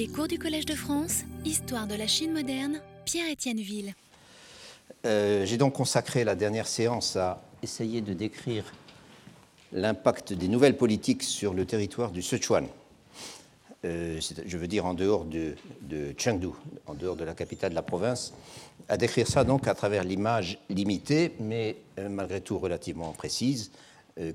Les 0.00 0.08
cours 0.08 0.28
du 0.28 0.38
Collège 0.38 0.64
de 0.64 0.74
France, 0.74 1.24
Histoire 1.44 1.86
de 1.86 1.94
la 1.94 2.06
Chine 2.06 2.32
moderne, 2.32 2.80
Pierre-Étienne 3.04 3.60
Ville. 3.60 3.92
Euh, 5.04 5.44
J'ai 5.44 5.58
donc 5.58 5.74
consacré 5.74 6.24
la 6.24 6.34
dernière 6.34 6.66
séance 6.66 7.16
à 7.16 7.42
essayer 7.62 8.00
de 8.00 8.14
décrire 8.14 8.64
l'impact 9.74 10.32
des 10.32 10.48
nouvelles 10.48 10.78
politiques 10.78 11.22
sur 11.22 11.52
le 11.52 11.66
territoire 11.66 12.12
du 12.12 12.22
Sichuan. 12.22 12.66
Euh, 13.84 14.18
je 14.46 14.56
veux 14.56 14.68
dire 14.68 14.86
en 14.86 14.94
dehors 14.94 15.26
de, 15.26 15.54
Chengdu, 16.16 16.48
en 16.86 16.94
dehors 16.94 17.16
de 17.16 17.24
la 17.24 17.34
capitale 17.34 17.72
de 17.72 17.74
la 17.74 17.82
province, 17.82 18.32
à 18.88 18.96
décrire 18.96 19.26
ça 19.26 19.44
donc 19.44 19.68
à 19.68 19.74
travers 19.74 20.02
l'image 20.02 20.56
limitée, 20.70 21.34
mais 21.40 21.76
euh, 21.98 22.08
malgré 22.08 22.40
tout 22.40 22.58
relativement 22.58 23.12
précise, 23.12 23.70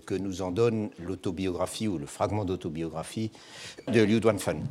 que 0.05 0.15
nous 0.15 0.41
en 0.41 0.51
donne 0.51 0.89
l'autobiographie 0.99 1.87
ou 1.87 1.97
le 1.97 2.05
fragment 2.05 2.45
d'autobiographie 2.45 3.31
de 3.87 4.01
Liu 4.01 4.19
Duanfen. 4.19 4.63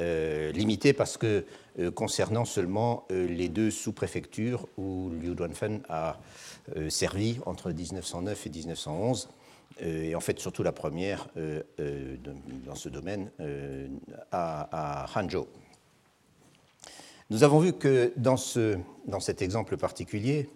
Euh, 0.00 0.52
limité 0.52 0.92
parce 0.92 1.16
que 1.16 1.44
euh, 1.78 1.90
concernant 1.90 2.44
seulement 2.44 3.04
euh, 3.10 3.26
les 3.26 3.48
deux 3.48 3.70
sous-préfectures 3.70 4.66
où 4.76 5.10
Liu 5.20 5.34
Duanfen 5.34 5.82
a 5.88 6.18
euh, 6.76 6.90
servi 6.90 7.38
entre 7.46 7.70
1909 7.70 8.46
et 8.46 8.50
1911, 8.50 9.28
euh, 9.82 10.02
et 10.02 10.14
en 10.14 10.20
fait 10.20 10.38
surtout 10.38 10.62
la 10.62 10.72
première 10.72 11.28
dans 12.64 12.74
ce 12.74 12.88
domaine 12.88 13.30
à, 14.30 15.04
à 15.04 15.20
Hangzhou. 15.20 15.46
Nous 17.30 17.42
avons 17.42 17.58
vu 17.58 17.72
que 17.72 18.12
dans, 18.16 18.36
ce, 18.36 18.78
dans 19.06 19.20
cet 19.20 19.42
exemple 19.42 19.76
particulier, 19.76 20.48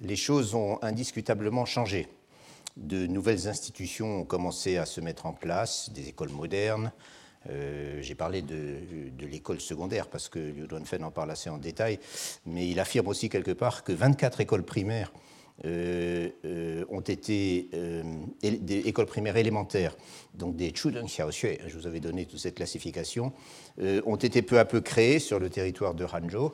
les 0.00 0.16
choses 0.16 0.54
ont 0.54 0.78
indiscutablement 0.82 1.64
changé 1.64 2.08
de 2.78 3.06
nouvelles 3.06 3.48
institutions 3.48 4.20
ont 4.20 4.24
commencé 4.24 4.76
à 4.76 4.86
se 4.86 5.00
mettre 5.00 5.26
en 5.26 5.32
place, 5.32 5.90
des 5.92 6.08
écoles 6.08 6.30
modernes. 6.30 6.92
Euh, 7.50 8.00
J'ai 8.02 8.14
parlé 8.14 8.42
de, 8.42 8.78
l'école 9.20 9.60
secondaire 9.60 10.08
parce 10.08 10.28
que 10.28 10.38
Liu 10.38 10.66
Duanfen 10.66 11.04
en 11.04 11.10
parle 11.10 11.30
assez 11.30 11.50
en 11.50 11.58
détail, 11.58 11.98
mais 12.46 12.68
il 12.68 12.78
affirme 12.80 13.08
aussi 13.08 13.28
quelque 13.28 13.52
part 13.52 13.84
que 13.84 13.92
24 13.92 14.40
écoles 14.40 14.64
primaires 14.64 15.12
euh, 15.64 16.28
euh, 16.44 16.84
ont 16.88 17.00
été 17.00 17.68
des 18.42 18.78
écoles 18.86 19.06
primaires 19.06 19.36
élémentaires, 19.36 19.96
donc 20.34 20.56
des 20.56 20.72
Chudeng 20.74 21.06
Xiaoxue, 21.06 21.58
je 21.66 21.76
vous 21.76 21.86
avais 21.86 22.00
donné 22.00 22.26
toute 22.26 22.38
cette 22.38 22.54
classification, 22.54 23.32
ont 23.80 24.16
été 24.16 24.42
peu 24.42 24.58
à 24.58 24.64
peu 24.64 24.80
créées 24.80 25.18
sur 25.18 25.40
le 25.40 25.50
territoire 25.50 25.94
de 25.94 26.04
Hanzhou, 26.04 26.52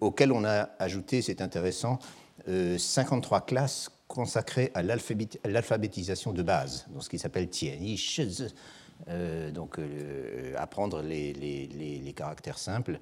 auxquelles 0.00 0.32
on 0.32 0.44
a 0.44 0.70
ajouté, 0.78 1.22
c'est 1.22 1.40
intéressant, 1.40 1.98
53 2.46 3.42
classes 3.42 3.90
consacré 4.12 4.70
à 4.74 4.82
l'alphabétisation 4.82 6.32
de 6.32 6.42
base, 6.42 6.86
dans 6.94 7.00
ce 7.00 7.08
qui 7.08 7.18
s'appelle 7.18 7.48
Tianyi 7.48 7.96
Shizi, 7.96 8.54
euh, 9.08 9.50
donc 9.50 9.78
euh, 9.78 10.54
apprendre 10.58 11.00
les, 11.02 12.12
caractères 12.14 12.58
simples, 12.58 13.00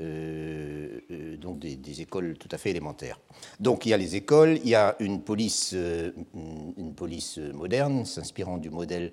euh, 0.00 0.98
euh, 1.10 1.36
donc 1.36 1.58
des, 1.58 1.76
des, 1.76 2.00
écoles 2.00 2.38
tout 2.38 2.48
à 2.50 2.56
fait 2.56 2.70
élémentaires. 2.70 3.20
Donc 3.60 3.84
il 3.84 3.90
y 3.90 3.92
a 3.92 3.98
les 3.98 4.16
écoles, 4.16 4.58
il 4.64 4.70
y 4.70 4.74
a 4.74 4.96
une 4.98 5.20
police, 5.20 5.72
une 5.74 6.94
police 6.94 7.36
moderne, 7.36 8.06
s'inspirant 8.06 8.56
du 8.56 8.70
modèle 8.70 9.12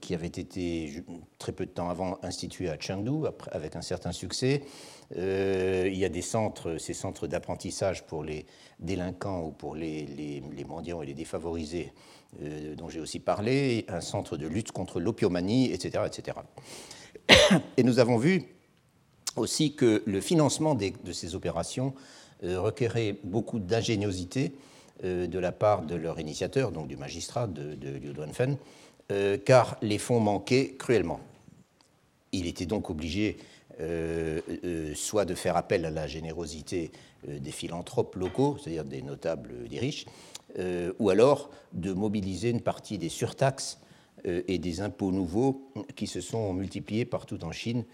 qui 0.00 0.14
avait 0.14 0.26
été 0.28 1.04
très 1.38 1.52
peu 1.52 1.66
de 1.66 1.70
temps 1.70 1.90
avant 1.90 2.18
institué 2.22 2.70
à 2.70 2.78
Chengdu, 2.78 3.26
avec 3.50 3.74
un 3.74 3.82
certain 3.82 4.12
succès. 4.12 4.62
Euh, 5.16 5.88
il 5.90 5.96
y 5.98 6.04
a 6.04 6.08
des 6.08 6.22
centres, 6.22 6.78
ces 6.78 6.94
centres 6.94 7.26
d'apprentissage 7.26 8.04
pour 8.06 8.24
les 8.24 8.46
délinquants 8.80 9.42
ou 9.42 9.50
pour 9.50 9.74
les, 9.74 10.42
mendiants 10.66 11.02
et 11.02 11.06
les 11.06 11.14
défavorisés, 11.14 11.92
euh, 12.42 12.74
dont 12.74 12.88
j'ai 12.88 13.00
aussi 13.00 13.20
parlé, 13.20 13.84
un 13.88 14.00
centre 14.00 14.36
de 14.36 14.46
lutte 14.46 14.72
contre 14.72 15.00
l'opiomanie, 15.00 15.72
etc., 15.72 16.04
etc. 16.06 16.38
Et 17.76 17.82
nous 17.82 17.98
avons 17.98 18.16
vu 18.16 18.44
aussi 19.36 19.74
que 19.74 20.02
le 20.06 20.20
financement 20.20 20.74
de 20.74 21.12
ces 21.12 21.34
opérations 21.34 21.94
euh, 22.42 22.60
requérait 22.60 23.16
beaucoup 23.22 23.58
d'ingéniosité 23.58 24.52
de 25.02 25.38
la 25.38 25.52
part 25.52 25.82
de 25.82 25.94
leur 25.94 26.18
initiateur, 26.18 26.72
donc 26.72 26.88
du 26.88 26.96
magistrat 26.96 27.46
de, 27.46 27.74
de 27.74 27.90
Liu 27.90 28.14
Duanfen, 28.14 28.56
car 29.44 29.76
les 29.82 29.98
fonds 29.98 30.20
manquaient 30.20 30.74
cruellement. 30.78 31.20
Il 32.32 32.46
était 32.46 32.64
donc 32.64 32.88
obligé 32.88 33.36
euh, 33.80 34.40
euh, 34.64 34.94
soit 34.94 35.26
de 35.26 35.34
faire 35.34 35.54
appel 35.54 35.84
à 35.84 35.90
la 35.90 36.06
générosité 36.06 36.90
euh, 37.28 37.38
des 37.38 37.50
philanthropes 37.50 38.14
locaux, 38.16 38.56
c'est-à-dire 38.58 38.84
des 38.84 39.02
notables, 39.02 39.68
des 39.68 39.78
riches, 39.78 40.06
ou 40.98 41.10
alors 41.10 41.50
de 41.74 41.92
mobiliser 41.92 42.48
une 42.48 42.62
partie 42.62 42.96
des 42.96 43.10
surtaxes 43.10 43.78
et 44.24 44.56
des 44.58 44.80
impôts 44.80 45.12
nouveaux 45.12 45.70
qui 45.96 46.06
se 46.06 46.22
sont 46.22 46.54
multipliés 46.54 47.04
partout 47.04 47.44
en 47.44 47.52
Chine 47.52 47.84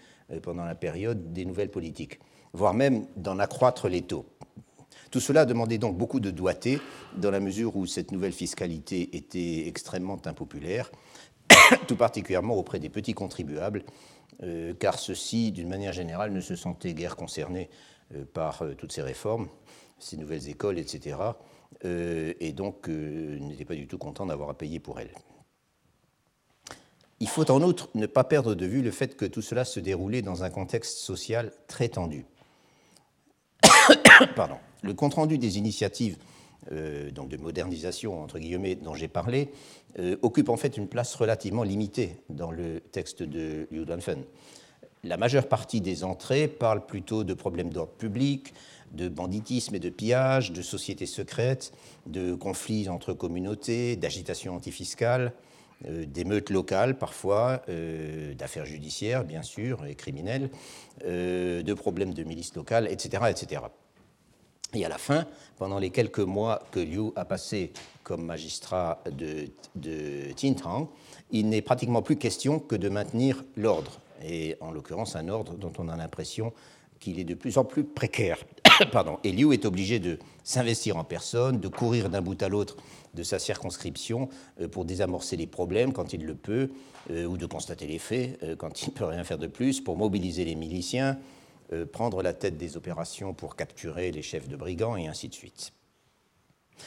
pendant 0.41 0.63
la 0.63 0.75
période 0.75 1.33
des 1.33 1.43
nouvelles 1.43 1.71
politiques, 1.71 2.21
voire 2.53 2.73
même 2.73 3.05
d'en 3.17 3.37
accroître 3.37 3.89
les 3.89 4.03
taux. 4.03 4.25
Tout 5.11 5.19
cela 5.19 5.45
demandait 5.45 5.77
donc 5.77 5.97
beaucoup 5.97 6.21
de 6.21 6.31
doigté, 6.31 6.79
dans 7.17 7.31
la 7.31 7.41
mesure 7.41 7.75
où 7.75 7.85
cette 7.85 8.13
nouvelle 8.13 8.31
fiscalité 8.31 9.17
était 9.17 9.67
extrêmement 9.67 10.21
impopulaire, 10.23 10.89
tout 11.87 11.97
particulièrement 11.97 12.55
auprès 12.55 12.79
des 12.79 12.89
petits 12.89 13.13
contribuables, 13.13 13.83
euh, 14.43 14.73
car 14.77 14.99
ceux-ci, 14.99 15.51
d'une 15.51 15.69
manière 15.69 15.93
générale, 15.93 16.33
ne 16.33 16.41
se 16.41 16.55
sentaient 16.55 16.93
guère 16.93 17.15
concernés 17.15 17.69
euh, 18.13 18.25
par 18.33 18.61
euh, 18.61 18.73
toutes 18.73 18.91
ces 18.91 19.01
réformes, 19.01 19.47
ces 19.99 20.17
nouvelles 20.17 20.49
écoles, 20.49 20.77
etc., 20.77 21.17
et 21.83 22.53
donc 22.53 22.87
n'étaient 22.87 23.65
pas 23.65 23.75
du 23.75 23.87
tout 23.87 23.97
contents 23.97 24.27
d'avoir 24.27 24.49
à 24.49 24.53
payer 24.53 24.79
pour 24.79 25.01
elles. 25.01 25.13
Il 27.19 27.27
faut 27.27 27.49
en 27.51 27.61
outre 27.61 27.89
ne 27.95 28.05
pas 28.05 28.23
perdre 28.23 28.53
de 28.55 28.65
vue 28.65 28.81
le 28.81 28.91
fait 28.91 29.17
que 29.17 29.25
tout 29.25 29.41
cela 29.41 29.65
se 29.65 29.81
déroulait 29.81 30.21
dans 30.21 30.43
un 30.43 30.49
contexte 30.49 30.99
social 30.99 31.51
très 31.67 31.89
tendu. 31.89 32.25
Pardon 34.35 34.57
le 34.83 34.93
compte-rendu 34.93 35.37
des 35.37 35.57
initiatives 35.57 36.17
donc 37.11 37.27
de 37.27 37.35
modernisation, 37.35 38.21
entre 38.21 38.39
guillemets, 38.39 38.75
dont 38.75 38.93
j'ai 38.93 39.09
parlé, 39.09 39.51
euh, 39.99 40.17
occupe 40.21 40.49
en 40.49 40.57
fait 40.57 40.77
une 40.77 40.87
place 40.87 41.15
relativement 41.15 41.63
limitée 41.63 42.17
dans 42.29 42.51
le 42.51 42.79
texte 42.79 43.23
de 43.23 43.67
Liu 43.71 43.85
Duanfen. 43.85 44.23
La 45.03 45.17
majeure 45.17 45.47
partie 45.47 45.81
des 45.81 46.03
entrées 46.03 46.47
parle 46.47 46.85
plutôt 46.85 47.23
de 47.23 47.33
problèmes 47.33 47.73
d'ordre 47.73 47.91
public, 47.91 48.53
de 48.93 49.09
banditisme 49.09 49.75
et 49.75 49.79
de 49.79 49.89
pillage, 49.89 50.51
de 50.51 50.61
sociétés 50.61 51.05
secrètes, 51.05 51.73
de 52.05 52.35
conflits 52.35 52.87
entre 52.87 53.13
communautés, 53.13 53.95
d'agitation 53.95 54.55
antifiscale, 54.55 55.33
euh, 55.87 56.05
d'émeutes 56.05 56.49
locales 56.49 56.97
parfois, 56.97 57.61
euh, 57.67 58.33
d'affaires 58.35 58.65
judiciaires 58.65 59.25
bien 59.25 59.41
sûr 59.41 59.85
et 59.85 59.95
criminelles, 59.95 60.49
euh, 61.05 61.61
de 61.61 61.73
problèmes 61.73 62.13
de 62.13 62.23
milices 62.23 62.55
locales, 62.55 62.87
etc., 62.89 63.23
etc. 63.29 63.63
Et 64.73 64.85
à 64.85 64.89
la 64.89 64.97
fin, 64.97 65.25
pendant 65.57 65.79
les 65.79 65.91
quelques 65.91 66.19
mois 66.19 66.63
que 66.71 66.79
Liu 66.79 67.11
a 67.15 67.25
passé 67.25 67.71
comme 68.03 68.25
magistrat 68.25 69.03
de, 69.11 69.49
de 69.75 70.31
Tintang, 70.35 70.89
il 71.31 71.49
n'est 71.49 71.61
pratiquement 71.61 72.01
plus 72.01 72.15
question 72.15 72.59
que 72.59 72.75
de 72.75 72.89
maintenir 72.89 73.43
l'ordre, 73.55 73.99
et 74.23 74.55
en 74.61 74.71
l'occurrence 74.71 75.15
un 75.15 75.27
ordre 75.29 75.53
dont 75.53 75.73
on 75.77 75.89
a 75.89 75.95
l'impression 75.95 76.53
qu'il 76.99 77.19
est 77.19 77.23
de 77.23 77.35
plus 77.35 77.57
en 77.57 77.65
plus 77.65 77.83
précaire. 77.83 78.37
Pardon. 78.91 79.19
Et 79.23 79.31
Liu 79.31 79.53
est 79.53 79.65
obligé 79.65 79.99
de 79.99 80.17
s'investir 80.43 80.97
en 80.97 81.03
personne, 81.03 81.59
de 81.59 81.67
courir 81.67 82.09
d'un 82.09 82.21
bout 82.21 82.41
à 82.41 82.49
l'autre 82.49 82.77
de 83.13 83.23
sa 83.23 83.39
circonscription 83.39 84.29
euh, 84.59 84.67
pour 84.67 84.85
désamorcer 84.85 85.37
les 85.37 85.47
problèmes 85.47 85.93
quand 85.93 86.13
il 86.13 86.25
le 86.25 86.35
peut, 86.35 86.71
euh, 87.11 87.25
ou 87.25 87.37
de 87.37 87.45
constater 87.45 87.85
les 87.85 87.99
faits 87.99 88.39
euh, 88.41 88.55
quand 88.55 88.81
il 88.81 88.89
ne 88.89 88.93
peut 88.93 89.05
rien 89.05 89.23
faire 89.23 89.37
de 89.37 89.47
plus, 89.47 89.81
pour 89.81 89.97
mobiliser 89.97 90.45
les 90.45 90.55
miliciens, 90.55 91.17
euh, 91.71 91.85
prendre 91.85 92.21
la 92.21 92.33
tête 92.33 92.57
des 92.57 92.75
opérations 92.75 93.33
pour 93.33 93.55
capturer 93.55 94.11
les 94.11 94.21
chefs 94.21 94.49
de 94.49 94.55
brigands 94.55 94.97
et 94.97 95.07
ainsi 95.07 95.29
de 95.29 95.33
suite. 95.33 95.71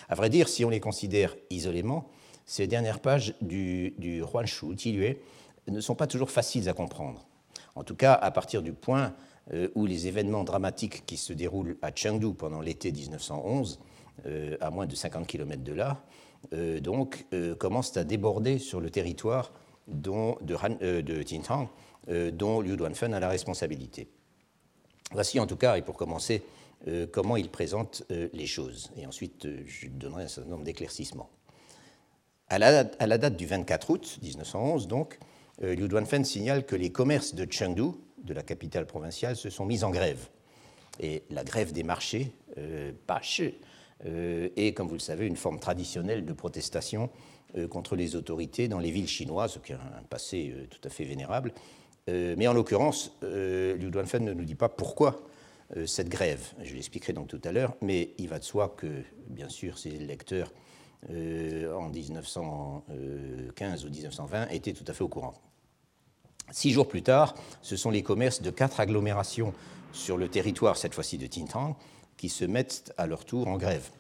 À 0.09 0.15
vrai 0.15 0.29
dire, 0.29 0.49
si 0.49 0.65
on 0.65 0.71
les 0.71 0.81
considère 0.81 1.35
isolément, 1.49 2.11
ces 2.45 2.67
dernières 2.67 3.01
pages 3.01 3.35
du, 3.41 3.95
du 3.99 4.21
Huanshu, 4.21 4.77
Tilue, 4.77 5.17
ne 5.69 5.81
sont 5.81 5.95
pas 5.95 6.07
toujours 6.07 6.31
faciles 6.31 6.69
à 6.69 6.75
comprendre. 6.75 7.27
En 7.75 7.85
tout 7.85 7.95
cas, 7.95 8.13
à 8.13 8.31
partir 8.31 8.63
du 8.63 8.73
point 8.73 9.15
euh, 9.55 9.69
où 9.75 9.87
les 9.87 10.09
événements 10.09 10.45
dramatiques 10.45 11.07
qui 11.07 11.17
se 11.17 11.33
déroulent 11.33 11.79
à 11.81 11.91
Chengdu 11.95 12.35
pendant 12.35 12.61
l'été 12.61 12.93
1911, 12.93 13.81
euh, 14.27 14.57
à 14.61 14.71
moins 14.71 14.87
de 14.87 14.95
50 14.95 15.27
km 15.27 15.63
de 15.63 15.73
là, 15.73 16.03
donc, 16.81 17.27
commencent 17.59 17.97
à 17.97 18.05
déborder 18.05 18.59
sur 18.61 18.81
le 18.81 18.89
territoire 18.89 19.51
de, 19.89 21.01
de 21.01 21.23
Tintang, 21.25 21.69
dont 22.33 22.61
Liu 22.61 22.77
Duanfen 22.77 23.15
a 23.15 23.19
la 23.19 23.29
responsabilité. 23.29 24.07
Voici 25.13 25.39
en 25.41 25.47
tout 25.47 25.57
cas, 25.57 25.77
et 25.77 25.83
pour 25.83 25.97
commencer, 25.97 26.43
euh, 26.89 27.07
comment 27.11 27.37
il 27.37 27.49
présente 27.49 28.05
euh, 28.11 28.29
les 28.33 28.47
choses. 28.47 28.91
Et 28.97 29.07
ensuite, 29.07 29.47
euh, 29.47 29.63
je 29.67 29.89
donnerai 29.89 30.25
un 30.25 30.29
certain 30.29 30.51
nombre 30.51 30.65
d'éclaircissements. 30.65 31.31
À, 32.49 32.59
la, 32.59 32.85
date 32.85 33.37
du 33.37 33.47
24 33.47 33.91
août 33.91 34.19
1911, 34.23 34.87
donc, 34.87 35.19
Liu 35.61 35.89
Duanfen 35.89 36.25
signale 36.25 36.65
que 36.65 36.77
les 36.77 36.91
commerces 36.91 37.35
de 37.35 37.51
Chengdu, 37.51 37.91
de 38.23 38.35
la 38.35 38.45
capitale 38.45 38.87
provinciale, 38.87 39.35
se 39.35 39.51
sont 39.51 39.67
mis 39.67 39.83
en 39.83 39.91
grève. 39.91 40.29
Et 41.01 41.25
la 41.31 41.43
grève 41.43 41.73
des 41.73 41.83
marchés, 41.83 42.33
euh, 42.57 42.93
est, 44.55 44.75
comme 44.75 44.87
vous 44.87 44.95
le 44.95 45.01
savez, 45.01 45.27
une 45.27 45.37
forme 45.37 45.59
traditionnelle 45.59 46.25
de 46.25 46.33
protestation 46.33 47.11
contre 47.71 47.97
les 47.97 48.17
autorités 48.17 48.69
dans 48.69 48.79
les 48.79 48.91
villes 48.91 49.09
chinoises, 49.09 49.59
qui 49.65 49.73
a 49.73 49.81
un 49.81 50.03
passé 50.03 50.55
tout 50.71 50.81
à 50.85 50.91
fait 50.91 51.05
vénérable, 51.05 51.53
mais 52.09 52.47
en 52.47 52.53
l'occurrence, 52.53 53.17
Liu 53.23 53.91
Duanfen 53.91 54.25
ne 54.25 54.33
nous 54.33 54.45
dit 54.45 54.55
pas 54.55 54.69
pourquoi 54.69 55.23
cette 55.87 56.09
grève. 56.09 56.53
Je 56.63 56.75
l'expliquerai 56.75 57.13
donc 57.13 57.27
tout 57.29 57.41
à 57.43 57.51
l'heure, 57.51 57.75
mais 57.83 58.11
il 58.19 58.29
va 58.29 58.39
de 58.39 58.45
soi 58.45 58.75
que, 58.77 59.03
bien 59.29 59.49
sûr, 59.49 59.79
ses 59.79 59.91
lecteurs 59.91 60.53
en 61.11 61.89
1915 61.89 63.85
ou 63.85 63.91
1920 63.91 64.49
étaient 64.49 64.73
tout 64.73 64.85
à 64.87 64.93
fait 64.93 65.03
au 65.03 65.09
courant. 65.09 65.35
Six 66.53 66.71
jours 66.71 66.87
plus 66.87 67.03
tard, 67.03 67.35
ce 67.61 67.77
sont 67.77 67.91
les 67.91 68.03
commerces 68.03 68.41
de 68.41 68.51
quatre 68.51 68.79
agglomérations 68.79 69.53
sur 69.93 70.17
le 70.17 70.29
territoire, 70.29 70.77
cette 70.77 70.95
fois-ci 70.95 71.19
de 71.19 71.27
Tintang, 71.27 71.77
qui 72.17 72.29
se 72.29 72.45
mettent 72.45 72.93
à 72.97 73.07
leur 73.07 73.25
tour 73.25 73.49
en 73.49 73.57
grève. 73.57 73.91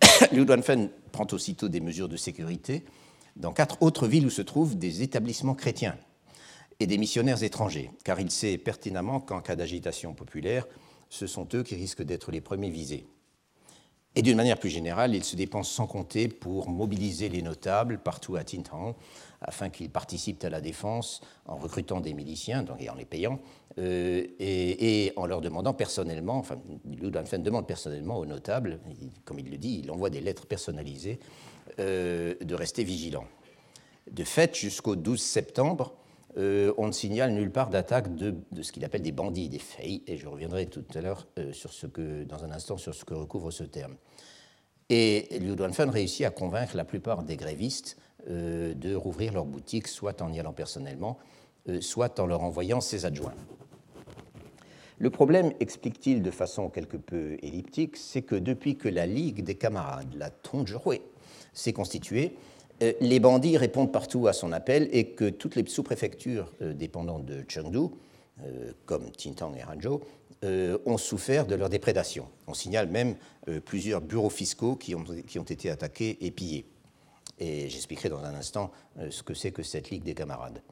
Liu 0.32 0.44
Duanfen 0.44 0.88
prend 1.12 1.26
aussitôt 1.32 1.68
des 1.68 1.80
mesures 1.80 2.08
de 2.08 2.16
sécurité 2.16 2.84
dans 3.36 3.52
quatre 3.52 3.82
autres 3.82 4.06
villes 4.08 4.26
où 4.26 4.30
se 4.30 4.42
trouvent 4.42 4.76
des 4.76 5.02
établissements 5.02 5.54
chrétiens 5.54 5.96
et 6.80 6.86
des 6.86 6.98
missionnaires 6.98 7.42
étrangers, 7.42 7.90
car 8.04 8.20
il 8.20 8.30
sait 8.30 8.58
pertinemment 8.58 9.20
qu'en 9.20 9.40
cas 9.40 9.56
d'agitation 9.56 10.14
populaire, 10.14 10.66
ce 11.10 11.26
sont 11.26 11.48
eux 11.54 11.62
qui 11.62 11.74
risquent 11.74 12.02
d'être 12.02 12.30
les 12.30 12.40
premiers 12.40 12.70
visés. 12.70 13.06
Et 14.14 14.22
d'une 14.22 14.36
manière 14.36 14.58
plus 14.58 14.70
générale, 14.70 15.14
il 15.14 15.22
se 15.22 15.36
dépense 15.36 15.70
sans 15.70 15.86
compter 15.86 16.28
pour 16.28 16.68
mobiliser 16.70 17.28
les 17.28 17.42
notables 17.42 17.98
partout 17.98 18.36
à 18.36 18.42
Tintang 18.42 18.96
afin 19.40 19.70
qu'ils 19.70 19.90
participent 19.90 20.42
à 20.42 20.50
la 20.50 20.60
défense 20.60 21.20
en 21.46 21.56
recrutant 21.56 22.00
des 22.00 22.14
miliciens 22.14 22.64
et 22.80 22.90
en 22.90 22.94
les 22.94 23.04
payant, 23.04 23.38
euh, 23.78 24.26
et, 24.40 25.12
en 25.14 25.26
leur 25.26 25.40
demandant 25.40 25.72
personnellement, 25.72 26.36
enfin, 26.36 26.58
Liu 26.84 27.10
Duanfen 27.10 27.42
demande 27.42 27.66
personnellement 27.66 28.18
aux 28.18 28.26
notables, 28.26 28.80
comme 29.24 29.38
il 29.38 29.50
le 29.50 29.56
dit, 29.56 29.82
il 29.84 29.90
envoie 29.90 30.10
des 30.10 30.20
lettres 30.20 30.46
personnalisées, 30.46 31.20
euh, 31.78 32.34
de 32.40 32.54
rester 32.56 32.82
vigilants. 32.82 33.28
De 34.10 34.24
fait, 34.24 34.56
jusqu'au 34.56 34.96
12 34.96 35.20
septembre, 35.20 35.94
euh, 36.38 36.72
on 36.78 36.86
ne 36.86 36.92
signale 36.92 37.32
nulle 37.32 37.50
part 37.50 37.70
d'attaque 37.70 38.14
de, 38.14 38.34
ce 38.62 38.72
qu'il 38.72 38.84
appelle 38.84 39.02
des 39.02 39.12
bandits, 39.12 39.48
des 39.48 39.58
fei, 39.58 40.02
et 40.06 40.16
je 40.16 40.26
reviendrai 40.28 40.66
tout 40.66 40.84
à 40.94 41.00
l'heure 41.00 41.26
sur 41.52 41.72
ce 41.72 41.86
que, 41.86 42.24
dans 42.24 42.44
un 42.44 42.50
instant 42.50 42.76
sur 42.76 42.94
ce 42.94 43.04
que 43.04 43.14
recouvre 43.14 43.50
ce 43.50 43.64
terme. 43.64 43.96
Et 44.88 45.38
Liu 45.40 45.56
Duanfen 45.56 45.90
réussit 45.90 46.24
à 46.24 46.30
convaincre 46.30 46.76
la 46.76 46.84
plupart 46.84 47.22
des 47.22 47.36
grévistes 47.36 47.98
de 48.26 48.94
rouvrir 48.94 49.32
leurs 49.32 49.44
boutiques, 49.44 49.88
soit 49.88 50.22
en 50.22 50.32
y 50.32 50.40
allant 50.40 50.52
personnellement, 50.52 51.18
soit 51.80 52.18
en 52.20 52.26
leur 52.26 52.42
envoyant 52.42 52.80
ses 52.80 53.04
adjoints. 53.04 53.34
Le 55.00 55.10
problème, 55.10 55.52
explique-t-il 55.60 56.22
de 56.22 56.30
façon 56.32 56.70
quelque 56.70 56.96
peu 56.96 57.36
elliptique, 57.42 57.96
c'est 57.96 58.22
que 58.22 58.34
depuis 58.34 58.76
que 58.76 58.88
la 58.88 59.06
Ligue 59.06 59.44
des 59.44 59.54
camarades, 59.54 60.12
la 60.16 60.30
Tongzhui, 60.30 61.00
s'est 61.52 61.72
constituée, 61.72 62.34
euh, 62.34 62.57
les 62.80 63.20
bandits 63.20 63.56
répondent 63.56 63.92
partout 63.92 64.26
à 64.26 64.32
son 64.32 64.52
appel 64.52 64.88
et 64.92 65.10
que 65.10 65.28
toutes 65.28 65.56
les 65.56 65.66
sous-préfectures 65.66 66.52
euh, 66.62 66.72
dépendantes 66.72 67.24
de 67.24 67.44
Chengdu, 67.48 67.78
euh, 68.44 68.72
comme 68.86 69.10
Tintang 69.10 69.54
et 69.56 69.64
Hanzhou, 69.64 70.00
ont 70.86 70.98
souffert 70.98 71.46
de 71.46 71.56
leur 71.56 71.68
déprédation. 71.68 72.28
On 72.46 72.54
signale 72.54 72.88
même 72.88 73.16
plusieurs 73.64 74.00
bureaux 74.00 74.30
fiscaux 74.30 74.76
qui 74.76 74.94
ont, 74.94 75.02
été 75.02 75.68
attaqués 75.68 76.16
et 76.20 76.30
pillés. 76.30 76.64
Et 77.40 77.68
j'expliquerai 77.68 78.08
dans 78.08 78.22
un 78.22 78.36
instant 78.36 78.70
ce 79.10 79.24
que 79.24 79.34
c'est 79.34 79.50
que 79.50 79.64
cette 79.64 79.90
Ligue 79.90 80.04
des 80.04 80.14
camarades. 80.14 80.62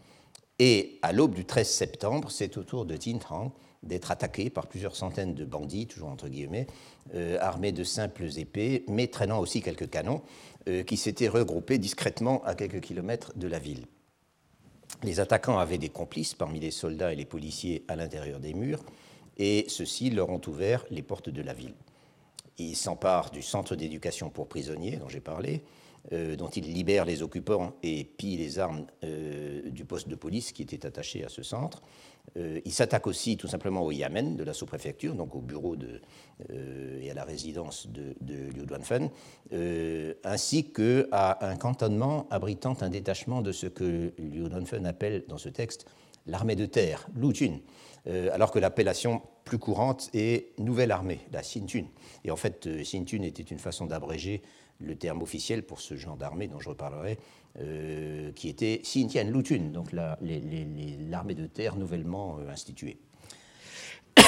Et 0.61 1.00
à 1.02 1.12
l'aube 1.12 1.35
du 1.35 1.44
13 1.44 1.69
septembre, 1.69 2.31
c'est 2.31 2.56
au 2.56 2.62
tour 2.62 2.85
de 2.85 2.97
Tintang 2.97 3.50
d'être 3.82 4.11
attaqué 4.11 4.50
par 4.50 4.67
plusieurs 4.67 4.97
centaines 4.97 5.35
de 5.35 5.44
bandits, 5.44 5.87
toujours 5.87 6.09
entre 6.09 6.29
guillemets, 6.29 6.67
euh, 7.14 7.38
armés 7.41 7.73
de 7.73 7.85
simples 7.85 8.26
épées, 8.38 8.85
mais 8.88 9.06
traînant 9.06 9.38
aussi 9.38 9.62
quelques 9.62 9.88
canons, 9.88 10.23
euh, 10.56 10.56
qui 10.86 10.96
s'étaient 10.96 11.28
regroupés 11.28 11.78
discrètement 11.78 12.42
à 12.44 12.54
quelques 12.54 12.80
kilomètres 12.80 13.32
de 13.36 13.46
la 13.46 13.58
ville. 13.58 13.86
Les 15.02 15.20
attaquants 15.20 15.58
avaient 15.58 15.78
des 15.78 15.88
complices 15.88 16.34
parmi 16.34 16.58
les 16.58 16.70
soldats 16.70 17.12
et 17.12 17.16
les 17.16 17.24
policiers 17.24 17.84
à 17.88 17.96
l'intérieur 17.96 18.40
des 18.40 18.54
murs, 18.54 18.84
et 19.38 19.66
ceux-ci 19.68 20.10
leur 20.10 20.30
ont 20.30 20.40
ouvert 20.46 20.84
les 20.90 21.02
portes 21.02 21.28
de 21.28 21.42
la 21.42 21.52
ville. 21.52 21.74
Ils 22.58 22.76
s'emparent 22.76 23.30
du 23.30 23.42
centre 23.42 23.76
d'éducation 23.76 24.30
pour 24.30 24.48
prisonniers 24.48 24.96
dont 24.96 25.08
j'ai 25.08 25.20
parlé, 25.20 25.62
euh, 26.12 26.36
dont 26.36 26.48
ils 26.48 26.72
libèrent 26.72 27.04
les 27.04 27.22
occupants 27.22 27.74
et 27.82 28.04
pillent 28.04 28.38
les 28.38 28.58
armes 28.58 28.86
du 29.02 29.84
poste 29.84 30.08
de 30.08 30.14
police 30.14 30.52
qui 30.52 30.62
était 30.62 30.86
attaché 30.86 31.24
à 31.24 31.28
ce 31.28 31.42
centre. 31.42 31.82
Euh, 32.37 32.61
il 32.64 32.73
s'attaque 32.73 33.06
aussi 33.06 33.37
tout 33.37 33.49
simplement 33.49 33.82
au 33.82 33.90
Yamen 33.93 34.37
de 34.37 34.44
la 34.44 34.52
sous-préfecture, 34.52 35.14
donc 35.14 35.34
au 35.34 35.40
bureau 35.40 35.76
de, 35.76 36.00
euh, 36.50 37.00
et 37.00 37.11
à 37.11 37.14
la 37.14 37.25
résidence 37.25 37.88
de, 37.88 38.14
Liu 38.55 38.67
Duanfen, 38.67 39.11
euh, 39.52 40.14
ainsi 40.25 40.73
qu'à 40.73 41.38
un 41.40 41.56
cantonnement 41.56 42.26
abritant 42.31 42.76
un 42.81 42.90
détachement 42.90 43.43
de 43.43 43.52
ce 43.52 43.67
que 43.67 44.12
Liu 44.19 44.49
Duanfen 44.49 44.87
appelle 44.87 45.25
dans 45.28 45.38
ce 45.38 45.49
texte 45.49 45.87
l'armée 46.26 46.56
de 46.56 46.67
terre, 46.67 47.08
Jun, 47.32 47.61
alors 48.32 48.50
que 48.50 48.58
l'appellation 48.58 49.23
plus 49.44 49.58
courante 49.58 50.11
est 50.12 50.58
nouvelle 50.58 50.90
armée, 50.90 51.20
la 51.32 51.43
Xinjun. 51.43 51.87
Et 52.25 52.32
en 52.32 52.37
fait, 52.37 52.69
Xinjun 52.69 53.23
était 53.23 53.44
une 53.44 53.58
façon 53.61 53.87
d'abréger 53.87 54.43
le 54.81 54.96
terme 54.96 55.23
officiel 55.23 55.62
pour 55.64 55.81
ce 55.81 55.94
genre 55.94 56.17
d'armée 56.17 56.49
dont 56.49 56.61
je 56.61 56.69
reparlerai, 56.69 57.19
euh, 57.61 58.32
qui 58.32 58.49
était 58.49 58.81
Xintian 58.82 59.25
Lutun, 59.25 59.70
donc 59.73 59.93
l'armée 59.93 61.35
de 61.35 61.47
terre 61.47 61.76
nouvellement 61.76 62.38
euh, 62.38 62.50
instituée. 62.50 62.99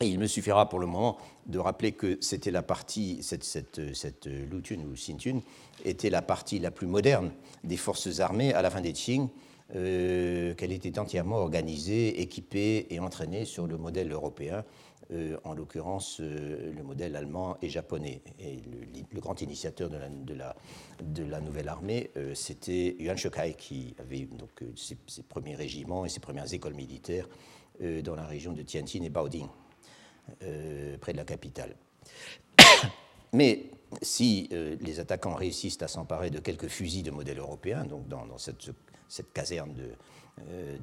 Il 0.00 0.20
me 0.20 0.28
suffira 0.28 0.68
pour 0.68 0.78
le 0.78 0.86
moment 0.86 1.18
de 1.46 1.58
rappeler 1.58 1.90
que 1.90 2.18
c'était 2.20 2.52
la 2.52 2.62
partie, 2.62 3.18
cette, 3.22 3.42
cette, 3.42 4.26
Lutun 4.26 4.78
ou 4.88 4.94
Xintun 4.94 5.40
était 5.84 6.10
la 6.10 6.22
partie 6.22 6.60
la 6.60 6.70
plus 6.70 6.86
moderne 6.86 7.32
des 7.64 7.76
forces 7.76 8.20
armées 8.20 8.54
à 8.54 8.62
la 8.62 8.70
fin 8.70 8.80
des 8.80 8.92
Qing, 8.92 9.28
euh, 9.74 10.54
qu'elle 10.54 10.72
était 10.72 10.98
entièrement 10.98 11.36
organisée, 11.36 12.22
équipée 12.22 12.86
et 12.88 13.00
entraînée 13.00 13.44
sur 13.44 13.66
le 13.66 13.76
modèle 13.76 14.12
européen 14.12 14.64
euh, 15.10 15.38
en 15.44 15.54
l'occurrence 15.54 16.20
euh, 16.20 16.70
le 16.70 16.82
modèle 16.82 17.16
allemand 17.16 17.56
et 17.62 17.70
japonais. 17.70 18.20
Et 18.38 18.60
le, 19.10 19.20
grand 19.20 19.40
initiateur 19.40 19.88
de 19.88 20.34
la, 20.34 21.40
nouvelle 21.40 21.68
armée, 21.68 22.10
euh, 22.18 22.34
c'était 22.34 22.94
Yuan 22.98 23.16
Shikai, 23.16 23.54
qui 23.56 23.94
avait 23.98 24.26
donc 24.26 24.62
ses, 24.76 24.98
premiers 25.22 25.54
régiments 25.54 26.04
et 26.04 26.10
ses 26.10 26.20
premières 26.20 26.52
écoles 26.52 26.74
militaires 26.74 27.26
dans 28.02 28.16
la 28.16 28.26
région 28.26 28.52
de 28.52 28.62
Tianjin 28.62 29.04
et 29.04 29.08
Baoding, 29.08 29.46
près 31.00 31.12
de 31.12 31.16
la 31.16 31.24
capitale. 31.24 31.76
Mais 33.32 33.70
si 34.02 34.48
les 34.50 34.98
attaquants 34.98 35.36
réussissent 35.36 35.80
à 35.82 35.86
s'emparer 35.86 36.30
de 36.30 36.40
quelques 36.40 36.66
fusils 36.66 37.04
de 37.04 37.12
modèle 37.12 37.38
européen, 37.38 37.84
donc 37.84 38.08
dans, 38.08 38.26
cette, 38.36 39.32
caserne 39.32 39.74
de, 39.74 39.92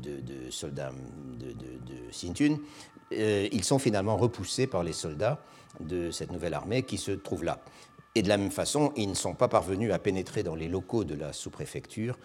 de, 0.01 0.19
de, 0.19 0.51
soldats 0.51 0.91
de, 1.39 1.47
de, 1.47 1.53
de 1.53 1.95
euh, 3.13 3.47
ils 3.51 3.63
sont 3.63 3.79
finalement 3.79 4.17
repoussés 4.17 4.67
par 4.67 4.83
les 4.83 4.93
soldats 4.93 5.39
de 5.79 6.11
cette 6.11 6.31
nouvelle 6.31 6.53
armée 6.53 6.83
qui 6.83 6.97
se 6.97 7.11
trouve 7.11 7.43
là. 7.43 7.59
Et 8.15 8.21
de 8.21 8.29
la 8.29 8.37
même 8.37 8.51
façon, 8.51 8.93
ils 8.95 9.09
ne 9.09 9.13
sont 9.13 9.33
pas 9.33 9.47
parvenus 9.47 9.91
à 9.91 9.99
pénétrer 9.99 10.41
dans 10.41 10.55
les 10.55 10.67
locaux 10.67 11.03
de 11.03 11.15
la 11.15 11.33
sous-préfecture, 11.33 12.17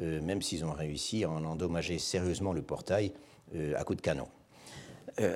euh, 0.00 0.20
même 0.20 0.42
s'ils 0.42 0.64
ont 0.64 0.72
réussi 0.72 1.24
à 1.24 1.30
en 1.30 1.44
endommager 1.44 1.98
sérieusement 1.98 2.52
le 2.52 2.62
portail 2.62 3.12
euh, 3.54 3.74
à 3.76 3.84
coups 3.84 3.98
de 3.98 4.02
canon. 4.02 4.28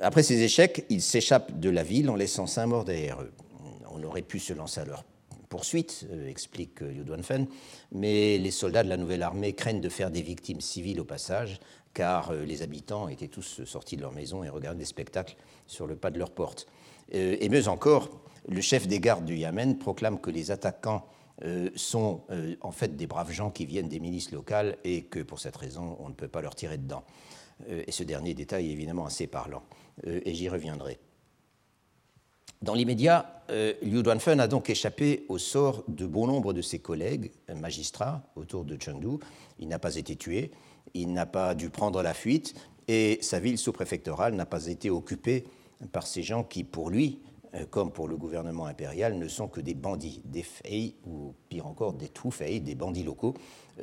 après 0.03 0.21
ces 0.21 0.41
échecs, 0.43 0.85
ils 0.89 1.01
s'échappent 1.01 1.59
de 1.59 1.69
la 1.69 1.83
ville 1.83 2.09
en 2.09 2.15
laissant 2.15 2.45
cinq 2.45 2.67
morts 2.67 2.85
derrière 2.85 3.21
eux. 3.21 3.31
On 3.89 4.03
aurait 4.03 4.21
pu 4.21 4.39
se 4.39 4.53
lancer 4.53 4.81
à 4.81 4.85
leur 4.85 5.03
poursuite, 5.51 6.07
explique 6.27 6.79
Liu 6.79 7.03
Duanfen, 7.03 7.45
mais 7.91 8.37
les 8.37 8.51
soldats 8.51 8.83
de 8.83 8.89
la 8.89 8.95
nouvelle 8.95 9.21
armée 9.21 9.53
craignent 9.53 9.81
de 9.81 9.89
faire 9.89 10.09
des 10.09 10.21
victimes 10.21 10.61
civiles 10.61 10.99
au 11.01 11.03
passage, 11.03 11.59
car 11.93 12.31
euh, 12.31 12.43
les 12.43 12.61
habitants 12.61 13.07
étaient 13.07 13.27
tous 13.27 13.63
sortis 13.65 13.97
de 13.97 14.01
leur 14.01 14.13
maison 14.13 14.43
et 14.43 14.49
regardaient 14.49 14.79
des 14.79 14.85
spectacles 14.85 15.35
sur 15.67 15.87
le 15.87 15.95
pas 15.95 16.09
de 16.09 16.19
leur 16.19 16.31
porte. 16.31 16.67
Euh, 17.13 17.35
et 17.39 17.49
mieux 17.49 17.67
encore, 17.67 18.09
le 18.47 18.61
chef 18.61 18.87
des 18.87 18.99
gardes 18.99 19.25
du 19.25 19.35
Yémen 19.35 19.77
proclame 19.77 20.19
que 20.19 20.31
les 20.31 20.51
attaquants 20.51 21.05
euh, 21.43 21.69
sont 21.75 22.21
en 22.61 22.71
fait 22.71 22.95
des 22.95 23.07
braves 23.07 23.31
gens 23.31 23.49
qui 23.49 23.65
viennent 23.65 23.89
des 23.89 23.99
milices 23.99 24.31
locales 24.31 24.77
et 24.83 25.03
que 25.03 25.19
pour 25.19 25.39
cette 25.39 25.57
raison, 25.57 25.97
on 25.99 26.09
ne 26.09 26.13
peut 26.13 26.27
pas 26.27 26.41
leur 26.41 26.55
tirer 26.55 26.77
dedans. 26.77 27.03
et 27.69 27.91
ce 27.91 28.03
dernier 28.03 28.33
détail 28.33 28.69
est 28.69 28.71
évidemment 28.71 29.05
assez 29.05 29.27
parlant, 29.27 29.63
et 30.05 30.33
j'y 30.33 30.49
reviendrai. 30.49 30.99
Dans 32.61 32.73
l'immédiat, 32.75 33.43
Liu 33.81 34.03
Duanfen 34.03 34.39
a 34.39 34.47
donc 34.47 34.69
échappé 34.69 35.25
au 35.29 35.37
sort 35.37 35.83
de 35.87 36.05
bon 36.05 36.27
nombre 36.27 36.53
de 36.53 36.61
ses 36.61 36.79
collègues 36.79 37.31
magistrats 37.55 38.21
autour 38.35 38.65
de 38.65 38.77
Chengdu. 38.79 39.17
Il 39.59 39.67
n'a 39.67 39.79
pas 39.79 39.95
été 39.95 40.15
tué, 40.15 40.51
il 40.93 41.11
n'a 41.11 41.25
pas 41.25 41.55
dû 41.55 41.69
prendre 41.69 42.01
la 42.03 42.13
fuite 42.13 42.53
et 42.87 43.19
sa 43.21 43.39
ville 43.39 43.57
sous-préfectorale 43.57 44.35
n'a 44.35 44.45
pas 44.45 44.67
été 44.67 44.89
occupée 44.89 45.45
par 45.91 46.05
ces 46.05 46.23
gens 46.23 46.43
qui, 46.43 46.63
pour 46.63 46.89
lui, 46.89 47.19
euh, 47.55 47.65
comme 47.69 47.91
pour 47.91 48.07
le 48.07 48.17
gouvernement 48.17 48.65
impérial, 48.65 49.17
ne 49.17 49.27
sont 49.27 49.47
que 49.47 49.61
des 49.61 49.73
bandits, 49.73 50.21
des 50.25 50.43
fei, 50.43 50.95
ou 51.05 51.33
pire 51.49 51.67
encore, 51.67 51.93
des 51.93 52.11
fei, 52.31 52.59
des 52.59 52.75
bandits 52.75 53.03
locaux, 53.03 53.33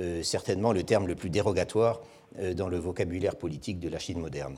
euh, 0.00 0.23
certainement 0.23 0.73
le 0.73 0.82
terme 0.82 1.06
le 1.06 1.14
plus 1.14 1.30
dérogatoire 1.30 2.00
euh, 2.38 2.54
dans 2.54 2.68
le 2.68 2.78
vocabulaire 2.78 3.37
politique 3.37 3.80
de 3.80 3.88
la 3.88 3.99
Chine 3.99 4.20
moderne, 4.20 4.56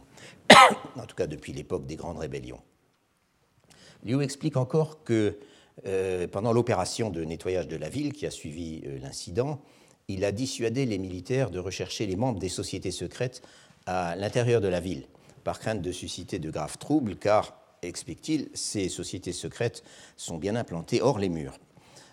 en 0.97 1.07
tout 1.07 1.17
cas 1.17 1.27
depuis 1.27 1.53
l'époque 1.53 1.87
des 1.87 1.97
grandes 1.97 2.19
rébellions. 2.19 2.61
Liu 4.05 4.23
explique 4.23 4.57
encore 4.57 5.05
que 5.05 5.39
pendant 6.31 6.53
l'opération 6.53 7.11
de 7.11 7.25
nettoyage 7.25 7.67
de 7.69 7.77
la 7.77 7.89
ville 7.89 8.13
qui 8.13 8.27
a 8.27 8.31
suivi 8.31 8.83
l'incident, 9.01 9.63
il 10.09 10.25
a 10.25 10.33
dissuadé 10.33 10.87
les 10.87 10.99
militaires 10.99 11.51
de 11.51 11.59
rechercher 11.59 12.07
les 12.07 12.17
membres 12.17 12.39
des 12.39 12.49
sociétés 12.49 12.91
secrètes 12.91 13.43
à 13.87 14.17
l'intérieur 14.17 14.61
de 14.61 14.69
la 14.69 14.81
ville, 14.81 15.07
par 15.45 15.59
crainte 15.59 15.83
de 15.83 15.93
susciter 15.93 16.39
de 16.39 16.51
graves 16.51 16.79
troubles, 16.79 17.17
car, 17.17 17.57
explique-t-il, 17.83 18.51
ces 18.55 18.89
sociétés 18.89 19.33
secrètes 19.33 19.83
sont 20.17 20.37
bien 20.37 20.57
implantées 20.57 21.01
hors 21.01 21.19
les 21.19 21.29
murs. 21.29 21.59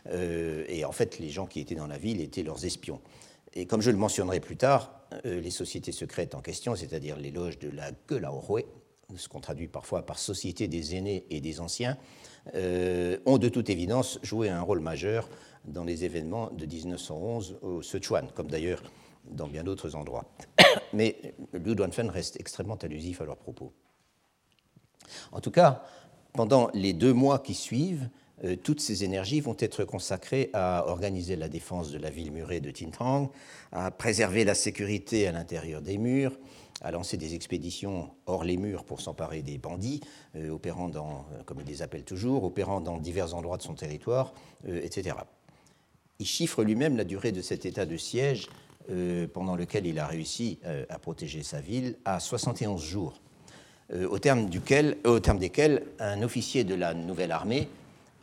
Euh, 0.10 0.64
et 0.70 0.86
en 0.86 0.92
fait, 0.92 1.20
les 1.20 1.30
gens 1.30 1.46
qui 1.46 1.60
étaient 1.60 1.76
dans 1.76 1.88
la 1.88 1.98
ville 1.98 2.22
étaient 2.22 2.44
leurs 2.44 2.66
espions. 2.66 3.02
Et 3.54 3.66
comme 3.66 3.82
je 3.82 3.92
le 3.92 3.98
mentionnerai 3.98 4.40
plus 4.40 4.58
tard, 4.58 5.02
euh, 5.26 5.42
les 5.42 5.52
sociétés 5.52 5.92
secrètes 5.92 6.36
en 6.36 6.42
question, 6.42 6.76
c'est-à-dire 6.76 7.18
les 7.18 7.32
loges 7.32 7.60
de 7.60 7.70
la 7.70 7.92
Gelaorwe, 8.10 8.64
ce 9.16 9.30
qu'on 9.30 9.40
traduit 9.40 9.68
parfois 9.68 10.06
par 10.06 10.20
Société 10.20 10.68
des 10.68 10.96
aînés 10.96 11.26
et 11.30 11.40
des 11.40 11.60
anciens, 11.60 11.98
euh, 12.56 13.18
ont 13.26 13.38
de 13.38 13.50
toute 13.50 13.70
évidence 13.70 14.20
joué 14.24 14.50
un 14.50 14.62
rôle 14.62 14.80
majeur 14.80 15.30
dans 15.66 15.84
les 15.84 16.06
événements 16.06 16.50
de 16.52 16.66
1911 16.66 17.60
au 17.62 17.82
Sichuan, 17.82 18.30
comme 18.34 18.50
d'ailleurs 18.50 18.82
dans 19.30 19.48
bien 19.48 19.64
d'autres 19.64 19.96
endroits. 19.96 20.26
Mais 20.94 21.34
Liu 21.54 21.76
Duanfen 21.76 22.10
reste 22.10 22.40
extrêmement 22.40 22.76
allusif 22.76 23.22
à 23.22 23.26
leurs 23.26 23.38
propos. 23.38 23.74
En 25.32 25.42
tout 25.42 25.52
cas, 25.52 25.84
pendant 26.34 26.70
les 26.74 26.94
deux 26.94 27.14
mois 27.14 27.40
qui 27.40 27.54
suivent, 27.54 28.10
euh, 28.44 28.56
toutes 28.56 28.80
ces 28.80 29.04
énergies 29.04 29.40
vont 29.40 29.56
être 29.60 29.84
consacrées 29.84 30.50
à 30.54 30.86
organiser 30.88 31.36
la 31.36 31.50
défense 31.50 31.92
de 31.92 31.98
la 31.98 32.10
ville 32.10 32.32
murée 32.32 32.60
de 32.60 32.72
Tintang, 32.72 33.30
à 33.72 33.90
préserver 33.90 34.46
la 34.46 34.54
sécurité 34.54 35.28
à 35.28 35.32
l'intérieur 35.32 35.82
des 35.82 35.98
murs, 35.98 36.38
à 36.82 36.92
lancer 36.92 37.18
des 37.18 37.36
expéditions 37.36 38.10
hors 38.26 38.44
les 38.44 38.58
murs 38.58 38.84
pour 38.84 39.02
s'emparer 39.02 39.42
des 39.42 39.58
bandits, 39.58 40.02
euh, 40.36 40.50
opérant 40.50 40.90
dans, 40.90 41.26
euh, 41.34 41.44
comme 41.46 41.60
il 41.62 41.68
les 41.68 41.82
appelle 41.82 42.04
toujours, 42.04 42.44
opérant 42.44 42.82
dans 42.82 42.98
divers 42.98 43.34
endroits 43.34 43.58
de 43.58 43.64
son 43.64 43.74
territoire, 43.74 44.34
etc. 44.68 45.18
Il 46.20 46.26
chiffre 46.26 46.64
lui-même 46.64 46.98
la 46.98 47.04
durée 47.04 47.32
de 47.32 47.42
cet 47.42 47.66
état 47.66 47.86
de 47.86 47.98
siège 47.98 48.48
pendant 49.34 49.58
lequel 49.58 49.86
il 49.86 50.00
a 50.00 50.08
réussi 50.08 50.60
à 50.88 50.98
protéger 50.98 51.44
sa 51.44 51.60
ville 51.60 51.98
à 52.06 52.22
71 52.22 52.82
jours, 52.82 53.22
au 53.94 54.18
terme, 54.18 54.50
duquel, 54.50 54.98
au 55.04 55.20
terme 55.20 55.38
desquels 55.38 55.84
un 56.00 56.22
officier 56.24 56.64
de 56.64 56.74
la 56.74 56.94
nouvelle 56.94 57.34
armée 57.34 57.68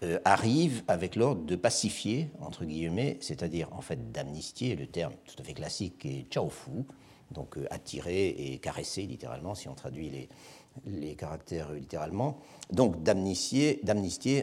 euh, 0.04 0.18
arrive 0.24 0.82
avec 0.88 1.16
l'ordre 1.16 1.44
de 1.46 1.56
pacifier, 1.56 2.28
entre 2.40 2.64
guillemets, 2.64 3.16
c'est-à-dire 3.20 3.68
en 3.72 3.80
fait 3.80 4.12
d'amnistier, 4.12 4.76
le 4.76 4.86
terme 4.86 5.14
tout 5.24 5.40
à 5.40 5.44
fait 5.44 5.54
classique 5.54 6.04
est 6.04 6.26
chaofu, 6.28 6.84
donc 7.30 7.56
euh, 7.58 7.66
attirer 7.70 8.28
et 8.28 8.58
caresser 8.58 9.02
littéralement, 9.02 9.54
si 9.54 9.68
on 9.68 9.74
traduit 9.74 10.10
les, 10.10 11.14
caractères 11.14 11.72
littéralement, 11.72 12.38
donc 12.72 13.02
d'amnistier, 13.04 13.80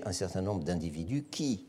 un 0.06 0.14
certain 0.14 0.42
nombre 0.42 0.64
d'individus 0.64 1.24
qui, 1.24 1.68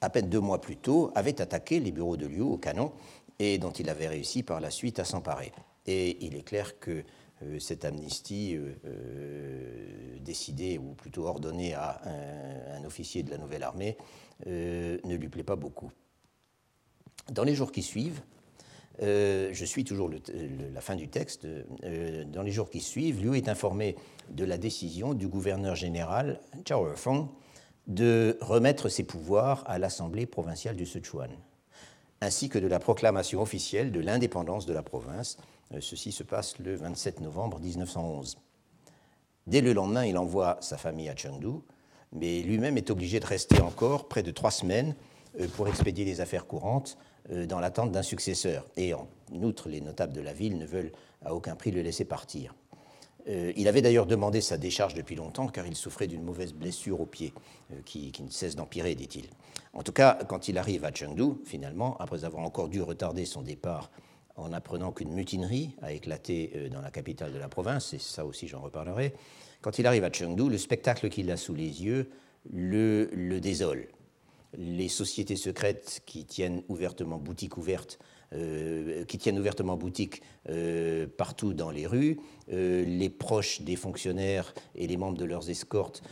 à 0.00 0.10
peine 0.10 0.28
deux 0.28 0.40
mois 0.40 0.60
plus 0.60 0.76
tôt, 0.76 1.12
avaient 1.14 1.40
attaqué 1.40 1.78
les 1.78 1.92
bureaux 1.92 2.16
de 2.16 2.26
Liu 2.26 2.40
au 2.40 2.56
canon 2.56 2.92
et 3.38 3.58
dont 3.58 3.70
il 3.70 3.88
avait 3.88 4.08
réussi 4.08 4.42
par 4.42 4.60
la 4.60 4.70
suite 4.70 4.98
à 4.98 5.04
s'emparer. 5.04 5.52
Et 5.86 6.24
il 6.26 6.34
est 6.34 6.42
clair 6.42 6.80
que 6.80 7.04
euh, 7.42 7.58
cette 7.58 7.84
amnistie 7.84 8.56
euh, 8.56 8.74
euh, 8.86 10.16
décidée, 10.20 10.78
ou 10.78 10.94
plutôt 10.94 11.26
ordonnée 11.26 11.74
à 11.74 12.00
un, 12.74 12.84
officier 12.84 13.22
de 13.22 13.30
la 13.30 13.38
nouvelle 13.38 13.62
armée, 13.62 13.96
ne 14.46 15.16
lui 15.16 15.28
plaît 15.28 15.42
pas 15.42 15.56
beaucoup. 15.56 15.90
Dans 17.30 17.42
les 17.42 17.54
jours 17.54 17.72
qui 17.72 17.82
suivent, 17.82 18.22
je 19.00 19.64
suis 19.64 19.84
toujours 19.84 20.10
la 20.10 20.80
fin 20.80 20.96
du 20.96 21.08
texte. 21.08 21.46
dans 22.32 22.42
les 22.42 22.50
jours 22.50 22.70
qui 22.70 22.80
suivent, 22.80 23.22
Liu 23.22 23.36
est 23.36 23.48
informé 23.48 23.96
de 24.30 24.44
la 24.44 24.58
décision 24.58 25.14
du 25.14 25.28
gouverneur 25.28 25.74
général 25.74 26.40
Chao 26.64 26.86
Feng 26.96 27.28
de 27.86 28.36
remettre 28.40 28.88
ses 28.88 29.04
pouvoirs 29.04 29.62
à 29.66 29.78
l'Assemblée 29.78 30.26
provinciale 30.26 30.76
du 30.76 30.86
Sichuan, 30.86 31.30
ainsi 32.20 32.48
que 32.48 32.58
de 32.58 32.66
la 32.66 32.78
proclamation 32.78 33.40
officielle 33.40 33.92
de 33.92 34.00
l'indépendance 34.00 34.66
de 34.66 34.72
la 34.72 34.82
province 34.82 35.38
euh, 35.74 35.80
ceci 35.80 36.12
se 36.12 36.22
passe 36.22 36.58
le 36.58 36.76
27 36.76 37.20
novembre 37.20 37.58
1911. 37.58 38.38
Dès 39.46 39.60
le 39.60 39.72
lendemain, 39.72 40.04
il 40.04 40.18
envoie 40.18 40.58
sa 40.60 40.76
famille 40.76 41.08
à 41.08 41.16
Chengdu, 41.16 41.60
mais 42.12 42.42
lui-même 42.42 42.76
est 42.76 42.90
obligé 42.90 43.20
de 43.20 43.26
rester 43.26 43.60
encore 43.60 44.08
près 44.08 44.22
de 44.22 44.30
trois 44.30 44.50
semaines 44.50 44.94
euh, 45.40 45.48
pour 45.56 45.68
expédier 45.68 46.04
les 46.04 46.20
affaires 46.20 46.46
courantes 46.46 46.96
euh, 47.00 47.05
dans 47.30 47.60
l'attente 47.60 47.92
d'un 47.92 48.02
successeur. 48.02 48.66
Et 48.76 48.94
en 48.94 49.08
outre, 49.42 49.68
les 49.68 49.80
notables 49.80 50.12
de 50.12 50.20
la 50.20 50.32
ville 50.32 50.58
ne 50.58 50.66
veulent 50.66 50.92
à 51.24 51.34
aucun 51.34 51.56
prix 51.56 51.70
le 51.70 51.82
laisser 51.82 52.04
partir. 52.04 52.54
Il 53.28 53.66
avait 53.66 53.82
d'ailleurs 53.82 54.06
demandé 54.06 54.40
sa 54.40 54.56
décharge 54.56 54.94
depuis 54.94 55.16
longtemps 55.16 55.48
car 55.48 55.66
il 55.66 55.74
souffrait 55.74 56.06
d'une 56.06 56.22
mauvaise 56.22 56.52
blessure 56.52 57.00
au 57.00 57.06
pied 57.06 57.34
qui, 57.84 58.12
qui 58.12 58.22
ne 58.22 58.30
cesse 58.30 58.54
d'empirer, 58.54 58.94
dit-il. 58.94 59.26
En 59.72 59.82
tout 59.82 59.92
cas, 59.92 60.18
quand 60.28 60.48
il 60.48 60.56
arrive 60.56 60.84
à 60.84 60.92
Chengdu, 60.92 61.34
finalement, 61.44 61.96
après 61.98 62.24
avoir 62.24 62.44
encore 62.44 62.68
dû 62.68 62.80
retarder 62.80 63.26
son 63.26 63.42
départ 63.42 63.90
en 64.36 64.52
apprenant 64.52 64.92
qu'une 64.92 65.12
mutinerie 65.12 65.74
a 65.82 65.92
éclaté 65.92 66.52
euh, 66.54 66.68
dans 66.68 66.80
la 66.80 66.90
capitale 66.90 67.32
de 67.32 67.38
la 67.38 67.48
province, 67.48 67.92
et 67.94 67.98
ça 67.98 68.24
aussi 68.24 68.48
j'en 68.48 68.60
reparlerai. 68.60 69.14
Quand 69.60 69.78
il 69.78 69.86
arrive 69.86 70.04
à 70.04 70.12
Chengdu, 70.12 70.48
le 70.48 70.58
spectacle 70.58 71.08
qu'il 71.08 71.30
a 71.30 71.36
sous 71.36 71.54
les 71.54 71.82
yeux 71.82 72.10
le, 72.50 73.10
le 73.12 73.40
désole. 73.40 73.88
Les 74.56 74.88
sociétés 74.88 75.36
secrètes 75.36 76.02
qui 76.06 76.24
tiennent 76.24 76.62
ouvertement 76.68 77.18
boutique 77.18 77.56
ouverte 77.56 77.98
euh, 78.34 79.04
qui 79.04 79.18
tiennent 79.18 79.38
ouvertement 79.38 79.76
boutique 79.76 80.20
euh, 80.48 81.06
partout 81.06 81.54
dans 81.54 81.70
les 81.70 81.86
rues, 81.86 82.18
les 82.48 83.08
proches 83.08 83.62
des 83.62 83.76
fonctionnaires 83.76 84.52
et 84.74 84.88
les 84.88 84.96
membres 84.96 85.16
de 85.16 85.24
leurs 85.24 85.48
escortes 85.48 86.02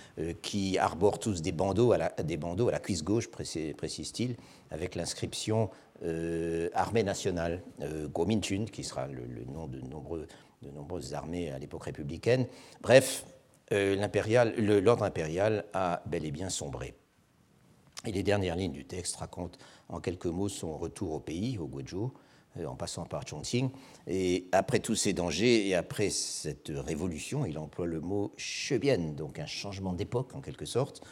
qui 0.43 0.79
arborent 0.79 1.19
tous 1.19 1.43
des 1.43 1.53
bandeaux 1.53 1.93
à 1.93 1.99
la, 1.99 2.79
cuisse 2.79 3.03
gauche, 3.03 3.29
précise-t-il, 3.29 4.37
avec 4.71 4.95
l'inscription 4.95 5.71
euh, 6.03 6.69
armée 6.75 7.05
nationale, 7.05 7.63
euh, 7.81 8.09
Kuomintun, 8.09 8.65
qui 8.67 8.83
sera 8.83 9.07
le, 9.07 9.45
nom 9.53 9.69
de, 9.69 9.81
nombreuses 9.81 11.15
armées 11.15 11.51
à 11.51 11.59
l'époque 11.59 11.85
républicaine. 11.85 12.47
Bref, 12.83 13.25
euh, 13.73 13.95
l'ordre 14.81 15.05
impérial 15.05 15.65
a 15.73 16.03
bel 16.07 16.25
et 16.25 16.31
bien 16.31 16.51
sombré. 16.51 16.95
Et 18.07 18.13
les 18.13 18.23
dernières 18.23 18.57
lignes 18.57 18.73
du 18.73 18.85
texte 18.85 19.17
racontent 19.17 19.59
en 19.89 20.01
quelques 20.01 20.27
mots 20.27 20.49
son 20.49 20.77
retour 20.77 21.13
au 21.13 21.21
pays, 21.21 21.59
au 21.59 21.67
Guizhou, 21.67 22.13
euh, 22.59 22.67
en 22.67 22.77
passant 22.77 23.05
par 23.05 23.27
Chongqing. 23.27 23.71
Et 24.07 24.47
après 24.53 24.81
tous 24.81 24.95
ces 24.95 25.13
dangers 25.13 25.69
et 25.69 25.75
après 25.75 26.11
cette 26.11 26.73
révolution, 26.75 27.47
il 27.47 27.59
emploie 27.59 27.87
le 27.87 28.01
mot 28.01 28.33
chebian, 28.37 29.15
donc 29.15 29.39
un 29.39 29.47
changement 29.47 29.93
d'époque 29.93 30.35
en 30.35 30.41
quelque 30.41 30.67
sorte. 30.67 31.03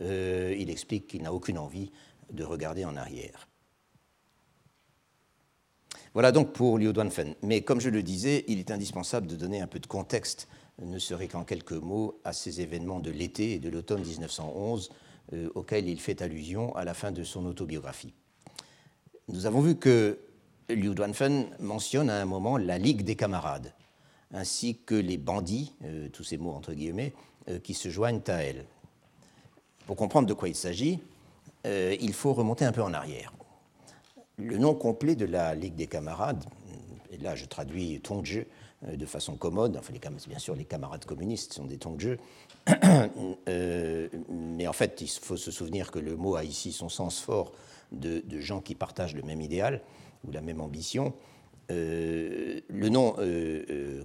il 0.00 0.70
explique 0.70 1.08
qu'il 1.08 1.22
n'a 1.22 1.32
aucune 1.32 1.58
envie 1.58 1.90
de 2.32 2.44
regarder 2.44 2.84
en 2.84 2.96
arrière. 2.96 3.48
Voilà 6.12 6.32
donc 6.32 6.52
pour 6.52 6.78
Liu 6.78 6.92
Duanfen. 6.92 7.34
Mais 7.42 7.62
comme 7.62 7.80
je 7.80 7.88
le 7.88 8.02
disais, 8.02 8.44
il 8.48 8.58
est 8.58 8.72
indispensable 8.72 9.28
de 9.28 9.36
donner 9.36 9.60
un 9.60 9.68
peu 9.68 9.78
de 9.78 9.86
contexte, 9.86 10.48
ne 10.82 10.98
serait 10.98 11.28
qu'en 11.28 11.44
quelques 11.44 11.72
mots, 11.72 12.20
à 12.24 12.32
ces 12.32 12.60
événements 12.60 12.98
de 12.98 13.10
l'été 13.10 13.52
et 13.52 13.58
de 13.60 13.68
l'automne 13.68 14.02
1911 14.02 14.90
euh, 15.32 15.48
auxquels 15.54 15.88
il 15.88 16.00
fait 16.00 16.22
allusion 16.22 16.74
à 16.76 16.84
la 16.84 16.94
fin 16.94 17.12
de 17.12 17.24
son 17.24 17.46
autobiographie. 17.46 18.14
Nous 19.28 19.46
avons 19.46 19.60
vu 19.60 19.76
que 19.76 20.18
Liu 20.68 20.94
Duanfen 20.94 21.46
mentionne 21.58 22.10
à 22.10 22.20
un 22.20 22.24
moment 22.24 22.56
la 22.56 22.78
Ligue 22.78 23.02
des 23.02 23.16
camarades, 23.16 23.72
ainsi 24.32 24.78
que 24.84 24.94
les 24.94 25.18
bandits, 25.18 25.72
euh, 25.84 26.08
tous 26.08 26.24
ces 26.24 26.36
mots 26.36 26.52
entre 26.52 26.72
guillemets, 26.72 27.12
euh, 27.48 27.58
qui 27.58 27.74
se 27.74 27.88
joignent 27.88 28.22
à 28.26 28.42
elle. 28.42 28.64
Pour 29.86 29.96
comprendre 29.96 30.28
de 30.28 30.34
quoi 30.34 30.48
il 30.48 30.54
s'agit, 30.54 31.00
il 31.64 32.12
faut 32.14 32.32
remonter 32.32 32.64
un 32.64 32.72
peu 32.72 32.82
en 32.82 32.94
arrière. 32.94 33.34
Le 34.38 34.56
nom 34.56 34.74
complet 34.74 35.14
de 35.14 35.26
la 35.26 35.54
Ligue 35.54 35.74
des 35.74 35.88
camarades, 35.88 36.44
et 37.10 37.18
là 37.18 37.34
je 37.34 37.44
traduis 37.44 38.00
Tongzhe 38.00 38.38
euh, 38.38 38.44
de 38.82 39.06
façon 39.06 39.36
commode, 39.36 39.76
enfin 39.76 39.92
les, 39.92 40.00
bien 40.26 40.38
sûr 40.38 40.54
les 40.54 40.64
camarades 40.64 41.04
communistes 41.04 41.52
sont 41.52 41.66
des 41.66 41.76
Tongzhe, 41.76 42.16
euh, 43.48 44.08
mais 44.30 44.66
en 44.66 44.72
fait 44.72 45.00
il 45.00 45.08
faut 45.08 45.36
se 45.36 45.50
souvenir 45.50 45.90
que 45.90 45.98
le 45.98 46.16
mot 46.16 46.36
a 46.36 46.44
ici 46.44 46.72
son 46.72 46.88
sens 46.88 47.20
fort 47.20 47.52
de, 47.92 48.22
gens 48.40 48.60
qui 48.60 48.74
partagent 48.74 49.14
le 49.14 49.22
même 49.22 49.40
idéal 49.40 49.82
ou 50.26 50.32
la 50.32 50.40
même 50.40 50.60
ambition. 50.60 51.12
Euh, 51.70 52.60
le 52.68 52.88
nom 52.88 53.16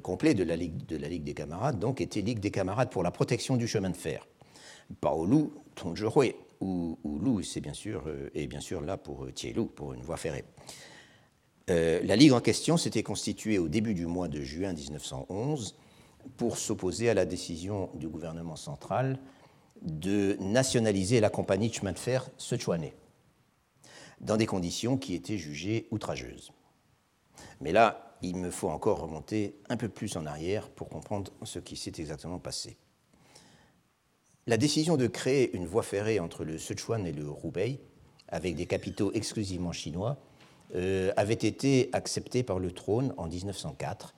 complet 0.03 0.34
de 0.34 0.44
la, 0.44 0.55
Ligue, 0.55 0.86
de 0.86 0.98
la 0.98 1.08
Ligue 1.08 1.24
des 1.24 1.34
camarades 1.34 1.79
donc 1.79 2.01
était 2.01 2.22
Ligue 2.22 2.39
des 2.39 2.51
camarades 2.51 2.89
pour 2.89 3.01
la 3.01 3.12
protection 3.12 3.58
du 3.58 3.67
chemin 3.67 3.89
de 3.89 3.98
fer. 3.98 4.27
Paolu 5.01 5.50
Tongzhe 5.75 6.03
ou, 6.62 6.98
Lou, 7.03 7.41
c'est 7.44 7.62
bien 7.62 7.74
sûr, 7.74 8.03
euh, 8.08 8.29
et 8.34 8.48
bien 8.48 8.60
sûr 8.60 8.82
là 8.82 8.98
pour 8.98 9.25
euh, 9.25 9.32
Thielou, 9.32 9.65
pour 9.65 9.94
une 9.94 10.01
voie 10.01 10.17
ferrée. 10.17 10.46
Euh, 11.70 12.00
la 12.04 12.16
Ligue 12.16 12.34
en 12.34 12.42
question 12.42 12.78
s'était 12.78 13.04
constituée 13.04 13.58
au 13.58 13.68
début 13.68 13.94
du 13.94 14.06
mois 14.06 14.28
de 14.28 14.42
juin 14.42 14.74
1911 14.74 15.76
pour 16.38 16.58
s'opposer 16.58 17.10
à 17.10 17.14
la 17.14 17.26
décision 17.26 17.90
du 17.96 18.08
gouvernement 18.08 18.56
central 18.56 19.20
de 19.82 20.38
nationaliser 20.40 21.20
la 21.20 21.30
compagnie 21.30 21.70
de 21.70 21.74
chemin 21.74 21.92
de 21.92 22.00
fer 22.00 22.30
Sichuanais, 22.38 22.96
dans 24.22 24.38
des 24.38 24.46
conditions 24.46 24.98
qui 24.98 25.14
étaient 25.14 25.38
jugées 25.38 25.88
outrageuses. 25.92 26.52
Mais 27.62 27.72
là, 27.72 28.16
il 28.22 28.38
me 28.38 28.50
faut 28.50 28.70
encore 28.70 29.02
remonter 29.02 29.56
un 29.70 29.78
peu 29.78 29.90
plus 29.90 30.16
en 30.18 30.26
arrière 30.26 30.70
pour 30.70 30.88
comprendre 30.88 31.32
ce 31.44 31.60
qui 31.60 31.76
s'est 31.76 31.94
exactement 31.98 32.40
passé. 32.40 32.78
La 34.48 34.58
décision 34.58 34.98
de 34.98 35.08
créer 35.08 35.56
une 35.56 35.66
voie 35.66 35.84
ferrée 35.84 36.20
entre 36.20 36.44
le 36.44 36.58
Sichuan 36.58 37.06
et 37.06 37.12
le 37.12 37.26
Hubei, 37.44 37.80
avec 38.28 38.56
des 38.56 38.68
capitaux 38.68 39.12
exclusivement 39.14 39.72
chinois, 39.72 40.18
euh, 40.74 41.12
avait 41.16 41.34
été 41.34 41.90
acceptée 41.94 42.44
par 42.44 42.60
le 42.60 42.72
trône 42.72 43.14
en 43.18 43.28
1904 43.28 44.14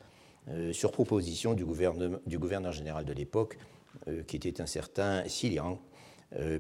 sur 0.71 0.93
proposition 0.93 1.53
du, 1.53 1.65
gouverneur 1.65 2.71
général 2.71 3.03
de 3.03 3.11
l'époque, 3.11 3.57
qui 4.27 4.37
était 4.37 4.61
un 4.61 4.65
certain 4.65 5.23
Xi 5.23 5.49
Liang. 5.49 5.77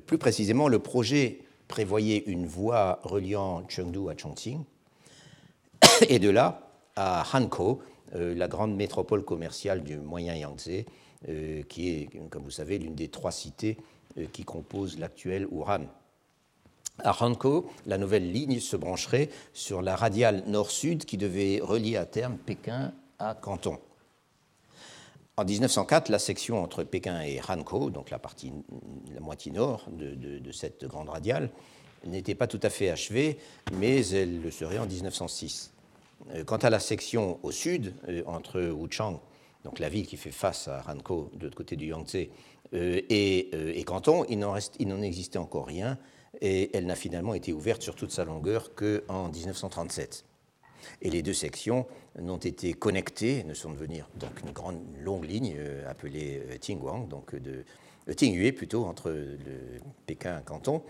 plus 0.05 0.17
précisément, 0.17 0.67
le 0.67 0.79
projet 0.79 1.39
prévoyait 1.69 2.21
une 2.27 2.47
voie 2.47 2.99
reliant 3.03 3.65
Chengdu 3.69 4.09
à 4.09 4.17
Chongqing, 4.17 4.65
et 6.09 6.19
de 6.19 6.29
là 6.29 6.69
à 6.97 7.23
Hankou, 7.33 7.79
la 8.11 8.49
grande 8.49 8.75
métropole 8.75 9.23
commerciale 9.23 9.81
du 9.85 9.95
Moyen 9.95 10.35
Yangtze, 10.35 10.83
qui 11.69 11.89
est, 11.89 12.09
comme 12.29 12.43
vous 12.43 12.51
savez, 12.51 12.79
l'une 12.79 12.93
des 12.93 13.07
trois 13.07 13.31
cités 13.31 13.77
qui 14.33 14.43
composent 14.43 14.99
l'actuel 14.99 15.47
Wuhan. 15.49 15.87
À 17.03 17.23
Hankou, 17.23 17.65
la 17.85 17.97
nouvelle 17.97 18.31
ligne 18.31 18.59
se 18.59 18.75
brancherait 18.75 19.29
sur 19.53 19.81
la 19.81 19.95
radiale 19.95 20.43
nord-sud 20.47 21.05
qui 21.05 21.17
devait 21.17 21.59
relier 21.61 21.95
à 21.95 22.05
terme 22.05 22.37
Pékin 22.37 22.91
à 23.19 23.35
Canton. 23.35 23.77
En 25.39 25.45
1904, 25.45 26.09
la 26.09 26.17
section 26.17 26.63
entre 26.63 26.83
Pékin 26.83 27.21
et 27.21 27.39
Hankou, 27.47 27.91
donc 27.91 28.09
la, 28.09 28.17
partie, 28.17 28.51
la 29.13 29.19
moitié 29.19 29.51
nord 29.51 29.85
de, 29.91 30.51
cette 30.51 30.85
grande 30.85 31.09
radiale, 31.09 31.51
n'était 32.05 32.33
pas 32.33 32.47
tout 32.47 32.59
à 32.63 32.71
fait 32.71 32.89
achevée, 32.89 33.37
mais 33.73 34.03
elle 34.07 34.41
le 34.41 34.49
serait 34.49 34.79
en 34.79 34.87
1906. 34.87 35.73
Euh, 36.33 36.43
quant 36.43 36.57
à 36.57 36.71
la 36.71 36.79
section 36.79 37.39
au 37.43 37.51
sud, 37.51 37.93
euh, 38.09 38.23
entre 38.25 38.59
Wuchang, 38.71 39.19
donc 39.63 39.77
la 39.77 39.89
ville 39.89 40.07
qui 40.07 40.17
fait 40.17 40.31
face 40.31 40.67
à 40.67 40.83
Hankou 40.87 41.29
de 41.35 41.43
l'autre 41.43 41.57
côté 41.57 41.75
du 41.75 41.87
Yangtze, 41.87 42.27
euh, 42.73 43.01
et, 43.09 43.83
Canton, 43.85 44.25
il 44.29 44.39
n'en 44.39 45.01
existait 45.03 45.37
encore 45.37 45.67
rien, 45.67 45.99
et 46.41 46.75
elle 46.75 46.85
n'a 46.85 46.95
finalement 46.95 47.33
été 47.33 47.53
ouverte 47.53 47.81
sur 47.81 47.95
toute 47.95 48.11
sa 48.11 48.25
longueur 48.25 48.75
qu'en 48.75 49.29
1937. 49.29 50.25
Et 51.01 51.09
les 51.09 51.21
deux 51.21 51.33
sections 51.33 51.85
n'ont 52.19 52.37
été 52.37 52.73
connectées, 52.73 53.43
ne 53.43 53.53
sont 53.53 53.71
devenues 53.71 54.03
donc 54.15 54.31
une 54.43 54.51
grande 54.51 54.79
longue 55.03 55.25
ligne 55.25 55.55
euh, 55.57 55.89
appelée 55.89 56.41
euh, 56.49 56.57
Tingwang, 56.57 57.07
donc 57.07 57.35
de 57.35 57.63
euh, 58.09 58.13
Tingyue 58.13 58.53
plutôt 58.53 58.85
entre 58.85 59.09
le 59.09 59.79
Pékin 60.05 60.39
et 60.39 60.43
Canton, 60.43 60.81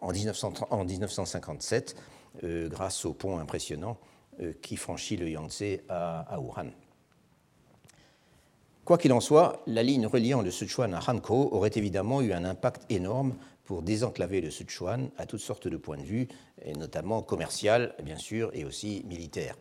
en, 0.00 0.12
1957 0.12 1.96
grâce 2.42 3.04
au 3.04 3.12
pont 3.12 3.38
impressionnant 3.38 3.96
qui 4.62 4.76
franchit 4.76 5.16
le 5.16 5.28
Yangtze 5.28 5.80
à 5.88 6.40
Wuhan. 6.40 6.70
Quoi 8.88 8.96
qu'il 8.96 9.12
en 9.12 9.20
soit, 9.20 9.62
la 9.66 9.82
ligne 9.82 10.06
reliant 10.06 10.40
le 10.40 10.50
Sichuan 10.50 10.94
à 10.94 11.00
Hankou 11.06 11.50
aurait 11.52 11.72
évidemment 11.74 12.22
eu 12.22 12.32
un 12.32 12.42
impact 12.46 12.90
énorme 12.90 13.34
pour 13.64 13.82
désenclaver 13.82 14.40
le 14.40 14.50
Sichuan 14.50 15.10
à 15.18 15.26
toutes 15.26 15.42
sortes 15.42 15.68
de 15.68 15.76
points 15.76 15.98
de 15.98 16.04
vue, 16.04 16.26
notamment 16.74 17.20
commercial, 17.20 17.94
bien 18.02 18.16
sûr, 18.16 18.50
et 18.54 18.64
aussi 18.64 19.04
militaire. 19.06 19.56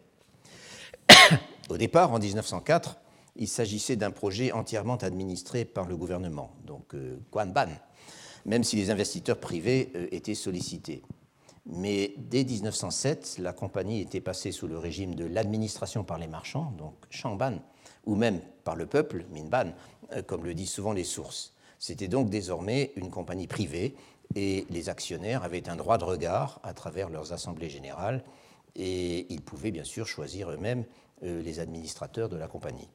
Au 1.69 1.75
départ, 1.75 2.13
en 2.13 2.19
1904, 2.19 3.01
il 3.35 3.49
s'agissait 3.49 3.97
d'un 3.97 4.11
projet 4.11 4.53
entièrement 4.53 4.95
administré 4.95 5.65
par 5.65 5.89
le 5.89 5.97
gouvernement, 5.97 6.51
donc 6.65 6.95
euh, 6.95 7.19
Guanban, 7.29 7.67
même 8.45 8.63
si 8.63 8.77
les 8.77 8.91
investisseurs 8.91 9.41
privés 9.41 9.91
euh, 9.97 10.07
étaient 10.13 10.35
sollicités. 10.35 11.03
Mais 11.65 12.13
dès 12.15 12.45
1907, 12.45 13.39
la 13.39 13.51
compagnie 13.51 13.99
était 13.99 14.21
passée 14.21 14.53
sous 14.53 14.69
le 14.69 14.77
régime 14.77 15.15
de 15.15 15.25
l'administration 15.25 16.05
par 16.05 16.17
les 16.17 16.27
marchands, 16.27 16.71
donc 16.77 16.93
Shangban, 17.09 17.57
ou 18.07 18.15
même 18.15 18.41
par 18.63 18.75
le 18.75 18.87
peuple, 18.87 19.25
Minban, 19.31 19.73
euh, 20.13 20.23
comme 20.23 20.45
le 20.45 20.55
disent 20.55 20.71
souvent 20.71 20.93
les 20.93 21.03
sources. 21.03 21.53
C'était 21.77 22.07
donc 22.07 22.29
désormais 22.29 22.91
une 22.95 23.11
compagnie 23.11 23.45
privée 23.45 23.95
et 24.33 24.65
les 24.71 24.89
actionnaires 24.89 25.43
avaient 25.43 25.69
un 25.69 25.75
droit 25.75 25.99
de 25.99 26.05
regard 26.05 26.59
à 26.63 26.73
travers 26.73 27.09
leurs 27.09 27.33
assemblées 27.33 27.69
générales 27.69 28.23
et 28.75 29.31
ils 29.31 29.41
pouvaient 29.41 29.71
bien 29.71 29.83
sûr 29.83 30.07
choisir 30.07 30.49
eux-mêmes 30.49 30.85
euh, 31.23 31.43
les 31.43 31.59
administrateurs 31.59 32.29
de 32.29 32.37
la 32.37 32.47
compagnie. 32.47 32.89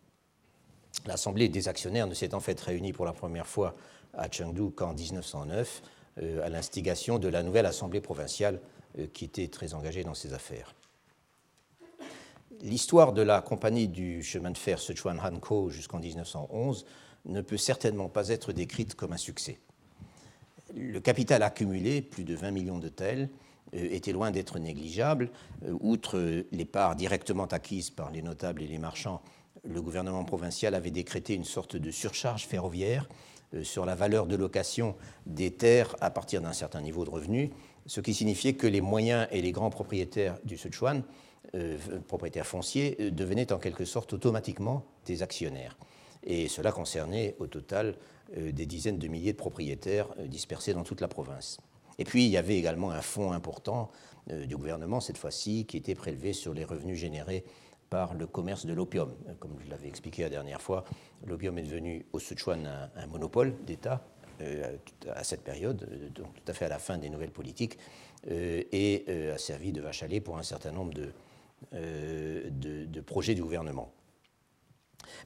L'assemblée 1.07 1.49
des 1.49 1.69
actionnaires 1.69 2.07
ne 2.07 2.15
s'est 2.15 2.35
en 2.35 2.41
fait 2.41 2.59
réunie 2.61 2.93
pour 2.93 3.05
la 3.05 3.13
première 3.13 3.47
fois 3.47 3.77
à 4.15 4.31
Chengdu 4.31 4.71
qu'en 4.73 4.95
1909 4.95 5.83
euh, 6.21 6.45
à 6.45 6.49
l'instigation 6.49 7.19
de 7.19 7.29
la 7.29 7.43
nouvelle 7.43 7.67
assemblée 7.67 8.01
provinciale 8.01 8.61
qui 9.15 9.25
était 9.25 9.49
très 9.49 9.73
engagée 9.73 10.05
dans 10.05 10.13
ces 10.13 10.35
affaires 10.35 10.75
l'histoire 12.63 13.13
de 13.13 13.23
la 13.23 13.43
compagnie 13.43 13.89
du 13.89 14.23
chemin 14.23 14.51
de 14.51 14.59
fer 14.59 14.79
Sichuan 14.79 15.19
Hankou 15.21 15.71
jusqu'en 15.71 15.99
1911 15.99 16.87
ne 17.27 17.41
peut 17.41 17.57
certainement 17.57 18.09
pas 18.09 18.29
être 18.29 18.53
décrite 18.53 18.95
comme 18.95 19.13
un 19.13 19.19
succès. 19.19 19.59
Le 20.75 21.01
capital 21.01 21.43
accumulé, 21.43 22.01
plus 22.01 22.25
de 22.25 22.35
20 22.35 22.51
millions 22.53 22.79
de 22.79 22.89
tels, 22.89 23.29
euh, 23.75 23.89
était 23.91 24.13
loin 24.13 24.31
d'être 24.31 24.59
négligeable. 24.59 25.31
Euh, 25.65 25.77
outre 25.81 26.45
les 26.51 26.65
parts 26.65 26.97
directement 26.97 27.47
acquises 27.47 27.91
par 27.91 28.11
les 28.11 28.23
notables 28.23 28.63
et 28.63 28.67
les 28.67 28.79
marchands, 28.79 29.21
le 29.65 29.83
gouvernement 29.83 30.25
provincial 30.25 30.75
avait 30.75 30.91
décrété 30.91 31.35
une 31.35 31.45
sorte 31.45 31.77
de 31.77 31.91
surcharge 31.91 32.47
ferroviaire 32.47 33.09
euh, 33.55 33.65
sur 33.65 33.85
la 33.85 33.95
valeur 33.95 34.27
de 34.27 34.37
location 34.37 34.97
des 35.27 35.51
terres 35.51 35.95
à 36.01 36.11
partir 36.11 36.41
d'un 36.41 36.53
certain 36.53 36.81
niveau 36.81 37.05
de 37.05 37.11
revenus, 37.11 37.51
ce 37.87 38.01
qui 38.01 38.15
signifiait 38.15 38.55
que 38.55 38.67
les 38.67 38.81
moyens 38.81 39.27
et 39.31 39.43
les 39.43 39.53
grands 39.53 39.71
propriétaires 39.71 40.39
du 40.45 40.57
Sichuan 40.57 41.03
euh, 41.55 41.77
propriétaires 42.07 42.47
fonciers 42.47 42.97
euh, 42.99 43.11
devenaient 43.11 43.53
en 43.53 43.59
quelque 43.59 43.85
sorte 43.85 44.15
automatiquement 44.15 44.87
des 45.05 45.23
actionnaires. 45.23 45.77
Et 46.25 46.49
cela 46.49 46.73
concernait 46.73 47.35
au 47.41 47.47
total 47.47 47.97
euh, 48.39 48.53
des 48.53 48.65
dizaines 48.65 48.99
de 48.99 49.07
milliers 49.07 49.33
de 49.33 49.37
propriétaires 49.37 50.09
dispersés 50.25 50.73
dans 50.73 50.85
toute 50.85 51.03
la 51.03 51.09
province. 51.09 51.59
Et 51.99 52.05
puis 52.05 52.25
il 52.25 52.31
y 52.31 52.39
avait 52.39 52.57
également 52.57 52.91
un 52.91 53.03
fonds 53.03 53.33
important 53.33 53.91
du 54.31 54.57
gouvernement, 54.57 55.01
cette 55.01 55.19
fois-ci, 55.19 55.67
qui 55.67 55.77
était 55.77 55.97
prélevé 55.97 56.33
sur 56.33 56.55
les 56.55 56.65
revenus 56.65 56.97
générés 56.97 57.45
par 57.91 58.15
le 58.15 58.27
commerce 58.27 58.65
de 58.65 58.73
l'opium. 58.73 59.13
Comme 59.41 59.57
je 59.63 59.69
l'avais 59.69 59.89
expliqué 59.89 60.23
la 60.23 60.31
dernière 60.31 60.63
fois, 60.63 60.85
l'opium 61.27 61.59
est 61.59 61.63
devenu 61.63 62.07
au 62.13 62.21
Sichuan 62.21 62.67
un, 62.97 63.07
monopole 63.09 63.57
d'État 63.67 64.07
à 65.09 65.25
cette 65.25 65.43
période, 65.43 65.89
donc 66.15 66.33
tout 66.35 66.51
à 66.51 66.55
fait 66.55 66.67
à 66.67 66.69
la 66.69 66.79
fin 66.79 66.99
des 66.99 67.11
nouvelles 67.11 67.33
politiques, 67.33 67.79
et 68.31 69.05
a 69.35 69.39
servi 69.39 69.73
de 69.73 69.81
vache 69.81 70.05
à 70.05 70.07
lait 70.07 70.21
pour 70.21 70.39
un 70.39 70.45
certain 70.45 70.71
nombre 70.71 70.95
de, 70.95 71.13
euh, 71.75 72.49
de, 72.51 73.01
projets 73.01 73.35
du 73.35 73.43
gouvernement. 73.43 73.93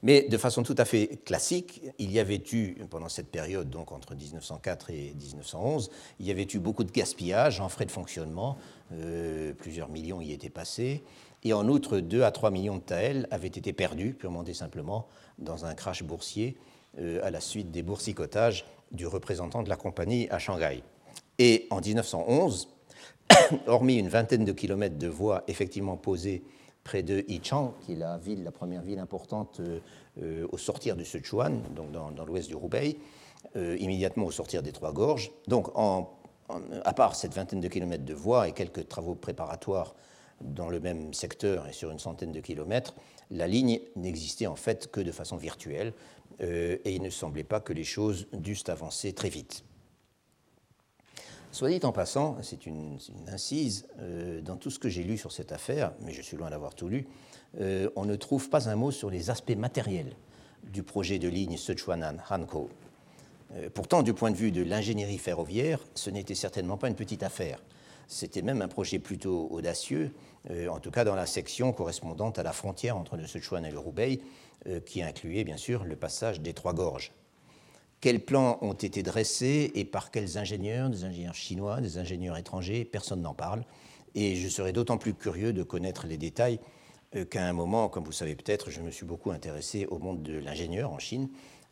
Mais 0.03 0.23
de 0.23 0.37
façon 0.37 0.63
tout 0.63 0.75
à 0.77 0.85
fait 0.85 1.23
classique, 1.23 1.81
il 1.99 2.11
y 2.11 2.19
avait 2.19 2.41
eu, 2.51 2.75
pendant 2.89 3.09
cette 3.09 3.29
période, 3.29 3.69
donc 3.69 3.91
entre 3.91 4.15
1904 4.15 4.89
et 4.91 5.13
1911, 5.13 5.89
il 6.19 6.25
y 6.25 6.31
avait 6.31 6.47
eu 6.51 6.59
beaucoup 6.59 6.83
de 6.83 6.91
gaspillage 6.91 7.61
en 7.61 7.69
frais 7.69 7.85
de 7.85 7.91
fonctionnement, 7.91 8.57
euh, 8.93 9.53
plusieurs 9.53 9.89
millions 9.89 10.21
y 10.21 10.33
étaient 10.33 10.49
passés, 10.49 11.03
et 11.43 11.53
en 11.53 11.67
outre, 11.67 11.99
2 11.99 12.23
à 12.23 12.31
3 12.31 12.51
millions 12.51 12.77
de 12.77 12.81
taels 12.81 13.27
avaient 13.31 13.47
été 13.47 13.73
perdus, 13.73 14.13
purement 14.13 14.43
et 14.43 14.53
simplement, 14.53 15.07
dans 15.37 15.65
un 15.65 15.75
crash 15.75 16.03
boursier 16.03 16.57
euh, 16.99 17.19
à 17.23 17.29
la 17.29 17.41
suite 17.41 17.71
des 17.71 17.83
boursicotages 17.83 18.65
du 18.91 19.05
représentant 19.05 19.63
de 19.63 19.69
la 19.69 19.75
compagnie 19.75 20.27
à 20.29 20.39
Shanghai. 20.39 20.81
Et 21.39 21.67
en 21.69 21.81
1911, 21.81 22.69
hormis 23.67 23.97
une 23.97 24.09
vingtaine 24.09 24.45
de 24.45 24.51
kilomètres 24.51 24.97
de 24.97 25.07
voies 25.07 25.43
effectivement 25.47 25.97
posées 25.97 26.43
près 26.87 27.03
de 27.03 27.25
Yichang, 27.27 27.73
qui 27.81 27.93
est 27.93 27.95
la, 27.95 28.17
ville, 28.17 28.43
la 28.43 28.51
première 28.51 28.81
ville 28.81 28.99
importante 28.99 29.59
euh, 29.59 29.79
euh, 30.21 30.47
au 30.51 30.57
sortir 30.57 30.95
du 30.95 31.03
Sichuan, 31.03 31.61
donc 31.75 31.91
dans, 31.91 32.25
l'ouest 32.25 32.47
du 32.47 32.55
Hubei, 32.55 32.97
euh, 33.57 33.75
immédiatement 33.79 34.25
au 34.25 34.31
sortir 34.31 34.63
des 34.63 34.71
Trois 34.71 34.93
Gorges. 34.93 35.31
Donc, 35.47 35.67
à 36.85 36.93
part 36.93 37.15
cette 37.15 37.33
vingtaine 37.33 37.59
de 37.59 37.67
kilomètres 37.67 38.05
de 38.05 38.13
voies 38.13 38.47
et 38.47 38.53
quelques 38.53 38.87
travaux 38.87 39.15
préparatoires 39.15 39.95
dans 40.39 40.69
le 40.69 40.79
même 40.79 41.13
secteur 41.13 41.67
et 41.67 41.73
sur 41.73 41.91
une 41.91 41.99
centaine 41.99 42.31
de 42.31 42.39
kilomètres, 42.39 42.95
la 43.31 43.47
ligne 43.47 43.81
n'existait 43.97 44.47
en 44.47 44.55
fait 44.55 44.89
que 44.89 45.01
de 45.01 45.11
façon 45.11 45.35
virtuelle 45.35 45.91
et 46.39 46.79
il 46.85 47.01
ne 47.01 47.09
semblait 47.09 47.43
pas 47.43 47.59
que 47.59 47.73
les 47.73 47.83
choses 47.83 48.27
dussent 48.31 48.69
avancer 48.69 49.11
très 49.11 49.29
vite. 49.29 49.65
Soit 51.57 51.69
dit 51.69 51.79
en 51.81 51.91
passant, 51.91 52.37
c'est 52.43 52.67
une, 52.67 52.99
incise, 53.33 53.87
euh, 53.99 54.41
dans 54.41 54.57
tout 54.57 54.69
ce 54.69 54.77
que 54.77 54.89
j'ai 54.89 55.01
lu 55.01 55.17
sur 55.17 55.31
cette 55.31 55.51
affaire, 55.51 55.91
mais 56.01 56.13
je 56.13 56.21
suis 56.21 56.37
loin 56.37 56.51
d'avoir 56.51 56.75
tout 56.75 56.87
lu, 56.87 57.07
euh, 57.59 57.89
on 57.95 58.05
ne 58.05 58.15
trouve 58.15 58.47
pas 58.51 58.69
un 58.69 58.75
mot 58.75 58.91
sur 58.91 59.09
les 59.09 59.31
aspects 59.31 59.55
matériels 59.57 60.13
du 60.71 60.83
projet 60.83 61.17
de 61.17 61.27
ligne 61.27 61.57
Sichuanan-Hankou. 61.57 62.69
Euh, 63.55 63.69
pourtant, 63.73 64.03
du 64.03 64.13
point 64.13 64.29
de 64.29 64.35
vue 64.35 64.51
de 64.51 64.61
l'ingénierie 64.61 65.17
ferroviaire, 65.17 65.79
ce 65.95 66.11
n'était 66.11 66.35
certainement 66.35 66.77
pas 66.77 66.89
une 66.89 66.95
petite 66.95 67.23
affaire. 67.23 67.59
C'était 68.07 68.43
même 68.43 68.61
un 68.61 68.67
projet 68.67 68.99
plutôt 68.99 69.47
audacieux, 69.49 70.11
en 70.69 70.79
tout 70.79 70.91
cas 70.91 71.05
dans 71.05 71.15
la 71.15 71.25
section 71.25 71.73
correspondante 71.73 72.37
à 72.37 72.43
la 72.43 72.53
frontière 72.53 72.97
entre 72.97 73.17
le 73.17 73.25
Sichuan 73.25 73.65
et 73.65 73.71
le 73.71 73.79
Hubei, 73.79 74.21
qui 74.85 75.01
incluait 75.01 75.43
bien 75.43 75.57
sûr 75.57 75.85
le 75.85 75.95
passage 75.95 76.39
des 76.39 76.53
Trois 76.53 76.73
Gorges. 76.73 77.11
Quels 77.99 78.19
plans 78.19 78.59
ont 78.61 78.73
été 78.73 79.01
dressés 79.01 79.71
et 79.73 79.83
par 79.83 80.11
quels 80.11 80.37
ingénieurs, 80.37 80.89
des 80.89 81.03
ingénieurs 81.03 81.33
chinois, 81.33 81.81
des 81.81 81.97
ingénieurs 81.97 82.37
étrangers 82.37 82.85
Personne 82.85 83.21
n'en 83.21 83.33
parle. 83.33 83.63
Et 84.13 84.35
je 84.35 84.47
serais 84.47 84.71
d'autant 84.71 84.97
plus 84.97 85.13
curieux 85.13 85.51
de 85.51 85.63
connaître 85.63 86.05
les 86.05 86.17
détails 86.17 86.59
euh, 87.15 87.25
qu'à 87.25 87.45
un 87.45 87.53
moment, 87.53 87.89
comme 87.89 88.03
vous 88.03 88.11
savez 88.11 88.35
peut-être, 88.35 88.69
je 88.69 88.81
me 88.81 88.91
suis 88.91 89.05
beaucoup 89.05 89.31
intéressé 89.31 89.87
au 89.87 89.97
monde 89.97 90.21
de 90.21 90.37
l'ingénieur 90.37 90.91
en 90.91 90.99
Chine 90.99 91.29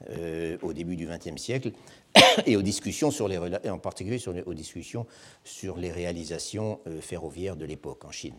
euh, 0.10 0.58
au 0.62 0.74
début 0.74 0.96
du 0.96 1.08
XXe 1.08 1.42
siècle 1.42 1.72
et 2.46 2.58
aux 2.58 2.62
discussions 2.62 3.12
sur 3.12 3.28
les, 3.28 3.38
en 3.70 3.80
particulier 3.80 4.18
sur 4.18 4.34
les, 4.34 4.42
aux 4.44 4.54
discussions 4.54 5.06
sur 5.44 5.78
les 5.78 5.92
réalisations 5.92 6.80
euh, 6.88 7.02
ferroviaires 7.02 7.56
de 7.56 7.66
l'époque 7.66 8.04
en 8.04 8.12
Chine. 8.12 8.36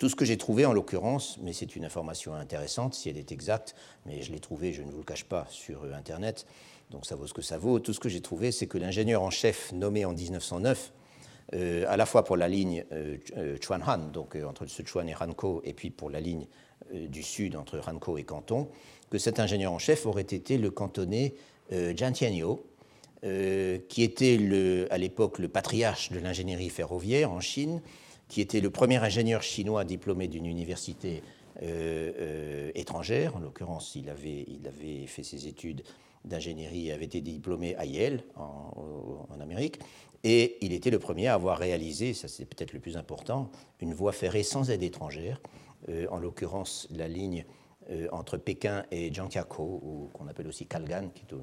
Tout 0.00 0.08
ce 0.08 0.16
que 0.16 0.24
j'ai 0.24 0.38
trouvé 0.38 0.64
en 0.64 0.72
l'occurrence, 0.72 1.38
mais 1.42 1.52
c'est 1.52 1.76
une 1.76 1.84
information 1.84 2.32
intéressante 2.34 2.94
si 2.94 3.10
elle 3.10 3.18
est 3.18 3.32
exacte, 3.32 3.74
mais 4.06 4.22
je 4.22 4.32
l'ai 4.32 4.40
trouvé, 4.40 4.72
je 4.72 4.80
ne 4.80 4.90
vous 4.90 4.96
le 4.96 5.04
cache 5.04 5.24
pas, 5.24 5.46
sur 5.50 5.84
euh, 5.84 5.92
Internet, 5.92 6.46
donc 6.90 7.04
ça 7.04 7.16
vaut 7.16 7.26
ce 7.26 7.34
que 7.34 7.42
ça 7.42 7.58
vaut. 7.58 7.80
Tout 7.80 7.92
ce 7.92 8.00
que 8.00 8.08
j'ai 8.08 8.22
trouvé, 8.22 8.50
c'est 8.50 8.66
que 8.66 8.78
l'ingénieur 8.78 9.20
en 9.22 9.28
chef 9.28 9.72
nommé 9.72 10.06
en 10.06 10.14
1909, 10.14 10.94
euh, 11.52 11.84
à 11.86 11.98
la 11.98 12.06
fois 12.06 12.24
pour 12.24 12.38
la 12.38 12.48
ligne 12.48 12.82
euh, 12.92 13.18
Chuanhan, 13.60 14.10
donc 14.10 14.36
entre 14.36 14.64
Sichuan 14.64 15.06
et 15.06 15.14
Hankou, 15.14 15.60
et 15.64 15.74
puis 15.74 15.90
pour 15.90 16.08
la 16.08 16.20
ligne 16.20 16.46
du 16.90 17.22
sud 17.22 17.54
entre 17.54 17.86
Hankou 17.86 18.16
et 18.16 18.24
Canton, 18.24 18.68
que 19.10 19.18
cet 19.18 19.38
ingénieur 19.38 19.70
en 19.70 19.78
chef 19.78 20.06
aurait 20.06 20.22
été 20.22 20.56
le 20.56 20.70
cantonné 20.70 21.34
Jian 21.70 22.12
Tianyo, 22.12 22.64
qui 23.22 24.02
était 24.02 24.88
à 24.90 24.96
l'époque 24.96 25.38
le 25.38 25.48
patriarche 25.48 26.10
de 26.10 26.18
l'ingénierie 26.18 26.70
ferroviaire 26.70 27.30
en 27.30 27.40
Chine, 27.40 27.82
qui 28.30 28.40
était 28.40 28.60
le 28.60 28.70
premier 28.70 28.96
ingénieur 28.96 29.42
chinois 29.42 29.84
diplômé 29.84 30.28
d'une 30.28 30.46
université 30.46 31.22
euh, 31.62 32.12
euh, 32.18 32.70
étrangère. 32.76 33.36
En 33.36 33.40
l'occurrence, 33.40 33.96
il 33.96 34.08
avait, 34.08 34.46
fait 35.06 35.24
ses 35.24 35.48
études 35.48 35.82
d'ingénierie, 36.24 36.92
avait 36.92 37.06
été 37.06 37.20
diplômé 37.20 37.74
à 37.74 37.84
Yale, 37.84 38.22
en, 38.36 39.40
Amérique, 39.40 39.80
et 40.22 40.58
il 40.60 40.72
était 40.72 40.90
le 40.90 40.98
premier 40.98 41.26
à 41.26 41.34
avoir 41.34 41.58
réalisé, 41.58 42.14
ça 42.14 42.28
c'est 42.28 42.44
peut-être 42.44 42.72
le 42.72 42.78
plus 42.78 42.96
important, 42.96 43.50
une 43.80 43.94
voie 43.94 44.12
ferrée 44.12 44.42
sans 44.42 44.70
aide 44.70 44.82
étrangère, 44.82 45.40
euh, 45.88 46.06
en 46.10 46.18
l'occurrence 46.18 46.86
la 46.90 47.08
ligne 47.08 47.44
entre 48.12 48.36
Pékin 48.36 48.84
et 48.92 49.12
Jiangqiakou, 49.12 50.10
qu'on 50.12 50.28
appelle 50.28 50.46
aussi 50.46 50.64
Kalgan, 50.64 51.08
qui 51.12 51.24
est 51.24 51.34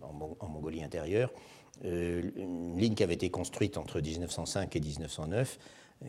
en, 0.00 0.48
Mongolie 0.48 0.82
intérieure, 0.82 1.30
une 1.82 2.78
ligne 2.78 2.94
qui 2.94 3.02
avait 3.02 3.14
été 3.14 3.28
construite 3.28 3.76
entre 3.76 4.00
1905 4.00 4.74
et 4.76 4.80
1909 4.80 5.58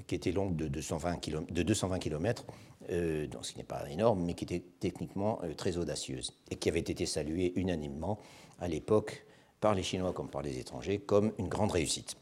qui 0.07 0.15
était 0.15 0.31
longue 0.31 0.55
de 0.55 0.67
220 0.67 1.17
km, 1.17 1.53
de 1.53 1.63
220 1.63 1.99
km 1.99 2.45
euh, 2.91 3.27
ce 3.41 3.51
qui 3.51 3.57
n'est 3.57 3.63
pas 3.63 3.89
énorme, 3.89 4.23
mais 4.23 4.33
qui 4.33 4.43
était 4.43 4.63
techniquement 4.79 5.39
euh, 5.43 5.53
très 5.53 5.77
audacieuse, 5.77 6.33
et 6.51 6.55
qui 6.55 6.69
avait 6.69 6.79
été 6.79 7.05
saluée 7.05 7.53
unanimement 7.55 8.19
à 8.59 8.67
l'époque 8.67 9.25
par 9.59 9.73
les 9.73 9.83
Chinois 9.83 10.13
comme 10.13 10.29
par 10.29 10.43
les 10.43 10.59
étrangers 10.59 10.99
comme 10.99 11.31
une 11.39 11.47
grande 11.47 11.71
réussite. 11.71 12.15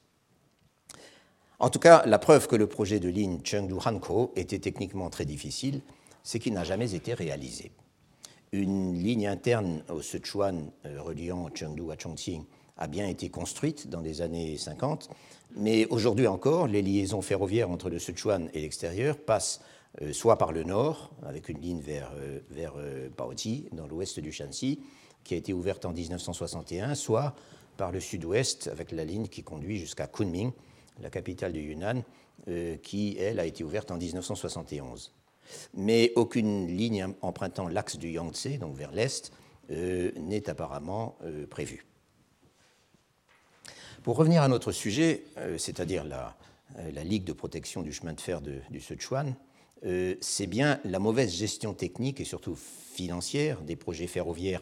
En 1.59 1.69
tout 1.69 1.79
cas, 1.79 2.03
la 2.05 2.19
preuve 2.19 2.47
que 2.47 2.55
le 2.55 2.67
projet 2.67 2.99
de 2.99 3.09
ligne 3.09 3.39
Chengdu-Hankou 3.43 4.31
était 4.35 4.59
techniquement 4.59 5.09
très 5.09 5.25
difficile, 5.25 5.81
c'est 6.23 6.39
qu'il 6.39 6.53
n'a 6.53 6.63
jamais 6.63 6.93
été 6.93 7.13
réalisé. 7.13 7.71
Une 8.51 8.93
ligne 8.93 9.27
interne 9.27 9.83
au 9.89 10.01
Sichuan 10.01 10.71
euh, 10.85 11.01
reliant 11.01 11.49
Chengdu 11.53 11.91
à 11.91 11.97
Chongqing 11.97 12.45
a 12.77 12.87
bien 12.87 13.07
été 13.07 13.29
construite 13.29 13.89
dans 13.89 14.01
les 14.01 14.21
années 14.21 14.57
50, 14.57 15.09
mais 15.55 15.85
aujourd'hui 15.87 16.27
encore, 16.27 16.67
les 16.67 16.81
liaisons 16.81 17.21
ferroviaires 17.21 17.69
entre 17.69 17.89
le 17.89 17.99
Sichuan 17.99 18.49
et 18.53 18.61
l'extérieur 18.61 19.17
passent 19.17 19.61
euh, 20.01 20.11
soit 20.11 20.37
par 20.37 20.51
le 20.51 20.63
nord, 20.63 21.11
avec 21.23 21.49
une 21.49 21.61
ligne 21.61 21.79
vers, 21.79 22.11
euh, 22.15 22.39
vers 22.49 22.73
euh, 22.77 23.09
Baoji, 23.15 23.67
dans 23.73 23.85
l'ouest 23.85 24.19
du 24.19 24.31
Shanxi, 24.31 24.79
qui 25.23 25.35
a 25.35 25.37
été 25.37 25.53
ouverte 25.53 25.85
en 25.85 25.93
1961, 25.93 26.95
soit 26.95 27.35
par 27.77 27.91
le 27.91 27.99
sud-ouest, 27.99 28.67
avec 28.69 28.91
la 28.91 29.05
ligne 29.05 29.27
qui 29.27 29.43
conduit 29.43 29.77
jusqu'à 29.77 30.07
Kunming, 30.07 30.51
la 31.01 31.11
capitale 31.11 31.53
du 31.53 31.61
Yunnan, 31.61 32.03
qui, 32.83 33.15
elle, 33.17 33.39
a 33.39 33.45
été 33.45 33.63
ouverte 33.63 33.89
en 33.89 33.97
1971. 33.97 35.13
Mais 35.75 36.11
aucune 36.15 36.67
ligne 36.67 37.07
empruntant 37.21 37.67
l'axe 37.67 37.97
du 37.97 38.11
Yangtze, 38.11 38.59
donc 38.59 38.75
vers 38.75 38.91
l'est, 38.91 39.31
n'est 39.69 40.49
apparemment 40.49 41.17
prévue. 41.49 41.85
Pour 44.03 44.17
revenir 44.17 44.43
à 44.43 44.49
notre 44.49 44.73
sujet, 44.73 45.23
euh, 45.37 45.57
c'est-à-dire 45.57 46.03
la, 46.03 46.35
euh, 46.77 46.91
la, 46.93 47.05
Ligue 47.05 47.23
de 47.23 47.31
protection 47.31 47.81
du 47.81 47.93
chemin 47.93 48.11
de 48.11 48.19
fer 48.19 48.41
du 48.41 48.81
Sichuan, 48.81 49.33
euh, 49.85 50.15
c'est 50.19 50.47
bien 50.47 50.81
la 50.83 50.99
mauvaise 50.99 51.33
gestion 51.33 51.73
technique 51.73 52.19
et 52.19 52.25
surtout 52.25 52.55
financière 52.55 53.61
des 53.61 53.77
projets 53.77 54.07
ferroviaires 54.07 54.61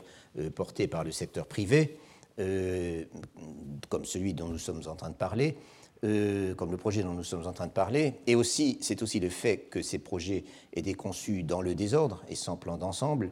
portés 0.56 0.88
par 0.88 1.04
le 1.04 1.12
secteur 1.12 1.46
privé, 1.46 1.98
comme 2.38 4.06
celui 4.06 4.34
dont 4.34 4.48
nous 4.48 4.58
sommes 4.58 4.82
en 4.88 4.96
train 4.96 5.10
de 5.10 5.16
parler, 5.16 5.58
comme 6.02 6.72
le 6.72 6.78
projet 6.78 7.04
dont 7.04 7.14
nous 7.14 7.26
sommes 7.26 7.46
en 7.46 7.52
train 7.52 7.68
de 7.68 7.74
parler, 7.74 8.14
et 8.28 8.36
aussi 8.36 8.78
c'est 8.80 9.02
aussi 9.04 9.20
le 9.20 9.28
fait 9.28 9.58
que 9.70 9.82
ces 9.82 10.00
projets 10.00 10.46
étaient 10.72 10.94
conçus 10.94 11.44
dans 11.44 11.62
le 11.62 11.76
désordre 11.76 12.24
et 12.30 12.36
sans 12.36 12.56
plan 12.56 12.78
d'ensemble, 12.78 13.32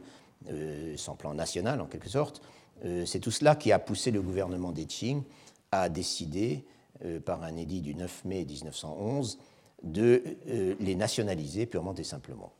sans 0.96 1.14
plan 1.14 1.32
national 1.32 1.80
en 1.80 1.86
quelque 1.86 2.10
sorte. 2.10 2.42
c'est 3.06 3.20
tout 3.20 3.30
cela 3.30 3.56
qui 3.56 3.72
a 3.72 3.78
poussé 3.78 4.10
le 4.10 4.20
gouvernement 4.20 4.72
des 4.72 4.84
Qing 4.84 5.22
a 5.72 5.88
décidé, 5.88 6.64
euh, 7.04 7.20
par 7.20 7.42
un 7.42 7.56
édit 7.56 7.80
du 7.80 7.94
9 7.94 8.24
mai 8.24 8.44
1911, 8.44 9.38
de 9.82 10.22
euh, 10.48 10.74
les 10.80 10.94
nationaliser 10.94 11.66
purement 11.66 11.94
et 11.94 12.04
simplement. 12.04 12.52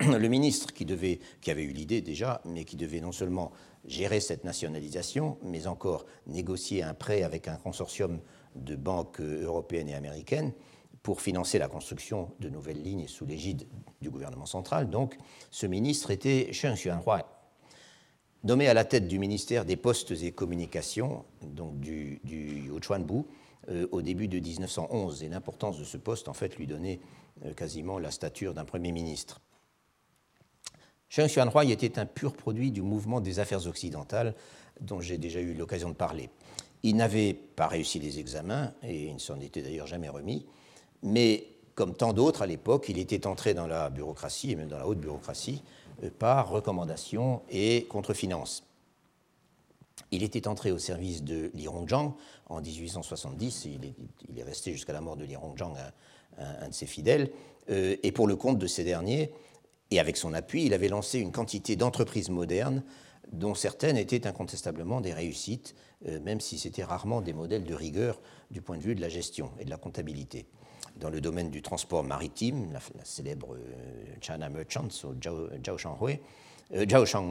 Le 0.00 0.28
ministre 0.28 0.72
qui, 0.72 0.84
avait 0.90 1.62
eu 1.62 1.72
l'idée 1.72 2.00
déjà, 2.00 2.40
mais 2.44 2.64
qui 2.64 2.76
devait 2.76 3.00
non 3.00 3.12
seulement 3.12 3.50
gérer 3.84 4.20
cette 4.20 4.44
nationalisation, 4.44 5.38
mais 5.42 5.66
encore 5.66 6.04
négocier 6.26 6.82
un 6.82 6.94
prêt 6.94 7.22
avec 7.22 7.48
un 7.48 7.56
consortium 7.56 8.20
de 8.56 8.76
banques 8.76 9.20
européennes 9.20 9.88
et 9.88 9.94
américaines 9.94 10.52
pour 11.02 11.22
financer 11.22 11.58
la 11.58 11.68
construction 11.68 12.30
de 12.40 12.50
nouvelles 12.50 12.82
lignes 12.82 13.08
sous 13.08 13.24
l'égide 13.24 13.66
du 14.02 14.10
gouvernement 14.10 14.46
central. 14.46 14.90
Donc, 14.90 15.16
ce 15.50 15.66
ministre 15.66 16.10
était 16.10 16.52
Chen 16.52 16.74
Xuanhua, 16.74 17.39
nommé 18.44 18.68
à 18.68 18.74
la 18.74 18.84
tête 18.84 19.08
du 19.08 19.18
ministère 19.18 19.64
des 19.64 19.76
Postes 19.76 20.12
et 20.22 20.32
Communications, 20.32 21.24
donc 21.42 21.78
du, 21.80 22.20
du 22.24 22.70
euh, 23.68 23.86
au 23.90 24.02
début 24.02 24.28
de 24.28 24.38
1911. 24.38 25.22
Et 25.22 25.28
l'importance 25.28 25.78
de 25.78 25.84
ce 25.84 25.96
poste, 25.96 26.28
en 26.28 26.34
fait, 26.34 26.56
lui 26.56 26.66
donnait 26.66 27.00
euh, 27.44 27.52
quasiment 27.54 27.98
la 27.98 28.10
stature 28.10 28.54
d'un 28.54 28.64
Premier 28.64 28.92
ministre. 28.92 29.40
Chen 31.08 31.26
Xuanhuai 31.26 31.70
était 31.70 31.98
un 31.98 32.06
pur 32.06 32.34
produit 32.34 32.70
du 32.70 32.82
mouvement 32.82 33.20
des 33.20 33.40
affaires 33.40 33.66
occidentales 33.66 34.34
dont 34.80 35.00
j'ai 35.00 35.18
déjà 35.18 35.40
eu 35.40 35.54
l'occasion 35.54 35.90
de 35.90 35.94
parler. 35.94 36.30
Il 36.82 36.96
n'avait 36.96 37.34
pas 37.34 37.66
réussi 37.66 37.98
les 37.98 38.18
examens, 38.18 38.72
et 38.82 39.08
il 39.08 39.14
ne 39.14 39.18
s'en 39.18 39.38
était 39.40 39.60
d'ailleurs 39.60 39.86
jamais 39.86 40.08
remis, 40.08 40.46
mais 41.02 41.46
comme 41.74 41.94
tant 41.94 42.12
d'autres 42.12 42.42
à 42.42 42.46
l'époque, 42.46 42.86
il 42.88 42.98
était 42.98 43.26
entré 43.26 43.54
dans 43.54 43.66
la 43.66 43.90
bureaucratie, 43.90 44.52
et 44.52 44.56
même 44.56 44.68
dans 44.68 44.78
la 44.78 44.86
haute 44.86 45.00
bureaucratie, 45.00 45.62
par 46.18 46.48
recommandation 46.48 47.42
et 47.50 47.84
contre-finance. 47.88 48.64
Il 50.10 50.22
était 50.22 50.48
entré 50.48 50.72
au 50.72 50.78
service 50.78 51.22
de 51.22 51.50
Li 51.54 51.68
Hongzhang 51.68 52.14
en 52.48 52.60
1870, 52.60 53.66
il 53.66 54.38
est, 54.38 54.42
resté 54.42 54.72
jusqu'à 54.72 54.92
la 54.92 55.00
mort 55.00 55.16
de 55.16 55.24
Li 55.24 55.36
Hongzhang 55.36 55.76
un, 56.38 56.64
un, 56.64 56.68
de 56.68 56.74
ses 56.74 56.86
fidèles, 56.86 57.30
euh, 57.70 57.96
et 58.02 58.12
pour 58.12 58.26
le 58.26 58.36
compte 58.36 58.58
de 58.58 58.66
ces 58.66 58.82
derniers, 58.82 59.32
et 59.90 60.00
avec 60.00 60.16
son 60.16 60.34
appui, 60.34 60.64
il 60.64 60.74
avait 60.74 60.88
lancé 60.88 61.18
une 61.18 61.32
quantité 61.32 61.76
d'entreprises 61.76 62.30
modernes 62.30 62.82
dont 63.32 63.54
certaines 63.54 63.96
étaient 63.96 64.26
incontestablement 64.26 65.00
des 65.00 65.12
réussites, 65.12 65.74
euh, 66.08 66.18
même 66.20 66.40
si 66.40 66.58
c'était 66.58 66.82
rarement 66.82 67.20
des 67.20 67.32
modèles 67.32 67.64
de 67.64 67.74
rigueur 67.74 68.20
du 68.50 68.60
point 68.62 68.76
de 68.76 68.82
vue 68.82 68.94
de 68.94 69.00
la 69.00 69.08
gestion 69.08 69.50
et 69.60 69.64
de 69.64 69.70
la 69.70 69.76
comptabilité 69.76 70.46
dans 70.96 71.10
le 71.10 71.20
domaine 71.20 71.50
du 71.50 71.62
transport 71.62 72.04
maritime, 72.04 72.72
la, 72.72 72.80
célèbre 73.04 73.54
euh, 73.54 74.04
China 74.20 74.48
Merchants, 74.48 74.88
ou 75.04 75.14
Zhao, 75.22 75.78
Shanghui. 75.78 76.18
Euh, 76.74 76.86
Zhao 76.88 77.06
Shang, 77.06 77.24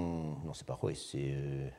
non, 0.45 0.53
c'est 0.53 0.65
pas 0.65 0.79
Hui, 0.81 0.95
c'est. 0.95 1.31
Euh, 1.33 1.69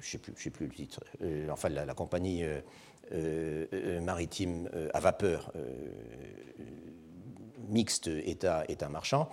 je 0.00 0.18
ne 0.18 0.36
sais, 0.36 0.50
plus, 0.50 0.66
le 0.66 0.72
titre. 0.72 1.02
enfin, 1.50 1.70
la, 1.70 1.94
compagnie 1.94 2.44
maritime 4.02 4.68
à 4.92 5.00
vapeur 5.00 5.50
mixte 7.68 8.08
État, 8.08 8.64
État 8.68 8.90
marchand. 8.90 9.30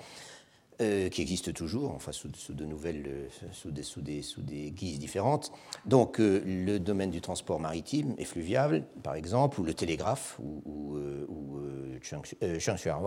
Euh, 0.82 1.10
qui 1.10 1.22
existe 1.22 1.54
toujours, 1.54 1.92
enfin 1.92 2.12
sous, 2.12 2.28
de 2.54 2.66
nouvelles, 2.66 3.04
euh, 3.08 3.28
sous 3.52 3.70
des, 3.70 3.84
sous, 3.84 4.02
des, 4.02 4.24
sous 4.24 4.42
des, 4.42 4.72
guises 4.72 4.98
différentes. 4.98 5.52
Donc 5.86 6.20
euh, 6.20 6.42
le 6.44 6.80
domaine 6.80 7.12
du 7.12 7.22
transport 7.22 7.60
maritime 7.60 8.16
et 8.18 8.26
fluvial, 8.26 8.86
par 9.04 9.14
exemple, 9.14 9.62
ou 9.62 9.64
le 9.64 9.76
télégraphe, 9.76 10.40
où, 10.40 10.64
où, 10.66 10.98
où 11.28 11.60
Chang 12.02 12.24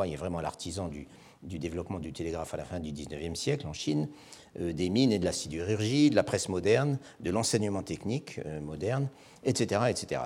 est 0.05 0.17
vraiment 0.17 0.41
l'artisan 0.41 0.87
du, 0.87 1.09
du, 1.43 1.59
développement 1.59 1.99
du 1.99 2.13
télégraphe 2.13 2.55
à 2.55 2.59
la 2.59 2.65
fin 2.65 2.79
du 2.79 2.93
19e 2.93 3.35
siècle 3.35 3.67
en 3.67 3.73
Chine, 3.73 4.09
des 4.57 4.89
mines 4.89 5.11
et 5.11 5.19
de 5.19 5.25
la 5.25 5.33
sidérurgie, 5.33 6.11
de 6.11 6.15
la 6.15 6.23
presse 6.23 6.49
moderne, 6.49 6.99
de 7.19 7.31
l'enseignement 7.31 7.83
technique 7.83 8.41
moderne, 8.63 9.09
etc., 9.45 9.81
etc. 9.89 10.21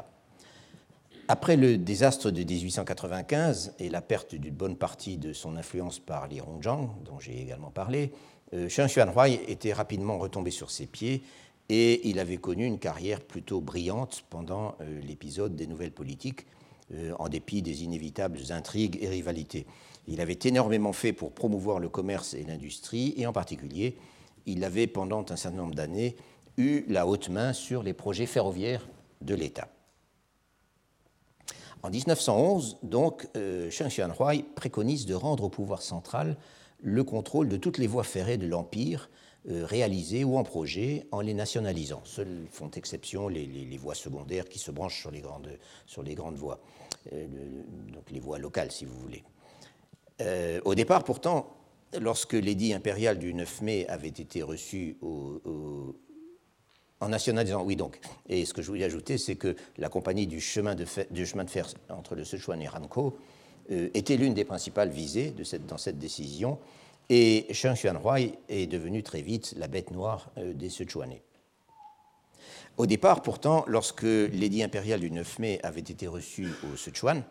Après 1.31 1.57
le 1.57 1.77
désastre 1.77 2.31
de 2.31 2.43
1895 2.43 3.75
et 3.79 3.91
la 3.91 4.01
perte 4.01 4.35
d'une 4.35 4.55
bonne 4.55 4.77
partie 4.77 5.19
de 5.19 5.35
son 5.35 5.57
influence 5.57 5.99
par 5.99 6.27
Li 6.27 6.41
Hongzhang, 6.41 6.89
dont 7.05 7.19
j'ai 7.19 7.43
également 7.43 7.71
parlé, 7.71 8.13
euh, 8.55 8.67
Chen 8.71 8.87
Xuanhuai 8.87 9.43
était 9.47 9.75
rapidement 9.75 10.17
retombé 10.17 10.51
sur 10.51 10.71
ses 10.71 10.87
pieds 10.87 11.23
et 11.69 12.09
il 12.09 12.19
avait 12.19 12.39
connu 12.39 12.65
une 12.65 12.79
carrière 12.79 13.21
plutôt 13.21 13.61
brillante 13.61 14.25
pendant 14.31 14.75
euh, 14.81 15.03
l'épisode 15.03 15.55
des 15.55 15.67
nouvelles 15.67 15.93
politiques, 15.93 16.47
euh, 16.95 17.13
en 17.19 17.29
dépit 17.29 17.61
des 17.61 17.85
inévitables 17.85 18.39
intrigues 18.49 18.99
et 19.03 19.11
rivalités. 19.11 19.67
Il 20.07 20.23
avait 20.23 20.39
énormément 20.45 20.95
fait 20.95 21.13
pour 21.13 21.33
promouvoir 21.33 21.79
le 21.79 21.91
commerce 21.91 22.33
et 22.33 22.45
l'industrie, 22.45 23.13
et 23.19 23.27
en 23.27 23.35
particulier, 23.35 23.99
il 24.47 24.65
avait 24.65 24.87
pendant 24.87 25.27
un 25.29 25.37
certain 25.37 25.59
nombre 25.59 25.75
d'années 25.75 26.17
eu 26.57 26.85
la 26.89 27.07
haute 27.07 27.29
main 27.29 27.53
sur 27.53 27.83
les 27.83 27.93
projets 27.93 28.25
ferroviaires 28.25 28.89
de 29.21 29.35
l'État. 29.35 29.69
En 31.83 31.91
1911, 31.91 32.79
donc, 32.83 33.29
Sheng 33.71 33.89
Xianhuai 33.89 34.45
préconise 34.55 35.07
de 35.07 35.15
rendre 35.15 35.45
au 35.45 35.49
pouvoir 35.49 35.83
central 35.83 36.37
le 36.81 37.05
contrôle 37.05 37.49
de 37.49 37.57
toutes 37.57 37.79
les 37.79 37.87
voies 37.87 38.05
ferrées 38.05 38.37
de 38.37 38.47
l'Empire 38.47 39.11
réalisées 39.47 40.25
ou 40.25 40.37
en 40.37 40.45
projet 40.45 41.07
en 41.13 41.21
les 41.21 41.35
nationalisant. 41.35 42.03
Seules 42.05 42.47
font 42.51 42.71
exception 42.71 43.29
les, 43.29 43.79
voies 43.79 43.95
secondaires 43.95 44.49
qui 44.49 44.59
se 44.59 44.71
branchent 44.71 45.01
sur 45.01 45.11
les 45.11 45.21
grandes, 45.21 46.37
voies, 46.37 46.61
donc 47.13 48.11
les 48.11 48.21
voies 48.21 48.39
locales 48.39 48.71
si 48.71 48.85
vous 48.85 48.99
voulez. 48.99 49.23
au 50.65 50.75
départ, 50.75 51.05
pourtant, 51.05 51.57
lorsque 51.99 52.35
l'édit 52.35 52.75
impérial 52.75 53.19
du 53.19 53.33
9 53.35 53.63
mai 53.63 53.87
avait 53.89 54.09
été 54.09 54.43
reçu 54.43 54.99
en 57.01 57.09
nationalisant, 57.09 57.63
oui 57.63 57.77
donc, 57.77 58.01
et 58.29 58.45
ce 58.45 58.53
que 58.53 58.63
je 58.63 58.69
voulais 58.69 58.85
ajouter, 58.85 59.19
c'est 59.19 59.37
que 59.37 59.55
la 59.77 59.89
compagnie 59.89 60.27
du 60.27 60.41
chemin 60.41 60.75
de, 60.75 60.85
fer, 60.85 61.67
entre 61.91 62.15
le 62.15 62.25
Sichuan 62.25 62.61
et 62.61 62.69
Ranko 62.69 63.17
euh, 63.71 63.89
était 63.95 64.17
l'une 64.17 64.35
des 64.35 64.45
principales 64.45 64.91
visées 64.91 65.33
dans 65.69 65.79
cette 65.79 65.99
décision, 65.99 66.59
et 67.09 67.47
Sheng 67.53 67.75
Xuanhuai 67.75 68.35
est 68.49 68.67
devenu 68.67 69.03
très 69.03 69.23
vite 69.23 69.55
la 69.57 69.69
bête 69.69 69.93
noire 69.93 70.31
euh, 70.39 70.53
des 70.53 70.71
Sichuanais. 70.71 71.23
Au 72.77 72.87
départ, 72.87 73.23
pourtant, 73.23 73.65
lorsque 73.67 74.03
l'édit 74.03 74.63
impérial 74.63 75.01
du 75.01 75.11
9 75.11 75.39
mai 75.39 75.61
avait 75.63 75.81
été 75.81 76.07
reçu 76.07 76.49
au 76.73 76.77
Sichuan, 76.77 77.23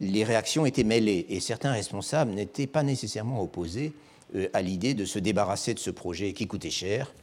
les 0.00 0.24
réactions 0.24 0.66
étaient 0.66 0.84
mêlées 0.84 1.24
et 1.30 1.40
certains 1.40 1.72
responsables 1.72 2.32
n'étaient 2.32 2.66
pas 2.66 2.82
nécessairement 2.82 3.40
opposés 3.42 3.92
euh, 4.34 4.48
à 4.52 4.60
l'idée 4.60 4.94
de 4.94 5.04
se 5.04 5.20
débarrasser 5.20 5.72
de 5.72 5.78
ce 5.78 5.90
projet 5.90 6.32
qui 6.32 6.48
coûtait 6.48 6.70
cher, 6.70 7.14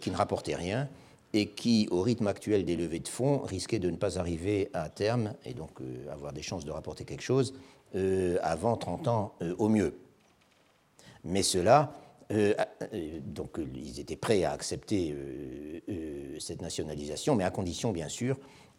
qui 0.00 0.10
ne 0.10 0.16
rapportait 0.16 0.54
rien 0.54 0.88
et 1.34 1.46
qui, 1.46 1.88
au 1.90 2.00
rythme 2.00 2.26
actuel 2.26 2.64
des 2.64 2.76
levées 2.76 3.00
de 3.00 3.08
fonds, 3.08 3.40
risquait 3.40 3.78
de 3.78 3.90
ne 3.90 3.96
pas 3.96 4.18
arriver 4.18 4.70
à 4.72 4.88
terme 4.88 5.34
et 5.44 5.52
donc 5.52 5.80
euh, 5.80 6.10
avoir 6.10 6.32
des 6.32 6.42
chances 6.42 6.64
de 6.64 6.70
rapporter 6.70 7.04
quelque 7.04 7.22
chose 7.22 7.54
avant 8.42 8.76
30 8.76 9.06
ans 9.06 9.34
au 9.58 9.68
mieux. 9.68 9.94
Mais 11.22 11.44
cela, 11.44 11.92
donc 13.24 13.60
ils 13.72 14.00
étaient 14.00 14.16
prêts 14.16 14.42
à 14.42 14.50
accepter 14.50 15.14
cette 16.40 16.60
nationalisation, 16.60 17.36
mais 17.36 17.44
à 17.44 17.50
condition 17.50 17.92
bien 17.92 18.08
sûr 18.08 18.36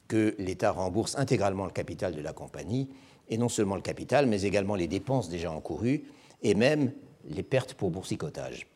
que 0.10 0.36
l'État 0.38 0.72
rembourse 0.72 1.18
intégralement 1.18 1.66
le 1.66 1.72
capital 1.72 2.14
de 2.14 2.22
la 2.22 2.34
compagnie 2.34 2.90
et 3.30 3.38
non 3.38 3.50
seulement 3.50 3.76
le 3.76 3.82
capital, 3.82 4.28
mais 4.28 4.44
également 4.44 4.76
les 4.76 4.88
dépenses 4.88 5.30
déjà 5.30 5.52
encourues 5.52 6.04
et 6.44 6.54
même 6.54 6.92
les 7.28 7.44
pertes 7.44 7.74
pour 7.74 7.92
boursicotage. 7.92 8.68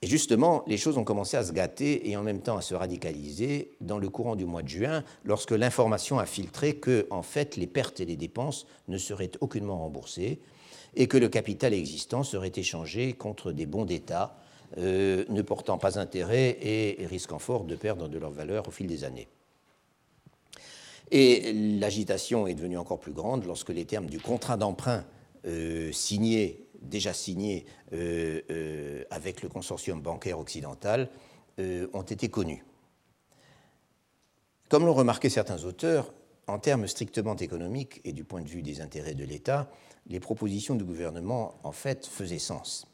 Et 0.00 0.06
justement, 0.06 0.62
les 0.68 0.76
choses 0.76 0.96
ont 0.96 1.04
commencé 1.04 1.36
à 1.36 1.44
se 1.44 1.52
gâter 1.52 2.08
et 2.08 2.16
en 2.16 2.22
même 2.22 2.40
temps 2.40 2.56
à 2.56 2.62
se 2.62 2.74
radicaliser 2.74 3.72
dans 3.80 3.98
le 3.98 4.08
courant 4.08 4.36
du 4.36 4.44
mois 4.44 4.62
de 4.62 4.68
juin, 4.68 5.02
lorsque 5.24 5.50
l'information 5.50 6.20
a 6.20 6.26
filtré 6.26 6.76
que, 6.76 7.06
en 7.10 7.22
fait, 7.22 7.56
les 7.56 7.66
pertes 7.66 7.98
et 7.98 8.04
les 8.04 8.16
dépenses 8.16 8.66
ne 8.86 8.96
seraient 8.96 9.32
aucunement 9.40 9.78
remboursées 9.78 10.38
et 10.94 11.08
que 11.08 11.18
le 11.18 11.28
capital 11.28 11.74
existant 11.74 12.22
serait 12.22 12.52
échangé 12.54 13.12
contre 13.12 13.52
des 13.52 13.66
bons 13.66 13.84
d'État 13.84 14.36
euh, 14.76 15.24
ne 15.28 15.42
portant 15.42 15.78
pas 15.78 15.98
intérêt 15.98 16.58
et 16.60 17.06
risquant 17.06 17.38
fort 17.38 17.64
de 17.64 17.74
perdre 17.74 18.08
de 18.08 18.18
leur 18.18 18.30
valeur 18.30 18.68
au 18.68 18.70
fil 18.70 18.86
des 18.86 19.02
années. 19.04 19.28
Et 21.10 21.52
l'agitation 21.78 22.46
est 22.46 22.54
devenue 22.54 22.76
encore 22.76 23.00
plus 23.00 23.12
grande 23.12 23.46
lorsque 23.46 23.70
les 23.70 23.86
termes 23.86 24.06
du 24.06 24.20
contrat 24.20 24.56
d'emprunt 24.56 25.04
euh, 25.46 25.90
signé, 25.92 26.66
déjà 26.80 27.12
signé 27.12 27.66
euh, 27.92 28.40
euh, 28.50 29.04
avec 29.10 29.42
le 29.42 29.48
consortium 29.48 30.00
bancaire 30.00 30.38
occidental, 30.38 31.10
ont 31.92 32.02
été 32.02 32.28
connus. 32.28 32.64
Comme 34.68 34.86
l'ont 34.86 34.94
remarqué 34.94 35.28
certains 35.28 35.64
auteurs, 35.64 36.14
en 36.46 36.60
termes 36.60 36.86
strictement 36.86 37.34
économiques 37.34 38.00
et 38.04 38.12
du 38.12 38.22
point 38.22 38.42
de 38.42 38.48
vue 38.48 38.62
des 38.62 38.80
intérêts 38.80 39.14
de 39.14 39.24
l'État, 39.24 39.68
les 40.06 40.20
propositions 40.20 40.76
du 40.76 40.84
gouvernement, 40.84 41.58
en 41.64 41.72
fait, 41.72 42.06
faisaient 42.06 42.38
sens. 42.38 42.86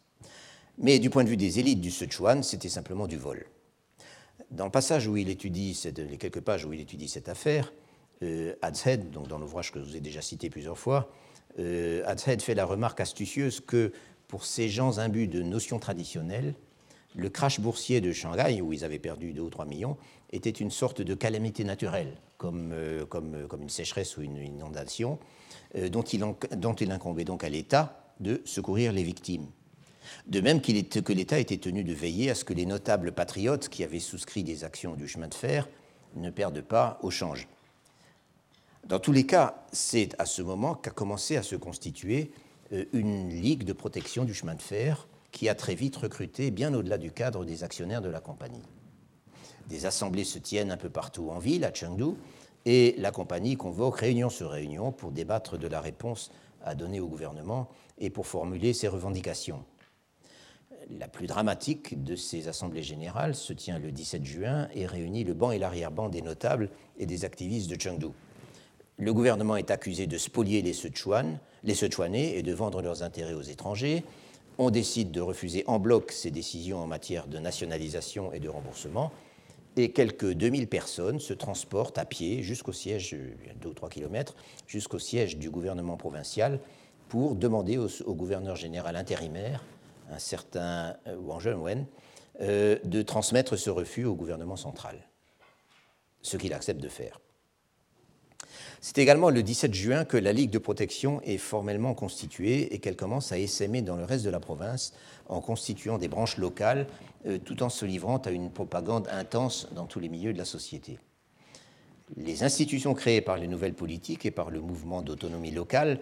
Mais 0.78 0.98
du 0.98 1.10
point 1.10 1.24
de 1.24 1.28
vue 1.28 1.36
des 1.36 1.58
élites 1.58 1.80
du 1.80 1.90
Sichuan, 1.90 2.42
c'était 2.42 2.68
simplement 2.68 3.06
du 3.06 3.16
vol. 3.16 3.46
Dans 4.50 4.64
le 4.64 4.70
passage 4.70 5.06
où 5.06 5.16
il 5.16 5.28
étudie, 5.28 5.78
les 5.96 6.16
quelques 6.16 6.40
pages 6.40 6.64
où 6.64 6.72
il 6.72 6.80
étudie 6.80 7.08
cette 7.08 7.28
affaire, 7.28 7.72
euh, 8.22 8.54
donc 9.12 9.28
dans 9.28 9.38
l'ouvrage 9.38 9.72
que 9.72 9.80
je 9.80 9.84
vous 9.84 9.96
ai 9.96 10.00
déjà 10.00 10.22
cité 10.22 10.50
plusieurs 10.50 10.78
fois, 10.78 11.10
euh, 11.58 12.16
fait 12.16 12.54
la 12.54 12.64
remarque 12.64 13.00
astucieuse 13.00 13.60
que 13.60 13.92
pour 14.28 14.44
ces 14.44 14.68
gens 14.68 14.98
imbus 14.98 15.28
de 15.28 15.42
notions 15.42 15.78
traditionnelles, 15.78 16.54
le 17.14 17.28
crash 17.28 17.60
boursier 17.60 18.00
de 18.00 18.12
Shanghai, 18.12 18.60
où 18.60 18.72
ils 18.72 18.84
avaient 18.84 18.98
perdu 18.98 19.32
2 19.32 19.42
ou 19.42 19.50
3 19.50 19.64
millions, 19.66 19.96
était 20.32 20.50
une 20.50 20.70
sorte 20.70 21.00
de 21.00 21.14
calamité 21.14 21.62
naturelle, 21.62 22.16
comme, 22.38 22.72
euh, 22.72 23.06
comme 23.06 23.62
une 23.62 23.68
sécheresse 23.68 24.16
ou 24.16 24.22
une 24.22 24.36
inondation, 24.38 25.18
euh, 25.76 25.88
dont, 25.88 26.02
il 26.02 26.92
incombait 26.92 27.24
donc 27.24 27.44
à 27.44 27.48
l'État 27.48 28.12
de 28.20 28.42
secourir 28.44 28.92
les 28.92 29.02
victimes. 29.02 29.46
De 30.26 30.40
même 30.40 30.60
que 30.60 31.12
l'État 31.12 31.38
était 31.38 31.56
tenu 31.56 31.82
de 31.82 31.92
veiller 31.92 32.30
à 32.30 32.34
ce 32.34 32.44
que 32.44 32.52
les 32.52 32.66
notables 32.66 33.12
patriotes 33.12 33.68
qui 33.68 33.82
avaient 33.82 34.00
souscrit 34.00 34.44
des 34.44 34.62
actions 34.64 34.94
du 34.94 35.08
chemin 35.08 35.28
de 35.28 35.34
fer 35.34 35.68
ne 36.14 36.30
perdent 36.30 36.60
pas 36.60 36.98
au 37.02 37.10
change. 37.10 37.48
Dans 38.86 38.98
tous 38.98 39.12
les 39.12 39.24
cas, 39.24 39.64
c'est 39.72 40.10
à 40.18 40.26
ce 40.26 40.42
moment 40.42 40.74
qu'a 40.74 40.90
commencé 40.90 41.38
à 41.38 41.42
se 41.42 41.56
constituer 41.56 42.32
euh, 42.72 42.84
une 42.92 43.30
ligue 43.30 43.64
de 43.64 43.72
protection 43.72 44.24
du 44.24 44.34
chemin 44.34 44.54
de 44.54 44.60
fer 44.60 45.08
qui 45.32 45.48
a 45.48 45.54
très 45.54 45.74
vite 45.74 45.96
recruté 45.96 46.50
bien 46.50 46.74
au-delà 46.74 46.98
du 46.98 47.10
cadre 47.10 47.46
des 47.46 47.64
actionnaires 47.64 48.02
de 48.02 48.10
la 48.10 48.20
compagnie. 48.20 48.62
Des 49.68 49.86
assemblées 49.86 50.24
se 50.24 50.38
tiennent 50.38 50.70
un 50.70 50.76
peu 50.76 50.90
partout 50.90 51.30
en 51.30 51.38
ville, 51.38 51.64
à 51.64 51.72
Chengdu, 51.72 52.14
et 52.66 52.94
la 52.98 53.10
compagnie 53.10 53.56
convoque 53.56 54.00
réunion 54.00 54.28
sur 54.28 54.50
réunion 54.50 54.92
pour 54.92 55.12
débattre 55.12 55.56
de 55.56 55.66
la 55.66 55.80
réponse 55.80 56.30
à 56.62 56.74
donner 56.74 57.00
au 57.00 57.08
gouvernement 57.08 57.70
et 57.98 58.10
pour 58.10 58.26
formuler 58.26 58.74
ses 58.74 58.88
revendications. 58.88 59.64
La 60.90 61.08
plus 61.08 61.26
dramatique 61.26 62.04
de 62.04 62.16
ces 62.16 62.48
assemblées 62.48 62.82
générales 62.82 63.34
se 63.34 63.54
tient 63.54 63.78
le 63.78 63.90
17 63.90 64.24
juin 64.26 64.68
et 64.74 64.84
réunit 64.84 65.24
le 65.24 65.32
banc 65.32 65.52
et 65.52 65.58
l'arrière-ban 65.58 66.10
des 66.10 66.20
notables 66.20 66.68
et 66.98 67.06
des 67.06 67.24
activistes 67.24 67.70
de 67.70 67.80
Chengdu 67.80 68.08
le 68.98 69.12
gouvernement 69.12 69.56
est 69.56 69.70
accusé 69.70 70.06
de 70.06 70.18
spolier 70.18 70.62
les 70.62 70.72
Sichuan, 70.72 71.38
les 71.64 71.74
Sichuanais 71.74 72.36
et 72.36 72.42
de 72.42 72.52
vendre 72.52 72.80
leurs 72.80 73.02
intérêts 73.02 73.34
aux 73.34 73.42
étrangers. 73.42 74.04
On 74.56 74.70
décide 74.70 75.10
de 75.10 75.20
refuser 75.20 75.64
en 75.66 75.80
bloc 75.80 76.12
ces 76.12 76.30
décisions 76.30 76.78
en 76.78 76.86
matière 76.86 77.26
de 77.26 77.38
nationalisation 77.38 78.32
et 78.32 78.38
de 78.38 78.48
remboursement. 78.48 79.10
Et 79.76 79.90
quelques 79.90 80.32
2000 80.32 80.68
personnes 80.68 81.18
se 81.18 81.32
transportent 81.32 81.98
à 81.98 82.04
pied 82.04 82.44
jusqu'au 82.44 82.72
siège, 82.72 83.16
2 83.60 83.68
ou 83.68 83.74
3 83.74 83.88
kilomètres, 83.88 84.36
jusqu'au 84.68 85.00
siège 85.00 85.36
du 85.38 85.50
gouvernement 85.50 85.96
provincial 85.96 86.60
pour 87.08 87.34
demander 87.34 87.78
au, 87.78 88.14
gouverneur 88.14 88.54
général 88.54 88.94
intérimaire, 88.94 89.64
un 90.10 90.20
certain 90.20 90.96
euh, 91.08 91.16
Wang 91.16 91.40
Zhenwen, 91.40 91.86
euh, 92.40 92.78
de 92.84 93.02
transmettre 93.02 93.56
ce 93.56 93.70
refus 93.70 94.04
au 94.04 94.14
gouvernement 94.14 94.56
central, 94.56 94.96
ce 96.22 96.36
qu'il 96.36 96.52
accepte 96.54 96.80
de 96.80 96.88
faire. 96.88 97.20
C'est 98.86 98.98
également 98.98 99.30
le 99.30 99.42
17 99.42 99.72
juin 99.72 100.04
que 100.04 100.18
la 100.18 100.34
Ligue 100.34 100.50
de 100.50 100.58
protection 100.58 101.22
est 101.22 101.38
formellement 101.38 101.94
constituée 101.94 102.74
et 102.74 102.80
qu'elle 102.80 102.96
commence 102.96 103.32
à 103.32 103.38
essaimer 103.38 103.80
dans 103.80 103.96
le 103.96 104.04
reste 104.04 104.26
de 104.26 104.30
la 104.30 104.40
province 104.40 104.92
en 105.26 105.40
constituant 105.40 105.96
des 105.96 106.06
branches 106.06 106.36
locales 106.36 106.86
euh, 107.24 107.38
tout 107.38 107.62
en 107.62 107.70
se 107.70 107.86
livrant 107.86 108.18
à 108.18 108.30
une 108.30 108.50
propagande 108.50 109.08
intense 109.08 109.68
dans 109.74 109.86
tous 109.86 110.00
les 110.00 110.10
milieux 110.10 110.34
de 110.34 110.38
la 110.38 110.44
société. 110.44 110.98
Les 112.18 112.44
institutions 112.44 112.92
créées 112.92 113.22
par 113.22 113.38
les 113.38 113.46
nouvelles 113.46 113.72
politiques 113.72 114.26
et 114.26 114.30
par 114.30 114.50
le 114.50 114.60
mouvement 114.60 115.00
d'autonomie 115.00 115.50
locale, 115.50 115.98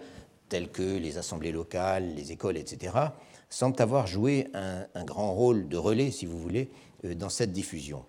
telles 0.49 0.67
que 0.67 0.97
les 0.97 1.17
assemblées 1.17 1.53
locales, 1.53 2.13
les 2.13 2.33
écoles, 2.33 2.57
etc., 2.57 2.97
semblent 3.49 3.81
avoir 3.81 4.07
joué 4.07 4.47
un, 4.53 5.05
grand 5.05 5.31
rôle 5.31 5.69
de 5.69 5.77
relais, 5.77 6.11
si 6.11 6.25
vous 6.25 6.37
voulez, 6.37 6.69
euh, 7.05 7.15
dans 7.15 7.29
cette 7.29 7.53
diffusion. 7.53 8.03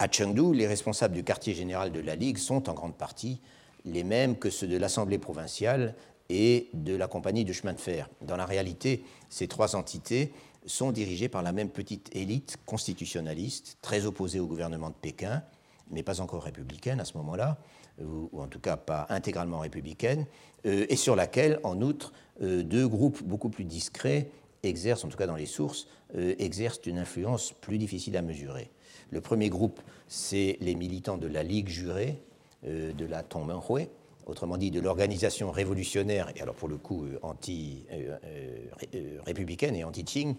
À 0.00 0.08
Chengdu, 0.10 0.52
les 0.52 0.66
responsables 0.66 1.14
du 1.14 1.22
quartier 1.22 1.54
général 1.54 1.92
de 1.92 2.00
la 2.00 2.16
Ligue 2.16 2.38
sont 2.38 2.68
en 2.68 2.74
grande 2.74 2.96
partie 2.96 3.40
les 3.84 4.02
mêmes 4.02 4.36
que 4.36 4.50
ceux 4.50 4.66
de 4.66 4.76
l'Assemblée 4.76 5.18
provinciale 5.18 5.94
et 6.28 6.68
de 6.74 6.96
la 6.96 7.06
compagnie 7.06 7.44
de 7.44 7.52
chemin 7.52 7.74
de 7.74 7.80
fer. 7.80 8.08
Dans 8.20 8.36
la 8.36 8.44
réalité, 8.44 9.04
ces 9.28 9.46
trois 9.46 9.76
entités 9.76 10.32
sont 10.66 10.90
dirigées 10.90 11.28
par 11.28 11.44
la 11.44 11.52
même 11.52 11.68
petite 11.68 12.10
élite 12.16 12.56
constitutionnaliste, 12.66 13.78
très 13.82 14.04
opposée 14.04 14.40
au 14.40 14.46
gouvernement 14.46 14.88
de 14.88 14.94
Pékin, 14.94 15.44
mais 15.90 16.02
pas 16.02 16.20
encore 16.20 16.42
républicaine 16.42 16.98
à 16.98 17.04
ce 17.04 17.16
moment-là, 17.18 17.58
ou, 18.02 18.30
en 18.40 18.48
tout 18.48 18.58
cas 18.58 18.76
pas 18.76 19.06
intégralement 19.10 19.60
républicaine, 19.60 20.26
euh, 20.66 20.86
et 20.88 20.96
sur 20.96 21.14
laquelle, 21.14 21.60
en 21.62 21.80
outre, 21.80 22.12
euh, 22.42 22.64
deux 22.64 22.88
groupes 22.88 23.22
beaucoup 23.22 23.48
plus 23.50 23.64
discrets 23.64 24.28
exercent, 24.64 25.04
en 25.04 25.08
tout 25.08 25.18
cas 25.18 25.28
dans 25.28 25.36
les 25.36 25.46
sources, 25.46 25.86
euh, 26.16 26.34
exercent 26.38 26.80
une 26.86 26.98
influence 26.98 27.52
plus 27.52 27.78
difficile 27.78 28.16
à 28.16 28.22
mesurer. 28.22 28.70
Le 29.14 29.20
premier 29.20 29.48
groupe, 29.48 29.80
c'est 30.08 30.58
les 30.60 30.74
militants 30.74 31.18
de 31.18 31.28
la 31.28 31.44
Ligue 31.44 31.68
jurée 31.68 32.18
euh, 32.66 32.92
de 32.92 33.06
la 33.06 33.22
Tongmenhui, 33.22 33.86
autrement 34.26 34.56
dit 34.56 34.72
de 34.72 34.80
l'organisation 34.80 35.52
révolutionnaire, 35.52 36.32
et 36.34 36.40
alors 36.40 36.56
pour 36.56 36.66
le 36.66 36.78
coup 36.78 37.04
euh, 37.04 37.20
anti-républicaine 37.22 39.76
euh, 39.76 39.78
et 39.78 39.84
anti-Qing, 39.84 40.34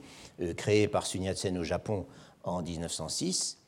créée 0.57 0.89
par 0.89 1.05
Sun 1.05 1.23
Yat-sen 1.23 1.57
au 1.57 1.63
Japon 1.63 2.05
en 2.43 2.61
1906. 2.61 3.59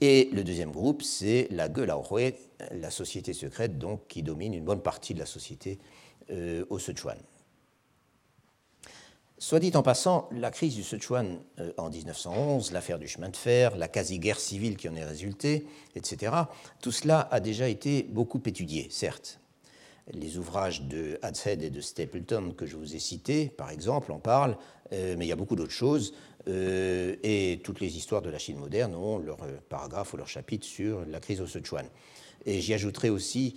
Et 0.00 0.30
le 0.32 0.42
deuxième 0.42 0.70
groupe, 0.70 1.02
c'est 1.02 1.48
la 1.50 1.70
Gelauwe, 1.70 2.32
la 2.70 2.90
société 2.90 3.34
secrète 3.34 3.76
donc, 3.76 4.08
qui 4.08 4.22
domine 4.22 4.54
une 4.54 4.64
bonne 4.64 4.80
partie 4.80 5.12
de 5.12 5.18
la 5.18 5.26
société 5.26 5.78
au 6.70 6.78
Sichuan. 6.78 7.18
Soit 9.38 9.60
dit 9.60 9.72
en 9.74 9.82
passant, 9.82 10.30
la 10.32 10.50
crise 10.50 10.74
du 10.74 10.82
Sichuan 10.82 11.38
euh, 11.60 11.70
en 11.76 11.90
1911, 11.90 12.72
l'affaire 12.72 12.98
du 12.98 13.06
chemin 13.06 13.28
de 13.28 13.36
fer, 13.36 13.76
la 13.76 13.86
quasi-guerre 13.86 14.40
civile 14.40 14.78
qui 14.78 14.88
en 14.88 14.96
est 14.96 15.04
résultée, 15.04 15.66
etc., 15.94 16.32
tout 16.80 16.90
cela 16.90 17.28
a 17.30 17.38
déjà 17.38 17.68
été 17.68 18.04
beaucoup 18.04 18.40
étudié, 18.46 18.88
certes. 18.90 19.38
Les 20.14 20.38
ouvrages 20.38 20.82
de 20.82 21.18
Hadshead 21.20 21.62
et 21.62 21.68
de 21.68 21.82
Stapleton 21.82 22.54
que 22.56 22.64
je 22.64 22.76
vous 22.76 22.96
ai 22.96 22.98
cités, 22.98 23.50
par 23.50 23.70
exemple, 23.70 24.10
en 24.10 24.20
parlent, 24.20 24.56
euh, 24.94 25.16
mais 25.18 25.26
il 25.26 25.28
y 25.28 25.32
a 25.32 25.36
beaucoup 25.36 25.56
d'autres 25.56 25.70
choses, 25.70 26.14
euh, 26.48 27.16
et 27.22 27.60
toutes 27.62 27.80
les 27.80 27.94
histoires 27.98 28.22
de 28.22 28.30
la 28.30 28.38
Chine 28.38 28.56
moderne 28.56 28.94
ont 28.94 29.18
leur 29.18 29.36
paragraphe 29.68 30.14
ou 30.14 30.16
leur 30.16 30.28
chapitre 30.28 30.64
sur 30.64 31.04
la 31.04 31.20
crise 31.20 31.42
au 31.42 31.46
Sichuan. 31.46 31.86
Et 32.46 32.60
j'y 32.60 32.74
ajouterai 32.74 33.10
aussi 33.10 33.56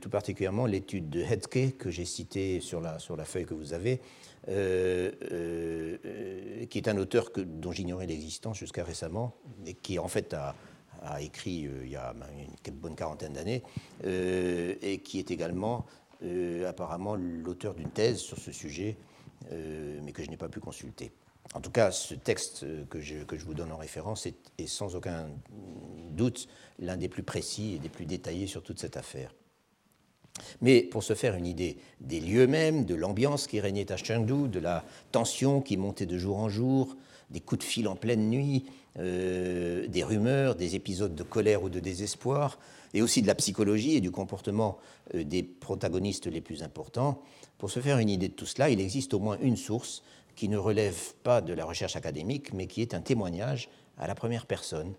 tout 0.00 0.10
particulièrement 0.10 0.66
l'étude 0.66 1.08
de 1.08 1.20
Hedke 1.20 1.78
que 1.78 1.90
j'ai 1.90 2.04
citée 2.04 2.60
sur 2.60 2.80
la, 2.80 2.98
feuille 3.24 3.46
que 3.46 3.54
vous 3.54 3.72
avez, 3.72 4.00
euh, 4.48 5.10
euh, 5.32 6.66
qui 6.66 6.78
est 6.78 6.86
un 6.88 6.96
auteur 6.98 7.30
dont 7.34 7.72
j'ignorais 7.72 8.06
l'existence 8.06 8.56
jusqu'à 8.58 8.84
récemment, 8.84 9.34
et 9.66 9.74
qui 9.74 9.98
en 9.98 10.06
fait 10.06 10.34
a, 10.34 10.54
écrit 11.20 11.66
euh, 11.66 11.84
il 11.84 11.90
y 11.90 11.96
a 11.96 12.14
une 12.66 12.74
bonne 12.74 12.94
quarantaine 12.94 13.32
d'années, 13.32 13.62
et 14.04 15.00
qui 15.02 15.18
est 15.18 15.30
également 15.30 15.86
apparemment 16.66 17.16
l'auteur 17.16 17.74
d'une 17.74 17.90
thèse 17.90 18.18
sur 18.18 18.38
ce 18.38 18.52
sujet, 18.52 18.96
mais 19.50 20.12
que 20.12 20.22
je 20.22 20.30
n'ai 20.30 20.36
pas 20.36 20.48
pu 20.48 20.60
consulter. 20.60 21.10
En 21.54 21.60
tout 21.60 21.70
cas, 21.70 21.90
ce 21.90 22.14
texte 22.14 22.66
que 22.88 23.00
je, 23.00 23.24
que 23.24 23.36
je 23.38 23.44
vous 23.44 23.54
donne 23.54 23.72
en 23.72 23.76
référence 23.76 24.26
est, 24.26 24.36
est 24.58 24.66
sans 24.66 24.94
aucun 24.96 25.28
doute 26.10 26.48
l'un 26.78 26.96
des 26.96 27.08
plus 27.08 27.22
précis 27.22 27.74
et 27.74 27.78
des 27.78 27.88
plus 27.88 28.06
détaillés 28.06 28.46
sur 28.46 28.62
toute 28.62 28.78
cette 28.78 28.96
affaire. 28.96 29.32
Mais 30.60 30.82
pour 30.82 31.02
se 31.02 31.14
faire 31.14 31.34
une 31.34 31.46
idée 31.46 31.78
des 32.00 32.20
lieux 32.20 32.46
mêmes, 32.46 32.84
de 32.84 32.94
l'ambiance 32.94 33.46
qui 33.46 33.60
régnait 33.60 33.90
à 33.92 33.96
Chengdu, 33.96 34.48
de 34.48 34.58
la 34.58 34.84
tension 35.12 35.60
qui 35.60 35.76
montait 35.76 36.06
de 36.06 36.18
jour 36.18 36.38
en 36.38 36.48
jour, 36.48 36.96
des 37.30 37.40
coups 37.40 37.60
de 37.60 37.64
fil 37.64 37.88
en 37.88 37.96
pleine 37.96 38.28
nuit, 38.28 38.64
euh, 38.98 39.86
des 39.88 40.04
rumeurs, 40.04 40.54
des 40.54 40.74
épisodes 40.74 41.14
de 41.14 41.22
colère 41.22 41.62
ou 41.62 41.68
de 41.68 41.80
désespoir, 41.80 42.58
et 42.94 43.02
aussi 43.02 43.20
de 43.22 43.26
la 43.26 43.34
psychologie 43.34 43.96
et 43.96 44.00
du 44.00 44.10
comportement 44.10 44.78
euh, 45.14 45.24
des 45.24 45.42
protagonistes 45.42 46.26
les 46.26 46.40
plus 46.40 46.62
importants, 46.62 47.20
pour 47.58 47.70
se 47.70 47.80
faire 47.80 47.98
une 47.98 48.10
idée 48.10 48.28
de 48.28 48.34
tout 48.34 48.46
cela, 48.46 48.70
il 48.70 48.80
existe 48.80 49.14
au 49.14 49.18
moins 49.18 49.38
une 49.40 49.56
source 49.56 50.02
qui 50.36 50.48
ne 50.48 50.56
relève 50.56 51.14
pas 51.22 51.40
de 51.40 51.52
la 51.52 51.64
recherche 51.64 51.96
académique, 51.96 52.52
mais 52.52 52.66
qui 52.66 52.82
est 52.82 52.94
un 52.94 53.00
témoignage 53.00 53.68
à 53.98 54.06
la 54.06 54.14
première 54.14 54.46
personne, 54.46 54.92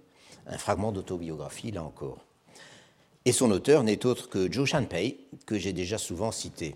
un 0.48 0.58
fragment 0.58 0.92
d'autobiographie, 0.92 1.72
là 1.72 1.84
encore. 1.84 2.26
Et 3.26 3.32
son 3.32 3.52
auteur 3.52 3.84
n'est 3.84 4.06
autre 4.06 4.30
que 4.30 4.52
Zhou 4.52 4.66
Shanpei, 4.66 5.18
que 5.46 5.58
j'ai 5.58 5.74
déjà 5.74 5.98
souvent 5.98 6.32
cité. 6.32 6.76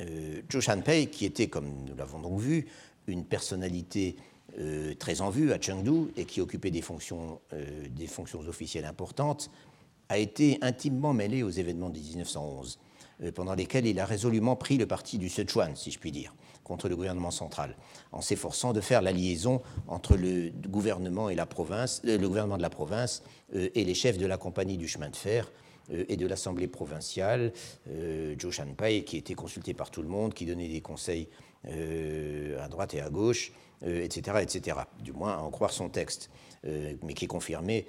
Euh, 0.00 0.40
Zhou 0.50 0.60
Shanpei, 0.60 1.08
qui 1.08 1.24
était, 1.24 1.48
comme 1.48 1.68
nous 1.86 1.94
l'avons 1.94 2.20
donc 2.20 2.40
vu, 2.40 2.66
une 3.06 3.24
personnalité 3.24 4.16
euh, 4.58 4.94
très 4.94 5.20
en 5.20 5.30
vue 5.30 5.52
à 5.52 5.60
Chengdu 5.60 6.10
et 6.16 6.24
qui 6.24 6.40
occupait 6.40 6.70
des 6.70 6.82
fonctions, 6.82 7.40
euh, 7.52 7.86
des 7.90 8.06
fonctions 8.06 8.40
officielles 8.40 8.86
importantes, 8.86 9.50
a 10.08 10.18
été 10.18 10.58
intimement 10.62 11.12
mêlé 11.12 11.42
aux 11.42 11.50
événements 11.50 11.90
de 11.90 11.98
1911, 11.98 12.78
euh, 13.22 13.32
pendant 13.32 13.54
lesquels 13.54 13.86
il 13.86 14.00
a 14.00 14.06
résolument 14.06 14.56
pris 14.56 14.78
le 14.78 14.86
parti 14.86 15.18
du 15.18 15.28
Sichuan, 15.28 15.76
si 15.76 15.90
je 15.90 15.98
puis 15.98 16.12
dire, 16.12 16.34
contre 16.68 16.88
le 16.88 16.94
gouvernement 16.94 17.32
central, 17.32 17.74
en 18.12 18.20
s'efforçant 18.20 18.72
de 18.72 18.80
faire 18.80 19.02
la 19.02 19.10
liaison 19.10 19.60
entre 19.88 20.16
le 20.16 20.52
gouvernement, 20.68 21.30
et 21.30 21.34
la 21.34 21.46
province, 21.46 22.00
le 22.04 22.18
gouvernement 22.18 22.58
de 22.58 22.62
la 22.62 22.70
province 22.70 23.22
et 23.52 23.84
les 23.84 23.94
chefs 23.94 24.18
de 24.18 24.26
la 24.26 24.36
compagnie 24.36 24.76
du 24.76 24.86
chemin 24.86 25.08
de 25.08 25.16
fer, 25.16 25.50
euh, 25.92 26.04
et 26.08 26.16
de 26.16 26.26
l'Assemblée 26.26 26.68
provinciale, 26.68 27.52
euh, 27.90 28.34
Joe 28.38 28.54
Shanpai, 28.54 29.04
qui 29.04 29.16
était 29.16 29.34
consulté 29.34 29.74
par 29.74 29.90
tout 29.90 30.02
le 30.02 30.08
monde, 30.08 30.34
qui 30.34 30.44
donnait 30.44 30.68
des 30.68 30.80
conseils 30.80 31.28
euh, 31.66 32.62
à 32.62 32.68
droite 32.68 32.94
et 32.94 33.00
à 33.00 33.10
gauche, 33.10 33.52
etc., 33.84 34.38
etc. 34.42 34.78
Du 35.00 35.12
moins, 35.12 35.34
à 35.34 35.38
en 35.38 35.50
croire 35.50 35.70
son 35.70 35.88
texte, 35.88 36.30
mais 36.64 37.14
qui 37.14 37.26
est 37.26 37.28
confirmé 37.28 37.86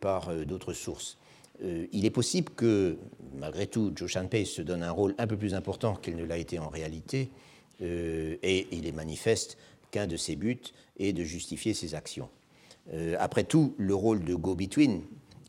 par 0.00 0.34
d'autres 0.44 0.72
sources. 0.72 1.18
il 1.62 2.04
est 2.04 2.10
possible 2.10 2.52
que, 2.52 2.98
malgré 3.38 3.68
tout, 3.68 3.92
Joe 3.94 4.10
Shanpei 4.10 4.44
se 4.44 4.60
donne 4.60 4.82
un 4.82 4.90
rôle 4.90 5.14
un 5.18 5.28
peu 5.28 5.36
plus 5.36 5.54
important 5.54 5.94
qu'il 5.94 6.16
ne 6.16 6.24
l'a 6.24 6.36
été 6.36 6.58
en 6.58 6.68
réalité, 6.68 7.30
et 7.80 8.66
il 8.72 8.86
est 8.86 8.92
manifeste 8.92 9.56
qu'un 9.90 10.06
de 10.06 10.16
ses 10.16 10.36
buts 10.36 10.60
est 10.98 11.12
de 11.12 11.24
justifier 11.24 11.74
ses 11.74 11.94
actions. 11.94 12.28
après 13.18 13.44
tout, 13.44 13.74
le 13.78 13.94
rôle 13.94 14.24
de 14.24 14.34
go-between, 14.34 15.02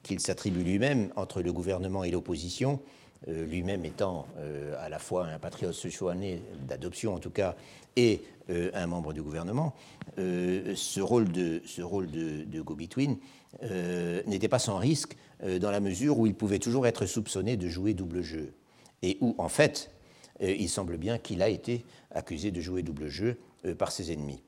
qu'il 0.04 0.20
s'attribue 0.20 0.64
lui-même 0.64 1.12
entre 1.16 1.42
le 1.42 1.54
gouvernement 1.54 2.04
et 2.04 2.12
l'opposition, 2.12 2.80
euh, 3.28 3.46
lui-même 3.46 3.86
étant 3.86 4.26
euh, 4.40 4.74
à 4.80 4.90
la 4.90 4.98
fois 4.98 5.28
un 5.28 5.38
patriote 5.38 5.76
sichuanais 5.76 6.42
d'adoption 6.68 7.14
en 7.14 7.20
tout 7.20 7.30
cas, 7.30 7.56
et 7.96 8.24
euh, 8.50 8.72
un 8.74 8.88
membre 8.88 9.14
du 9.14 9.22
gouvernement, 9.22 9.76
ce 10.18 11.00
rôle 11.02 11.32
de, 11.32 11.62
ce 11.66 11.82
rôle 11.82 12.10
de, 12.10 12.62
go-between 12.62 13.18
n'était 14.26 14.48
pas 14.48 14.60
sans 14.60 14.78
risque 14.78 15.16
dans 15.60 15.72
la 15.72 15.80
mesure 15.80 16.20
où 16.20 16.26
il 16.26 16.34
pouvait 16.34 16.60
toujours 16.60 16.88
être 16.88 17.06
soupçonné 17.06 17.58
de 17.58 17.68
jouer 17.68 17.94
double 17.94 18.22
jeu, 18.22 18.54
et 19.04 19.18
où 19.22 19.36
en 19.38 19.50
fait 19.50 19.92
il 20.42 20.70
semble 20.70 20.98
bien 20.98 21.18
qu'il 21.18 21.42
a 21.42 21.50
été 21.50 21.86
accusé 22.12 22.52
de 22.52 22.60
jouer 22.62 22.84
double 22.84 23.08
jeu 23.08 23.38
par 23.78 23.92
ses 23.92 24.12
ennemis. 24.12 24.42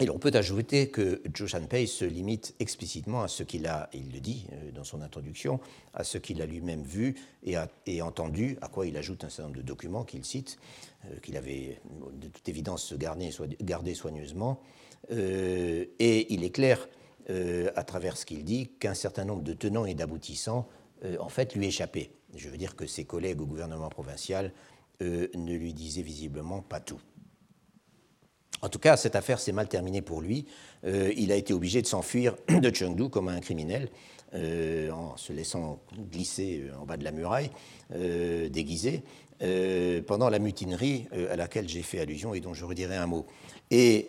Et 0.00 0.06
l'on 0.06 0.18
peut 0.18 0.32
ajouter 0.34 0.88
que 0.88 1.22
Zhou 1.36 1.46
Shanpei 1.46 1.86
se 1.86 2.04
limite 2.04 2.56
explicitement 2.58 3.22
à 3.22 3.28
ce 3.28 3.44
qu'il 3.44 3.68
a, 3.68 3.88
il 3.92 4.12
le 4.12 4.18
dit 4.18 4.46
euh, 4.52 4.72
dans 4.72 4.82
son 4.82 5.00
introduction, 5.00 5.60
à 5.92 6.02
ce 6.02 6.18
qu'il 6.18 6.42
a 6.42 6.46
lui-même 6.46 6.82
vu 6.82 7.14
et, 7.44 8.02
entendu, 8.02 8.58
à 8.60 8.66
quoi 8.66 8.88
il 8.88 8.96
ajoute 8.96 9.22
un 9.22 9.28
certain 9.28 9.44
nombre 9.44 9.58
de 9.58 9.62
documents 9.62 10.02
qu'il 10.02 10.24
cite, 10.24 10.58
euh, 11.04 11.20
qu'il 11.22 11.36
avait 11.36 11.80
de 12.20 12.26
toute 12.26 12.48
évidence 12.48 12.92
gardé, 12.94 13.30
gardé 13.60 13.94
soigneusement. 13.94 14.60
Euh, 15.12 15.84
et 16.00 16.32
il 16.34 16.42
est 16.42 16.50
clair, 16.50 16.88
à 17.74 17.84
travers 17.84 18.18
ce 18.18 18.26
qu'il 18.26 18.44
dit, 18.44 18.68
qu'un 18.78 18.92
certain 18.92 19.24
nombre 19.24 19.42
de 19.42 19.54
tenants 19.54 19.86
et 19.86 19.94
d'aboutissants, 19.94 20.68
en 21.18 21.30
fait, 21.30 21.54
lui 21.54 21.64
échappaient. 21.66 22.10
Je 22.36 22.50
veux 22.50 22.58
dire 22.58 22.76
que 22.76 22.86
ses 22.86 23.06
collègues 23.06 23.40
au 23.40 23.46
gouvernement 23.46 23.88
provincial 23.88 24.52
ne 25.00 25.54
lui 25.54 25.74
disaient 25.74 26.02
visiblement 26.02 26.62
pas 26.62 26.80
tout. 26.80 27.00
En 28.64 28.70
tout 28.70 28.78
cas, 28.78 28.96
cette 28.96 29.14
affaire 29.14 29.40
s'est 29.40 29.52
mal 29.52 29.68
terminée 29.68 30.00
pour 30.00 30.22
lui. 30.22 30.46
Euh, 30.86 31.12
il 31.18 31.32
a 31.32 31.36
été 31.36 31.52
obligé 31.52 31.82
de 31.82 31.86
s'enfuir 31.86 32.34
de 32.48 32.74
Chengdu 32.74 33.10
comme 33.10 33.28
un 33.28 33.40
criminel, 33.40 33.90
euh, 34.32 34.90
en 34.90 35.18
se 35.18 35.34
laissant 35.34 35.80
glisser 36.10 36.64
euh, 36.64 36.78
en 36.78 36.86
bas 36.86 36.96
de 36.96 37.04
la 37.04 37.12
muraille, 37.12 37.50
déguisé, 37.90 39.02
pendant 40.06 40.30
la 40.30 40.38
mutinerie 40.38 41.06
à 41.30 41.36
laquelle 41.36 41.68
j'ai 41.68 41.82
fait 41.82 42.00
allusion 42.00 42.32
et 42.32 42.40
dont 42.40 42.54
je 42.54 42.64
redirai 42.64 42.96
un 42.96 43.06
mot. 43.06 43.26
Et 43.70 44.08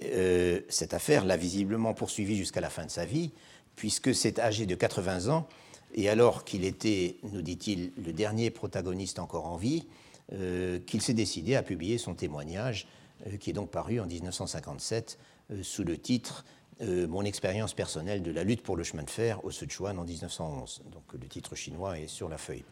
cette 0.69 0.93
affaire 0.93 1.25
l'a 1.25 1.35
visiblement 1.35 1.93
poursuivi 1.93 2.37
jusqu'à 2.37 2.61
la 2.61 2.69
fin 2.69 2.85
de 2.85 2.91
sa 2.91 3.03
vie, 3.03 3.31
puisque 3.75 4.15
c'est 4.15 4.39
âgé 4.39 4.65
de 4.65 4.75
80 4.75 5.27
ans, 5.27 5.45
et 5.93 6.07
alors 6.07 6.45
qu'il 6.45 6.63
était, 6.63 7.17
nous 7.33 7.41
dit-il, 7.41 7.91
le 7.97 8.13
dernier 8.13 8.49
protagoniste 8.49 9.19
encore 9.19 9.47
en 9.47 9.57
vie, 9.57 9.83
qu'il 10.29 11.01
s'est 11.01 11.13
décidé 11.13 11.55
à 11.55 11.63
publier 11.63 11.97
son 11.97 12.15
témoignage 12.15 12.87
euh, 13.27 13.37
qui 13.37 13.49
est 13.49 13.53
donc 13.53 13.71
paru 13.71 13.99
en 13.99 14.05
1957 14.05 15.17
euh, 15.51 15.63
sous 15.63 15.83
le 15.83 15.97
titre 15.97 16.43
euh, 16.81 17.07
Mon 17.07 17.23
expérience 17.23 17.73
personnelle 17.73 18.21
de 18.21 18.31
la 18.31 18.43
lutte 18.43 18.61
pour 18.61 18.75
le 18.75 18.83
chemin 18.83 19.03
de 19.03 19.09
fer 19.09 19.43
au 19.45 19.51
Sichuan 19.51 19.97
en 19.97 20.03
1911. 20.03 20.83
Donc 20.91 21.03
le 21.13 21.27
titre 21.27 21.55
chinois 21.55 21.97
est 21.97 22.07
sur 22.07 22.27
la 22.27 22.37
feuille. 22.37 22.65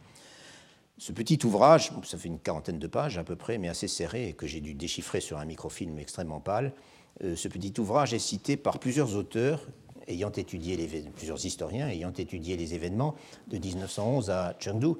Ce 0.97 1.13
petit 1.13 1.39
ouvrage, 1.45 1.91
ça 2.03 2.17
fait 2.17 2.27
une 2.27 2.39
quarantaine 2.39 2.77
de 2.77 2.87
pages 2.87 3.17
à 3.17 3.23
peu 3.23 3.37
près, 3.37 3.57
mais 3.57 3.69
assez 3.69 3.87
serré, 3.87 4.29
et 4.29 4.33
que 4.33 4.45
j'ai 4.45 4.59
dû 4.59 4.73
déchiffrer 4.73 5.21
sur 5.21 5.37
un 5.37 5.45
microfilm 5.45 5.97
extrêmement 5.97 6.39
pâle, 6.39 6.71
ce 7.19 7.47
petit 7.47 7.73
ouvrage 7.79 8.13
est 8.13 8.19
cité 8.19 8.57
par 8.57 8.77
plusieurs 8.77 9.15
auteurs 9.15 9.65
ayant 10.07 10.31
étudié 10.31 10.77
les, 10.77 11.01
plusieurs 11.09 11.43
historiens 11.43 11.89
ayant 11.89 12.13
étudié 12.13 12.57
les 12.57 12.75
événements 12.75 13.15
de 13.47 13.57
1911 13.57 14.29
à 14.29 14.55
Chengdu, 14.59 14.93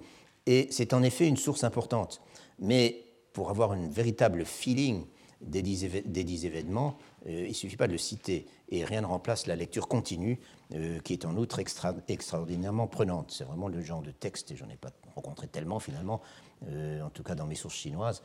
et 0.48 0.68
c'est 0.72 0.94
en 0.94 1.04
effet 1.04 1.28
une 1.28 1.38
source 1.38 1.64
importante. 1.64 2.22
Mais 2.60 3.06
pour 3.34 3.50
avoir 3.50 3.72
un 3.72 3.88
véritable 3.88 4.46
feeling 4.46 5.06
des 5.42 5.62
dix, 5.62 6.46
événements, 6.46 6.98
euh, 7.28 7.44
il 7.44 7.50
ne 7.50 7.54
suffit 7.54 7.76
pas 7.76 7.88
de 7.88 7.92
le 7.92 7.98
citer, 7.98 8.46
et 8.70 8.86
rien 8.86 9.02
ne 9.02 9.06
remplace 9.06 9.46
la 9.48 9.56
lecture 9.56 9.88
continue, 9.88 10.40
euh, 10.74 11.00
qui 11.00 11.14
est 11.14 11.26
en 11.26 11.36
outre 11.36 11.60
extraordinairement 12.08 12.88
prenante. 12.88 13.32
C'est 13.32 13.44
vraiment 13.44 13.68
le 13.68 13.82
genre 13.82 14.02
de 14.02 14.12
texte, 14.12 14.52
et 14.52 14.56
j'en 14.56 14.70
ai 14.70 14.78
pas 14.78 14.92
rencontré 15.16 15.48
tellement 15.48 15.80
finalement, 15.80 16.22
euh, 16.70 17.02
en 17.02 17.10
tout 17.10 17.24
cas 17.24 17.36
dans 17.36 17.46
mes 17.46 17.56
sources 17.56 17.76
chinoises, 17.76 18.24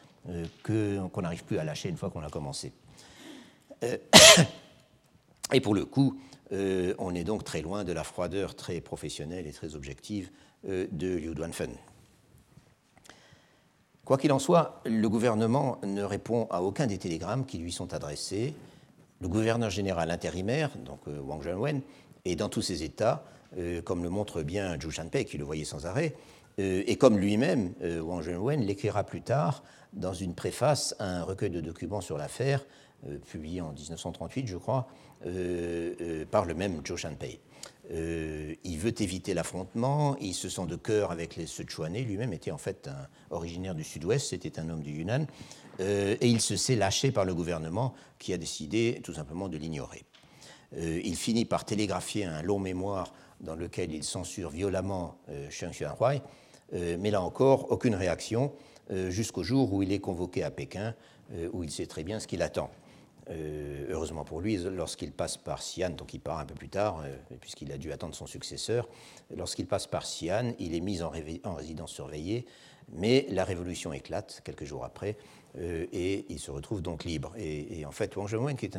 qu'on 0.62 1.22
n'arrive 1.22 1.44
plus 1.44 1.58
à 1.58 1.64
lâcher 1.64 1.88
une 1.88 1.96
fois 1.96 2.10
qu'on 2.10 2.22
a 2.22 2.30
commencé. 2.30 2.72
et 5.52 5.60
pour 5.60 5.74
le 5.74 5.84
coup, 5.84 6.20
on 6.50 7.14
est 7.14 7.24
donc 7.24 7.44
très 7.44 7.62
loin 7.62 7.84
de 7.84 7.92
la 7.92 8.04
froideur 8.04 8.54
très 8.54 8.80
professionnelle 8.80 9.46
et 9.46 9.52
très 9.52 9.74
objective 9.74 10.30
de 10.64 11.16
Liu 11.16 11.34
Duanfen. 11.34 11.70
Quoi 14.08 14.16
qu'il 14.16 14.32
en 14.32 14.38
soit, 14.38 14.80
le 14.86 15.06
gouvernement 15.06 15.76
ne 15.84 16.02
répond 16.02 16.46
à 16.48 16.62
aucun 16.62 16.86
des 16.86 16.96
télégrammes 16.96 17.44
qui 17.44 17.58
lui 17.58 17.70
sont 17.70 17.92
adressés. 17.92 18.54
Le 19.20 19.28
gouverneur 19.28 19.68
général 19.68 20.10
intérimaire, 20.10 20.70
donc 20.78 21.00
euh, 21.08 21.20
Wang 21.20 21.42
Zhenwen, 21.42 21.82
Et 22.24 22.34
dans 22.34 22.48
tous 22.48 22.62
ces 22.62 22.84
États, 22.84 23.22
comme 23.84 24.02
le 24.02 24.08
montre 24.08 24.42
bien 24.42 24.80
Zhu 24.80 24.90
Shanpei, 24.90 25.26
qui 25.26 25.36
le 25.36 25.44
voyait 25.44 25.66
sans 25.66 25.84
arrêt, 25.84 26.14
et 26.56 26.96
comme 26.96 27.18
lui-même, 27.18 27.74
Wang 28.00 28.22
Zhenwen 28.22 28.62
l'écrira 28.62 29.04
plus 29.04 29.20
tard 29.20 29.62
dans 29.92 30.14
une 30.14 30.34
préface 30.34 30.96
à 30.98 31.04
un 31.04 31.22
recueil 31.22 31.50
de 31.50 31.60
documents 31.60 32.00
sur 32.00 32.16
l'affaire, 32.16 32.64
publié 33.30 33.60
en 33.60 33.72
1938, 33.72 34.46
je 34.46 34.56
crois, 34.56 34.88
par 36.30 36.46
le 36.46 36.54
même 36.54 36.80
Zhou 36.86 36.96
Shanpei. 36.96 37.40
Euh, 37.90 38.54
il 38.64 38.78
veut 38.78 39.00
éviter 39.00 39.32
l'affrontement, 39.32 40.16
il 40.20 40.34
se 40.34 40.48
sent 40.48 40.66
de 40.66 40.76
cœur 40.76 41.10
avec 41.10 41.36
les 41.36 41.46
Sichuanais, 41.46 42.02
lui-même 42.02 42.34
était 42.34 42.50
en 42.50 42.58
fait 42.58 42.88
un, 42.88 43.08
originaire 43.30 43.74
du 43.74 43.82
sud-ouest, 43.82 44.28
c'était 44.28 44.58
un 44.58 44.68
homme 44.68 44.82
du 44.82 44.92
Yunnan, 44.92 45.26
euh, 45.80 46.16
et 46.20 46.28
il 46.28 46.40
se 46.42 46.56
sait 46.56 46.76
lâché 46.76 47.12
par 47.12 47.24
le 47.24 47.34
gouvernement 47.34 47.94
qui 48.18 48.34
a 48.34 48.36
décidé 48.36 49.00
tout 49.02 49.14
simplement 49.14 49.48
de 49.48 49.56
l'ignorer. 49.56 50.04
Euh, 50.76 51.00
il 51.02 51.16
finit 51.16 51.46
par 51.46 51.64
télégraphier 51.64 52.24
un 52.24 52.42
long 52.42 52.58
mémoire 52.58 53.14
dans 53.40 53.54
lequel 53.54 53.94
il 53.94 54.04
censure 54.04 54.50
violemment 54.50 55.16
Sheng 55.48 55.70
Xuanhuai, 55.70 56.20
mais 56.72 57.10
là 57.12 57.22
encore, 57.22 57.70
aucune 57.70 57.94
réaction 57.94 58.52
jusqu'au 58.90 59.44
jour 59.44 59.72
où 59.72 59.84
il 59.84 59.92
est 59.92 60.00
convoqué 60.00 60.42
à 60.42 60.50
Pékin, 60.50 60.96
où 61.52 61.62
il 61.62 61.70
sait 61.70 61.86
très 61.86 62.02
bien 62.02 62.18
ce 62.18 62.26
qu'il 62.26 62.42
attend. 62.42 62.68
Euh, 63.30 63.86
heureusement 63.90 64.24
pour 64.24 64.40
lui, 64.40 64.56
lorsqu'il 64.56 65.12
passe 65.12 65.36
par 65.36 65.58
Xi'an, 65.58 65.90
donc 65.90 66.14
il 66.14 66.20
part 66.20 66.38
un 66.38 66.46
peu 66.46 66.54
plus 66.54 66.68
tard, 66.68 67.02
euh, 67.04 67.16
puisqu'il 67.40 67.70
a 67.72 67.78
dû 67.78 67.92
attendre 67.92 68.14
son 68.14 68.26
successeur, 68.26 68.88
lorsqu'il 69.36 69.66
passe 69.66 69.86
par 69.86 70.02
Xi'an, 70.02 70.54
il 70.58 70.74
est 70.74 70.80
mis 70.80 71.02
en, 71.02 71.10
résidence 71.10 71.92
surveillée, 71.92 72.46
mais 72.90 73.26
la 73.30 73.44
révolution 73.44 73.92
éclate 73.92 74.40
quelques 74.44 74.64
jours 74.64 74.84
après, 74.84 75.16
euh, 75.58 75.86
et 75.92 76.24
il 76.30 76.38
se 76.38 76.50
retrouve 76.50 76.80
donc 76.80 77.04
libre. 77.04 77.34
Et, 77.36 77.84
en 77.84 77.92
fait, 77.92 78.16
Wang 78.16 78.28
Zhenwen, 78.28 78.56
qui 78.56 78.70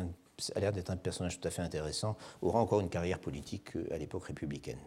a 0.54 0.60
l'air 0.60 0.72
d'être 0.72 0.90
un 0.90 0.96
personnage 0.96 1.38
tout 1.38 1.46
à 1.46 1.50
fait 1.50 1.62
intéressant, 1.62 2.16
aura 2.42 2.60
encore 2.60 2.80
une 2.80 2.90
carrière 2.90 3.20
politique 3.20 3.76
à 3.90 3.98
l'époque 3.98 4.24
républicaine. 4.24 4.80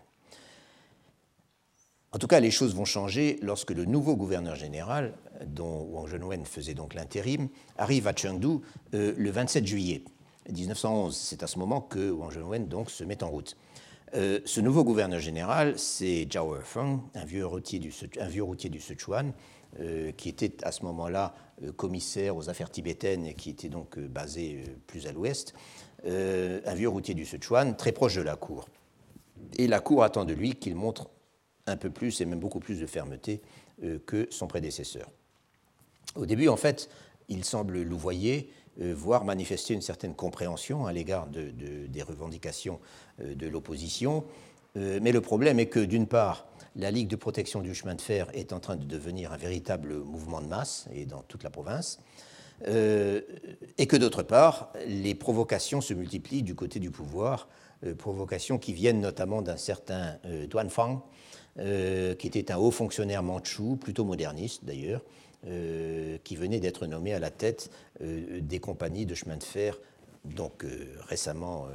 En 2.13 2.19
tout 2.19 2.27
cas, 2.27 2.39
les 2.39 2.51
choses 2.51 2.75
vont 2.75 2.85
changer 2.85 3.39
lorsque 3.41 3.71
le 3.71 3.85
nouveau 3.85 4.15
gouverneur 4.15 4.55
général, 4.55 5.15
dont 5.47 5.81
Wang 5.91 6.07
Zhenwen 6.07 6.45
faisait 6.45 6.75
donc 6.75 6.93
l'intérim, 6.93 7.49
arrive 7.75 8.07
à 8.07 8.13
Chengdu 8.15 8.59
euh, 8.93 9.15
le 9.17 9.31
27 9.31 9.65
juillet 9.65 10.03
1911. 10.47 11.15
C'est 11.15 11.41
à 11.41 11.47
ce 11.47 11.57
moment 11.57 11.81
que 11.81 12.11
Wang 12.11 12.31
Zhenwen 12.31 12.67
donc 12.67 12.91
se 12.91 13.03
met 13.03 13.23
en 13.23 13.29
route. 13.29 13.57
Euh, 14.13 14.39
ce 14.45 14.61
nouveau 14.61 14.83
gouverneur 14.83 15.19
général, 15.19 15.79
c'est 15.79 16.27
Zhao 16.31 16.55
Erfeng, 16.55 17.01
un 17.15 17.25
vieux 17.25 17.47
routier 17.47 17.79
du, 17.79 17.91
un 18.19 18.27
vieux 18.27 18.43
routier 18.43 18.69
du 18.69 18.79
Sichuan, 18.79 19.33
euh, 19.79 20.11
qui 20.11 20.29
était 20.29 20.63
à 20.63 20.71
ce 20.71 20.83
moment-là 20.83 21.33
commissaire 21.77 22.35
aux 22.35 22.47
affaires 22.47 22.69
tibétaines 22.69 23.25
et 23.25 23.33
qui 23.33 23.49
était 23.49 23.69
donc 23.69 23.97
basé 23.97 24.63
plus 24.85 25.07
à 25.07 25.11
l'ouest, 25.11 25.53
un 26.05 26.73
vieux 26.75 26.89
routier 26.89 27.13
du 27.13 27.25
Sichuan, 27.25 27.75
très 27.75 27.91
proche 27.91 28.15
de 28.15 28.21
la 28.21 28.35
cour. 28.35 28.67
Et 29.57 29.67
la 29.67 29.79
cour 29.79 30.03
attend 30.03 30.25
de 30.25 30.33
lui 30.33 30.55
qu'il 30.55 30.75
montre 30.75 31.09
un 31.67 31.77
peu 31.77 31.89
plus 31.89 32.21
et 32.21 32.25
même 32.25 32.39
beaucoup 32.39 32.59
plus 32.59 32.79
de 32.79 32.85
fermeté 32.85 33.41
euh, 33.83 33.99
que 34.05 34.27
son 34.29 34.47
prédécesseur. 34.47 35.09
Au 36.15 36.25
début, 36.25 36.47
en 36.47 36.57
fait, 36.57 36.89
il 37.29 37.43
semble 37.45 37.81
louvoyer, 37.81 38.51
euh, 38.81 38.93
voire 38.95 39.23
manifester 39.23 39.73
une 39.73 39.81
certaine 39.81 40.13
compréhension 40.13 40.85
à 40.85 40.93
l'égard 40.93 41.27
des 41.27 42.03
revendications 42.03 42.79
euh, 43.21 43.35
de 43.35 43.47
l'opposition. 43.47 44.23
mais 44.75 45.11
le 45.11 45.21
problème 45.21 45.59
est 45.59 45.67
que, 45.67 45.79
d'une 45.79 46.07
part, 46.07 46.47
la 46.75 46.89
Ligue 46.89 47.07
de 47.07 47.15
protection 47.15 47.61
du 47.61 47.75
chemin 47.75 47.93
de 47.93 48.01
fer 48.01 48.27
est 48.33 48.53
en 48.53 48.59
train 48.59 48.75
de 48.75 48.85
devenir 48.85 49.31
un 49.31 49.37
véritable 49.37 49.93
mouvement 49.99 50.41
de 50.41 50.47
masse, 50.47 50.87
et 50.91 51.05
dans 51.05 51.21
toute 51.21 51.43
la 51.43 51.51
province, 51.51 51.99
et 52.65 53.87
que, 53.87 53.95
d'autre 53.95 54.23
part, 54.23 54.73
les 54.87 55.13
provocations 55.13 55.79
se 55.79 55.93
multiplient 55.93 56.41
du 56.41 56.55
côté 56.55 56.79
du 56.79 56.89
pouvoir, 56.89 57.47
provocations 57.99 58.57
qui 58.57 58.73
viennent 58.73 59.01
notamment 59.01 59.43
d'un 59.43 59.57
certain 59.57 60.17
Duan 60.49 60.69
Fang, 60.69 61.03
euh, 61.03 61.19
qui 61.57 62.27
était 62.27 62.51
un 62.51 62.57
haut 62.57 62.71
fonctionnaire 62.71 63.21
mandchou, 63.21 63.75
plutôt 63.75 64.05
moderniste 64.05 64.65
d'ailleurs, 64.65 65.03
euh, 65.45 66.17
qui 66.23 66.37
venait 66.37 66.61
d'être 66.61 66.87
nommé 66.87 67.13
à 67.13 67.19
la 67.19 67.29
tête 67.29 67.69
euh, 67.99 68.39
des 68.39 68.59
compagnies 68.59 69.05
de 69.05 69.13
chemin 69.13 69.35
de 69.35 69.43
fer, 69.43 69.77
donc 70.23 70.65
récemment 71.09 71.67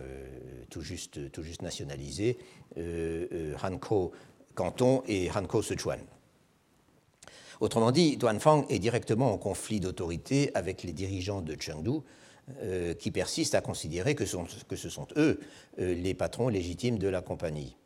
tout, 0.71 0.81
juste, 0.81 1.31
tout 1.33 1.43
juste 1.43 1.61
nationalisées, 1.61 2.39
Hanko 3.63 4.13
Canton 4.55 5.03
et 5.07 5.31
Hanko 5.31 5.61
Sichuan. 5.61 6.01
Autrement 7.61 7.91
dit, 7.91 8.17
Duanfang 8.17 8.65
est 8.71 8.79
directement 8.79 9.35
en 9.35 9.37
conflit 9.37 9.81
d'autorité 9.81 10.51
avec 10.55 10.83
les 10.83 10.95
dirigeants 10.95 11.43
de 11.43 11.55
Chengdu, 11.61 11.99
qui 12.99 13.11
persistent 13.11 13.55
à 13.55 13.61
considérer 13.61 14.15
que 14.15 14.25
ce 14.25 14.89
sont 14.89 15.09
eux 15.17 15.41
les 15.77 16.15
patrons 16.15 16.49
légitimes 16.49 16.99
de 16.99 17.09
la 17.09 17.21
compagnie. 17.21 17.77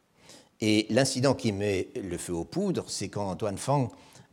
Et 0.61 0.87
l'incident 0.91 1.35
qui 1.35 1.53
met 1.53 1.89
le 1.97 2.19
feu 2.19 2.33
aux 2.33 2.45
poudres, 2.45 2.85
c'est 2.89 3.09
quand 3.09 3.29
Antoine 3.29 3.59
Fang 3.59 3.91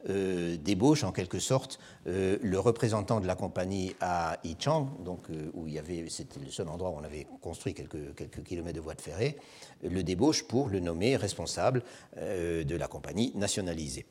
euh, 0.08 0.56
débauche 0.56 1.04
en 1.04 1.12
quelque 1.12 1.40
sorte 1.40 1.78
euh, 2.08 2.38
le 2.42 2.58
représentant 2.58 3.20
de 3.20 3.28
la 3.28 3.36
compagnie 3.36 3.98
à 4.00 4.40
Yichang, 4.46 4.88
donc 5.04 5.30
euh, 5.30 5.52
où 5.54 5.68
il 5.68 5.74
y 5.74 5.80
avait, 5.80 6.08
c'était 6.08 6.40
le 6.40 6.50
seul 6.52 6.70
endroit 6.70 6.92
où 6.92 6.94
on 6.94 7.04
avait 7.04 7.28
construit 7.42 7.74
quelques, 7.74 8.16
quelques 8.16 8.44
kilomètres 8.44 8.78
de 8.78 8.82
voies 8.82 8.94
de 8.94 9.02
ferrée, 9.02 9.36
le 9.84 10.02
débauche 10.02 10.44
pour 10.44 10.70
le 10.70 10.80
nommer 10.80 11.18
responsable 11.18 11.84
de 12.16 12.76
la 12.76 12.88
compagnie 12.88 13.34
nationalisée. 13.36 14.06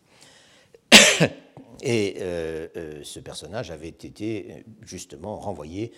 Et 1.82 2.16
ce 2.18 3.20
personnage 3.20 3.70
avait 3.70 3.88
été 3.88 4.64
justement 4.82 5.38
renvoyé 5.38 5.92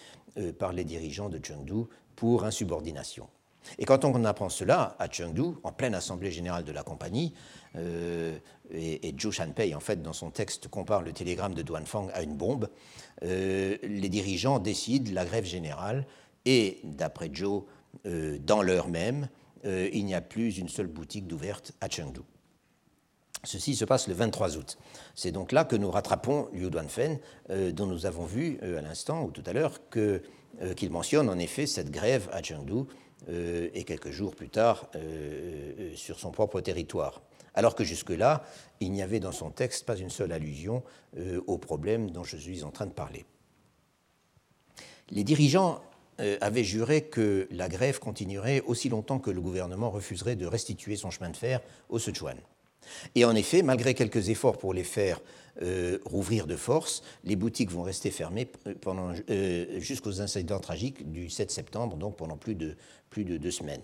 par 0.59 0.73
les 0.73 0.85
dirigeants 0.85 1.29
de 1.29 1.41
Chengdu 1.43 1.85
pour 2.17 2.45
insubordination. 2.45 3.29
Et 3.79 3.85
quand 3.85 4.05
on 4.05 4.25
apprend 4.25 4.49
cela 4.49 4.97
à 4.99 5.09
Chengdu, 5.11 5.43
en 5.63 5.73
pleine 5.73 5.95
assemblée 5.95 6.31
générale 6.31 6.65
de 6.65 6.73
la 6.73 6.83
compagnie, 6.83 7.35
euh, 7.77 8.37
et, 8.73 9.15
Zhou 9.19 9.33
Shanpei, 9.33 9.75
en 9.75 9.81
fait, 9.81 10.03
dans 10.03 10.13
son 10.13 10.31
texte, 10.31 10.69
compare 10.69 11.03
le 11.03 11.13
télégramme 11.13 11.55
de 11.55 11.63
Duanfang 11.63 12.09
à 12.13 12.23
une 12.23 12.37
bombe, 12.37 12.69
euh, 13.23 13.77
les 13.83 14.09
dirigeants 14.09 14.59
décident 14.59 15.11
la 15.13 15.25
grève 15.25 15.45
générale, 15.45 16.07
et 16.45 16.81
d'après 16.85 17.31
Zhou, 17.35 17.67
euh, 18.07 18.39
dans 18.39 18.63
l'heure 18.63 18.89
même, 18.89 19.29
il 19.63 20.07
n'y 20.07 20.15
a 20.15 20.23
plus 20.23 20.57
une 20.57 20.71
seule 20.71 20.87
boutique 20.87 21.27
d'ouverte 21.27 21.73
à 21.83 21.91
Chengdu. 21.91 22.21
Ceci 23.45 23.77
se 23.77 23.85
passe 23.85 24.09
le 24.09 24.15
23 24.15 24.57
août. 24.57 24.79
C'est 25.15 25.33
donc 25.33 25.53
là 25.53 25.67
que 25.67 25.77
nous 25.77 25.91
rattrapons 25.91 26.49
Liu 26.55 26.71
Duanfen, 26.71 27.19
dont 27.75 27.85
nous 27.85 28.07
avons 28.07 28.25
vu 28.25 28.59
à 28.63 28.81
l'instant 28.81 29.23
ou 29.23 29.31
tout 29.31 29.43
à 29.45 29.53
l'heure 29.53 29.79
qu'il 29.91 30.91
mentionne 30.91 31.29
en 31.29 31.39
effet 31.39 31.67
cette 31.67 31.91
grève 31.91 32.31
à 32.33 32.43
Chengdu 32.43 32.87
et 33.29 33.85
quelques 33.85 34.11
jours 34.11 34.35
plus 34.35 34.49
tard 34.49 34.89
euh, 34.95 35.73
euh, 35.79 35.97
sur 35.97 36.19
son 36.19 36.31
propre 36.31 36.61
territoire. 36.61 37.21
Alors 37.55 37.75
que 37.75 37.85
jusque-là, 37.85 38.45
il 38.81 38.93
n'y 38.93 39.03
avait 39.03 39.21
dans 39.21 39.33
son 39.33 39.51
texte 39.51 39.85
pas 39.85 39.97
une 39.97 40.11
seule 40.11 40.33
allusion 40.33 40.85
au 41.49 41.59
problème 41.59 42.11
dont 42.11 42.23
je 42.23 42.37
suis 42.37 42.63
en 42.63 42.71
train 42.71 42.87
de 42.87 42.93
parler. 42.93 43.25
Les 45.11 45.25
dirigeants 45.25 45.83
avaient 46.41 46.63
juré 46.63 47.03
que 47.03 47.49
la 47.51 47.69
grève 47.69 47.99
continuerait 47.99 48.61
aussi 48.61 48.89
longtemps 48.89 49.19
que 49.19 49.33
le 49.33 49.41
gouvernement 49.41 49.91
refuserait 49.91 50.37
de 50.37 50.47
restituer 50.47 50.95
son 50.95 51.11
chemin 51.11 51.31
de 51.31 51.37
fer 51.37 51.61
au 51.89 51.99
Sichuan. 51.99 52.37
Et 53.17 53.25
en 53.25 53.35
effet, 53.35 53.63
malgré 53.63 53.95
quelques 53.95 54.29
efforts 54.29 54.59
pour 54.59 54.73
les 54.73 54.85
faire 54.85 55.21
euh, 55.63 55.99
rouvrir 56.05 56.47
de 56.47 56.57
force, 56.57 57.03
les 57.25 57.37
boutiques 57.37 57.71
vont 57.71 57.83
rester 57.83 58.11
fermées 58.11 58.49
pendant, 58.81 59.13
euh, 59.31 59.81
jusqu'aux 59.81 60.21
incidents 60.21 60.61
tragiques 60.61 61.11
du 61.11 61.29
7 61.29 61.51
septembre, 61.51 61.97
donc 61.97 62.17
pendant 62.17 62.37
plus 62.37 62.55
de, 62.55 62.77
plus 63.11 63.25
de 63.25 63.37
deux 63.37 63.51
semaines. 63.51 63.83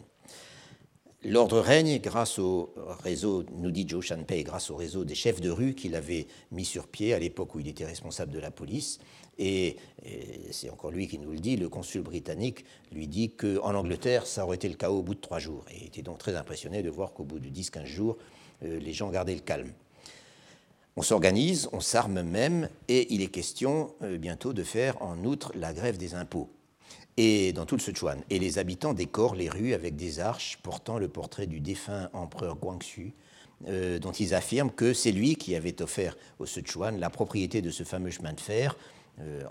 L'ordre 1.25 1.59
règne 1.59 1.99
grâce 1.99 2.39
au 2.39 2.73
réseau, 3.03 3.45
nous 3.57 3.73
dit 3.73 3.85
Joe 3.89 4.05
Shanpei, 4.05 4.45
grâce 4.45 4.71
au 4.71 4.77
réseau 4.77 5.05
des 5.05 5.17
chefs 5.17 5.41
de 5.41 5.51
rue 5.51 5.75
qu'il 5.75 5.97
avait 5.97 6.29
mis 6.53 6.65
sur 6.65 6.87
pied 6.87 7.15
à 7.15 7.19
l'époque 7.19 7.55
où 7.55 7.61
il 7.61 7.67
était 7.67 7.85
responsable 7.85 8.33
de 8.33 8.39
la 8.39 8.51
police. 8.53 9.01
Et, 9.39 9.77
c'est 10.51 10.71
encore 10.71 10.91
lui 10.91 11.09
qui 11.09 11.19
nous 11.19 11.33
le 11.33 11.39
dit, 11.39 11.57
le 11.57 11.69
consul 11.69 12.03
britannique 12.03 12.65
lui 12.93 13.09
dit 13.09 13.31
qu'en 13.31 13.75
Angleterre, 13.75 14.27
ça 14.27 14.45
aurait 14.45 14.57
été 14.57 14.69
le 14.69 14.77
chaos 14.77 15.01
au 15.01 15.03
bout 15.03 15.15
de 15.15 15.21
trois 15.21 15.41
jours. 15.41 15.65
Et 15.73 15.79
il 15.81 15.87
était 15.87 16.03
donc 16.03 16.19
très 16.19 16.37
impressionné 16.37 16.83
de 16.83 16.91
voir 16.91 17.13
qu'au 17.13 17.25
bout 17.25 17.41
de 17.41 17.49
10-15 17.49 17.87
jours, 17.87 18.17
euh, 18.63 18.79
les 18.79 18.93
gens 18.93 19.11
gardaient 19.11 19.35
le 19.35 19.41
calme. 19.41 19.73
On 20.99 21.03
s'organise, 21.03 21.69
on 21.73 21.81
s'arme 21.81 22.23
même, 22.23 22.71
et 22.89 23.13
il 23.13 23.21
est 23.21 23.27
question 23.27 23.95
euh, 24.01 24.17
bientôt 24.17 24.55
de 24.55 24.63
faire 24.63 25.01
en 25.03 25.25
outre 25.25 25.53
la 25.55 25.75
grève 25.75 25.99
des 25.99 26.15
impôts. 26.15 26.49
Et 27.19 27.53
dans 27.53 27.67
tout 27.67 27.77
le 27.77 27.83
Sichuan. 27.83 28.23
Et 28.31 28.39
les 28.39 28.59
habitants 28.59 28.95
décorent 28.95 29.35
les 29.35 29.51
rues 29.51 29.75
avec 29.75 29.97
des 29.97 30.21
arches 30.21 30.59
portant 30.63 30.99
le 30.99 31.09
portrait 31.09 31.47
du 31.47 31.61
défunt 31.61 32.09
empereur 32.15 32.57
Guangxu, 32.57 33.13
euh, 33.69 33.99
dont 33.99 34.13
ils 34.13 34.35
affirment 34.35 34.71
que 34.71 34.95
c'est 34.95 35.13
lui 35.13 35.37
qui 35.37 35.55
avait 35.55 35.83
offert 35.83 36.17
au 36.39 36.47
Sichuan 36.47 36.99
la 36.99 37.11
propriété 37.11 37.61
de 37.61 37.71
ce 37.71 37.83
fameux 37.83 38.11
chemin 38.11 38.33
de 38.33 38.41
fer. 38.41 38.75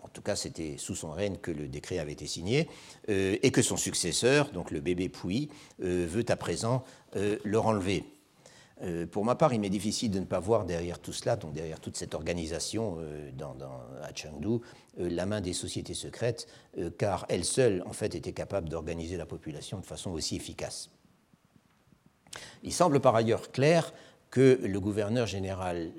en 0.04 0.10
tout 0.14 0.22
cas, 0.24 0.36
c'était 0.36 0.78
sous 0.78 0.96
son 0.96 1.12
règne 1.12 1.38
que 1.38 1.52
le 1.52 1.68
décret 1.68 2.00
avait 2.00 2.14
été 2.14 2.28
signé, 2.28 2.68
et 3.08 3.52
que 3.52 3.64
son 3.64 3.78
successeur, 3.78 4.52
donc 4.52 4.70
le 4.70 4.80
bébé 4.80 5.10
Pouy, 5.10 5.50
veut 5.80 6.26
à 6.28 6.36
présent 6.36 6.84
leur 7.44 7.66
enlever. 7.66 8.04
Euh, 8.82 9.08
pour 9.08 9.24
ma 9.24 9.36
part, 9.36 9.54
il 9.54 9.62
m'est 9.62 9.70
difficile 9.70 10.12
de 10.12 10.20
ne 10.20 10.26
pas 10.26 10.40
voir 10.40 10.66
derrière 10.66 11.00
tout 11.00 11.14
cela, 11.14 11.36
donc 11.36 11.54
derrière 11.54 11.80
toute 11.80 11.96
cette 11.96 12.14
organisation 12.14 12.98
euh, 13.00 13.32
à 14.04 14.14
Chengdu, 14.14 14.48
euh, 15.00 15.10
la 15.10 15.26
main 15.26 15.42
des 15.42 15.54
sociétés 15.54 15.94
secrètes, 15.94 16.48
car 16.98 17.26
elles 17.30 17.46
seules, 17.46 17.84
en 17.86 17.94
fait, 17.94 18.16
étaient 18.16 18.34
capables 18.34 18.70
d'organiser 18.70 19.18
la 19.18 19.26
population 19.26 19.80
de 19.80 19.86
façon 19.86 20.12
aussi 20.12 20.36
efficace. 20.36 20.90
Il 22.64 22.74
semble 22.74 23.00
par 23.00 23.16
ailleurs 23.16 23.52
clair 23.52 23.94
que 24.30 24.60
le 24.62 24.80
gouverneur 24.82 25.26
général 25.26 25.92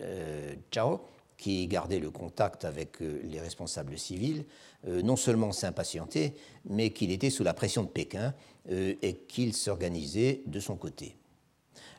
Chao, 0.70 1.01
qui 1.39 1.66
gardait 1.66 1.99
le 1.99 2.11
contact 2.11 2.66
avec 2.66 3.01
les 3.01 3.41
responsables 3.41 3.97
civils, 3.97 4.45
non 4.87 5.16
seulement 5.16 5.53
s'impatientait, 5.53 6.35
mais 6.68 6.91
qu'il 6.91 7.11
était 7.11 7.31
sous 7.31 7.45
la 7.45 7.55
pression 7.55 7.85
de 7.85 7.89
Pékin 7.89 8.35
et 8.68 9.14
qu'il 9.29 9.55
s'organisait 9.55 10.43
de 10.47 10.61
son 10.61 10.77
côté. 10.77 11.16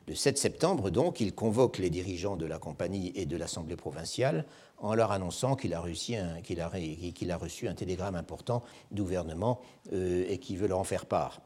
Le 0.08 0.16
7 0.16 0.38
septembre, 0.38 0.90
donc, 0.90 1.20
il 1.20 1.36
convoque 1.36 1.80
les 1.80 1.90
dirigeants 1.90 2.38
de 2.38 2.46
la 2.46 2.60
compagnie 2.60 3.12
et 3.16 3.26
de 3.26 3.36
l'Assemblée 3.36 3.76
provinciale 3.76 4.46
en 4.78 4.94
leur 4.96 5.12
annonçant 5.12 5.58
qu'il 5.58 5.74
a, 5.74 5.82
reçu 5.82 6.16
un, 6.16 7.74
télégramme 7.74 8.16
important 8.16 8.64
du 8.92 9.02
gouvernement 9.02 9.60
euh, 9.92 10.26
et 10.30 10.38
qu'il 10.38 10.60
veut 10.60 10.68
leur 10.70 10.80
en 10.80 10.86
faire 10.86 11.08
part. 11.08 11.42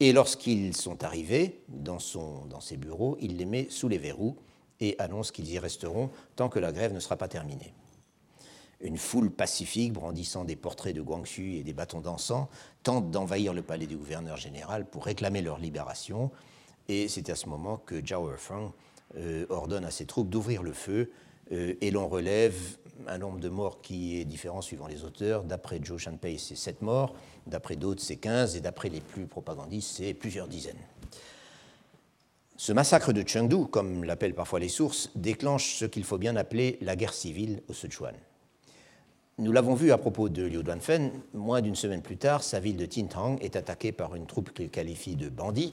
Et 0.00 0.12
lorsqu'ils 0.12 0.74
sont 0.74 1.04
arrivés 1.04 1.60
dans, 1.68 1.98
dans 2.48 2.60
ses 2.60 2.76
bureaux, 2.76 3.16
il 3.20 3.36
les 3.36 3.44
met 3.44 3.68
sous 3.70 3.86
les 3.86 3.98
verrous 3.98 4.34
et 4.80 4.96
annonce 4.98 5.30
qu'ils 5.30 5.50
y 5.50 5.58
resteront 5.60 6.10
tant 6.34 6.48
que 6.48 6.58
la 6.58 6.72
grève 6.72 6.92
ne 6.92 7.00
sera 7.00 7.16
pas 7.16 7.28
terminée. 7.28 7.74
Une 8.80 8.96
foule 8.96 9.30
pacifique 9.30 9.92
brandissant 9.92 10.44
des 10.44 10.56
portraits 10.56 10.96
de 10.96 11.02
Guangxu 11.02 11.56
et 11.56 11.62
des 11.62 11.74
bâtons 11.74 12.00
d'encens 12.00 12.48
tente 12.82 13.10
d'envahir 13.10 13.52
le 13.52 13.62
palais 13.62 13.86
du 13.86 13.96
gouverneur 13.96 14.38
général 14.38 14.86
pour 14.86 15.04
réclamer 15.04 15.42
leur 15.42 15.58
libération 15.58 16.30
et 16.90 17.08
c'est 17.08 17.30
à 17.30 17.36
ce 17.36 17.48
moment 17.48 17.76
que 17.76 18.04
Zhao 18.04 18.30
Erfeng 18.30 18.72
euh, 19.16 19.46
ordonne 19.48 19.84
à 19.84 19.92
ses 19.92 20.06
troupes 20.06 20.28
d'ouvrir 20.28 20.62
le 20.64 20.72
feu 20.72 21.12
euh, 21.52 21.74
et 21.80 21.92
l'on 21.92 22.08
relève 22.08 22.56
un 23.06 23.18
nombre 23.18 23.38
de 23.38 23.48
morts 23.48 23.80
qui 23.80 24.18
est 24.18 24.24
différent 24.24 24.60
suivant 24.60 24.88
les 24.88 25.04
auteurs. 25.04 25.44
D'après 25.44 25.80
Zhou 25.82 25.98
Shanpei, 25.98 26.36
c'est 26.38 26.56
7 26.56 26.82
morts, 26.82 27.14
d'après 27.46 27.76
d'autres, 27.76 28.02
c'est 28.02 28.16
15, 28.16 28.56
et 28.56 28.60
d'après 28.60 28.88
les 28.88 29.00
plus 29.00 29.26
propagandistes, 29.26 29.96
c'est 29.96 30.14
plusieurs 30.14 30.48
dizaines. 30.48 30.76
Ce 32.56 32.72
massacre 32.72 33.12
de 33.12 33.26
Chengdu, 33.26 33.66
comme 33.70 34.04
l'appellent 34.04 34.34
parfois 34.34 34.60
les 34.60 34.68
sources, 34.68 35.10
déclenche 35.14 35.76
ce 35.76 35.86
qu'il 35.86 36.04
faut 36.04 36.18
bien 36.18 36.36
appeler 36.36 36.76
la 36.82 36.94
guerre 36.94 37.14
civile 37.14 37.62
au 37.68 37.72
Sichuan. 37.72 38.14
Nous 39.38 39.52
l'avons 39.52 39.74
vu 39.74 39.92
à 39.92 39.96
propos 39.96 40.28
de 40.28 40.42
Liu 40.42 40.62
Duanfen, 40.62 41.10
moins 41.32 41.62
d'une 41.62 41.74
semaine 41.74 42.02
plus 42.02 42.18
tard, 42.18 42.42
sa 42.42 42.60
ville 42.60 42.76
de 42.76 42.84
Tintang 42.84 43.38
est 43.40 43.56
attaquée 43.56 43.92
par 43.92 44.14
une 44.14 44.26
troupe 44.26 44.52
qu'il 44.52 44.68
qualifie 44.68 45.16
de 45.16 45.30
bandits, 45.30 45.72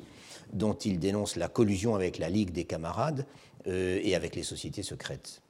dont 0.53 0.73
il 0.73 0.99
dénonce 0.99 1.35
la 1.35 1.47
collusion 1.47 1.95
avec 1.95 2.17
la 2.17 2.29
Ligue 2.29 2.51
des 2.51 2.65
camarades 2.65 3.25
euh, 3.67 3.99
et 4.03 4.15
avec 4.15 4.35
les 4.35 4.43
sociétés 4.43 4.83
secrètes. 4.83 5.41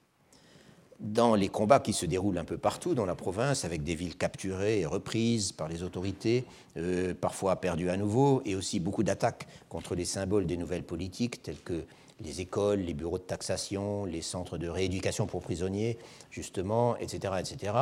Dans 1.00 1.36
les 1.36 1.50
combats 1.50 1.80
qui 1.80 1.94
se 1.94 2.08
déroulent 2.08 2.40
un 2.40 2.44
peu 2.44 2.58
partout 2.58 2.96
dans 2.96 3.06
la 3.06 3.14
province, 3.14 3.66
avec 3.66 3.84
des 3.84 3.94
villes 3.94 4.18
capturées 4.18 4.80
et 4.80 4.86
reprises 4.88 5.52
par 5.52 5.68
les 5.68 5.84
autorités, 5.84 6.44
euh, 6.78 7.14
parfois 7.14 7.58
perdues 7.58 7.92
à 7.92 7.98
nouveau, 7.98 8.42
et 8.46 8.56
aussi 8.56 8.80
beaucoup 8.80 9.04
d'attaques 9.04 9.48
contre 9.70 9.94
les 9.94 10.06
symboles 10.06 10.48
des 10.48 10.58
nouvelles 10.58 10.84
politiques, 10.84 11.44
telles 11.44 11.62
que 11.62 11.84
les 12.22 12.42
écoles, 12.42 12.80
les 12.80 12.96
bureaux 12.96 13.20
de 13.20 13.24
taxation, 13.24 14.06
les 14.06 14.24
centres 14.24 14.58
de 14.58 14.68
rééducation 14.68 15.28
pour 15.28 15.42
prisonniers, 15.42 16.00
justement, 16.32 16.98
etc. 16.98 17.36
etc. 17.40 17.74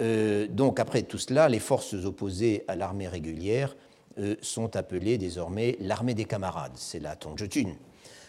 Euh, 0.00 0.48
donc 0.48 0.80
après 0.80 1.02
tout 1.02 1.18
cela, 1.18 1.48
les 1.48 1.60
forces 1.60 1.94
opposées 1.94 2.64
à 2.66 2.74
l'armée 2.74 3.06
régulière 3.06 3.76
euh, 4.18 4.36
sont 4.42 4.76
appelées 4.76 5.18
désormais 5.18 5.76
l'armée 5.80 6.14
des 6.14 6.24
camarades, 6.24 6.76
c'est 6.76 7.00
la 7.00 7.16
Tongjetun, 7.16 7.74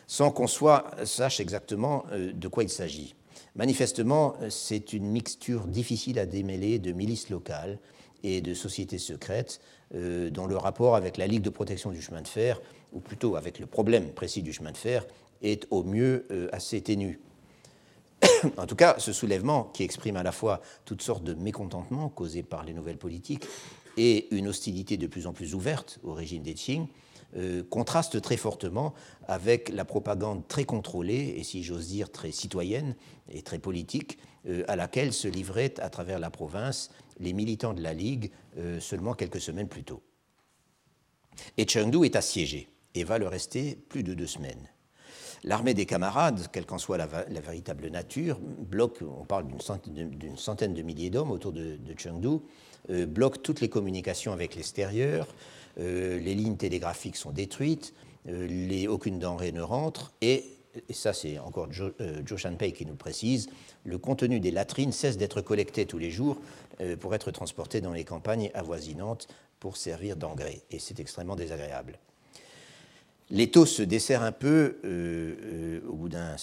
sans 0.07 0.31
qu'on 0.31 0.47
sache 0.47 1.39
exactement 1.39 2.05
euh, 2.11 2.31
de 2.33 2.47
quoi 2.47 2.63
il 2.63 2.69
s'agit. 2.69 3.15
Manifestement, 3.55 4.35
c'est 4.49 4.93
une 4.93 5.05
mixture 5.05 5.67
difficile 5.67 6.19
à 6.19 6.25
démêler 6.25 6.79
de 6.79 6.91
milices 6.91 7.29
locales 7.29 7.77
et 8.23 8.41
de 8.41 8.53
sociétés 8.53 8.97
secrètes 8.97 9.61
euh, 9.93 10.29
dont 10.29 10.47
le 10.47 10.57
rapport 10.57 10.95
avec 10.95 11.17
la 11.17 11.27
Ligue 11.27 11.43
de 11.43 11.49
protection 11.49 11.91
du 11.91 12.01
chemin 12.01 12.21
de 12.21 12.27
fer, 12.27 12.59
ou 12.91 12.99
plutôt 12.99 13.35
avec 13.35 13.59
le 13.59 13.65
problème 13.65 14.11
précis 14.11 14.41
du 14.41 14.53
chemin 14.53 14.71
de 14.71 14.77
fer, 14.77 15.05
est 15.41 15.67
au 15.69 15.83
mieux 15.83 16.25
assez 16.51 16.81
ténu. 16.81 17.19
en 18.57 18.65
tout 18.65 18.75
cas, 18.75 18.95
ce 18.99 19.13
soulèvement, 19.13 19.65
qui 19.73 19.83
exprime 19.83 20.17
à 20.17 20.23
la 20.23 20.31
fois 20.31 20.61
toutes 20.85 21.01
sortes 21.01 21.23
de 21.23 21.33
mécontentements 21.33 22.09
causés 22.09 22.43
par 22.43 22.63
les 22.63 22.73
nouvelles 22.73 22.97
politiques 22.97 23.45
et 23.97 24.33
une 24.35 24.47
hostilité 24.47 24.97
de 24.97 25.07
plus 25.07 25.27
en 25.27 25.33
plus 25.33 25.55
ouverte 25.55 25.99
au 26.03 26.13
régime 26.13 26.43
des 26.43 26.53
Qing, 26.53 26.87
euh, 27.37 27.63
contraste 27.63 28.21
très 28.21 28.37
fortement 28.37 28.93
avec 29.27 29.69
la 29.69 29.83
propagande 29.83 30.47
très 30.47 30.63
contrôlée 30.63 31.35
et, 31.37 31.43
si 31.43 31.63
j'ose 31.63 31.87
dire, 31.87 32.11
très 32.11 32.31
citoyenne 32.31 32.95
et 33.29 33.41
très 33.41 33.59
politique 33.59 34.17
euh, 34.47 34.63
à 34.67 34.75
laquelle 34.75 35.11
se 35.11 35.27
livraient 35.27 35.79
à 35.79 35.89
travers 35.89 36.19
la 36.19 36.29
province 36.29 36.91
les 37.19 37.33
militants 37.33 37.73
de 37.73 37.81
la 37.81 37.93
Ligue 37.93 38.31
euh, 38.57 38.79
seulement 38.79 39.13
quelques 39.13 39.41
semaines 39.41 39.67
plus 39.67 39.83
tôt. 39.83 40.01
Et 41.57 41.67
Chengdu 41.67 42.05
est 42.05 42.15
assiégé 42.15 42.69
et 42.93 43.03
va 43.03 43.17
le 43.17 43.27
rester 43.27 43.75
plus 43.75 44.03
de 44.03 44.13
deux 44.13 44.27
semaines. 44.27 44.69
L'armée 45.45 45.75
des 45.75 45.85
camarades, 45.85 46.47
quelle 46.51 46.65
qu'en 46.65 46.79
soit 46.79 46.97
la, 46.97 47.05
véritable 47.05 47.87
nature, 47.89 48.39
bloque, 48.39 48.97
on 49.03 49.25
parle 49.25 49.45
d'une 49.45 50.37
centaine, 50.37 50.73
de 50.73 50.81
milliers 50.81 51.11
d'hommes 51.11 51.29
autour 51.29 51.51
de, 51.51 51.77
Chengdu, 51.95 52.39
euh, 52.89 53.05
bloque 53.05 53.43
toutes 53.43 53.61
les 53.61 53.69
communications 53.69 54.33
avec 54.33 54.55
l'extérieur, 54.55 55.27
euh, 55.79 56.19
les 56.19 56.33
lignes 56.33 56.57
télégraphiques 56.57 57.15
sont 57.15 57.29
détruites, 57.29 57.93
euh, 58.27 58.87
aucune 58.87 59.19
denrée 59.19 59.51
ne 59.51 59.61
rentre, 59.61 60.13
et, 60.21 60.45
et 60.89 60.93
ça 60.93 61.13
c'est 61.13 61.37
encore 61.37 61.71
Joe, 61.71 61.93
Shanpei 62.35 62.71
qui 62.71 62.87
nous 62.87 62.95
précise, 62.95 63.47
le 63.83 63.99
contenu 63.99 64.39
des 64.39 64.49
latrines 64.49 64.91
cesse 64.91 65.15
d'être 65.15 65.41
collecté 65.41 65.85
tous 65.85 65.99
les 65.99 66.09
jours 66.09 66.37
pour 66.99 67.13
être 67.13 67.29
transporté 67.29 67.81
dans 67.81 67.93
les 67.93 68.03
campagnes 68.03 68.49
avoisinantes 68.55 69.27
pour 69.59 69.77
servir 69.77 70.15
d'engrais, 70.15 70.63
et 70.71 70.79
c'est 70.79 70.99
extrêmement 70.99 71.35
désagréable. 71.35 71.99
L'étau 73.31 73.65
se 73.65 73.81
dessert 73.81 74.21
un 74.21 74.31
peu 74.31 74.77
au 75.87 75.95
bout 75.95 76.09
d'un 76.09 76.37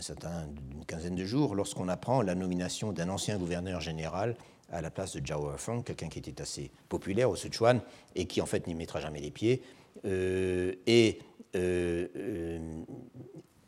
certain 0.00 0.46
d'une 0.70 0.84
quinzaine 0.84 1.16
de 1.16 1.24
jours 1.24 1.54
lorsqu'on 1.54 1.88
apprend 1.88 2.22
la 2.22 2.34
nomination 2.34 2.92
d'un 2.92 3.08
ancien 3.08 3.36
gouverneur 3.36 3.80
général 3.80 4.36
à 4.72 4.80
la 4.80 4.90
place 4.90 5.14
de 5.14 5.24
Zhao 5.24 5.50
Erfeng, 5.50 5.82
quelqu'un 5.82 6.08
qui 6.08 6.18
était 6.18 6.40
assez 6.40 6.70
populaire 6.88 7.30
au 7.30 7.36
Sichuan 7.36 7.80
et 8.16 8.26
qui 8.26 8.40
en 8.40 8.46
fait 8.46 8.66
n'y 8.66 8.74
mettra 8.74 9.00
jamais 9.00 9.20
les 9.20 9.30
pieds. 9.30 9.62
Euh, 10.04 10.72
et, 10.86 11.20
euh, 11.54 12.08
euh, 12.16 12.82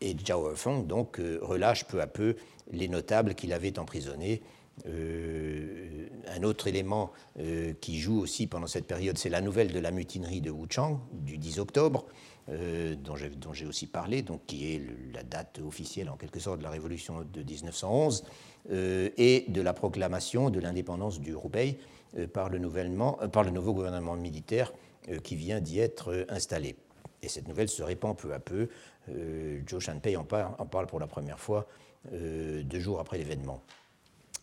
et 0.01 0.17
Zhao 0.27 0.51
Erfeng 0.51 0.83
donc 0.83 1.21
relâche 1.43 1.85
peu 1.85 2.01
à 2.01 2.07
peu 2.07 2.37
les 2.73 2.89
notables 2.89 3.35
qu'il 3.35 3.53
avait 3.53 3.79
emprisonnés. 3.79 4.43
Un 4.87 6.43
autre 6.43 6.67
élément 6.67 7.13
qui 7.81 8.01
joue 8.01 8.21
aussi 8.21 8.47
pendant 8.47 8.67
cette 8.67 8.87
période, 8.87 9.17
c'est 9.19 9.29
la 9.29 9.41
nouvelle 9.41 9.73
de 9.73 9.79
la 9.79 9.91
mutinerie 9.91 10.41
de 10.41 10.51
Wuchang 10.51 11.01
du 11.13 11.39
10 11.39 11.61
octobre, 11.61 12.07
dont 12.49 13.53
j'ai 13.53 13.67
aussi 13.67 13.87
parlé, 13.87 14.23
donc 14.23 14.41
qui 14.47 14.75
est 14.75 14.83
la 15.15 15.23
date 15.23 15.61
officielle 15.65 16.11
en 16.11 16.17
quelque 16.17 16.41
sorte 16.41 16.59
de 16.59 16.65
la 16.65 16.71
révolution 16.71 17.25
de 17.33 17.43
1911. 17.43 18.25
Euh, 18.71 19.11
et 19.19 19.45
de 19.49 19.61
la 19.61 19.75
proclamation 19.75 20.49
de 20.49 20.59
l'indépendance 20.59 21.21
du 21.21 21.35
Roubaix 21.35 21.77
euh, 22.17 22.27
par, 22.27 22.49
le 22.49 22.59
euh, 22.59 23.29
par 23.29 23.45
le 23.45 23.51
nouveau 23.51 23.75
gouvernement 23.75 24.17
militaire 24.17 24.73
qui 25.23 25.37
vient 25.37 25.61
d'y 25.61 25.81
être 25.81 26.25
installé. 26.31 26.77
Et 27.21 27.29
cette 27.29 27.47
nouvelle 27.47 27.69
se 27.69 27.83
répand 27.83 28.17
peu 28.17 28.33
à 28.33 28.39
peu. 28.39 28.71
Zhou 29.69 29.79
Shanpei 29.79 30.17
en 30.17 30.25
parle, 30.25 30.87
pour 30.87 30.99
la 30.99 31.07
première 31.07 31.39
fois 31.39 31.67
deux 32.11 32.81
jours 32.81 33.01
après 33.01 33.19
l'événement. 33.19 33.61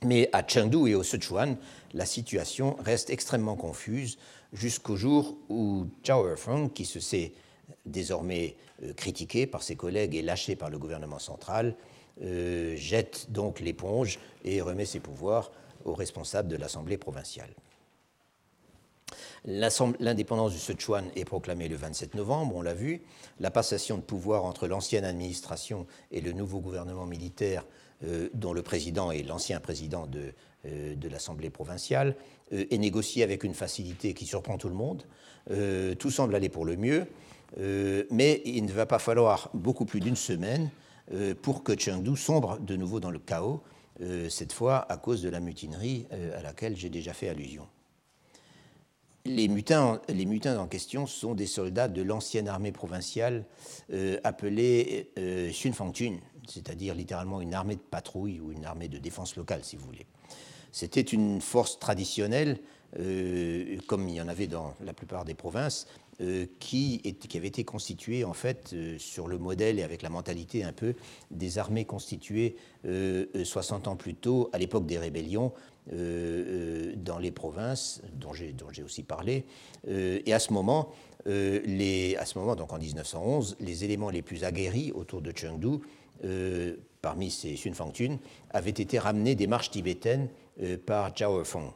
Mais 0.04 0.30
à 0.34 0.44
Chengdu 0.46 0.88
et 0.88 0.96
au 0.96 1.04
Sichuan, 1.04 1.58
la 1.94 2.08
situation 2.08 2.76
reste 2.84 3.12
extrêmement 3.12 3.56
confuse 3.56 4.18
jusqu'au 4.52 4.96
jour 4.96 5.38
où 5.50 5.86
Zhao 6.04 6.28
Erfeng, 6.28 6.70
qui 6.70 6.86
se 6.86 7.00
sait 7.00 7.34
désormais 7.86 8.56
critiqué 8.96 9.46
par 9.46 9.62
ses 9.62 9.76
collègues 9.76 10.16
et 10.16 10.22
lâché 10.22 10.56
par 10.56 10.70
le 10.70 10.80
gouvernement 10.80 11.20
central, 11.20 11.76
euh, 12.24 12.76
jette 12.76 13.32
donc 13.32 13.60
l'éponge 13.60 14.20
et 14.44 14.62
remet 14.62 14.86
ses 14.86 15.00
pouvoirs 15.00 15.52
aux 15.86 15.94
responsables 15.94 16.50
de 16.50 16.56
l'Assemblée 16.56 16.98
provinciale. 16.98 17.50
L'indépendance 19.46 20.52
du 20.52 20.60
Sichuan 20.60 21.06
est 21.16 21.26
proclamée 21.26 21.68
le 21.68 21.76
27 21.76 22.14
novembre, 22.14 22.56
on 22.56 22.62
l'a 22.62 22.76
vu. 22.76 23.02
La 23.40 23.50
passation 23.50 23.98
de 23.98 24.04
pouvoir 24.04 24.46
entre 24.46 24.68
l'ancienne 24.68 25.04
administration 25.04 25.88
et 26.12 26.22
le 26.22 26.32
nouveau 26.32 26.60
gouvernement 26.60 27.08
militaire, 27.08 27.64
euh, 27.64 27.81
dont 28.34 28.54
le 28.54 28.62
président 28.62 29.12
est 29.12 29.24
l'ancien 29.24 29.60
président 29.60 30.08
de, 30.08 30.34
euh, 30.66 30.96
l'Assemblée 31.10 31.50
provinciale, 31.50 32.16
est 32.52 32.78
négociée 32.78 33.24
avec 33.24 33.44
une 33.44 33.54
facilité 33.54 34.14
qui 34.14 34.26
surprend 34.26 34.58
tout 34.58 34.68
le 34.68 34.76
monde. 34.76 35.04
tout 36.00 36.12
semble 36.12 36.36
aller 36.36 36.50
pour 36.50 36.66
le 36.66 36.76
mieux, 36.76 37.08
mais 38.12 38.42
il 38.44 38.66
ne 38.66 38.72
va 38.74 38.86
pas 38.86 39.00
falloir 39.00 39.50
beaucoup 39.54 39.86
plus 39.86 40.02
d'une 40.02 40.18
semaine 40.18 40.70
euh, 41.14 41.34
pour 41.42 41.64
que 41.64 41.78
Chengdu 41.78 42.16
sombre 42.16 42.60
de 42.60 42.76
nouveau 42.76 43.00
dans 43.00 43.12
le 43.12 43.20
chaos, 43.20 43.62
euh, 44.02 44.30
cette 44.30 44.54
fois 44.54 44.92
à 44.92 44.98
cause 44.98 45.22
de 45.22 45.30
la 45.30 45.40
mutinerie 45.40 46.08
euh, 46.12 46.40
à 46.40 46.42
laquelle 46.42 46.76
j'ai 46.78 46.90
déjà 46.90 47.14
fait 47.14 47.30
allusion. 47.30 47.68
Les 49.26 49.48
mutins, 49.48 50.00
en 50.58 50.68
question 50.68 51.06
sont 51.06 51.36
des 51.36 51.46
soldats 51.46 51.88
de 51.88 52.02
l'ancienne 52.02 52.48
armée 52.48 52.72
provinciale 52.72 53.46
appelée 54.24 55.12
euh, 55.20 55.52
Xunfangchun, 55.52 56.18
c'est-à-dire 56.48 56.96
littéralement 56.96 57.42
une 57.42 57.54
armée 57.54 57.76
de 57.76 57.82
patrouille 57.82 58.40
ou 58.40 58.52
une 58.52 58.66
armée 58.66 58.88
de 58.88 58.98
défense 58.98 59.36
locale, 59.36 59.64
si 59.64 59.76
vous 59.76 59.86
voulez. 59.86 60.06
C'était 60.72 61.02
une 61.02 61.42
force 61.42 61.80
traditionnelle 61.80 62.60
comme 63.88 64.10
il 64.10 64.16
y 64.16 64.22
en 64.22 64.28
avait 64.28 64.48
dans 64.48 64.74
la 64.84 64.94
plupart 64.94 65.24
des 65.24 65.34
provinces, 65.34 65.88
qui, 66.60 67.00
qui, 67.00 67.38
avait 67.38 67.48
été 67.48 67.64
constitué 67.64 68.24
en 68.24 68.34
fait 68.34 68.76
sur 68.98 69.28
le 69.28 69.40
modèle 69.40 69.80
et 69.80 69.84
avec 69.84 70.02
la 70.02 70.10
mentalité 70.10 70.64
un 70.64 70.74
peu 70.74 70.94
des 71.32 71.58
armées 71.58 71.86
constituées 71.86 72.58
60 72.84 73.88
ans 73.88 73.96
plus 73.96 74.14
tôt, 74.14 74.50
à 74.54 74.60
l'époque 74.60 74.86
des 74.86 75.00
rébellions, 75.00 75.54
dans 75.88 77.18
les 77.20 77.32
provinces 77.32 78.02
dont 78.14 78.34
j'ai 78.34 78.84
aussi 78.84 79.04
parlé. 79.04 79.46
et 79.88 80.34
à 80.34 80.40
ce 80.40 80.54
moment, 80.54 80.92
à 81.26 82.26
ce 82.26 82.38
moment, 82.38 82.56
donc 82.56 82.72
en 82.74 82.78
1911, 82.78 83.58
les 83.60 83.84
éléments 83.84 84.10
les 84.10 84.22
plus 84.22 84.44
aguerris 84.44 84.92
autour 84.92 85.22
de 85.22 85.32
Chengdu 85.36 85.80
parmi 87.02 87.32
ces 87.32 87.56
Sun 87.56 87.74
Fangtun, 87.74 88.18
avaient 88.52 88.70
été 88.70 89.00
ramenés 89.00 89.36
des 89.36 89.48
marches 89.48 89.72
tibétaines 89.72 90.30
euh, 90.62 90.78
par 90.78 91.16
Zhao 91.18 91.44
Feng. 91.44 91.74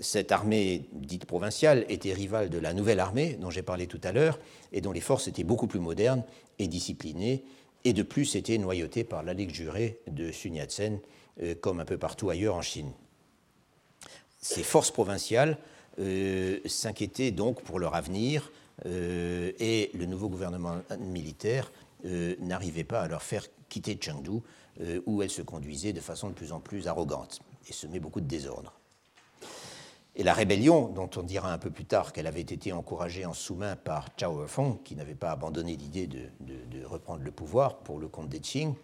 Cette 0.00 0.32
armée 0.32 0.86
dite 0.92 1.26
provinciale 1.26 1.84
était 1.88 2.14
rivale 2.14 2.48
de 2.48 2.58
la 2.58 2.72
nouvelle 2.72 2.98
armée 2.98 3.34
dont 3.34 3.50
j'ai 3.50 3.62
parlé 3.62 3.86
tout 3.86 4.00
à 4.02 4.12
l'heure 4.12 4.38
et 4.72 4.80
dont 4.80 4.92
les 4.92 5.02
forces 5.02 5.28
étaient 5.28 5.44
beaucoup 5.44 5.66
plus 5.66 5.80
modernes 5.80 6.24
et 6.58 6.66
disciplinées 6.66 7.44
et 7.84 7.92
de 7.92 8.02
plus 8.02 8.34
étaient 8.36 8.58
noyautées 8.58 9.04
par 9.04 9.22
la 9.22 9.34
Ligue 9.34 9.52
jurée 9.52 9.98
de 10.10 10.32
Sun 10.32 10.54
Yat-sen 10.54 10.98
euh, 11.42 11.54
comme 11.54 11.80
un 11.80 11.84
peu 11.84 11.98
partout 11.98 12.30
ailleurs 12.30 12.54
en 12.54 12.62
Chine. 12.62 12.90
Ces 14.40 14.62
forces 14.62 14.90
provinciales 14.90 15.58
euh, 16.00 16.58
s'inquiétaient 16.64 17.30
donc 17.30 17.62
pour 17.62 17.78
leur 17.78 17.94
avenir 17.94 18.50
et 18.86 19.90
le 19.94 20.06
nouveau 20.06 20.28
gouvernement 20.28 20.80
militaire 20.98 21.70
n'arrivait 22.04 22.84
pas 22.84 23.02
à 23.02 23.08
leur 23.08 23.22
faire 23.22 23.44
quitter 23.68 23.98
Chengdu, 24.00 24.42
euh, 24.80 25.00
où 25.06 25.22
elle 25.22 25.30
se 25.30 25.42
conduisait 25.42 25.92
de 25.92 26.00
façon 26.00 26.28
de 26.28 26.34
plus 26.34 26.52
en 26.52 26.60
plus 26.60 26.88
arrogante 26.88 27.40
et 27.68 27.72
semait 27.72 28.00
beaucoup 28.00 28.20
de 28.20 28.26
désordre. 28.26 28.72
Et 30.14 30.22
la 30.22 30.34
rébellion, 30.34 30.88
dont 30.88 31.08
on 31.16 31.22
dira 31.22 31.52
un 31.52 31.58
peu 31.58 31.70
plus 31.70 31.86
tard 31.86 32.12
qu'elle 32.12 32.26
avait 32.26 32.40
été 32.40 32.72
encouragée 32.72 33.24
en 33.24 33.32
sous-main 33.32 33.76
par 33.76 34.08
Chao 34.18 34.46
Feng, 34.46 34.78
qui 34.84 34.94
n'avait 34.94 35.14
pas 35.14 35.30
abandonné 35.30 35.76
l'idée 35.76 36.06
de, 36.06 36.84
reprendre 36.84 37.22
le 37.22 37.30
pouvoir 37.30 37.78
pour 37.78 37.98
le 37.98 38.08
compte 38.08 38.28
des 38.28 38.40
Qing, 38.40 38.74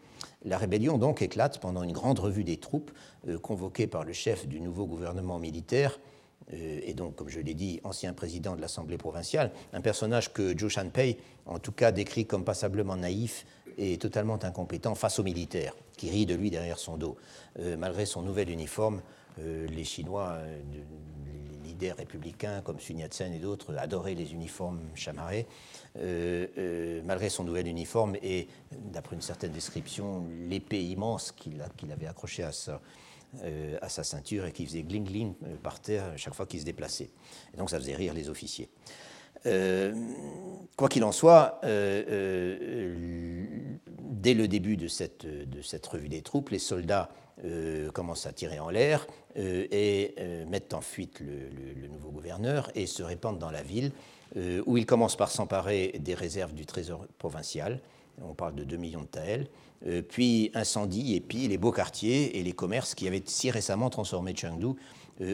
la 0.44 0.56
rébellion 0.56 0.98
donc 0.98 1.20
éclate 1.20 1.58
pendant 1.58 1.82
une 1.82 1.92
grande 1.92 2.18
revue 2.18 2.44
des 2.44 2.56
troupes 2.56 2.90
euh, 3.26 3.38
convoquée 3.38 3.86
par 3.86 4.04
le 4.04 4.12
chef 4.12 4.46
du 4.46 4.60
nouveau 4.60 4.86
gouvernement 4.86 5.38
militaire, 5.38 5.98
euh, 5.98 6.17
et 6.52 6.94
donc, 6.94 7.14
comme 7.16 7.28
je 7.28 7.40
l'ai 7.40 7.54
dit, 7.54 7.80
ancien 7.84 8.12
président 8.14 8.56
de 8.56 8.60
l'Assemblée 8.60 8.96
provinciale, 8.96 9.50
un 9.72 9.80
personnage 9.80 10.32
que 10.32 10.58
Zhou 10.58 10.68
Shanpei, 10.68 11.18
en 11.46 11.58
tout 11.58 11.72
cas, 11.72 11.92
décrit 11.92 12.24
comme 12.26 12.44
passablement 12.44 12.96
naïf 12.96 13.44
et 13.78 13.96
totalement 13.96 14.38
incompétent 14.42 14.94
face 14.94 15.18
aux 15.18 15.22
militaires, 15.22 15.74
qui 15.96 16.10
rient 16.10 16.26
de 16.26 16.34
lui 16.34 16.50
derrière 16.50 16.78
son 16.78 16.96
dos. 16.96 17.16
Euh, 17.60 17.76
malgré 17.76 18.04
son 18.04 18.22
nouvel 18.22 18.50
uniforme, 18.50 19.00
euh, 19.38 19.66
les 19.68 19.84
Chinois, 19.84 20.32
euh, 20.32 20.60
les 21.62 21.68
leaders 21.68 21.96
républicains 21.96 22.60
comme 22.62 22.80
Sun 22.80 22.98
Yat-sen 22.98 23.32
et 23.32 23.38
d'autres, 23.38 23.76
adoraient 23.78 24.14
les 24.14 24.32
uniformes 24.32 24.80
chamarrés. 24.94 25.46
malgré 27.04 27.28
son 27.28 27.44
nouvel 27.44 27.66
uniforme 27.66 28.16
et, 28.22 28.48
d'après 28.72 29.16
une 29.16 29.22
certaine 29.22 29.52
description, 29.52 30.26
l'épée 30.48 30.84
immense 30.84 31.32
qu'il 31.32 31.60
avait 31.92 32.06
accrochée 32.06 32.42
à 32.42 32.52
sa, 33.36 33.46
à 33.82 33.88
sa 33.88 34.04
ceinture 34.04 34.46
et 34.46 34.52
qui 34.52 34.66
faisait 34.66 34.82
gling-gling 34.82 35.34
par 35.62 35.80
terre 35.80 36.12
chaque 36.16 36.34
fois 36.34 36.46
qu'il 36.46 36.60
se 36.60 36.64
déplaçait. 36.64 37.10
Et 37.54 37.56
donc 37.56 37.70
ça 37.70 37.78
faisait 37.78 37.94
rire 37.94 38.14
les 38.14 38.28
officiers. 38.28 38.68
Euh, 39.46 39.94
quoi 40.76 40.88
qu'il 40.88 41.04
en 41.04 41.12
soit, 41.12 41.60
euh, 41.64 42.02
euh, 42.08 43.44
dès 43.86 44.34
le 44.34 44.48
début 44.48 44.76
de 44.76 44.88
cette, 44.88 45.26
revue 45.86 46.08
des 46.08 46.22
troupes, 46.22 46.50
les 46.50 46.58
soldats 46.58 47.08
commencent 47.94 48.26
à 48.26 48.32
tirer 48.32 48.58
en 48.58 48.68
l'air 48.68 49.06
et 49.36 50.16
mettent 50.48 50.74
en 50.74 50.80
fuite 50.80 51.20
le, 51.20 51.86
nouveau 51.86 52.10
gouverneur 52.10 52.68
et 52.74 52.86
se 52.86 53.04
répandent 53.04 53.38
dans 53.38 53.52
la 53.52 53.62
ville, 53.62 53.92
où 54.66 54.76
ils 54.76 54.86
commencent 54.86 55.16
par 55.16 55.30
s'emparer 55.30 55.94
des 56.00 56.14
réserves 56.14 56.52
du 56.52 56.66
trésor 56.66 57.06
provincial. 57.18 57.78
On 58.24 58.34
parle 58.34 58.56
de 58.56 58.64
2 58.64 58.76
millions 58.76 59.02
de 59.02 59.06
taels. 59.06 59.46
Puis 60.08 60.50
incendie 60.54 61.14
et 61.14 61.20
pillent 61.20 61.48
les 61.48 61.58
beaux 61.58 61.72
quartiers 61.72 62.38
et 62.38 62.42
les 62.42 62.52
commerces 62.52 62.94
qui 62.94 63.06
avaient 63.06 63.22
si 63.24 63.50
récemment 63.50 63.90
transformé 63.90 64.34
Chengdu 64.34 64.74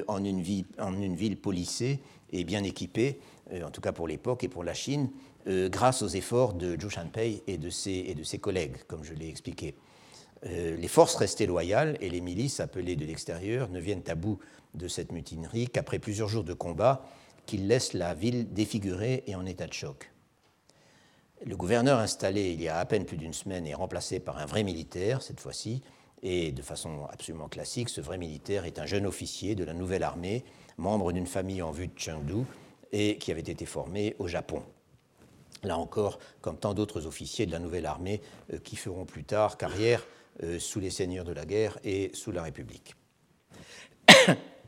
en, 0.07 0.25
une 0.25 0.41
ville, 0.41 0.67
en 0.79 0.93
policée 1.41 2.01
et 2.33 2.45
bien 2.45 2.63
équipée 2.63 3.19
euh, 3.53 3.63
en 3.63 3.71
tout 3.71 3.81
cas 3.81 3.93
pour 3.93 4.09
l'époque 4.09 4.45
et 4.45 4.49
pour 4.49 4.65
la 4.65 4.75
Chine, 4.75 5.11
euh, 5.47 5.69
grâce 5.69 6.03
aux 6.03 6.09
efforts 6.09 6.55
de 6.55 6.81
Zhou 6.81 6.89
Shanpei 6.89 7.43
et 7.47 7.59
de 7.59 7.69
ses, 7.69 8.39
collègues, 8.41 8.77
comme 8.87 9.05
je 9.05 9.13
l'ai 9.13 9.29
expliqué. 9.29 9.75
Euh, 10.47 10.77
les 10.77 10.89
forces 10.89 11.15
restaient 11.17 11.47
loyales 11.47 11.99
et 12.01 12.09
les 12.09 12.21
milices 12.21 12.61
appelées 12.61 12.97
de 12.97 13.05
l'extérieur 13.05 13.69
ne 13.69 13.81
viennent 13.81 14.03
à 14.09 14.15
bout 14.15 14.39
de 14.75 14.89
cette 14.89 15.13
mutinerie 15.13 15.69
qu'après 15.69 15.99
plusieurs 15.99 16.29
jours 16.29 16.45
de 16.45 16.55
combat, 16.55 17.07
qu'ils 17.45 17.69
laissent 17.69 17.93
la 17.93 18.15
ville 18.15 18.53
défigurée 18.53 19.25
et 19.27 19.35
en 19.35 19.45
état 19.45 19.67
de 19.67 19.73
choc. 19.75 20.11
Le 21.43 21.57
gouverneur 21.57 21.99
installé 21.99 22.53
il 22.53 22.63
y 22.63 22.69
a 22.69 22.79
à 22.79 22.85
peine 22.85 23.05
plus 23.05 23.17
d'une 23.17 23.33
semaine 23.33 23.67
est 23.67 23.75
remplacé 23.75 24.21
par 24.21 24.39
un 24.39 24.47
vrai 24.47 24.63
militaire, 24.63 25.21
cette 25.21 25.41
fois-ci, 25.41 25.83
et 26.23 26.53
de 26.53 26.63
façon 26.63 27.07
absolument 27.13 27.49
classique, 27.49 27.91
ce 27.91 28.01
vrai 28.01 28.17
militaire 28.17 28.65
est 28.65 28.79
un 28.79 28.87
jeune 28.87 29.05
officier 29.05 29.55
de 29.55 29.65
la 29.65 29.75
nouvelle 29.75 30.03
armée, 30.03 30.43
membre 30.79 31.13
d'une 31.13 31.27
famille 31.27 31.61
en 31.61 31.71
vue 31.71 31.89
de 31.89 31.99
Chengdu, 31.99 32.45
et 32.93 33.19
qui 33.19 33.31
avait 33.31 33.41
été 33.41 33.67
formé 33.67 34.17
au 34.19 34.29
Japon. 34.29 34.63
Là 35.65 35.77
encore, 35.77 36.19
comme 36.41 36.57
tant 36.57 36.73
d'autres 36.73 37.07
officiers 37.07 37.47
de 37.47 37.53
la 37.53 37.59
nouvelle 37.59 37.87
armée 37.87 38.23
euh, 38.53 38.59
qui 38.59 38.77
feront 38.77 39.05
plus 39.05 39.25
tard 39.25 39.59
carrière 39.59 40.07
euh, 40.43 40.59
sous 40.59 40.81
les 40.81 40.91
seigneurs 40.91 41.25
de 41.25 41.33
la 41.33 41.45
guerre 41.45 41.79
et 41.85 42.11
sous 42.15 42.33
la 42.33 42.43
République. 42.43 42.95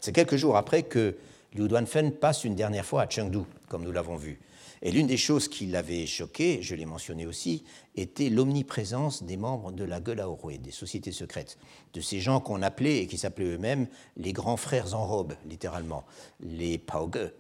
C'est 0.00 0.12
quelques 0.12 0.36
jours 0.36 0.56
après 0.56 0.82
que 0.82 1.16
Liu 1.54 1.68
Duanfen 1.68 2.12
passe 2.12 2.44
une 2.44 2.54
dernière 2.54 2.84
fois 2.84 3.02
à 3.02 3.08
Chengdu, 3.08 3.40
comme 3.68 3.82
nous 3.82 3.92
l'avons 3.92 4.16
vu. 4.16 4.40
Et 4.82 4.90
l'une 4.90 5.06
des 5.06 5.16
choses 5.16 5.48
qui 5.48 5.66
l'avait 5.66 6.06
choqué, 6.06 6.60
je 6.62 6.74
l'ai 6.74 6.86
mentionné 6.86 7.26
aussi, 7.26 7.64
était 7.96 8.28
l'omniprésence 8.28 9.22
des 9.22 9.36
membres 9.36 9.72
de 9.72 9.84
la 9.84 10.02
Gelaorwe, 10.02 10.58
des 10.58 10.70
sociétés 10.70 11.12
secrètes, 11.12 11.58
de 11.94 12.00
ces 12.00 12.20
gens 12.20 12.40
qu'on 12.40 12.62
appelait 12.62 12.98
et 12.98 13.06
qui 13.06 13.18
s'appelaient 13.18 13.54
eux-mêmes 13.54 13.86
les 14.16 14.32
grands 14.32 14.56
frères 14.56 14.94
en 14.94 15.06
robe, 15.06 15.34
littéralement, 15.48 16.04
les 16.40 16.78
Paoge, 16.78 17.30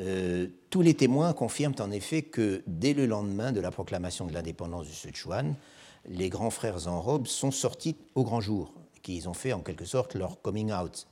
euh, 0.00 0.46
tous 0.70 0.80
les 0.80 0.94
témoins 0.94 1.32
confirment 1.32 1.74
en 1.80 1.90
effet 1.90 2.22
que 2.22 2.62
dès 2.66 2.94
le 2.94 3.06
lendemain 3.06 3.52
de 3.52 3.60
la 3.60 3.70
proclamation 3.70 4.26
de 4.26 4.32
l'indépendance 4.32 4.86
du 4.86 4.92
Sichuan, 4.92 5.54
les 6.08 6.30
grands 6.30 6.50
frères 6.50 6.88
en 6.88 7.00
robe 7.00 7.26
sont 7.26 7.50
sortis 7.50 7.96
au 8.14 8.24
grand 8.24 8.40
jour, 8.40 8.72
qu'ils 9.02 9.28
ont 9.28 9.34
fait 9.34 9.52
en 9.52 9.60
quelque 9.60 9.84
sorte 9.84 10.14
leur 10.14 10.40
coming 10.40 10.72
out. 10.72 11.06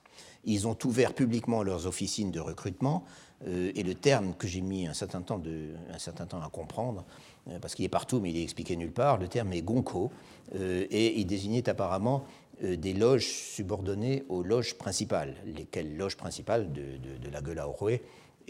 Ils 0.45 0.67
ont 0.67 0.77
ouvert 0.85 1.15
publiquement 1.15 1.63
leurs 1.63 1.87
officines 1.87 2.31
de 2.31 2.41
recrutement, 2.41 3.05
et 3.47 3.82
le 3.82 3.95
terme 3.95 4.34
que 4.34 4.47
j'ai 4.47 4.61
mis 4.61 4.86
un 4.86 4.93
certain 4.93 5.22
temps, 5.22 5.41
un 5.93 5.99
certain 5.99 6.26
temps 6.26 6.43
à 6.43 6.51
comprendre, 6.51 7.05
euh, 7.49 7.59
parce 7.59 7.74
qu'il 7.74 7.84
est 7.84 7.91
partout 7.91 8.20
mais 8.20 8.30
il 8.30 8.36
est 8.36 8.43
expliqué 8.43 8.76
nulle 8.76 8.93
part, 8.93 9.18
le 9.18 9.28
terme 9.28 9.53
est 9.53 9.62
gonko, 9.62 10.11
et 10.53 11.20
il 11.20 11.26
désignait 11.26 11.68
apparemment 11.68 12.24
des 12.61 12.93
loges 12.93 13.28
subordonnées 13.28 14.24
aux 14.28 14.43
loges 14.43 14.74
principales, 14.74 15.36
lesquelles 15.47 15.97
loges 15.97 16.16
principales 16.16 16.72
de, 16.72 17.30
la 17.30 17.41
Gueule 17.41 17.61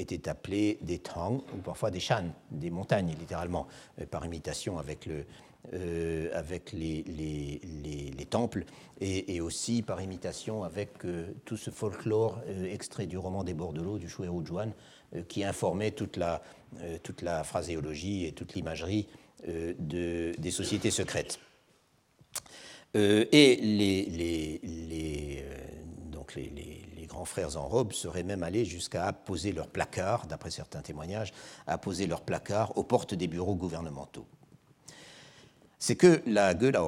étaient 0.00 0.28
appelés 0.28 0.78
des 0.82 0.98
Tang, 0.98 1.42
ou 1.54 1.58
parfois 1.58 1.90
des 1.90 2.00
Shan, 2.00 2.32
des 2.50 2.70
montagnes 2.70 3.14
littéralement, 3.18 3.66
euh, 4.00 4.06
par 4.06 4.24
imitation 4.24 4.78
avec, 4.78 5.06
le, 5.06 5.24
euh, 5.74 6.30
avec 6.32 6.72
les, 6.72 7.04
les, 7.06 7.60
les, 8.16 8.24
temples, 8.24 8.64
et, 9.00 9.40
aussi 9.40 9.82
par 9.82 10.00
imitation 10.00 10.64
avec 10.64 11.04
euh, 11.04 11.26
tout 11.44 11.56
ce 11.58 11.70
folklore 11.70 12.40
extrait 12.64 13.06
du 13.06 13.18
roman 13.18 13.44
des 13.44 13.54
bords 13.54 13.74
de 13.74 13.82
l'eau 13.82 13.98
du 13.98 14.08
Shuero 14.08 14.42
Juan, 14.44 14.72
qui 15.28 15.44
informait 15.44 15.90
toute 15.92 16.16
la, 16.16 16.40
toute 17.02 17.22
la 17.22 17.42
phraséologie 17.44 18.26
et 18.26 18.32
toute 18.32 18.54
l'imagerie 18.54 19.08
de, 19.46 20.32
des 20.38 20.50
sociétés 20.50 20.92
secrètes. 20.92 21.40
et 22.94 23.58
les, 23.60 25.44
donc 26.10 26.36
les, 26.36 27.06
grands 27.08 27.24
frères 27.24 27.56
en 27.56 27.66
robe 27.66 27.92
seraient 27.92 28.22
même 28.22 28.44
allés 28.44 28.64
jusqu'à 28.64 29.06
apposer 29.06 29.52
leurs 29.52 29.66
placards, 29.66 30.26
d'après 30.26 30.50
certains 30.50 30.80
témoignages, 30.80 31.32
à 31.66 31.72
apposer 31.72 32.06
leurs 32.06 32.22
placards 32.22 32.78
aux 32.78 32.84
portes 32.84 33.14
des 33.14 33.26
bureaux 33.26 33.56
gouvernementaux. 33.56 34.26
C'est 35.82 35.96
que 35.96 36.20
la 36.26 36.52
Gueule 36.52 36.78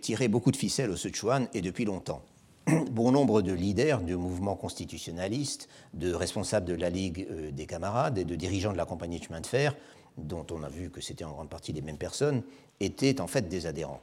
tirait 0.00 0.28
beaucoup 0.28 0.50
de 0.50 0.56
ficelles 0.56 0.90
au 0.90 0.96
Sichuan 0.96 1.48
et 1.52 1.60
depuis 1.60 1.84
longtemps. 1.84 2.22
Bon 2.90 3.12
nombre 3.12 3.42
de 3.42 3.52
leaders 3.52 4.00
du 4.00 4.16
mouvement 4.16 4.56
constitutionnaliste, 4.56 5.68
de 5.92 6.14
responsables 6.14 6.64
de 6.64 6.74
la 6.74 6.88
Ligue 6.88 7.28
euh, 7.30 7.50
des 7.50 7.66
camarades 7.66 8.16
et 8.16 8.24
de 8.24 8.34
dirigeants 8.36 8.72
de 8.72 8.78
la 8.78 8.86
compagnie 8.86 9.18
de 9.18 9.24
chemin 9.24 9.42
de 9.42 9.46
fer, 9.46 9.76
dont 10.16 10.46
on 10.50 10.62
a 10.62 10.70
vu 10.70 10.88
que 10.88 11.02
c'était 11.02 11.24
en 11.24 11.32
grande 11.32 11.50
partie 11.50 11.74
les 11.74 11.82
mêmes 11.82 11.98
personnes, 11.98 12.42
étaient 12.80 13.20
en 13.20 13.26
fait 13.26 13.50
des 13.50 13.66
adhérents. 13.66 14.00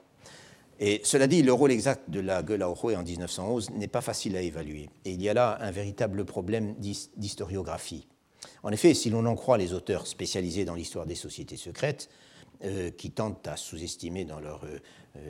Et 0.79 1.01
cela 1.03 1.25
dit, 1.25 1.41
le 1.41 1.51
rôle 1.51 1.71
exact 1.71 2.11
de 2.11 2.19
la 2.19 2.37
à 2.37 2.69
en 2.69 3.03
1911 3.03 3.71
n'est 3.71 3.87
pas 3.87 4.01
facile 4.01 4.37
à 4.37 4.41
évaluer. 4.41 4.89
Et 5.05 5.13
il 5.13 5.23
y 5.23 5.29
a 5.29 5.33
là 5.33 5.57
un 5.59 5.71
véritable 5.71 6.23
problème 6.23 6.75
d'historiographie. 7.17 8.07
En 8.61 8.71
effet, 8.71 8.93
si 8.93 9.09
l'on 9.09 9.25
en 9.25 9.35
croit 9.35 9.57
les 9.57 9.73
auteurs 9.73 10.05
spécialisés 10.05 10.65
dans 10.65 10.75
l'histoire 10.75 11.07
des 11.07 11.15
sociétés 11.15 11.57
secrètes, 11.57 12.09
qui 12.97 13.11
tentent 13.11 13.47
à 13.47 13.57
sous-estimer 13.57 14.25
dans, 14.25 14.39
leur, 14.39 14.65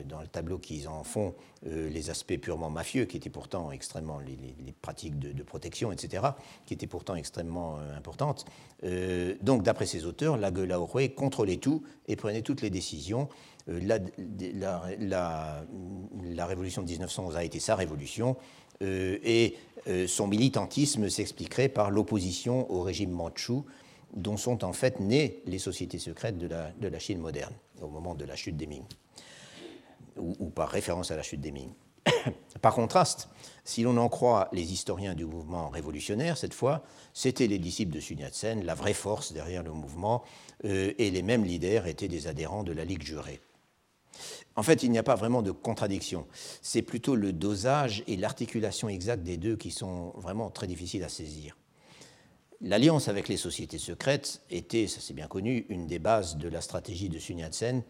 dans 0.06 0.20
le 0.20 0.26
tableau 0.26 0.58
qu'ils 0.58 0.88
en 0.88 1.04
font 1.04 1.34
les 1.64 2.10
aspects 2.10 2.36
purement 2.36 2.70
mafieux, 2.70 3.04
qui 3.04 3.16
étaient 3.16 3.30
pourtant 3.30 3.72
extrêmement, 3.72 4.18
les, 4.20 4.72
pratiques 4.80 5.18
de, 5.18 5.42
protection, 5.42 5.92
etc., 5.92 6.24
qui 6.64 6.74
étaient 6.74 6.86
pourtant 6.86 7.14
extrêmement 7.14 7.78
importantes. 7.96 8.46
donc, 9.42 9.62
d'après 9.62 9.86
ces 9.86 10.06
auteurs, 10.06 10.36
la 10.36 10.50
Gueulaouré 10.50 11.10
contrôlait 11.10 11.58
tout 11.58 11.82
et 12.08 12.16
prenait 12.16 12.42
toutes 12.42 12.62
les 12.62 12.70
décisions. 12.70 13.28
La, 13.66 13.98
la, 14.98 15.64
la, 16.22 16.46
révolution 16.46 16.82
de 16.82 16.88
1911 16.88 17.36
a 17.36 17.44
été 17.44 17.60
sa 17.60 17.74
révolution, 17.74 18.36
et 18.80 19.56
son 20.06 20.26
militantisme 20.26 21.08
s'expliquerait 21.08 21.68
par 21.68 21.90
l'opposition 21.90 22.70
au 22.70 22.82
régime 22.82 23.10
mandchou, 23.10 23.64
dont 24.14 24.36
sont 24.36 24.64
en 24.64 24.72
fait 24.72 25.00
nées 25.00 25.42
les 25.46 25.58
sociétés 25.58 25.98
secrètes 25.98 26.38
de 26.38 26.46
la, 26.46 26.98
Chine 26.98 27.18
moderne, 27.18 27.54
au 27.80 27.88
moment 27.88 28.14
de 28.14 28.24
la 28.24 28.36
chute 28.36 28.56
des 28.56 28.66
Ming, 28.66 28.84
ou, 30.16 30.50
par 30.50 30.68
référence 30.68 31.10
à 31.10 31.16
la 31.16 31.22
chute 31.22 31.40
des 31.40 31.52
Ming. 31.52 31.70
par 32.62 32.74
contraste, 32.74 33.28
si 33.64 33.82
l'on 33.82 33.96
en 33.96 34.08
croit 34.08 34.48
les 34.52 34.72
historiens 34.72 35.14
du 35.14 35.24
mouvement 35.24 35.68
révolutionnaire, 35.68 36.38
cette 36.38 36.54
fois, 36.54 36.82
c'étaient 37.12 37.48
les 37.48 37.58
disciples 37.58 37.94
de 37.94 38.00
Sun 38.00 38.18
Yat-sen, 38.18 38.64
la 38.64 38.74
vraie 38.74 38.94
force 38.94 39.32
derrière 39.32 39.62
le 39.62 39.72
mouvement, 39.72 40.22
euh, 40.64 40.92
et 40.98 41.10
les 41.10 41.22
mêmes 41.22 41.44
leaders 41.44 41.86
étaient 41.86 42.08
des 42.08 42.26
adhérents 42.26 42.64
de 42.64 42.72
la 42.72 42.84
Ligue 42.84 43.02
jurée. 43.02 43.40
En 44.54 44.62
fait, 44.62 44.82
il 44.82 44.90
n'y 44.90 44.98
a 44.98 45.02
pas 45.02 45.16
vraiment 45.16 45.42
de 45.42 45.50
contradiction. 45.50 46.26
C'est 46.62 46.82
plutôt 46.82 47.14
le 47.14 47.32
dosage 47.32 48.02
et 48.06 48.16
l'articulation 48.16 48.88
exacte 48.88 49.22
des 49.22 49.36
deux 49.36 49.56
qui 49.56 49.70
sont 49.70 50.12
vraiment 50.16 50.50
très 50.50 50.66
difficiles 50.66 51.04
à 51.04 51.10
saisir. 51.10 51.56
L'alliance 52.62 53.08
avec 53.08 53.28
les 53.28 53.36
sociétés 53.36 53.78
secrètes 53.78 54.40
était, 54.50 54.86
ça 54.86 55.00
c'est 55.00 55.12
bien 55.14 55.26
connu, 55.26 55.66
une 55.68 55.86
des 55.86 55.98
bases 55.98 56.36
de 56.36 56.48
la 56.48 56.60
stratégie 56.62 57.08
de 57.08 57.18
Sun 57.18 57.38
Yat-sen. 57.38 57.82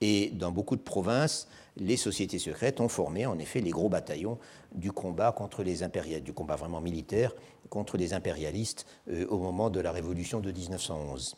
Et 0.00 0.30
dans 0.30 0.50
beaucoup 0.50 0.76
de 0.76 0.82
provinces, 0.82 1.48
les 1.76 1.96
sociétés 1.96 2.38
secrètes 2.38 2.80
ont 2.80 2.88
formé 2.88 3.26
en 3.26 3.38
effet 3.38 3.60
les 3.60 3.70
gros 3.70 3.88
bataillons 3.88 4.38
du 4.74 4.92
combat 4.92 5.32
contre 5.32 5.62
les 5.62 5.82
impérialistes, 5.82 6.24
du 6.24 6.32
combat 6.32 6.56
vraiment 6.56 6.80
militaire 6.80 7.34
contre 7.68 7.96
les 7.96 8.12
impérialistes 8.12 8.86
euh, 9.10 9.26
au 9.28 9.38
moment 9.38 9.70
de 9.70 9.80
la 9.80 9.92
révolution 9.92 10.40
de 10.40 10.50
1911. 10.50 11.36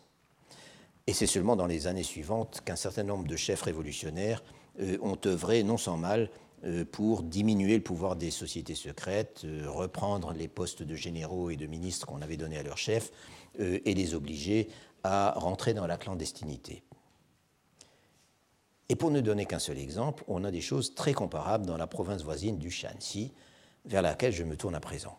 Et 1.06 1.12
c'est 1.12 1.26
seulement 1.26 1.56
dans 1.56 1.66
les 1.66 1.86
années 1.86 2.02
suivantes 2.02 2.62
qu'un 2.64 2.76
certain 2.76 3.02
nombre 3.02 3.26
de 3.26 3.36
chefs 3.36 3.62
révolutionnaires 3.62 4.42
euh, 4.80 4.96
ont 5.02 5.18
œuvré 5.26 5.62
non 5.62 5.76
sans 5.76 5.96
mal 5.96 6.30
pour 6.92 7.22
diminuer 7.22 7.76
le 7.76 7.82
pouvoir 7.82 8.16
des 8.16 8.30
sociétés 8.30 8.74
secrètes, 8.74 9.42
euh, 9.44 9.64
reprendre 9.68 10.32
les 10.32 10.48
postes 10.48 10.82
de 10.82 10.94
généraux 10.94 11.50
et 11.50 11.56
de 11.56 11.66
ministres 11.66 12.06
qu'on 12.06 12.22
avait 12.22 12.36
donnés 12.36 12.58
à 12.58 12.62
leurs 12.62 12.78
chefs 12.78 13.10
et 13.58 13.94
les 13.94 14.14
obliger 14.14 14.68
à 15.02 15.32
rentrer 15.36 15.74
dans 15.74 15.88
la 15.88 15.96
clandestinité. 15.96 16.84
Et 18.88 18.96
pour 18.96 19.10
ne 19.10 19.20
donner 19.20 19.44
qu'un 19.44 19.58
seul 19.58 19.78
exemple, 19.78 20.22
on 20.28 20.44
a 20.44 20.50
des 20.50 20.60
choses 20.60 20.94
très 20.94 21.14
comparables 21.14 21.66
dans 21.66 21.76
la 21.76 21.86
province 21.88 22.22
voisine 22.22 22.58
du 22.58 22.70
Shanxi, 22.70 23.32
vers 23.86 24.02
laquelle 24.02 24.32
je 24.32 24.44
me 24.44 24.56
tourne 24.56 24.74
à 24.74 24.80
présent. 24.80 25.18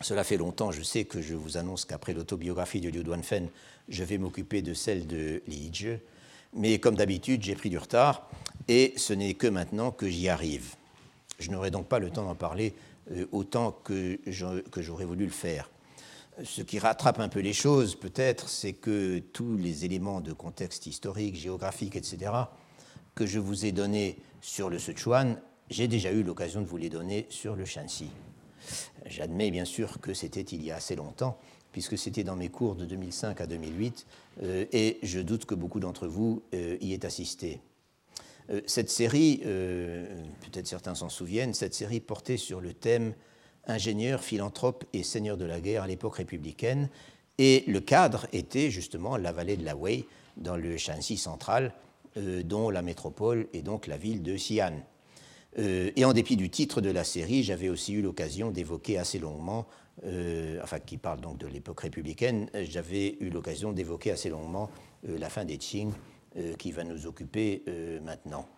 Cela 0.00 0.24
fait 0.24 0.36
longtemps, 0.36 0.70
je 0.70 0.82
sais 0.82 1.04
que 1.04 1.20
je 1.20 1.34
vous 1.34 1.56
annonce 1.56 1.84
qu'après 1.84 2.12
l'autobiographie 2.12 2.80
de 2.80 2.88
Liu 2.88 3.04
Duanfen, 3.04 3.48
je 3.88 4.04
vais 4.04 4.18
m'occuper 4.18 4.62
de 4.62 4.74
celle 4.74 5.06
de 5.06 5.42
Li 5.46 5.70
mais 6.52 6.78
comme 6.78 6.96
d'habitude, 6.96 7.42
j'ai 7.42 7.54
pris 7.54 7.70
du 7.70 7.78
retard 7.78 8.28
et 8.70 8.94
ce 8.96 9.12
n'est 9.12 9.34
que 9.34 9.48
maintenant 9.48 9.90
que 9.90 10.08
j'y 10.08 10.28
arrive. 10.28 10.76
Je 11.40 11.50
n'aurai 11.50 11.72
donc 11.72 11.88
pas 11.88 11.98
le 11.98 12.08
temps 12.08 12.24
d'en 12.24 12.36
parler 12.36 12.72
euh, 13.10 13.26
autant 13.32 13.72
que 13.72 14.20
j'aurais 14.28 15.04
voulu 15.04 15.24
le 15.24 15.32
faire. 15.32 15.68
Ce 16.44 16.62
qui 16.62 16.78
rattrape 16.78 17.18
un 17.18 17.28
peu 17.28 17.40
les 17.40 17.52
choses, 17.52 17.96
peut-être, 17.96 18.48
c'est 18.48 18.72
que 18.72 19.18
tous 19.18 19.56
les 19.56 19.84
éléments 19.84 20.20
de 20.20 20.32
contexte 20.32 20.86
historique, 20.86 21.34
géographique, 21.34 21.96
etc., 21.96 22.30
que 23.16 23.26
je 23.26 23.40
vous 23.40 23.66
ai 23.66 23.72
donnés 23.72 24.18
sur 24.40 24.70
le 24.70 24.78
Sichuan, 24.78 25.36
j'ai 25.68 25.88
déjà 25.88 26.12
eu 26.12 26.22
l'occasion 26.22 26.60
de 26.60 26.66
vous 26.66 26.76
les 26.76 26.90
donner 26.90 27.26
sur 27.28 27.56
le 27.56 27.64
Shanxi. 27.64 28.08
J'admets 29.04 29.50
bien 29.50 29.64
sûr 29.64 30.00
que 30.00 30.14
c'était 30.14 30.42
il 30.42 30.62
y 30.64 30.70
a 30.70 30.76
assez 30.76 30.94
longtemps, 30.94 31.38
puisque 31.72 31.98
c'était 31.98 32.24
dans 32.24 32.36
mes 32.36 32.50
cours 32.50 32.76
de 32.76 32.86
2005 32.86 33.40
à 33.40 33.48
2008, 33.48 34.06
euh, 34.44 34.64
et 34.72 35.00
je 35.02 35.18
doute 35.18 35.44
que 35.44 35.56
beaucoup 35.56 35.80
d'entre 35.80 36.06
vous 36.06 36.44
euh, 36.54 36.78
y 36.80 36.92
aient 36.92 37.04
assisté. 37.04 37.60
Euh, 38.50 38.60
cette 38.66 38.90
série, 38.90 39.40
peut-être 39.42 40.66
certains 40.66 40.94
s'en 40.94 41.08
souviennent, 41.08 41.54
cette 41.54 41.74
série 41.74 42.00
portait 42.00 42.36
sur 42.36 42.60
le 42.60 42.72
thème 42.72 43.14
ingénieur, 43.66 44.22
philanthrope 44.22 44.84
et 44.92 45.02
seigneur 45.02 45.36
de 45.36 45.44
la 45.44 45.60
guerre 45.60 45.84
à 45.84 45.86
l'époque 45.86 46.16
républicaine, 46.16 46.88
et 47.38 47.64
le 47.66 47.80
cadre 47.80 48.26
était 48.32 48.70
justement 48.70 49.16
la 49.16 49.32
vallée 49.32 49.56
de 49.56 49.64
la 49.64 49.76
Wei, 49.76 50.06
dans 50.36 50.56
le 50.56 50.76
Shanxi 50.76 51.16
central, 51.16 51.72
dont 52.16 52.70
la 52.70 52.82
métropole 52.82 53.46
est 53.52 53.62
donc 53.62 53.86
la 53.86 53.96
ville 53.96 54.22
de 54.22 54.34
Xi'an. 54.34 54.82
et 55.56 56.04
en 56.04 56.12
dépit 56.12 56.36
du 56.36 56.50
titre 56.50 56.80
de 56.80 56.90
la 56.90 57.04
série, 57.04 57.42
j'avais 57.42 57.68
aussi 57.68 57.92
eu 57.92 58.02
l'occasion 58.02 58.50
d'évoquer 58.50 58.98
assez 58.98 59.18
longuement 59.18 59.66
euh, 60.04 60.58
enfin 60.62 60.78
qui 60.78 60.96
parle 60.96 61.20
donc 61.20 61.36
de 61.36 61.46
l'époque 61.46 61.80
républicaine, 61.80 62.48
j'avais 62.54 63.18
eu 63.20 63.28
l'occasion 63.28 63.72
d'évoquer 63.72 64.12
assez 64.12 64.30
longuement 64.30 64.70
euh, 65.06 65.18
la 65.18 65.28
fin 65.28 65.44
des 65.44 65.58
Qing 65.58 65.90
euh, 65.90 65.94
qui 66.58 66.72
va 66.72 66.84
nous 66.84 67.06
occuper 67.06 67.62
maintenant. 68.04 68.48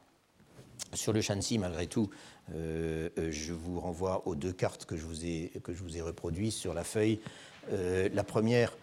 Sur 0.95 1.13
le 1.13 1.21
Shanxi, 1.21 1.59
malgré 1.59 1.87
tout, 1.87 2.11
je 2.51 3.53
vous 3.53 3.81
renvoie 3.81 4.27
aux 4.27 4.35
deux 4.35 4.53
cartes 4.53 4.85
que 4.85 4.97
je 4.97 5.05
vous 5.05 5.25
ai, 5.25 5.53
que 5.63 5.73
je 5.73 5.83
vous 5.83 5.97
ai 5.97 6.03
reproduites 6.03 6.53
sur 6.53 6.75
la 6.75 6.85
feuille. 6.85 7.21
la 7.71 8.25
première, 8.25 8.77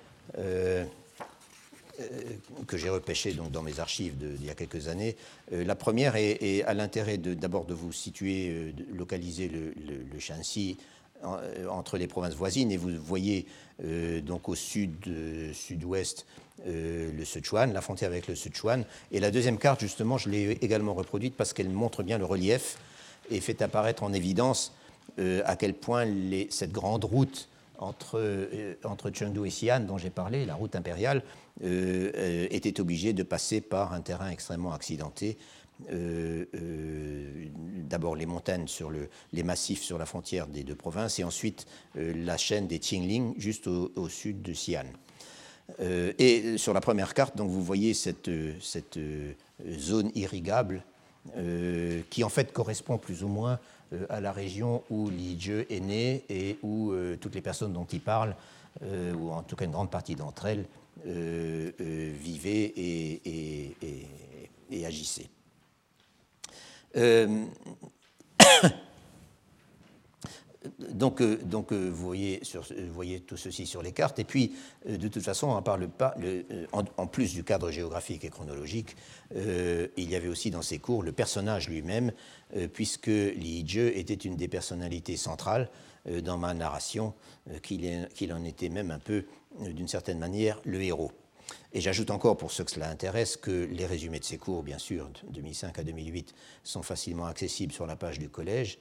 que 2.68 2.78
j'ai 2.78 2.90
repêchée 2.90 3.34
donc, 3.34 3.52
dans 3.52 3.62
mes 3.62 3.80
archives 3.80 4.18
d'il 4.18 4.46
y 4.46 4.50
a 4.50 4.56
quelques 4.56 4.88
années, 4.88 5.16
la 5.52 5.76
première 5.76 6.16
est, 6.16 6.64
à 6.64 6.74
l'intérêt 6.74 7.18
d'abord 7.18 7.66
de, 7.66 7.74
vous 7.74 7.92
situer, 7.92 8.74
de 8.74 8.86
localiser 8.96 9.48
le, 9.50 9.74
le, 9.86 10.04
le 10.12 10.20
euh, 10.20 10.78
entre 11.24 11.98
les 11.98 12.08
provinces 12.08 12.36
voisines 12.36 12.72
et 12.72 12.78
vous 12.78 12.92
voyez 12.98 13.46
euh, 13.84 14.22
donc 14.22 14.50
au 14.50 14.56
sud 14.56 14.94
euh, 15.08 15.54
sud-ouest 15.54 16.26
le 16.66 17.24
Sichuan, 17.24 17.72
la 17.72 17.80
frontière 17.80 18.10
avec 18.10 18.28
le 18.28 18.36
Sichuan. 18.36 18.84
Et 19.14 19.22
la 19.22 19.32
deuxième 19.32 19.58
carte, 19.58 19.80
justement, 19.80 20.18
je 20.18 20.28
l'ai 20.30 20.52
également 20.62 20.94
reproduite 20.94 21.38
parce 21.38 21.54
qu'elle 21.54 21.70
montre 21.70 22.04
bien 22.04 22.18
le 22.18 22.26
relief 22.26 22.78
et 23.32 23.40
fait 23.40 23.62
apparaître 23.62 24.04
en 24.04 24.12
évidence 24.12 24.74
à 25.18 25.56
quel 25.56 25.74
point 25.74 26.06
cette 26.50 26.74
grande 26.74 27.06
route 27.06 27.48
entre, 27.78 28.50
entre 28.84 29.10
Chengdu 29.10 29.46
et 29.46 29.50
Xi'an, 29.50 29.80
dont 29.80 29.98
j'ai 29.98 30.10
parlé, 30.10 30.46
la 30.46 30.56
route 30.56 30.76
impériale, 30.76 31.24
était 31.64 32.82
obligée 32.82 33.14
de 33.14 33.24
passer 33.24 33.62
par 33.62 33.94
un 33.94 34.02
terrain 34.02 34.30
extrêmement 34.30 34.74
accidenté 34.74 35.38
euh, 35.92 36.46
euh, 36.56 37.46
d'abord 37.90 38.16
les 38.16 38.26
montagnes 38.26 38.68
sur 38.68 38.90
le, 38.90 39.10
les 39.32 39.44
massifs 39.44 39.82
sur 39.82 39.98
la 39.98 40.06
frontière 40.06 40.46
des 40.46 40.64
deux 40.64 40.76
provinces 40.76 41.20
et 41.20 41.24
ensuite 41.24 41.66
euh, 41.98 42.14
la 42.26 42.38
chaîne 42.38 42.68
des 42.68 42.80
Qingling 42.80 43.34
juste 43.38 43.68
au, 43.68 44.10
sud 44.10 44.42
de 44.42 44.52
Xi'an. 44.52 44.86
et 45.80 46.58
sur 46.58 46.74
la 46.74 46.82
première 46.82 47.14
carte, 47.14 47.38
donc 47.38 47.50
vous 47.50 47.64
voyez 47.64 47.94
cette, 47.94 48.30
zone 49.70 50.12
irrigable 50.16 50.84
qui 52.10 52.24
en 52.24 52.30
fait 52.30 52.52
correspond 52.52 52.98
plus 52.98 53.24
ou 53.24 53.28
moins 53.28 53.60
à 54.10 54.20
la 54.20 54.32
région 54.32 54.84
où 54.90 55.10
Li 55.10 55.40
Jie 55.40 55.66
est 55.70 55.80
né 55.80 56.24
et 56.30 56.58
où 56.64 56.94
toutes 57.20 57.36
les 57.36 57.42
personnes 57.42 57.74
dont 57.74 57.86
il 57.86 58.02
parle, 58.02 58.36
ou 58.82 59.32
en 59.32 59.44
tout 59.44 59.56
cas 59.56 59.66
une 59.66 59.72
grande 59.72 59.92
partie 59.92 60.16
d'entre 60.16 60.46
elles, 60.46 60.66
vivaient 61.06 62.74
et 62.76 64.86
agissaient. 64.86 65.30
Euh, 66.96 67.46
donc, 70.92 71.22
euh, 71.22 71.38
donc 71.44 71.72
euh, 71.72 71.90
vous, 71.90 72.14
voyez 72.94 73.20
tout 73.22 73.38
ceci 73.38 73.66
sur 73.66 73.82
les 73.82 73.92
cartes. 73.92 74.20
Et 74.20 74.24
puis, 74.24 74.54
de 74.88 75.08
toute 75.08 75.24
façon, 75.24 75.48
on 75.50 75.62
parle 75.62 75.88
pas, 75.88 76.16
en, 76.72 77.08
plus 77.08 77.34
du 77.34 77.44
cadre 77.44 77.72
géographique 77.72 78.24
et 78.26 78.30
chronologique, 78.30 78.96
il 79.36 80.10
y 80.10 80.16
avait 80.16 80.28
aussi 80.28 80.52
dans 80.52 80.62
ces 80.62 80.80
cours 80.80 81.04
le 81.04 81.12
personnage 81.12 81.70
lui-même, 81.70 82.12
puisque 82.74 83.08
Li 83.08 83.64
Jie 83.68 83.80
était 83.80 84.14
une 84.14 84.36
des 84.36 84.48
personnalités 84.48 85.18
centrales 85.18 85.70
dans 86.24 86.38
ma 86.38 86.54
narration, 86.54 87.14
qu'il 87.62 88.34
en 88.34 88.44
était 88.44 88.70
même 88.70 88.92
un 88.92 89.00
peu, 89.00 89.26
d'une 89.60 89.88
certaine 89.88 90.20
manière, 90.20 90.62
le 90.66 90.82
héros. 90.82 91.12
Et 91.72 91.82
j'ajoute 91.82 92.10
encore, 92.10 92.38
pour 92.38 92.52
ceux 92.52 92.64
que 92.64 92.72
cela 92.72 92.90
intéresse, 92.90 93.38
que 93.38 93.68
les 93.72 93.86
résumés 93.86 94.20
de 94.20 94.24
ces 94.24 94.38
cours, 94.38 94.64
bien 94.64 94.80
sûr, 94.80 95.08
de 95.10 95.34
2005 95.34 95.78
à 95.78 95.84
2008, 95.84 96.34
sont 96.64 96.82
facilement 96.82 97.28
accessibles 97.28 97.74
sur 97.74 97.86
la 97.86 97.96
page 97.96 98.18
du 98.18 98.30
collège, 98.30 98.80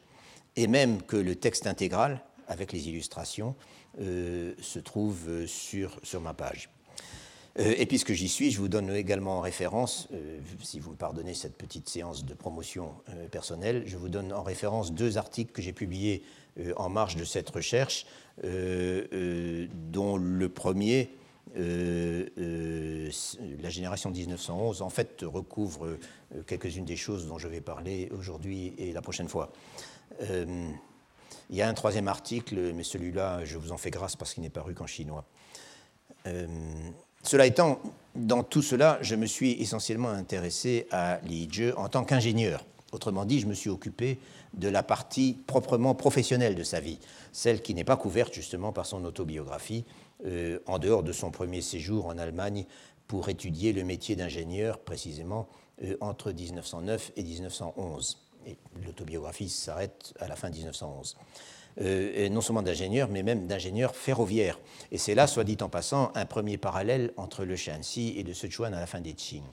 et 0.56 0.66
même 0.66 1.02
que 1.02 1.16
le 1.16 1.36
texte 1.36 1.66
intégral, 1.66 2.22
avec 2.46 2.72
les 2.72 2.88
illustrations, 2.88 3.54
euh, 4.00 4.54
se 4.60 4.78
trouve 4.78 5.46
sur, 5.46 6.00
sur 6.02 6.22
ma 6.22 6.32
page. 6.32 6.70
Euh, 7.58 7.74
et 7.76 7.84
puisque 7.84 8.14
j'y 8.14 8.28
suis, 8.28 8.50
je 8.50 8.58
vous 8.58 8.68
donne 8.68 8.90
également 8.94 9.38
en 9.38 9.40
référence, 9.40 10.08
euh, 10.14 10.38
si 10.62 10.80
vous 10.80 10.92
me 10.92 10.96
pardonnez 10.96 11.34
cette 11.34 11.58
petite 11.58 11.90
séance 11.90 12.24
de 12.24 12.32
promotion 12.32 12.94
personnelle, 13.30 13.82
je 13.86 13.98
vous 13.98 14.08
donne 14.08 14.32
en 14.32 14.42
référence 14.42 14.92
deux 14.92 15.18
articles 15.18 15.52
que 15.52 15.60
j'ai 15.60 15.74
publiés 15.74 16.22
en 16.76 16.88
marge 16.88 17.16
de 17.16 17.24
cette 17.24 17.50
recherche, 17.50 18.06
dont 18.42 20.16
le 20.16 20.48
premier 20.48 21.10
la 21.56 23.10
génération 23.70 24.10
1911, 24.10 24.82
en 24.82 24.90
fait, 24.90 25.22
recouvre 25.22 25.96
quelques-unes 26.46 26.84
des 26.84 26.96
choses 26.96 27.26
dont 27.26 27.38
je 27.38 27.48
vais 27.48 27.60
parler 27.60 28.10
aujourd'hui 28.16 28.74
et 28.78 28.92
la 28.92 29.02
prochaine 29.02 29.28
fois. 29.28 29.50
il 30.20 31.56
y 31.56 31.62
a 31.62 31.68
un 31.68 31.74
troisième 31.74 32.08
article, 32.08 32.72
mais 32.74 32.82
celui-là, 32.82 33.44
je 33.44 33.56
vous 33.56 33.72
en 33.72 33.78
fais 33.78 33.90
grâce 33.90 34.16
parce 34.16 34.34
qu'il 34.34 34.42
n'est 34.42 34.50
paru 34.50 34.74
qu'en 34.74 34.86
chinois. 34.86 35.24
cela 37.22 37.46
étant, 37.46 37.80
dans 38.14 38.42
tout 38.42 38.62
cela, 38.62 38.98
je 39.00 39.14
me 39.14 39.26
suis 39.26 39.52
essentiellement 39.62 40.10
intéressé 40.10 40.86
à 40.90 41.20
Li 41.24 41.48
Zhe 41.50 41.72
en 41.76 41.88
tant 41.88 42.04
qu'ingénieur. 42.04 42.64
Autrement 42.92 43.24
dit, 43.24 43.40
je 43.40 43.46
me 43.46 43.54
suis 43.54 43.70
occupé 43.70 44.18
de 44.54 44.68
la 44.68 44.82
partie 44.82 45.36
proprement 45.46 45.94
professionnelle 45.94 46.54
de 46.54 46.62
sa 46.62 46.80
vie, 46.80 46.98
celle 47.32 47.60
qui 47.60 47.74
n'est 47.74 47.84
pas 47.84 47.96
couverte 47.96 48.32
justement 48.32 48.72
par 48.72 48.86
son 48.86 49.04
autobiographie, 49.04 49.84
euh, 50.26 50.58
en 50.66 50.78
dehors 50.78 51.02
de 51.02 51.12
son 51.12 51.30
premier 51.30 51.60
séjour 51.60 52.06
en 52.06 52.18
Allemagne 52.18 52.66
pour 53.06 53.28
étudier 53.28 53.72
le 53.72 53.84
métier 53.84 54.16
d'ingénieur, 54.16 54.78
précisément 54.78 55.48
euh, 55.82 55.96
entre 56.00 56.32
1909 56.32 57.12
et 57.16 57.22
1911. 57.22 58.18
Et 58.46 58.56
l'autobiographie 58.84 59.48
s'arrête 59.48 60.14
à 60.18 60.28
la 60.28 60.36
fin 60.36 60.50
1911. 60.50 61.16
Euh, 61.80 62.28
non 62.28 62.40
seulement 62.40 62.62
d'ingénieur, 62.62 63.08
mais 63.08 63.22
même 63.22 63.46
d'ingénieur 63.46 63.94
ferroviaire. 63.94 64.58
Et 64.90 64.98
c'est 64.98 65.14
là, 65.14 65.28
soit 65.28 65.44
dit 65.44 65.58
en 65.60 65.68
passant, 65.68 66.10
un 66.16 66.26
premier 66.26 66.58
parallèle 66.58 67.12
entre 67.16 67.44
le 67.44 67.54
Shanxi 67.54 68.14
et 68.16 68.24
le 68.24 68.34
Sichuan 68.34 68.74
à 68.74 68.80
la 68.80 68.86
fin 68.86 69.00
des 69.00 69.12
Qing. 69.12 69.44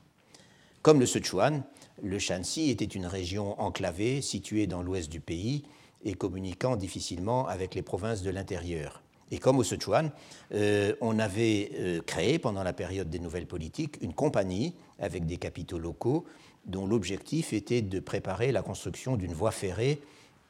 Comme 0.82 1.00
le 1.00 1.06
Sichuan, 1.06 1.64
le 2.02 2.18
Shanxi 2.18 2.72
était 2.72 2.86
une 2.86 3.06
région 3.06 3.60
enclavée 3.62 4.22
située 4.22 4.66
dans 4.66 4.82
l'ouest 4.82 5.12
du 5.12 5.20
pays 5.20 5.64
et 6.04 6.16
communiquant 6.16 6.76
difficilement 6.76 7.48
avec 7.48 7.76
les 7.76 7.82
provinces 7.84 8.24
de 8.24 8.32
l'intérieur. 8.32 9.04
Et 9.32 9.40
comme 9.40 9.58
au 9.58 9.64
Sichuan, 9.64 10.12
euh, 10.54 10.94
on 11.02 11.18
avait 11.20 11.72
euh, 11.76 12.02
créé 12.02 12.38
pendant 12.38 12.64
la 12.64 12.74
période 12.74 13.10
des 13.10 13.20
nouvelles 13.20 13.48
politiques 13.48 13.98
une 14.02 14.14
compagnie 14.14 14.76
avec 15.00 15.26
des 15.26 15.38
capitaux 15.38 15.80
locaux 15.80 16.26
dont 16.66 16.86
l'objectif 16.86 17.54
était 17.54 17.82
de 17.82 18.00
préparer 18.00 18.52
la 18.52 18.62
construction 18.62 19.18
d'une 19.18 19.34
voie 19.34 19.52
ferrée 19.52 20.02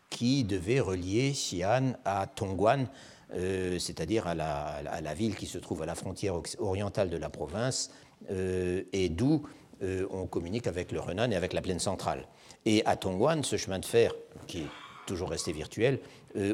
qui 0.09 0.43
devait 0.43 0.79
relier 0.79 1.31
Xi'an 1.31 1.93
à 2.05 2.27
Tongguan, 2.27 2.87
euh, 3.33 3.79
c'est-à-dire 3.79 4.27
à 4.27 4.35
la, 4.35 4.65
à 4.65 5.01
la, 5.01 5.13
ville 5.13 5.35
qui 5.35 5.45
se 5.45 5.57
trouve 5.57 5.81
à 5.81 5.85
la 5.85 5.95
frontière 5.95 6.35
orientale 6.59 7.09
de 7.09 7.17
la 7.17 7.29
province, 7.29 7.91
et 8.29 9.09
d'où 9.09 9.43
on 9.81 10.25
communique 10.25 10.67
avec 10.67 10.91
le 10.91 10.99
Renan 10.99 11.29
et 11.29 11.35
avec 11.35 11.53
la 11.53 11.61
plaine 11.61 11.79
centrale. 11.79 12.27
Et 12.65 12.83
à 12.85 12.95
Tongguan, 12.95 13.43
ce 13.43 13.57
chemin 13.57 13.77
de 13.77 13.85
fer, 13.85 14.13
qui 14.47 14.59
est 14.59 14.67
toujours 15.05 15.29
resté 15.29 15.51
virtuel, 15.51 15.99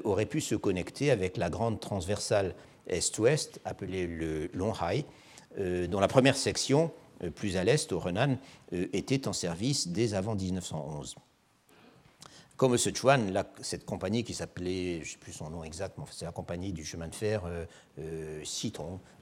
aurait 0.04 0.26
pu 0.26 0.42
se 0.42 0.56
connecter 0.56 1.12
avec 1.12 1.38
la 1.38 1.50
grande 1.50 1.80
transversale 1.80 2.56
est-ouest, 2.88 3.60
appelée 3.66 4.08
le 4.08 4.50
Longhai, 4.54 5.06
euh, 5.60 5.88
dont 5.88 6.00
la 6.00 6.08
première 6.08 6.36
section, 6.36 6.92
plus 7.36 7.58
à 7.58 7.64
l'est, 7.64 7.92
au 7.92 8.00
Renan, 8.00 8.38
était 8.72 9.28
en 9.28 9.34
service 9.34 9.88
dès 9.88 10.16
avant 10.16 10.36
1911. 10.36 11.16
Comme 12.62 12.78
Sichuan, 12.78 13.44
cette 13.64 13.86
compagnie 13.86 14.24
qui 14.24 14.36
s'appelait, 14.36 14.98
je 14.98 15.00
ne 15.00 15.06
sais 15.06 15.18
plus 15.18 15.34
son 15.34 15.50
nom 15.50 15.64
exact, 15.64 15.98
mais 15.98 16.04
c'est 16.12 16.26
la 16.26 16.32
compagnie 16.32 16.74
du 16.74 16.86
chemin 16.86 17.08
de 17.08 17.16
fer 17.16 17.42
euh, 17.48 17.66
euh 17.98 18.44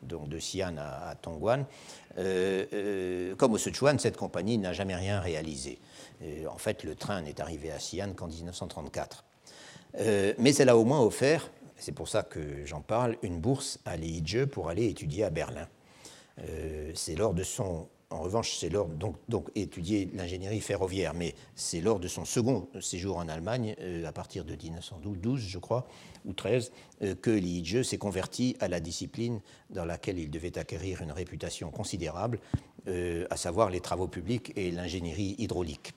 donc 0.02 0.28
de 0.28 0.38
Xi'an 0.38 0.76
à, 0.78 1.16
Tongguan. 1.16 1.66
Euh, 2.18 2.66
euh, 2.74 3.36
comme 3.36 3.54
au 3.54 3.58
Sichuan, 3.58 3.98
cette 3.98 4.18
compagnie 4.18 4.58
n'a 4.58 4.74
jamais 4.74 4.98
rien 4.98 5.22
réalisé. 5.22 5.80
en 6.52 6.58
fait, 6.58 6.84
le 6.84 6.96
train 6.96 7.22
n'est 7.22 7.40
arrivé 7.40 7.72
à 7.72 7.78
Xi'an 7.78 8.12
qu'en 8.14 8.28
1934. 8.28 9.24
Mais 9.98 10.56
elle 10.56 10.70
a 10.70 10.78
au 10.78 10.86
moins 10.86 11.02
offert, 11.02 11.52
c'est 11.78 11.92
pour 11.92 12.08
ça 12.08 12.24
que 12.24 12.66
j'en 12.66 12.82
parle, 12.82 13.18
une 13.24 13.40
bourse 13.40 13.80
à 13.86 13.98
Leije 13.98 14.46
pour 14.46 14.70
aller 14.70 14.88
étudier 14.88 15.24
à 15.24 15.30
Berlin. 15.30 15.68
c'est 16.94 17.16
lors 17.16 17.34
de 17.34 17.44
son 17.44 17.88
en 18.12 18.22
revanche, 18.22 18.56
c'est 18.58 18.70
lors 18.70 18.88
donc, 18.88 19.18
donc 19.30 19.50
étudier 19.56 20.10
l'ingénierie 20.16 20.62
ferroviaire, 20.62 21.14
mais 21.14 21.36
c'est 21.56 21.80
lors 21.80 22.00
de 22.00 22.08
son 22.08 22.26
second 22.26 22.68
séjour 22.82 23.18
en 23.18 23.28
Allemagne, 23.28 23.76
euh, 23.82 24.06
à 24.06 24.12
partir 24.12 24.46
de 24.46 24.56
1912, 24.56 25.40
je 25.40 25.60
crois, 25.60 25.88
ou 26.26 26.34
13, 26.34 26.72
euh, 27.04 27.16
que 27.16 27.40
Zhe 27.40 27.84
s'est 27.84 28.00
converti 28.00 28.56
à 28.60 28.68
la 28.68 28.80
discipline 28.80 29.42
dans 29.70 29.86
laquelle 29.86 30.18
il 30.18 30.32
devait 30.32 30.58
acquérir 30.58 31.04
une 31.04 31.12
réputation 31.12 31.70
considérable, 31.70 32.40
euh, 32.88 33.28
à 33.30 33.38
savoir 33.38 33.70
les 33.70 33.80
travaux 33.80 34.08
publics 34.08 34.54
et 34.56 34.72
l'ingénierie 34.72 35.36
hydraulique. 35.38 35.94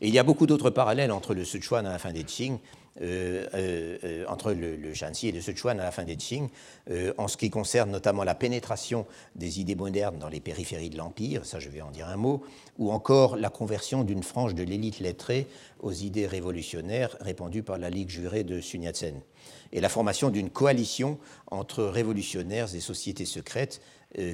Et 0.00 0.08
il 0.08 0.14
y 0.14 0.18
a 0.18 0.22
beaucoup 0.22 0.46
d'autres 0.46 0.70
parallèles 0.70 1.12
entre 1.12 1.34
le 1.34 1.44
Sichuan 1.44 1.86
à 1.86 1.92
la 1.92 1.98
fin 1.98 2.12
des 2.12 2.24
Qing 2.24 2.58
euh, 3.00 3.46
euh, 3.54 4.24
entre 4.26 4.52
le, 4.52 4.74
le, 4.74 4.92
Shanxi 4.92 5.28
et 5.28 5.32
le 5.32 5.40
Sichuan 5.40 5.78
à 5.78 5.84
la 5.84 5.92
fin 5.92 6.02
des 6.02 6.16
Qing, 6.16 6.48
euh, 6.90 7.12
en 7.16 7.28
ce 7.28 7.36
qui 7.36 7.48
concerne 7.48 7.92
notamment 7.92 8.24
la 8.24 8.34
pénétration 8.34 9.06
des 9.36 9.60
idées 9.60 9.76
modernes 9.76 10.18
dans 10.18 10.28
les 10.28 10.40
périphéries 10.40 10.90
de 10.90 10.96
l'Empire, 10.96 11.44
ça 11.44 11.60
je 11.60 11.68
vais 11.68 11.80
en 11.80 11.92
dire 11.92 12.08
un 12.08 12.16
mot, 12.16 12.42
ou 12.76 12.90
encore 12.90 13.36
la 13.36 13.50
conversion 13.50 14.02
d'une 14.02 14.24
frange 14.24 14.56
de 14.56 14.64
l'élite 14.64 14.98
lettrée 14.98 15.46
aux 15.78 15.92
idées 15.92 16.26
révolutionnaires 16.26 17.16
répandues 17.20 17.62
par 17.62 17.78
la 17.78 17.88
Ligue 17.88 18.08
jurée 18.08 18.42
de 18.42 18.60
Sun 18.60 18.82
Yat-sen, 18.82 19.20
et 19.72 19.80
la 19.80 19.88
formation 19.88 20.30
d'une 20.30 20.50
coalition 20.50 21.18
entre 21.52 21.84
révolutionnaires 21.84 22.74
et 22.74 22.80
sociétés 22.80 23.26
secrètes 23.26 23.80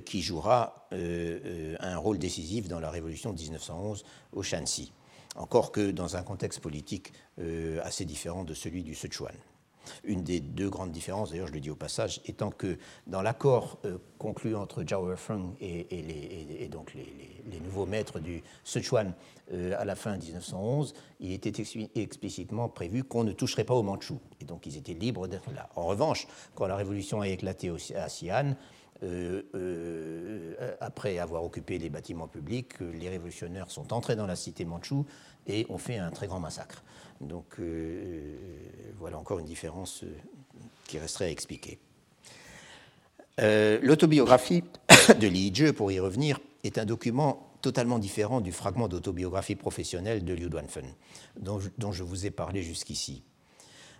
qui 0.07 0.23
jouera 0.23 0.89
un 0.93 1.97
rôle 1.99 2.19
décisif 2.19 2.69
dans 2.69 2.79
la 2.79 2.91
révolution 2.91 3.33
de 3.33 3.41
1911 3.41 4.05
au 4.33 4.43
Shanxi 4.43 4.93
encore 5.35 5.72
que 5.72 5.91
dans 5.91 6.16
un 6.16 6.22
contexte 6.22 6.61
politique 6.61 7.12
euh, 7.39 7.80
assez 7.82 8.05
différent 8.05 8.45
de 8.45 8.55
celui 8.55 8.82
du 8.82 8.95
Sichuan. 8.95 9.35
Une 10.05 10.22
des 10.22 10.41
deux 10.41 10.70
grandes 10.70 10.93
différences, 10.93 11.30
d'ailleurs 11.30 11.49
je 11.49 11.53
le 11.53 11.61
dis 11.61 11.70
au 11.70 11.76
passage, 11.76 12.22
étant 12.24 12.51
que 12.51 12.78
dans 13.07 13.22
l'accord 13.22 13.78
euh, 13.85 13.99
conclu 14.18 14.57
entre 14.57 14.82
Zhao 14.82 15.07
Weifeng 15.07 15.55
et, 15.61 15.99
et, 15.99 16.03
les, 16.03 17.61
nouveaux 17.61 17.87
maîtres 17.87 18.18
du 18.18 18.43
Sichuan 18.64 19.12
euh, 19.53 19.74
à 19.78 19.85
la 19.85 19.95
fin 19.95 20.16
1911, 20.16 20.95
il 21.20 21.32
était 21.32 21.53
explicitement 21.95 22.68
prévu 22.68 23.05
qu'on 23.05 23.24
ne 23.24 23.32
toucherait 23.32 23.64
pas 23.64 23.74
aux 23.74 23.82
Mandchous. 23.82 24.20
Et 24.41 24.45
donc 24.45 24.66
ils 24.66 24.76
étaient 24.76 24.95
libres 24.95 25.28
d'être 25.28 25.51
là. 25.53 25.68
En 25.76 25.87
revanche, 25.87 26.26
quand 26.55 26.66
la 26.66 26.76
révolution 26.76 27.20
a 27.20 27.28
éclaté 27.28 27.70
à 27.95 28.07
Xi'an, 28.07 28.55
après 30.80 31.18
avoir 31.18 31.45
occupé 31.45 31.78
les 31.78 31.90
bâtiments 31.90 32.28
publics, 32.28 32.80
les 32.80 33.09
révolutionnaires 33.09 33.70
sont 33.70 33.92
entrés 33.92 34.16
dans 34.16 34.26
la 34.26 34.36
cité 34.36 34.64
mandchoue 34.64 35.05
et 35.47 35.66
ont 35.68 35.78
fait 35.78 35.99
un 35.99 36.11
très 36.11 36.26
grand 36.26 36.40
massacre. 36.40 36.82
Donc 37.20 37.59
euh, 37.59 38.36
voilà 38.99 39.18
encore 39.18 39.38
une 39.38 39.47
différence 39.47 40.05
qui 40.86 40.99
resterait 40.99 41.26
à 41.26 41.30
expliquer. 41.30 41.78
L'autobiographie 43.38 44.62
de 45.20 45.26
Li 45.26 45.53
Zhe, 45.55 45.72
pour 45.72 45.90
y 45.90 45.99
revenir, 45.99 46.38
est 46.62 46.78
un 46.78 46.84
document 46.84 47.51
totalement 47.62 47.99
différent 47.99 48.40
du 48.40 48.53
fragment 48.53 48.88
d'autobiographie 48.88 49.57
professionnelle 49.57 50.24
de 50.24 50.34
Liu 50.34 50.49
Duanfen, 50.51 50.84
dont 51.38 51.92
je 51.92 52.03
vous 52.03 52.26
ai 52.26 52.30
parlé 52.30 52.62
jusqu'ici. 52.62 53.22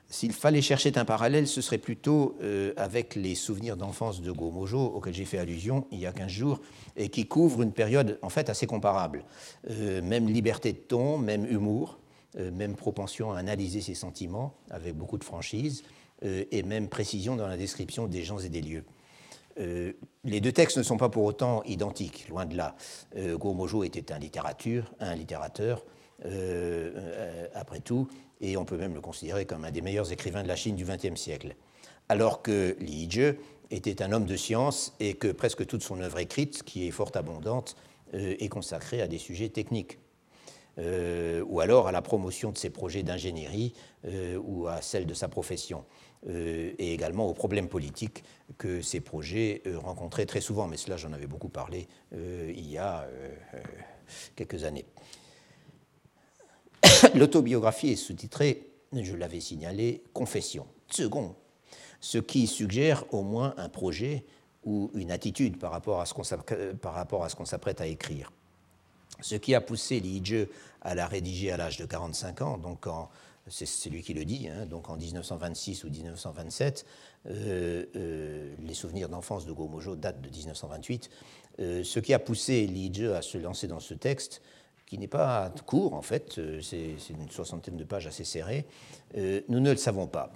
S'il 0.09 0.33
fallait 0.33 0.63
chercher 0.63 0.93
un 0.97 1.05
parallèle, 1.05 1.49
ce 1.49 1.61
serait 1.61 1.79
plutôt 1.79 2.37
euh, 2.43 2.73
avec 2.77 3.15
les 3.15 3.35
souvenirs 3.35 3.77
d'enfance 3.77 4.21
de 4.21 4.31
Gomojo, 4.31 4.79
auxquels 4.79 5.15
j'ai 5.15 5.25
fait 5.25 5.39
allusion 5.39 5.87
il 5.91 5.99
y 5.99 6.07
a 6.07 6.13
15 6.13 6.31
jours, 6.31 6.61
et 6.97 7.09
qui 7.09 7.27
couvrent 7.27 7.63
une 7.63 7.73
période 7.73 8.19
en 8.23 8.29
fait 8.29 8.49
assez 8.49 8.67
comparable. 8.67 9.25
Euh, 9.71 10.03
même 10.03 10.29
liberté 10.29 10.73
de 10.73 10.79
ton, 10.79 11.19
même 11.19 11.47
humour, 11.47 11.99
euh, 12.39 12.51
même 12.51 12.77
propension 12.77 13.33
à 13.33 13.39
analyser 13.39 13.81
ses 13.81 13.95
sentiments 13.95 14.55
avec 14.71 14.95
beaucoup 14.95 15.19
de 15.19 15.25
franchise, 15.25 15.83
et 16.23 16.63
même 16.63 16.89
précision 16.89 17.37
dans 17.37 17.49
la 17.49 17.59
description 17.59 18.07
des 18.07 18.23
gens 18.23 18.39
et 18.39 18.49
des 18.49 18.63
lieux. 18.63 18.85
les 19.59 20.41
deux 20.41 20.53
textes 20.53 20.79
ne 20.79 20.83
sont 20.83 20.97
pas 20.97 21.11
pour 21.11 21.25
autant 21.25 21.63
identiques, 21.65 22.29
loin 22.31 22.47
de 22.47 22.57
là. 22.57 22.77
Gomojo 23.15 23.85
était 23.85 24.11
un 24.11 24.19
littérature, 24.19 24.95
un 25.01 25.17
littérateur, 25.17 25.85
après 27.55 27.81
tout, 27.81 28.09
et 28.45 28.57
on 28.59 28.65
peut 28.65 28.77
même 28.77 28.95
le 28.95 29.01
considérer 29.01 29.47
comme 29.47 29.65
un 29.65 29.71
des 29.71 29.81
meilleurs 29.81 30.13
écrivains 30.13 30.43
de 30.43 30.49
la 30.49 30.57
Chine 30.57 30.77
du 30.77 30.85
XXe 30.85 31.19
siècle. 31.19 31.57
Alors 32.11 32.43
que 32.43 32.77
Li 32.79 33.09
Zhe 33.11 33.37
était 33.71 34.03
un 34.03 34.13
homme 34.13 34.27
de 34.27 34.37
science 34.37 34.95
et 35.01 35.15
que 35.15 35.29
presque 35.29 35.67
toute 35.67 35.83
son 35.83 36.01
œuvre 36.01 36.19
écrite, 36.19 36.63
qui 36.63 36.87
est 36.87 36.91
fort 36.91 37.11
abondante, 37.15 37.75
euh, 38.13 38.37
est 38.39 38.49
consacrée 38.49 39.01
à 39.01 39.09
des 39.09 39.19
sujets 39.19 39.49
techniques. 39.49 39.99
Euh, 40.77 41.43
ou 41.47 41.61
alors 41.61 41.87
à 41.87 41.93
la 41.93 42.03
promotion 42.03 42.51
de 42.51 42.59
ses 42.59 42.69
projets 42.69 43.03
d'ingénierie 43.03 43.73
euh, 44.07 44.37
ou 44.45 44.67
à 44.67 44.83
celle 44.83 45.07
de 45.07 45.15
sa 45.15 45.29
profession, 45.29 45.85
et 46.27 46.95
également 46.95 47.29
aux 47.29 47.35
problèmes 47.35 47.69
politiques 47.69 48.25
que 48.57 48.81
ces 48.81 49.01
projets 49.01 49.63
rencontraient 49.75 50.25
très 50.25 50.41
souvent. 50.41 50.67
Mais 50.67 50.79
cela, 50.79 50.97
j'en 50.97 51.13
avais 51.13 51.27
beaucoup 51.27 51.51
parlé 51.51 51.87
il 52.13 52.67
y 52.67 52.79
a 52.79 53.07
quelques 54.35 54.65
années. 54.65 54.87
L'autobiographie 57.15 57.91
est 57.91 57.97
sous-titrée, 57.97 58.67
je 58.93 59.15
l'avais 59.15 59.39
signalé, 59.39 60.03
Confession, 60.13 60.67
second, 60.89 61.37
ce 62.01 62.19
qui 62.19 62.49
suggère 62.49 63.05
au 63.15 63.23
moins 63.23 63.55
un 63.57 63.69
projet 63.69 64.25
ou 64.65 64.91
une 64.95 65.13
attitude 65.13 65.57
par 65.57 65.71
rapport 65.71 66.01
à 66.01 66.07
ce 66.07 66.15
qu'on 66.15 66.25
s'apprête 67.45 67.81
à 67.81 67.87
écrire. 67.87 68.33
Ce 69.21 69.37
qui 69.37 69.55
a 69.55 69.61
poussé 69.61 70.01
Li 70.01 70.21
Zhe 70.25 70.49
à 70.83 70.97
la 70.97 71.07
rédiger 71.07 71.53
à 71.53 71.57
l'âge 71.57 71.77
de 71.77 71.87
45 71.87 72.43
ans, 72.43 72.59
donc 72.59 72.87
c'est 73.47 73.91
lui 73.91 74.03
qui 74.03 74.15
le 74.15 74.25
dit, 74.25 74.49
hein, 74.49 74.67
donc 74.67 74.91
en 74.91 74.97
1926 74.97 75.85
ou 75.85 75.91
1927, 75.91 76.85
euh, 77.27 77.85
euh, 77.95 78.55
les 78.61 78.75
souvenirs 78.75 79.09
d'enfance 79.09 79.47
de 79.47 79.53
Gomojo 79.53 79.95
datent 79.95 80.21
de 80.21 80.31
1928. 80.31 81.11
ce 81.59 81.99
qui 82.01 82.13
a 82.13 82.19
poussé 82.19 82.67
Li 82.67 82.93
Zhe 82.93 83.13
à 83.13 83.23
se 83.23 83.39
lancer 83.39 83.69
dans 83.69 83.79
ce 83.79 83.95
texte, 83.95 84.43
qui 84.95 85.01
n'est 85.01 85.09
pas 85.09 85.53
court 85.67 85.95
en 85.95 86.03
fait, 86.03 86.41
c'est 86.63 86.95
une 87.11 87.29
soixantaine 87.31 87.77
de 87.77 87.85
pages 87.85 88.07
assez 88.07 88.25
serrées, 88.25 88.65
nous 89.49 89.61
ne 89.61 89.71
le 89.71 89.77
savons 89.77 90.07
pas. 90.07 90.31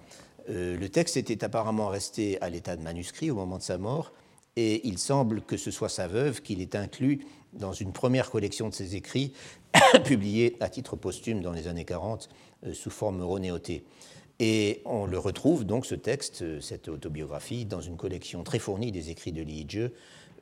le 0.49 0.87
texte 0.89 1.17
était 1.17 1.45
apparemment 1.45 1.89
resté 1.89 2.41
à 2.43 2.51
l'état 2.51 2.77
de 2.77 2.83
manuscrit 2.83 3.31
au 3.31 3.37
moment 3.37 3.59
de 3.59 3.63
sa 3.63 3.79
mort, 3.79 4.13
et 4.57 4.87
il 4.89 4.99
semble 4.99 5.43
que 5.43 5.57
ce 5.57 5.71
soit 5.71 5.89
sa 5.89 6.09
veuve 6.09 6.43
qui 6.43 6.57
l'ait 6.57 6.75
inclus 6.75 7.21
dans 7.53 7.73
une 7.73 7.93
première 7.93 8.31
collection 8.31 8.69
de 8.69 8.75
ses 8.75 8.97
écrits, 8.97 9.33
publiée 10.05 10.57
à 10.59 10.69
titre 10.69 10.97
posthume 10.97 11.43
dans 11.43 11.53
les 11.53 11.69
années 11.69 11.85
40 11.85 12.29
euh, 12.67 12.75
sous 12.75 12.91
forme 12.91 13.23
renéotée. 13.23 13.85
Et 14.41 14.83
on 14.85 15.07
le 15.07 15.19
retrouve 15.19 15.65
donc, 15.65 15.87
ce 15.87 15.95
texte, 15.95 16.43
euh, 16.43 16.61
cette 16.61 16.89
autobiographie, 16.89 17.65
dans 17.65 17.81
une 17.81 17.97
collection 17.97 18.43
très 18.43 18.59
fournie 18.59 18.93
des 18.93 19.11
écrits 19.11 19.33
de 19.33 19.43
Li 19.43 19.67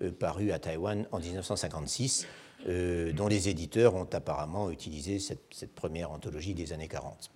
euh, 0.02 0.12
parue 0.18 0.50
à 0.52 0.58
Taïwan 0.58 1.06
en 1.12 1.20
1956, 1.20 2.26
dont 2.64 3.28
les 3.28 3.48
éditeurs 3.48 3.94
ont 3.94 4.09
apparemment 4.12 4.70
utilisé 4.70 5.18
cette, 5.18 5.74
première 5.74 6.11
anthologie 6.11 6.54
des 6.54 6.72
années 6.72 6.88
40 6.88 7.30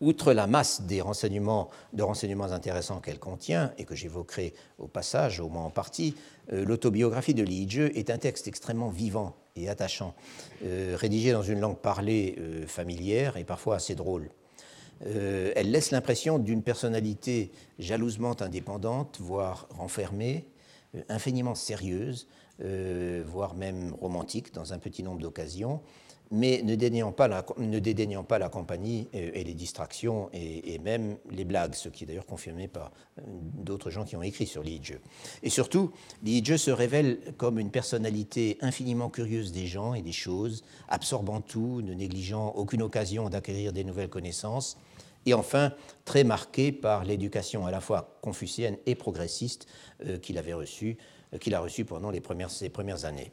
outre 0.00 0.32
la 0.32 0.46
masse 0.46 0.82
des 0.82 1.00
renseignements, 1.00 1.70
de 1.92 2.02
renseignements 2.02 2.52
intéressants 2.52 3.00
qu'elle 3.00 3.18
contient, 3.18 3.72
et 3.78 3.84
que 3.84 3.94
j'évoquerai 3.94 4.54
au 4.78 4.86
passage, 4.86 5.40
au 5.40 5.48
moins 5.48 5.64
en 5.64 5.70
partie, 5.70 6.14
euh, 6.52 6.64
l'autobiographie 6.64 7.34
de 7.34 7.42
Li 7.42 7.68
Jie 7.68 7.80
est 7.80 8.10
un 8.10 8.18
texte 8.18 8.48
extrêmement 8.48 8.90
vivant 8.90 9.34
et 9.56 9.68
attachant, 9.68 10.14
euh, 10.64 10.94
rédigé 10.96 11.32
dans 11.32 11.42
une 11.42 11.60
langue 11.60 11.78
parlée 11.78 12.36
euh, 12.38 12.66
familière 12.66 13.36
et 13.36 13.44
parfois 13.44 13.76
assez 13.76 13.94
drôle. 13.94 14.30
elle 15.00 15.70
laisse 15.70 15.92
l'impression 15.92 16.40
d'une 16.40 16.62
personnalité 16.62 17.52
jalousement 17.78 18.34
indépendante, 18.42 19.18
voire 19.20 19.68
renfermée, 19.70 20.44
infiniment 21.08 21.54
sérieuse, 21.54 22.26
voire 22.60 23.54
même 23.54 23.94
romantique 24.00 24.52
dans 24.52 24.72
un 24.72 24.78
petit 24.78 25.02
nombre 25.02 25.20
d'occasions, 25.20 25.80
mais 26.30 26.62
ne 26.62 26.74
dédaignant 26.74 27.12
pas 27.12 27.28
la, 27.28 27.44
ne 27.58 27.78
dédaignant 27.78 28.24
pas 28.24 28.38
la 28.38 28.48
compagnie 28.48 29.08
et, 29.12 29.44
les 29.44 29.54
distractions 29.54 30.28
et, 30.32 30.78
même 30.78 31.16
les 31.30 31.44
blagues, 31.44 31.74
ce 31.74 31.88
qui 31.88 32.04
est 32.04 32.06
d'ailleurs 32.06 32.26
confirmé 32.26 32.68
par 32.68 32.92
euh, 33.18 33.22
d'autres 33.26 33.90
gens 33.90 34.04
qui 34.04 34.16
ont 34.16 34.22
écrit 34.22 34.46
sur 34.46 34.62
Li 34.62 34.80
Et 35.42 35.50
surtout, 35.50 35.90
Li 36.22 36.44
se 36.44 36.70
révèle 36.70 37.18
comme 37.36 37.58
une 37.58 37.70
personnalité 37.70 38.58
infiniment 38.60 39.08
curieuse 39.08 39.52
des 39.52 39.66
gens 39.66 39.94
et 39.94 40.02
des 40.02 40.12
choses, 40.12 40.62
absorbant 40.88 41.40
tout, 41.40 41.82
ne 41.82 41.94
négligeant 41.94 42.48
aucune 42.56 42.82
occasion 42.82 43.28
d'acquérir 43.28 43.72
des 43.72 43.84
nouvelles 43.84 44.10
connaissances, 44.10 44.76
et 45.26 45.34
enfin 45.34 45.72
très 46.04 46.24
marqué 46.24 46.72
par 46.72 47.04
l'éducation 47.04 47.66
à 47.66 47.70
la 47.70 47.80
fois 47.80 48.18
confucienne 48.22 48.76
et 48.86 48.94
progressiste 48.94 49.66
euh, 50.04 50.18
qu'il 50.18 50.38
avait 50.38 50.54
reçue, 50.54 50.96
euh, 50.98 51.17
qu'il 51.40 51.54
a 51.54 51.60
reçue 51.60 51.84
pendant 51.84 52.10
les 52.10 52.20
premières, 52.20 52.50
ses 52.50 52.68
premières 52.68 53.04
années. 53.04 53.32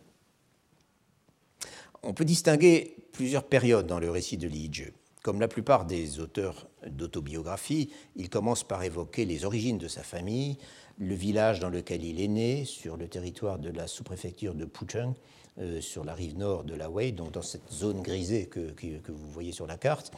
On 2.04 2.14
peut 2.14 2.26
distinguer 2.26 2.96
plusieurs 3.12 3.46
périodes 3.46 3.88
dans 3.88 4.00
le 4.00 4.12
récit 4.12 4.38
de 4.38 4.48
Li 4.48 4.70
Jie. 4.72 4.92
Comme 5.24 5.40
la 5.40 5.48
plupart 5.48 5.86
des 5.86 6.20
auteurs 6.20 6.68
d'autobiographie, 6.86 7.90
il 8.16 8.30
commence 8.30 8.64
par 8.64 8.84
évoquer 8.84 9.26
les 9.26 9.44
origines 9.44 9.80
de 9.80 9.88
sa 9.88 10.04
famille, 10.04 10.60
le 11.00 11.16
village 11.16 11.60
dans 11.60 11.70
lequel 11.70 12.04
il 12.04 12.22
est 12.22 12.28
né, 12.28 12.64
sur 12.64 12.96
le 12.96 13.08
territoire 13.08 13.58
de 13.58 13.70
la 13.70 13.88
sous-préfecture 13.88 14.54
de 14.54 14.66
Pucheng, 14.66 15.16
euh, 15.58 15.82
sur 15.82 16.04
la 16.04 16.14
rive 16.14 16.38
nord 16.38 16.64
de 16.64 16.76
la 16.76 16.90
Wei, 16.90 17.12
donc 17.12 17.32
dans 17.32 17.42
cette 17.42 17.72
zone 17.72 18.02
grisée 18.02 18.46
que, 18.46 18.74
vous 19.08 19.32
voyez 19.32 19.52
sur 19.52 19.66
la 19.66 19.78
carte, 19.78 20.12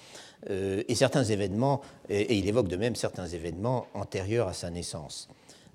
euh, 0.50 0.84
et 0.88 0.96
certains 0.96 1.24
événements, 1.24 1.82
et, 2.10 2.36
il 2.36 2.48
évoque 2.48 2.68
de 2.68 2.76
même 2.76 2.96
certains 2.96 3.28
événements 3.28 3.88
antérieurs 3.94 4.48
à 4.48 4.54
sa 4.54 4.72
naissance. 4.72 5.30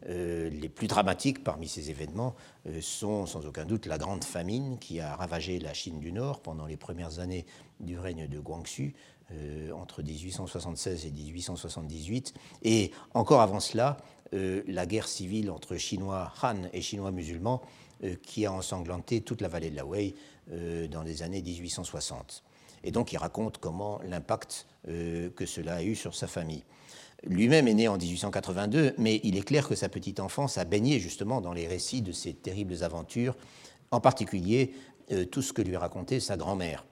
Euh, 0.09 0.51
les 0.51 0.69
plus 0.69 0.89
dramatiques 0.89 1.45
parmi 1.45 1.69
ces 1.69 1.91
événements 1.91 2.35
euh, 2.67 2.81
sont 2.81 3.27
sans 3.27 3.47
aucun 3.47 3.65
doute 3.65 3.87
la 3.87 3.99
grande 3.99 4.25
famine 4.25 4.79
qui 4.79 5.01
a 5.01 5.15
ravagé 5.15 5.59
la 5.61 5.75
Chine 5.75 6.01
du 6.01 6.13
Nord 6.13 6.41
pendant 6.41 6.67
les 6.67 6.77
premières 6.77 7.21
années 7.21 7.47
du 7.79 7.99
règne 7.99 8.27
de 8.27 8.39
Guangxu, 8.41 8.95
euh, 9.33 9.71
entre 9.73 10.03
1876 10.03 11.07
et 11.07 11.11
1878, 11.11 12.35
et 12.65 12.91
encore 13.15 13.41
avant 13.41 13.61
cela, 13.61 13.97
la 14.35 14.87
guerre 14.87 15.09
civile 15.09 15.51
entre 15.51 15.77
Chinois 15.77 16.33
Han 16.43 16.63
et 16.73 16.81
Chinois 16.81 17.11
musulmans 17.11 17.61
qui 18.23 18.47
a 18.47 18.53
ensanglanté 18.53 19.21
toute 19.21 19.43
la 19.43 19.49
vallée 19.49 19.69
de 19.69 19.77
la 19.77 19.85
Wei 19.85 20.15
dans 20.91 21.03
les 21.03 21.23
années 21.23 21.43
1860. 21.43 22.43
Et 22.83 22.93
donc 22.93 23.13
il 23.13 23.19
raconte 23.19 23.59
comment 23.59 24.01
l'impact 24.07 24.67
que 24.87 25.45
cela 25.45 25.75
a 25.75 25.83
eu 25.83 25.95
sur 25.95 26.15
sa 26.15 26.29
famille. 26.29 26.65
Lui-même 27.25 27.69
est 27.69 27.75
né 27.75 27.89
en 27.89 27.97
1882, 27.97 28.95
mais 28.99 29.21
il 29.23 29.37
est 29.37 29.43
clair 29.43 29.69
que 29.69 29.77
sa 29.77 29.89
petite 29.89 30.19
enfance 30.19 30.59
a 30.59 30.65
baigné 30.65 30.99
justement 30.99 31.41
dans 31.41 31.53
les 31.53 31.69
récits 31.69 32.03
de 32.03 32.11
ces 32.11 32.33
terribles 32.33 32.83
aventures, 32.83 33.37
en 33.93 34.01
particulier 34.01 34.73
euh, 35.13 35.25
tout 35.25 35.43
ce 35.43 35.53
que 35.53 35.63
lui 35.63 35.77
racontait 35.77 36.19
sa 36.19 36.37
grand-mère. 36.37 36.85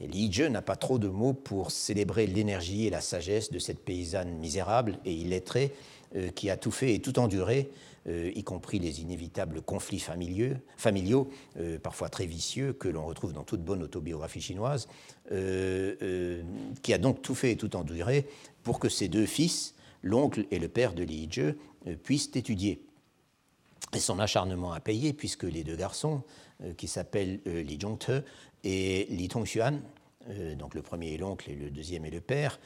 Et 0.00 0.08
Li 0.08 0.32
Jie 0.32 0.50
n'a 0.50 0.62
pas 0.62 0.74
trop 0.74 0.98
de 0.98 1.06
mots 1.06 1.34
pour 1.34 1.70
célébrer 1.70 2.26
l'énergie 2.26 2.86
et 2.86 2.90
la 2.90 3.00
sagesse 3.00 3.52
de 3.52 3.60
cette 3.60 3.78
paysanne 3.84 4.38
misérable 4.38 4.98
et 5.04 5.12
illettrée 5.12 5.72
euh, 6.16 6.30
qui 6.30 6.50
a 6.50 6.56
tout 6.56 6.72
fait 6.72 6.94
et 6.94 6.98
tout 6.98 7.20
enduré, 7.20 7.70
euh, 8.08 8.32
y 8.34 8.42
compris 8.42 8.80
les 8.80 9.02
inévitables 9.02 9.62
conflits 9.62 10.00
familiaux, 10.00 10.54
familiaux 10.76 11.30
parfois 11.82 12.08
très 12.08 12.26
vicieux, 12.26 12.72
que 12.72 12.88
l'on 12.88 13.06
retrouve 13.06 13.32
dans 13.32 13.44
toute 13.44 13.62
bonne 13.62 13.84
autobiographie 13.84 14.40
chinoise, 14.40 14.88
qui 15.30 16.92
a 16.92 16.98
donc 16.98 17.22
tout 17.22 17.34
fait 17.34 17.52
et 17.52 17.56
tout 17.56 17.76
enduré 17.76 18.26
pour 18.64 18.80
que 18.80 18.88
ses 18.88 19.08
deux 19.08 19.26
fils, 19.26 19.74
l'oncle 20.02 20.46
et 20.50 20.58
le 20.58 20.68
père 20.68 20.94
de 20.94 21.04
Li 21.04 21.28
Jie, 21.30 21.54
euh, 21.86 21.94
puissent 22.02 22.30
étudier. 22.34 22.82
Et 23.94 24.00
son 24.00 24.18
acharnement 24.18 24.72
a 24.72 24.80
payé 24.80 25.12
puisque 25.12 25.44
les 25.44 25.62
deux 25.62 25.76
garçons, 25.76 26.22
euh, 26.62 26.72
qui 26.74 26.88
s'appellent 26.88 27.40
euh, 27.46 27.62
Li 27.62 27.78
Zhongte 27.80 28.10
et 28.64 29.06
Li 29.10 29.28
Tongxuan, 29.28 29.80
donc 30.58 30.74
le 30.74 30.80
premier 30.80 31.12
est 31.12 31.18
l'oncle 31.18 31.50
et 31.50 31.54
le 31.54 31.68
deuxième 31.68 32.06
est 32.06 32.10
le 32.10 32.22
père, 32.22 32.58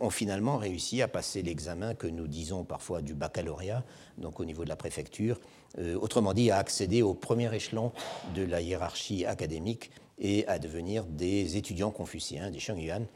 ont 0.00 0.10
finalement 0.10 0.56
réussi 0.56 1.00
à 1.00 1.06
passer 1.06 1.42
l'examen 1.42 1.94
que 1.94 2.08
nous 2.08 2.26
disons 2.26 2.64
parfois 2.64 3.02
du 3.02 3.14
baccalauréat, 3.14 3.84
donc 4.18 4.40
au 4.40 4.44
niveau 4.44 4.64
de 4.64 4.68
la 4.68 4.74
préfecture, 4.74 5.40
autrement 5.78 6.34
dit 6.34 6.50
à 6.50 6.56
accéder 6.56 7.02
au 7.02 7.14
premier 7.14 7.54
échelon 7.54 7.92
de 8.34 8.42
la 8.42 8.60
hiérarchie 8.60 9.26
académique 9.26 9.92
et 10.18 10.44
à 10.48 10.58
devenir 10.58 11.04
des 11.04 11.56
étudiants 11.56 11.92
confuciens, 11.92 12.50
des 12.50 12.58
Shengyuan, 12.58 13.06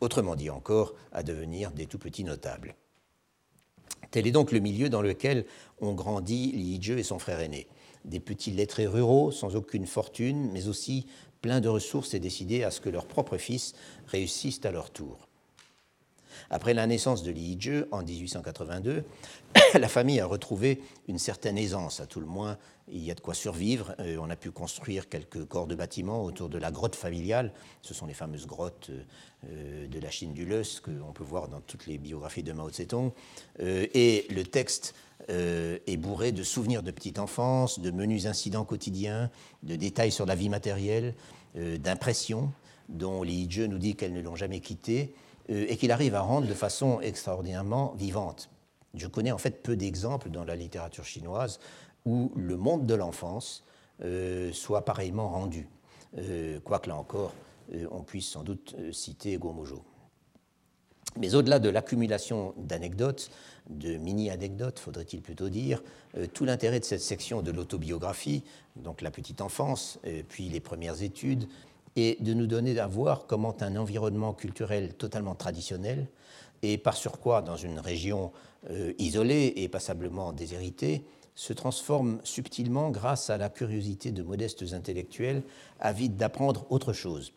autrement 0.00 0.36
dit 0.36 0.50
encore, 0.50 0.94
à 1.12 1.22
devenir 1.22 1.70
des 1.72 1.86
tout 1.86 1.98
petits 1.98 2.24
notables. 2.24 2.74
Tel 4.10 4.26
est 4.26 4.32
donc 4.32 4.52
le 4.52 4.60
milieu 4.60 4.88
dans 4.88 5.02
lequel 5.02 5.46
ont 5.80 5.94
grandi 5.94 6.52
Li 6.52 6.80
Jie 6.80 6.92
et 6.92 7.02
son 7.02 7.18
frère 7.18 7.40
aîné. 7.40 7.66
Des 8.04 8.20
petits 8.20 8.52
lettrés 8.52 8.86
ruraux 8.86 9.32
sans 9.32 9.56
aucune 9.56 9.86
fortune, 9.86 10.50
mais 10.52 10.68
aussi 10.68 11.06
pleins 11.42 11.60
de 11.60 11.68
ressources 11.68 12.14
et 12.14 12.20
décidés 12.20 12.62
à 12.62 12.70
ce 12.70 12.80
que 12.80 12.88
leurs 12.88 13.06
propres 13.06 13.36
fils 13.36 13.74
réussissent 14.06 14.64
à 14.64 14.70
leur 14.70 14.90
tour. 14.90 15.28
Après 16.50 16.74
la 16.74 16.86
naissance 16.86 17.22
de 17.22 17.30
Li 17.30 17.56
Jie 17.58 17.84
en 17.90 18.02
1882, 18.02 19.04
la 19.74 19.88
famille 19.88 20.20
a 20.20 20.26
retrouvé 20.26 20.80
une 21.08 21.18
certaine 21.18 21.58
aisance, 21.58 22.00
à 22.00 22.06
tout 22.06 22.20
le 22.20 22.26
moins 22.26 22.58
il 22.88 23.02
y 23.02 23.10
a 23.10 23.14
de 23.14 23.20
quoi 23.20 23.34
survivre. 23.34 23.94
Euh, 24.00 24.16
on 24.20 24.30
a 24.30 24.36
pu 24.36 24.50
construire 24.50 25.08
quelques 25.08 25.44
corps 25.44 25.66
de 25.66 25.74
bâtiments 25.74 26.24
autour 26.24 26.48
de 26.48 26.58
la 26.58 26.70
grotte 26.70 26.96
familiale. 26.96 27.52
Ce 27.82 27.94
sont 27.94 28.06
les 28.06 28.14
fameuses 28.14 28.46
grottes 28.46 28.90
euh, 29.48 29.86
de 29.88 29.98
la 29.98 30.10
Chine 30.10 30.32
du 30.32 30.44
Leus 30.44 30.80
qu'on 30.80 31.12
peut 31.12 31.24
voir 31.24 31.48
dans 31.48 31.60
toutes 31.60 31.86
les 31.86 31.98
biographies 31.98 32.42
de 32.42 32.52
Mao 32.52 32.70
Zedong. 32.70 33.12
Euh, 33.60 33.86
et 33.94 34.26
le 34.30 34.44
texte 34.44 34.94
est 35.28 35.96
bourré 35.96 36.30
de 36.30 36.44
souvenirs 36.44 36.84
de 36.84 36.92
petite 36.92 37.18
enfance, 37.18 37.80
de 37.80 37.90
menus 37.90 38.26
incidents 38.26 38.64
quotidiens, 38.64 39.28
de 39.64 39.74
détails 39.74 40.12
sur 40.12 40.24
la 40.24 40.36
vie 40.36 40.50
matérielle, 40.50 41.14
d'impressions 41.56 42.52
dont 42.88 43.24
Li 43.24 43.50
Jie 43.50 43.68
nous 43.68 43.78
dit 43.78 43.96
qu'elles 43.96 44.12
ne 44.12 44.20
l'ont 44.20 44.36
jamais 44.36 44.60
quitté 44.60 45.14
et 45.48 45.76
qu'il 45.78 45.90
arrive 45.90 46.14
à 46.14 46.20
rendre 46.20 46.46
de 46.46 46.54
façon 46.54 47.00
extraordinairement 47.00 47.94
vivante. 47.98 48.50
Je 48.94 49.06
connais 49.08 49.32
en 49.32 49.38
fait 49.38 49.62
peu 49.62 49.74
d'exemples 49.74 50.30
dans 50.30 50.44
la 50.44 50.54
littérature 50.54 51.04
chinoise 51.04 51.58
où 52.06 52.32
le 52.36 52.56
monde 52.56 52.86
de 52.86 52.94
l'enfance 52.94 53.64
euh, 54.02 54.52
soit 54.52 54.84
pareillement 54.84 55.28
rendu, 55.28 55.68
euh, 56.18 56.60
quoique 56.60 56.88
là 56.88 56.96
encore, 56.96 57.32
euh, 57.74 57.86
on 57.90 58.02
puisse 58.02 58.28
sans 58.28 58.44
doute 58.44 58.74
citer 58.92 59.36
Gomojo. 59.36 59.82
Mais 61.18 61.34
au-delà 61.34 61.58
de 61.58 61.68
l'accumulation 61.68 62.54
d'anecdotes, 62.56 63.30
de 63.70 63.96
mini-anecdotes, 63.96 64.78
faudrait-il 64.78 65.22
plutôt 65.22 65.48
dire, 65.48 65.82
tout 66.34 66.44
l'intérêt 66.44 66.78
de 66.78 66.84
cette 66.84 67.00
section 67.00 67.40
de 67.40 67.50
l'autobiographie, 67.50 68.44
donc 68.76 69.00
la 69.00 69.10
petite 69.10 69.40
enfance, 69.40 69.98
puis 70.28 70.50
les 70.50 70.60
premières 70.60 71.02
études, 71.02 71.48
est 71.96 72.22
de 72.22 72.34
nous 72.34 72.46
donner 72.46 72.78
à 72.78 72.86
voir 72.86 73.26
comment 73.26 73.56
un 73.60 73.76
environnement 73.76 74.34
culturel 74.34 74.92
totalement 74.92 75.34
traditionnel, 75.34 76.06
et 76.62 76.76
par 76.76 76.94
surcroît 76.94 77.40
dans 77.40 77.56
une 77.56 77.78
région 77.78 78.30
isolée 78.98 79.54
et 79.56 79.68
passablement 79.68 80.34
déshéritée, 80.34 81.02
se 81.36 81.52
transforme 81.52 82.18
subtilement 82.24 82.90
grâce 82.90 83.30
à 83.30 83.36
la 83.36 83.48
curiosité 83.48 84.10
de 84.10 84.22
modestes 84.22 84.64
intellectuels 84.72 85.42
avides 85.78 86.16
d'apprendre 86.16 86.66
autre 86.70 86.92
chose. 86.92 87.32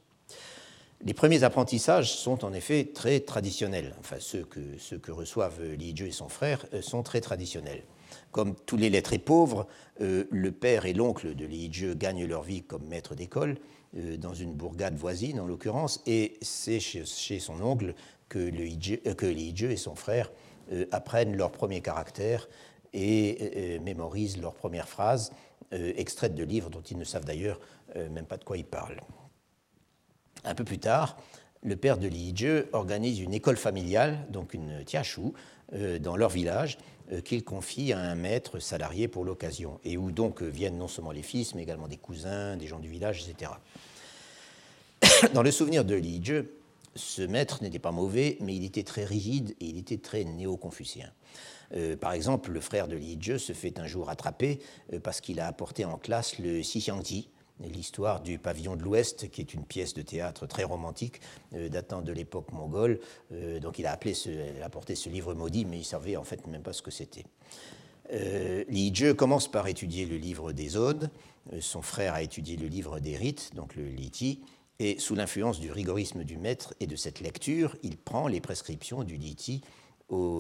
Les 1.06 1.14
premiers 1.14 1.44
apprentissages 1.44 2.14
sont 2.14 2.44
en 2.44 2.54
effet 2.54 2.92
très 2.94 3.20
traditionnels. 3.20 3.96
Enfin, 4.00 4.18
ceux 4.20 4.44
que, 4.44 4.60
ceux 4.80 4.98
que 4.98 5.12
reçoivent 5.12 5.62
Li 5.64 5.96
Jie 5.96 6.08
et 6.08 6.12
son 6.12 6.28
frère 6.28 6.66
sont 6.82 7.04
très 7.04 7.22
traditionnels. 7.22 7.84
Comme 8.32 8.56
tous 8.56 8.76
les 8.76 8.90
lettrés 8.90 9.20
pauvres, 9.20 9.68
le 10.00 10.52
père 10.52 10.86
et 10.86 10.94
l'oncle 10.94 11.36
de 11.36 11.46
Li 11.46 11.72
Jie 11.72 11.96
gagnent 11.96 12.26
leur 12.26 12.44
vie 12.44 12.64
comme 12.64 12.86
maître 12.86 13.16
d'école, 13.16 13.58
dans 13.94 14.34
une 14.34 14.54
bourgade 14.54 14.96
voisine 14.96 15.40
en 15.40 15.48
l'occurrence, 15.48 16.02
et 16.06 16.38
c'est 16.42 16.80
chez, 16.80 17.40
son 17.40 17.62
oncle 17.62 17.94
que, 18.28 18.40
Li 18.40 18.78
Jie 18.80 19.66
et 19.66 19.78
son 19.78 19.96
frère 19.96 20.32
apprennent 20.92 21.36
leur 21.36 21.52
premier 21.52 21.82
caractère 21.82 22.48
et 22.94 23.80
mémorisent 23.80 24.42
leurs 24.42 24.56
premières 24.56 24.90
phrases, 24.90 25.32
extraites 25.72 26.36
de 26.36 26.44
livres 26.44 26.70
dont 26.70 26.82
ils 26.82 26.98
ne 26.98 27.04
savent 27.04 27.26
d'ailleurs 27.26 27.60
même 27.96 28.26
pas 28.26 28.38
de 28.38 28.44
quoi 28.44 28.58
ils 28.58 28.66
parlent. 28.66 29.02
Un 30.44 30.56
peu 30.56 30.64
plus 30.64 30.80
tard, 30.80 31.18
le 31.64 31.76
père 31.76 31.98
de 31.98 32.08
Li 32.08 32.32
Jie 32.36 32.64
organise 32.72 33.20
une 33.20 33.34
école 33.34 33.58
familiale, 33.58 34.26
donc 34.30 34.54
une 34.54 34.84
tiachou, 34.86 35.34
euh, 35.74 36.00
dans 36.00 36.16
leur 36.16 36.30
village, 36.30 36.78
euh, 37.12 37.22
qu'il 37.22 37.44
confie 37.44 37.92
à 37.92 38.00
un 38.00 38.16
maître 38.16 38.60
salarié 38.60 39.08
pour 39.08 39.26
l'occasion, 39.26 39.80
et 39.84 39.98
où 39.98 40.12
donc 40.12 40.42
viennent 40.42 40.78
non 40.78 40.88
seulement 40.88 41.12
les 41.12 41.22
fils, 41.22 41.56
mais 41.56 41.64
également 41.64 41.88
des 41.88 41.98
cousins, 41.98 42.56
des 42.56 42.68
gens 42.68 42.80
du 42.80 42.90
village, 42.90 43.28
etc. 43.28 43.52
Dans 45.34 45.44
le 45.44 45.52
souvenir 45.52 45.84
de 45.84 45.96
Li 45.96 46.22
Jie, 46.24 46.44
ce 46.96 47.22
maître 47.22 47.62
n'était 47.62 47.80
pas 47.80 47.92
mauvais, 47.92 48.38
mais 48.40 48.56
il 48.56 48.64
était 48.64 48.84
très 48.84 49.04
rigide 49.04 49.56
et 49.60 49.66
il 49.66 49.78
était 49.78 49.98
très 49.98 50.24
néo-confucien. 50.24 51.12
Euh, 51.76 51.96
par 51.96 52.14
exemple, 52.14 52.52
le 52.52 52.62
frère 52.62 52.88
de 52.88 52.96
Li 52.96 53.18
Jie 53.20 53.40
se 53.40 53.54
fait 53.54 53.80
un 53.80 53.88
jour 53.88 54.10
attraper 54.10 54.60
parce 55.04 55.22
qu'il 55.22 55.40
a 55.40 55.48
apporté 55.48 55.86
en 55.86 55.98
classe 55.98 56.40
le 56.40 56.62
Xixiangji, 56.62 57.30
l'histoire 57.68 58.22
du 58.22 58.40
pavillon 58.40 58.76
de 58.76 58.84
l'Ouest, 58.84 59.30
qui 59.30 59.42
est 59.42 59.54
une 59.54 59.66
pièce 59.66 59.94
de 59.94 60.02
théâtre 60.02 60.48
très 60.48 60.64
romantique 60.64 61.20
euh, 61.54 61.70
datant 61.70 62.02
de 62.02 62.12
l'époque 62.12 62.52
mongole. 62.52 63.00
Euh, 63.32 63.60
donc 63.60 63.80
il 63.80 63.86
a, 63.86 63.92
appelé 63.92 64.14
ce, 64.14 64.30
apporté 64.64 64.96
ce 64.96 65.10
livre 65.10 65.34
maudit, 65.34 65.66
mais 65.66 65.80
il 65.80 65.86
savait 65.86 66.16
en 66.16 66.24
fait 66.24 66.46
même 66.48 66.62
pas 66.62 66.74
ce 66.74 66.82
que 66.82 66.92
c'était. 66.92 67.26
Euh, 68.14 68.64
Li 68.70 68.94
Jie 68.94 69.16
commence 69.16 69.50
par 69.50 69.68
étudier 69.68 70.06
le 70.06 70.18
livre 70.18 70.52
des 70.52 70.78
Odes, 70.78 71.10
son 71.62 71.82
frère 71.82 72.14
a 72.14 72.22
étudié 72.22 72.58
le 72.58 72.68
livre 72.68 73.00
des 73.00 73.16
rites, 73.16 73.52
donc 73.56 73.76
le 73.76 73.84
Liti, 73.84 74.42
et 74.78 75.00
sous 75.00 75.16
l'influence 75.16 75.60
du 75.60 75.72
rigorisme 75.72 76.24
du 76.24 76.38
maître 76.38 76.76
et 76.80 76.86
de 76.86 76.96
cette 76.96 77.22
lecture, 77.22 77.76
il 77.82 77.98
prend 77.98 78.28
les 78.28 78.40
prescriptions 78.40 79.04
du 79.04 79.18
Liti 79.18 79.62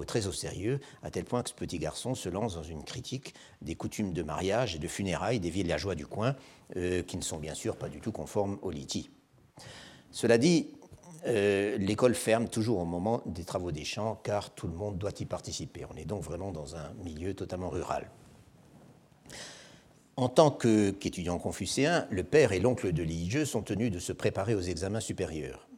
très 0.07 0.28
au 0.28 0.32
sérieux, 0.32 0.80
à 1.03 1.11
tel 1.11 1.26
point 1.26 1.43
que 1.43 1.49
ce 1.49 1.55
petit 1.55 1.78
garçon 1.78 2.15
se 2.15 2.30
lance 2.30 2.55
dans 2.55 2.63
une 2.63 2.84
critique 2.84 3.34
des 3.61 3.76
coutumes 3.76 4.13
de 4.13 4.24
mariage 4.24 4.76
et 4.76 4.80
de 4.80 4.88
funérailles 4.88 5.39
des 5.39 5.49
villageois 5.49 5.95
du 5.95 6.07
coin, 6.07 6.36
euh, 6.76 7.03
qui 7.03 7.17
ne 7.17 7.22
sont 7.22 7.38
bien 7.38 7.53
sûr 7.53 7.76
pas 7.76 7.89
du 7.89 7.99
tout 8.01 8.11
conformes 8.11 8.57
au 8.61 8.72
liti. 8.72 9.09
Cela 10.11 10.38
dit, 10.38 10.72
euh, 11.28 11.78
l'école 11.78 12.15
ferme 12.15 12.47
toujours 12.47 12.80
au 12.80 12.86
moment 12.86 13.22
des 13.26 13.43
travaux 13.43 13.72
des 13.72 13.86
champs, 13.86 14.20
car 14.24 14.49
tout 14.55 14.67
le 14.67 14.74
monde 14.74 14.97
doit 14.97 15.13
y 15.20 15.26
participer. 15.26 15.86
On 15.91 15.95
est 15.95 16.05
donc 16.05 16.24
vraiment 16.24 16.51
dans 16.51 16.76
un 16.76 16.93
milieu 17.03 17.34
totalement 17.34 17.70
rural. 17.70 18.09
En 20.17 20.28
tant 20.28 20.51
qu'étudiant 20.51 21.38
confucéen, 21.38 22.05
le 22.09 22.24
père 22.24 22.51
et 22.51 22.59
l'oncle 22.59 22.91
de 22.91 23.03
Li 23.03 23.45
sont 23.45 23.61
tenus 23.61 23.91
de 23.91 23.99
se 23.99 24.11
préparer 24.11 24.53
aux 24.53 24.61
examens 24.61 24.99
supérieurs 24.99 25.68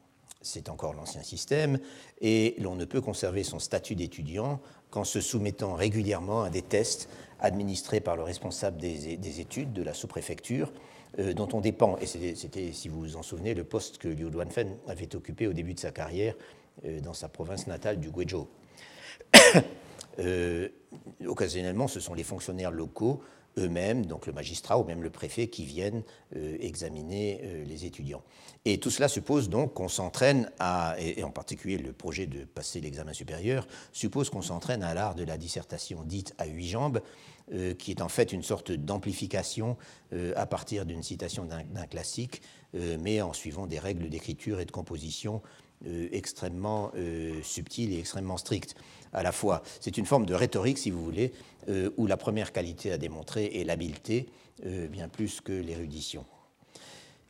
c'est 0.41 0.69
encore 0.69 0.93
l'ancien 0.93 1.23
système, 1.23 1.79
et 2.19 2.55
l'on 2.59 2.75
ne 2.75 2.85
peut 2.85 3.01
conserver 3.01 3.43
son 3.43 3.59
statut 3.59 3.95
d'étudiant 3.95 4.59
qu'en 4.89 5.03
se 5.03 5.21
soumettant 5.21 5.73
régulièrement 5.73 6.43
à 6.43 6.49
des 6.49 6.61
tests 6.61 7.09
administrés 7.39 8.01
par 8.01 8.15
le 8.15 8.23
responsable 8.23 8.77
des, 8.77 9.39
études 9.39 9.73
de 9.73 9.83
la 9.83 9.93
sous-préfecture, 9.93 10.71
euh, 11.19 11.33
dont 11.33 11.47
on 11.53 11.61
dépend, 11.61 11.97
et 11.97 12.05
c'était, 12.05 12.71
si 12.71 12.87
vous 12.87 13.01
vous 13.01 13.15
en 13.15 13.23
souvenez, 13.23 13.53
le 13.53 13.63
poste 13.63 13.97
que 13.97 14.07
Liu 14.07 14.29
Duanfen 14.29 14.77
avait 14.87 15.15
occupé 15.15 15.47
au 15.47 15.53
début 15.53 15.73
de 15.73 15.79
sa 15.79 15.91
carrière 15.91 16.35
euh, 16.85 16.99
dans 17.01 17.13
sa 17.13 17.29
province 17.29 17.67
natale 17.67 17.99
du 17.99 18.09
Guizhou. 18.11 18.47
Euh, 20.19 20.67
occasionnellement, 21.25 21.87
ce 21.87 22.01
sont 22.01 22.13
les 22.13 22.25
fonctionnaires 22.25 22.69
locaux 22.69 23.21
eux-mêmes, 23.57 24.05
donc 24.05 24.27
le 24.27 24.33
magistrat 24.33 24.79
ou 24.79 24.83
même 24.83 25.03
le 25.03 25.09
préfet, 25.09 25.47
qui 25.47 25.65
viennent 25.65 26.03
euh, 26.35 26.57
examiner 26.59 27.41
euh, 27.43 27.65
les 27.65 27.85
étudiants. 27.85 28.23
Et 28.65 28.79
tout 28.79 28.89
cela 28.89 29.07
suppose 29.07 29.49
donc 29.49 29.73
qu'on 29.73 29.87
s'entraîne 29.87 30.51
à, 30.59 30.95
et, 30.99 31.23
en 31.23 31.31
particulier 31.31 31.77
le 31.77 31.93
projet 31.93 32.27
de 32.27 32.45
passer 32.45 32.81
l'examen 32.81 33.13
supérieur, 33.13 33.67
suppose 33.91 34.29
qu'on 34.29 34.41
s'entraîne 34.41 34.83
à 34.83 34.93
l'art 34.93 35.15
de 35.15 35.23
la 35.23 35.37
dissertation 35.37 36.03
dite 36.03 36.33
à 36.37 36.45
huit 36.45 36.69
jambes, 36.69 37.01
euh, 37.53 37.73
qui 37.73 37.91
est 37.91 38.01
en 38.01 38.09
fait 38.09 38.31
une 38.31 38.43
sorte 38.43 38.71
d'amplification 38.71 39.77
à 40.35 40.45
partir 40.45 40.85
d'une 40.85 41.03
citation 41.03 41.45
d'un 41.45 41.85
classique, 41.85 42.41
mais 42.73 43.21
en 43.21 43.31
suivant 43.31 43.65
des 43.65 43.79
règles 43.79 44.09
d'écriture 44.09 44.59
et 44.59 44.65
de 44.65 44.71
composition 44.71 45.41
extrêmement 46.11 46.91
subtiles 47.43 47.93
et 47.93 47.99
extrêmement 47.99 48.37
strictes 48.37 48.75
à 49.13 49.23
la 49.23 49.31
fois. 49.31 49.63
C'est 49.79 49.97
une 49.97 50.05
forme 50.05 50.25
de 50.25 50.33
rhétorique, 50.33 50.77
si 50.77 50.91
vous 50.91 51.03
voulez, 51.03 51.33
euh, 51.69 51.89
où 51.97 52.07
la 52.07 52.17
première 52.17 52.51
qualité 52.51 52.91
à 52.91 52.97
démontrer 52.97 53.51
est 53.59 53.63
l'habileté, 53.63 54.27
euh, 54.65 54.87
bien 54.87 55.07
plus 55.07 55.41
que 55.41 55.51
l'érudition. 55.51 56.25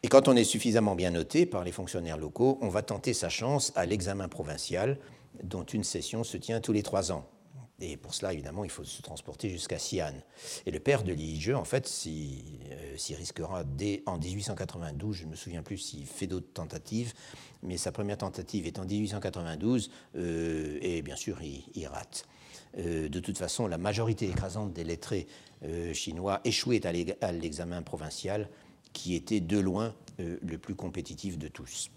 Et 0.04 0.08
quand 0.08 0.28
on 0.28 0.36
est 0.36 0.44
suffisamment 0.44 0.96
bien 0.96 1.12
noté 1.12 1.46
par 1.46 1.64
les 1.64 1.72
fonctionnaires 1.72 2.18
locaux, 2.18 2.58
on 2.62 2.70
va 2.70 2.82
tenter 2.82 3.14
sa 3.14 3.30
chance 3.30 3.72
à 3.76 3.86
l'examen 3.86 4.28
provincial, 4.28 4.98
dont 5.44 5.64
une 5.64 5.84
session 5.84 6.24
se 6.24 6.38
tient 6.38 6.60
tous 6.60 6.74
les 6.74 6.84
trois 6.84 7.12
ans. 7.12 7.26
Et 7.82 7.98
pour 7.98 8.14
cela, 8.14 8.32
évidemment, 8.32 8.64
il 8.64 8.70
faut 8.70 8.84
se 8.84 9.02
transporter 9.02 9.50
jusqu'à 9.50 9.78
Xi'an. 9.78 10.14
Et 10.68 10.72
le 10.72 10.80
père 10.80 11.04
de 11.04 11.12
Li 11.12 11.52
en 11.54 11.66
fait, 11.66 11.88
s'y 11.88 12.44
euh, 12.72 13.16
risquera 13.18 13.64
dès 13.64 14.04
en 14.06 14.20
1892. 14.20 15.16
Je 15.16 15.26
ne 15.26 15.32
me 15.32 15.36
souviens 15.36 15.64
plus 15.64 15.80
s'il 15.80 16.06
fait 16.06 16.28
d'autres 16.28 16.54
tentatives, 16.54 17.14
mais 17.64 17.78
sa 17.78 17.92
première 17.92 18.20
tentative 18.20 18.68
est 18.68 18.78
en 18.78 18.86
1892, 18.86 19.90
euh, 20.16 20.78
et 20.82 21.02
bien 21.02 21.16
sûr, 21.16 21.40
il, 21.42 21.88
rate. 21.88 22.26
Euh, 22.78 23.10
de 23.10 23.20
toute 23.20 23.40
façon, 23.40 23.66
la 23.66 23.80
majorité 23.80 24.30
écrasante 24.30 24.74
des 24.74 24.84
lettrés 24.84 25.28
chinois 25.94 26.42
échouaient 26.44 26.88
à 26.88 27.32
l'examen 27.32 27.84
provincial, 27.84 28.50
qui 28.94 29.14
était 29.14 29.42
de 29.42 29.60
loin 29.60 29.94
le 30.18 30.58
plus 30.58 30.74
compétitif 30.74 31.38
de 31.38 31.48
tous. 31.48 31.92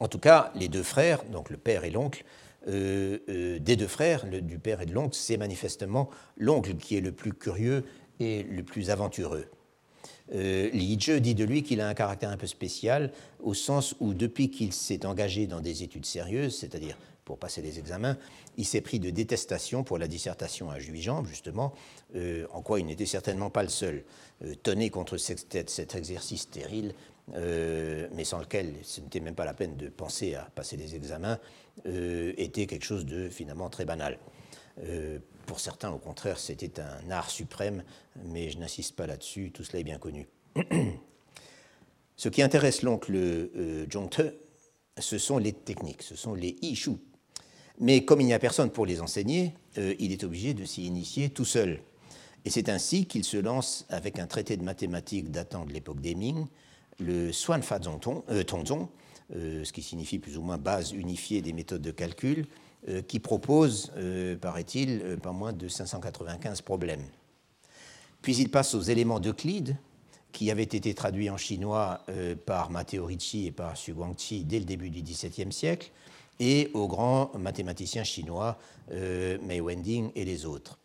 En 0.00 0.08
tout 0.08 0.18
cas, 0.18 0.50
les 0.54 0.68
deux 0.68 0.82
frères, 0.82 1.22
donc 1.26 1.50
le 1.50 1.58
père 1.58 1.84
et 1.84 1.90
l'oncle, 1.90 2.24
euh, 2.68 3.18
euh, 3.28 3.58
des 3.58 3.74
deux 3.76 3.88
frères, 3.88 4.24
du 4.26 4.58
père 4.58 4.80
et 4.80 4.86
de 4.86 4.92
l'oncle, 4.92 5.16
c'est 5.16 5.36
manifestement 5.36 6.08
l'oncle 6.36 6.76
qui 6.76 6.96
est 6.96 7.00
le 7.00 7.10
plus 7.10 7.32
curieux 7.32 7.84
et 8.20 8.44
le 8.44 8.62
plus 8.62 8.90
aventureux. 8.90 9.46
Euh, 10.34 10.70
Li 10.70 10.96
Jie 10.98 11.20
dit 11.20 11.34
de 11.34 11.44
lui 11.44 11.64
qu'il 11.64 11.80
a 11.80 11.88
un 11.88 11.94
caractère 11.94 12.30
un 12.30 12.36
peu 12.36 12.46
spécial, 12.46 13.10
au 13.42 13.52
sens 13.52 13.96
où 13.98 14.14
depuis 14.14 14.50
qu'il 14.50 14.72
s'est 14.72 15.04
engagé 15.04 15.46
dans 15.46 15.60
des 15.60 15.82
études 15.82 16.06
sérieuses, 16.06 16.56
c'est-à-dire 16.56 16.96
pour 17.24 17.38
passer 17.38 17.62
les 17.62 17.78
examens, 17.78 18.16
il 18.56 18.64
s'est 18.64 18.80
pris 18.80 19.00
de 19.00 19.10
détestation 19.10 19.82
pour 19.82 19.98
la 19.98 20.06
dissertation 20.06 20.70
à 20.70 20.78
Juijan, 20.78 21.24
justement, 21.24 21.72
en 22.52 22.62
quoi 22.62 22.80
il 22.80 22.86
n'était 22.86 23.06
certainement 23.06 23.48
pas 23.48 23.62
le 23.62 23.68
seul. 23.68 24.02
tenait 24.64 24.90
contre 24.90 25.16
cet 25.18 25.94
exercice 25.94 26.42
stérile, 26.42 26.94
mais 27.32 28.24
sans 28.24 28.40
lequel 28.40 28.74
ce 28.82 29.00
n'était 29.00 29.20
même 29.20 29.36
pas 29.36 29.44
la 29.44 29.54
peine 29.54 29.76
de 29.76 29.88
penser 29.88 30.34
à 30.34 30.50
passer 30.54 30.76
les 30.76 30.96
examens, 30.96 31.38
euh, 31.86 32.32
était 32.36 32.66
quelque 32.66 32.84
chose 32.84 33.06
de 33.06 33.28
finalement 33.28 33.70
très 33.70 33.84
banal. 33.84 34.18
Euh, 34.84 35.18
pour 35.46 35.60
certains, 35.60 35.90
au 35.90 35.98
contraire, 35.98 36.38
c'était 36.38 36.80
un 36.80 37.10
art 37.10 37.30
suprême, 37.30 37.82
mais 38.24 38.50
je 38.50 38.58
n'insiste 38.58 38.96
pas 38.96 39.06
là-dessus, 39.06 39.50
tout 39.52 39.64
cela 39.64 39.80
est 39.80 39.84
bien 39.84 39.98
connu. 39.98 40.28
Ce 42.16 42.28
qui 42.28 42.42
intéresse 42.42 42.82
l'oncle 42.82 43.14
euh, 43.16 43.86
Zhongte, 43.92 44.22
ce 44.98 45.18
sont 45.18 45.38
les 45.38 45.52
techniques, 45.52 46.02
ce 46.02 46.14
sont 46.14 46.34
les 46.34 46.56
ishu. 46.62 46.92
Mais 47.78 48.04
comme 48.04 48.20
il 48.20 48.26
n'y 48.26 48.34
a 48.34 48.38
personne 48.38 48.70
pour 48.70 48.86
les 48.86 49.00
enseigner, 49.00 49.54
euh, 49.78 49.94
il 49.98 50.12
est 50.12 50.22
obligé 50.24 50.54
de 50.54 50.64
s'y 50.64 50.86
initier 50.86 51.30
tout 51.30 51.44
seul. 51.44 51.80
Et 52.44 52.50
c'est 52.50 52.68
ainsi 52.68 53.06
qu'il 53.06 53.24
se 53.24 53.36
lance 53.36 53.86
avec 53.88 54.18
un 54.18 54.26
traité 54.26 54.56
de 54.56 54.62
mathématiques 54.62 55.30
datant 55.30 55.64
de 55.64 55.72
l'époque 55.72 56.00
des 56.00 56.14
Ming, 56.14 56.46
le 57.00 57.32
Fa 57.32 57.80
Tongzong, 57.80 58.88
ce 59.34 59.72
qui 59.72 59.82
signifie 59.82 60.18
plus 60.18 60.36
ou 60.36 60.42
moins 60.42 60.58
base 60.58 60.92
unifiée 60.92 61.42
des 61.42 61.52
méthodes 61.52 61.82
de 61.82 61.90
calcul, 61.90 62.46
euh, 62.88 63.00
qui 63.00 63.20
propose, 63.20 63.92
euh, 63.96 64.36
paraît-il, 64.36 65.16
pas 65.22 65.30
moins 65.30 65.52
de 65.52 65.68
595 65.68 66.62
problèmes. 66.62 67.04
Puis 68.22 68.34
il 68.36 68.50
passe 68.50 68.74
aux 68.74 68.80
éléments 68.80 69.20
d'Euclide, 69.20 69.76
qui 70.32 70.50
avaient 70.50 70.64
été 70.64 70.92
traduits 70.92 71.30
en 71.30 71.36
chinois 71.36 72.04
par 72.46 72.70
Matteo 72.70 73.04
Ricci 73.04 73.46
et 73.46 73.52
par 73.52 73.74
Xu 73.74 73.92
Guangqi 73.92 74.44
dès 74.44 74.58
le 74.58 74.64
début 74.64 74.88
du 74.88 75.02
XVIIe 75.02 75.52
siècle, 75.52 75.90
et 76.40 76.70
aux 76.72 76.88
grands 76.88 77.30
mathématiciens 77.38 78.02
chinois 78.02 78.58
Mei 78.90 79.60
Wending 79.60 80.10
et 80.14 80.24
les 80.24 80.46
autres. 80.46 80.78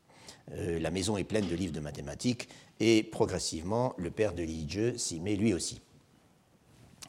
la 0.51 0.91
maison 0.91 1.15
est 1.15 1.23
pleine 1.23 1.47
de 1.47 1.55
livres 1.55 1.71
de 1.71 1.79
mathématiques, 1.79 2.49
et 2.81 3.03
progressivement, 3.03 3.93
le 3.97 4.11
père 4.11 4.33
de 4.33 4.43
Li 4.43 4.65
Jie 4.67 4.99
s'y 4.99 5.21
met 5.21 5.37
lui 5.37 5.53
aussi. 5.53 5.79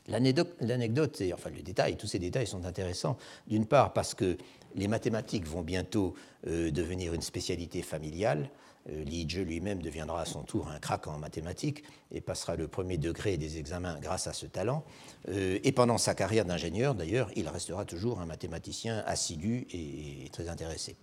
L'anecdote, 0.09 1.22
enfin 1.32 1.51
le 1.51 1.62
détail, 1.62 1.97
tous 1.97 2.06
ces 2.06 2.18
détails 2.18 2.47
sont 2.47 2.64
intéressants, 2.64 3.16
d'une 3.47 3.66
part 3.66 3.93
parce 3.93 4.14
que 4.14 4.36
les 4.74 4.89
mathématiques 4.89 5.47
vont 5.47 5.62
bientôt 5.62 6.14
devenir 6.47 7.14
une 7.14 7.22
spécialité 7.22 7.82
familiale. 7.82 8.51
Li 8.90 9.28
Zhe 9.28 9.40
lui-même 9.40 9.82
deviendra 9.82 10.22
à 10.22 10.24
son 10.24 10.44
tour 10.44 10.68
un 10.68 10.78
crack 10.78 11.06
en 11.09 11.18
mathématiques 11.18 11.85
et 12.10 12.22
passera 12.22 12.56
le 12.56 12.68
premier 12.68 12.97
degré 12.97 13.36
des 13.36 13.59
examens 13.59 13.98
grâce 14.01 14.26
à 14.26 14.32
ce 14.32 14.47
talent. 14.47 14.82
Et 15.30 15.72
pendant 15.72 15.98
sa 15.98 16.14
carrière 16.14 16.47
d'ingénieur, 16.47 16.94
d'ailleurs, 16.94 17.30
il 17.36 17.47
restera 17.48 17.85
toujours 17.85 18.20
un 18.20 18.26
mathématicien 18.26 19.02
assidu 19.06 19.66
et 19.72 20.30
très 20.32 20.48
intéressé. 20.48 20.97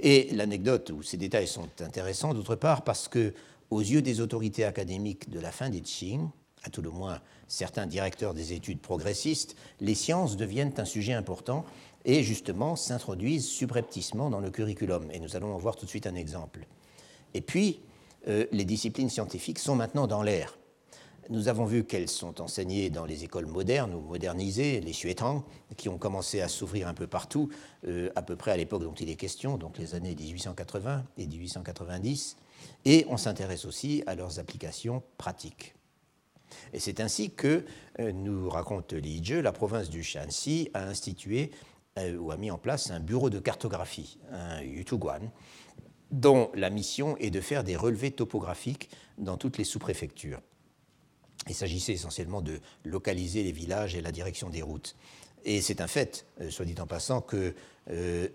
Et 0.00 0.34
l'anecdote 0.34 0.90
ou 0.90 1.02
ces 1.02 1.16
détails 1.16 1.46
sont 1.46 1.68
intéressants, 1.80 2.34
d'autre 2.34 2.56
part, 2.56 2.82
parce 2.82 3.06
que, 3.06 3.34
aux 3.70 3.80
yeux 3.80 4.02
des 4.02 4.20
autorités 4.20 4.64
académiques 4.64 5.30
de 5.30 5.38
la 5.38 5.52
fin 5.52 5.70
des 5.70 5.80
Qing, 5.80 6.28
à 6.66 6.70
tout 6.70 6.82
le 6.82 6.90
moins 6.90 7.20
certains 7.48 7.86
directeurs 7.86 8.34
des 8.34 8.52
études 8.52 8.80
progressistes, 8.80 9.56
les 9.80 9.94
sciences 9.94 10.36
deviennent 10.36 10.72
un 10.78 10.84
sujet 10.84 11.12
important 11.12 11.64
et 12.04 12.22
justement 12.22 12.76
s'introduisent 12.76 13.46
subrepticement 13.46 14.30
dans 14.30 14.40
le 14.40 14.50
curriculum. 14.50 15.08
Et 15.12 15.20
nous 15.20 15.36
allons 15.36 15.54
en 15.54 15.58
voir 15.58 15.76
tout 15.76 15.84
de 15.84 15.90
suite 15.90 16.06
un 16.06 16.14
exemple. 16.14 16.66
Et 17.34 17.40
puis, 17.40 17.80
euh, 18.28 18.46
les 18.52 18.64
disciplines 18.64 19.10
scientifiques 19.10 19.58
sont 19.58 19.76
maintenant 19.76 20.06
dans 20.06 20.22
l'air. 20.22 20.58
Nous 21.28 21.48
avons 21.48 21.64
vu 21.64 21.84
qu'elles 21.84 22.08
sont 22.08 22.40
enseignées 22.40 22.88
dans 22.88 23.04
les 23.04 23.24
écoles 23.24 23.46
modernes 23.46 23.94
ou 23.94 24.00
modernisées, 24.00 24.80
les 24.80 24.92
Xuetang, 24.92 25.44
qui 25.76 25.88
ont 25.88 25.98
commencé 25.98 26.40
à 26.40 26.48
s'ouvrir 26.48 26.86
un 26.86 26.94
peu 26.94 27.08
partout, 27.08 27.48
euh, 27.86 28.10
à 28.14 28.22
peu 28.22 28.36
près 28.36 28.52
à 28.52 28.56
l'époque 28.56 28.82
dont 28.82 28.94
il 28.94 29.10
est 29.10 29.16
question, 29.16 29.56
donc 29.56 29.78
les 29.78 29.94
années 29.94 30.14
1880 30.14 31.04
et 31.18 31.26
1890, 31.26 32.36
et 32.84 33.06
on 33.08 33.16
s'intéresse 33.16 33.64
aussi 33.64 34.04
à 34.06 34.14
leurs 34.14 34.38
applications 34.38 35.02
pratiques. 35.18 35.75
Et 36.72 36.80
c'est 36.80 37.00
ainsi 37.00 37.30
que, 37.30 37.64
euh, 38.00 38.12
nous 38.12 38.48
raconte 38.48 38.92
Li 38.92 39.22
Zhe, 39.24 39.42
la 39.42 39.52
province 39.52 39.90
du 39.90 40.02
Shanxi 40.02 40.70
a 40.74 40.84
institué 40.84 41.50
euh, 41.98 42.16
ou 42.16 42.30
a 42.30 42.36
mis 42.36 42.50
en 42.50 42.58
place 42.58 42.90
un 42.90 43.00
bureau 43.00 43.30
de 43.30 43.38
cartographie, 43.38 44.18
un 44.30 44.62
Yutuguan, 44.62 45.30
dont 46.10 46.50
la 46.54 46.70
mission 46.70 47.16
est 47.18 47.30
de 47.30 47.40
faire 47.40 47.64
des 47.64 47.76
relevés 47.76 48.10
topographiques 48.10 48.90
dans 49.18 49.36
toutes 49.36 49.58
les 49.58 49.64
sous-préfectures. 49.64 50.40
Il 51.48 51.54
s'agissait 51.54 51.92
essentiellement 51.92 52.42
de 52.42 52.60
localiser 52.84 53.42
les 53.42 53.52
villages 53.52 53.94
et 53.94 54.00
la 54.00 54.12
direction 54.12 54.50
des 54.50 54.62
routes. 54.62 54.96
Et 55.44 55.60
c'est 55.60 55.80
un 55.80 55.86
fait, 55.86 56.26
euh, 56.40 56.50
soit 56.50 56.64
dit 56.64 56.74
en 56.80 56.88
passant, 56.88 57.20
que, 57.20 57.54
euh, 57.90 58.28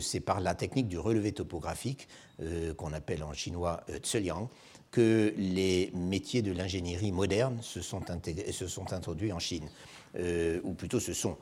c'est 0.00 0.20
par 0.20 0.40
la 0.40 0.54
technique 0.54 0.88
du 0.88 0.98
relevé 0.98 1.32
topographique, 1.32 2.08
euh, 2.40 2.72
qu'on 2.72 2.94
appelle 2.94 3.22
en 3.22 3.34
chinois 3.34 3.84
Tseliang, 4.02 4.48
que 4.96 5.34
les 5.36 5.90
métiers 5.92 6.40
de 6.40 6.52
l'ingénierie 6.52 7.12
moderne 7.12 7.58
se 7.60 7.82
sont, 7.82 8.00
se 8.50 8.66
sont 8.66 8.94
introduits 8.94 9.30
en 9.30 9.38
Chine, 9.38 9.68
ou 10.64 10.72
plutôt 10.72 11.00
se 11.00 11.12
sont 11.12 11.36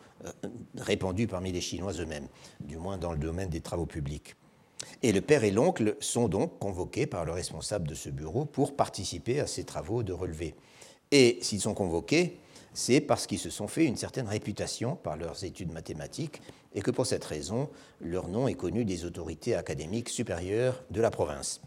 répandus 0.76 1.28
parmi 1.28 1.52
les 1.52 1.60
Chinois 1.60 1.93
eux-mêmes, 1.93 2.26
du 2.59 2.78
moins 2.78 2.98
dans 2.98 3.12
le 3.12 3.18
domaine 3.18 3.51
des 3.51 3.60
travaux 3.60 3.86
publics. 3.86 4.35
Et 5.05 5.12
le 5.12 5.20
père 5.20 5.44
et 5.44 5.52
l'oncle 5.52 5.97
sont 6.01 6.26
donc 6.26 6.59
convoqués 6.59 7.06
par 7.06 7.24
le 7.24 7.31
responsable 7.31 7.86
de 7.86 7.94
ce 7.94 8.09
bureau 8.09 8.44
pour 8.44 8.74
participer 8.74 9.39
à 9.39 9.47
ces 9.47 9.62
travaux 9.62 10.02
de 10.02 10.12
relevé. 10.12 10.56
Et 11.12 11.39
s'ils 11.40 11.60
sont 11.60 11.74
convoqués, 11.74 12.40
c'est 12.72 13.01
parce 13.01 13.28
qu'ils 13.28 13.39
se 13.39 13.51
sont 13.51 13.68
fait 13.68 13.85
une 13.85 13.97
certaine 13.97 14.26
réputation 14.26 14.97
par 14.97 15.16
leurs 15.16 15.44
études 15.44 15.70
mathématiques 15.70 16.43
et 16.74 16.82
que 16.82 16.90
pour 16.90 17.06
cette 17.06 17.24
raison, 17.24 17.70
leur 18.01 18.26
nom 18.26 18.48
est 18.48 18.55
connu 18.55 18.85
des 18.85 19.05
autorités 19.05 19.55
académiques 19.55 20.09
supérieures 20.09 20.82
de 20.90 21.01
la 21.01 21.12
province. 21.12 21.60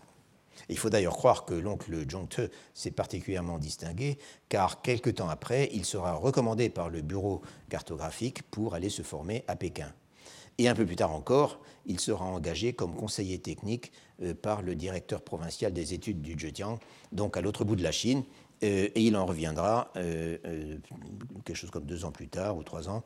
Il 0.70 0.78
faut 0.78 0.90
d'ailleurs 0.90 1.16
croire 1.16 1.46
que 1.46 1.54
l'oncle 1.54 2.10
Zhongte 2.10 2.42
s'est 2.74 2.92
particulièrement 2.92 3.58
distingué, 3.60 4.18
car 4.50 4.82
quelque 4.82 5.10
temps 5.10 5.30
après, 5.30 5.70
il 5.74 5.86
sera 5.86 6.14
recommandé 6.14 6.70
par 6.70 6.90
le 6.90 7.02
bureau 7.02 7.42
cartographique 7.70 8.44
pour 8.44 8.74
aller 8.74 8.90
se 8.90 9.02
former 9.02 9.44
à 9.48 9.56
Pékin. 9.56 9.92
Et 10.58 10.68
un 10.68 10.76
peu 10.76 10.86
plus 10.86 10.96
tard 10.96 11.12
encore, 11.12 11.60
il 11.86 12.00
sera 12.00 12.26
engagé 12.26 12.74
comme 12.74 12.96
conseiller 12.96 13.38
technique 13.38 13.92
euh, 14.24 14.34
par 14.34 14.62
le 14.62 14.76
directeur 14.76 15.22
provincial 15.22 15.72
des 15.72 15.94
études 15.94 16.22
du 16.22 16.38
Zhejiang, 16.38 16.80
donc 17.12 17.38
à 17.38 17.42
l'autre 17.42 17.64
bout 17.64 17.76
de 17.76 17.84
la 17.84 17.92
Chine, 17.92 18.24
euh, 18.64 18.90
et 18.94 19.02
il 19.02 19.16
en 19.16 19.26
reviendra 19.26 19.92
euh, 19.98 20.78
quelque 21.46 21.56
chose 21.56 21.70
comme 21.70 21.86
deux 21.86 22.06
ans 22.06 22.12
plus 22.12 22.28
tard 22.28 22.58
ou 22.58 22.64
trois 22.64 22.90
ans 22.90 23.04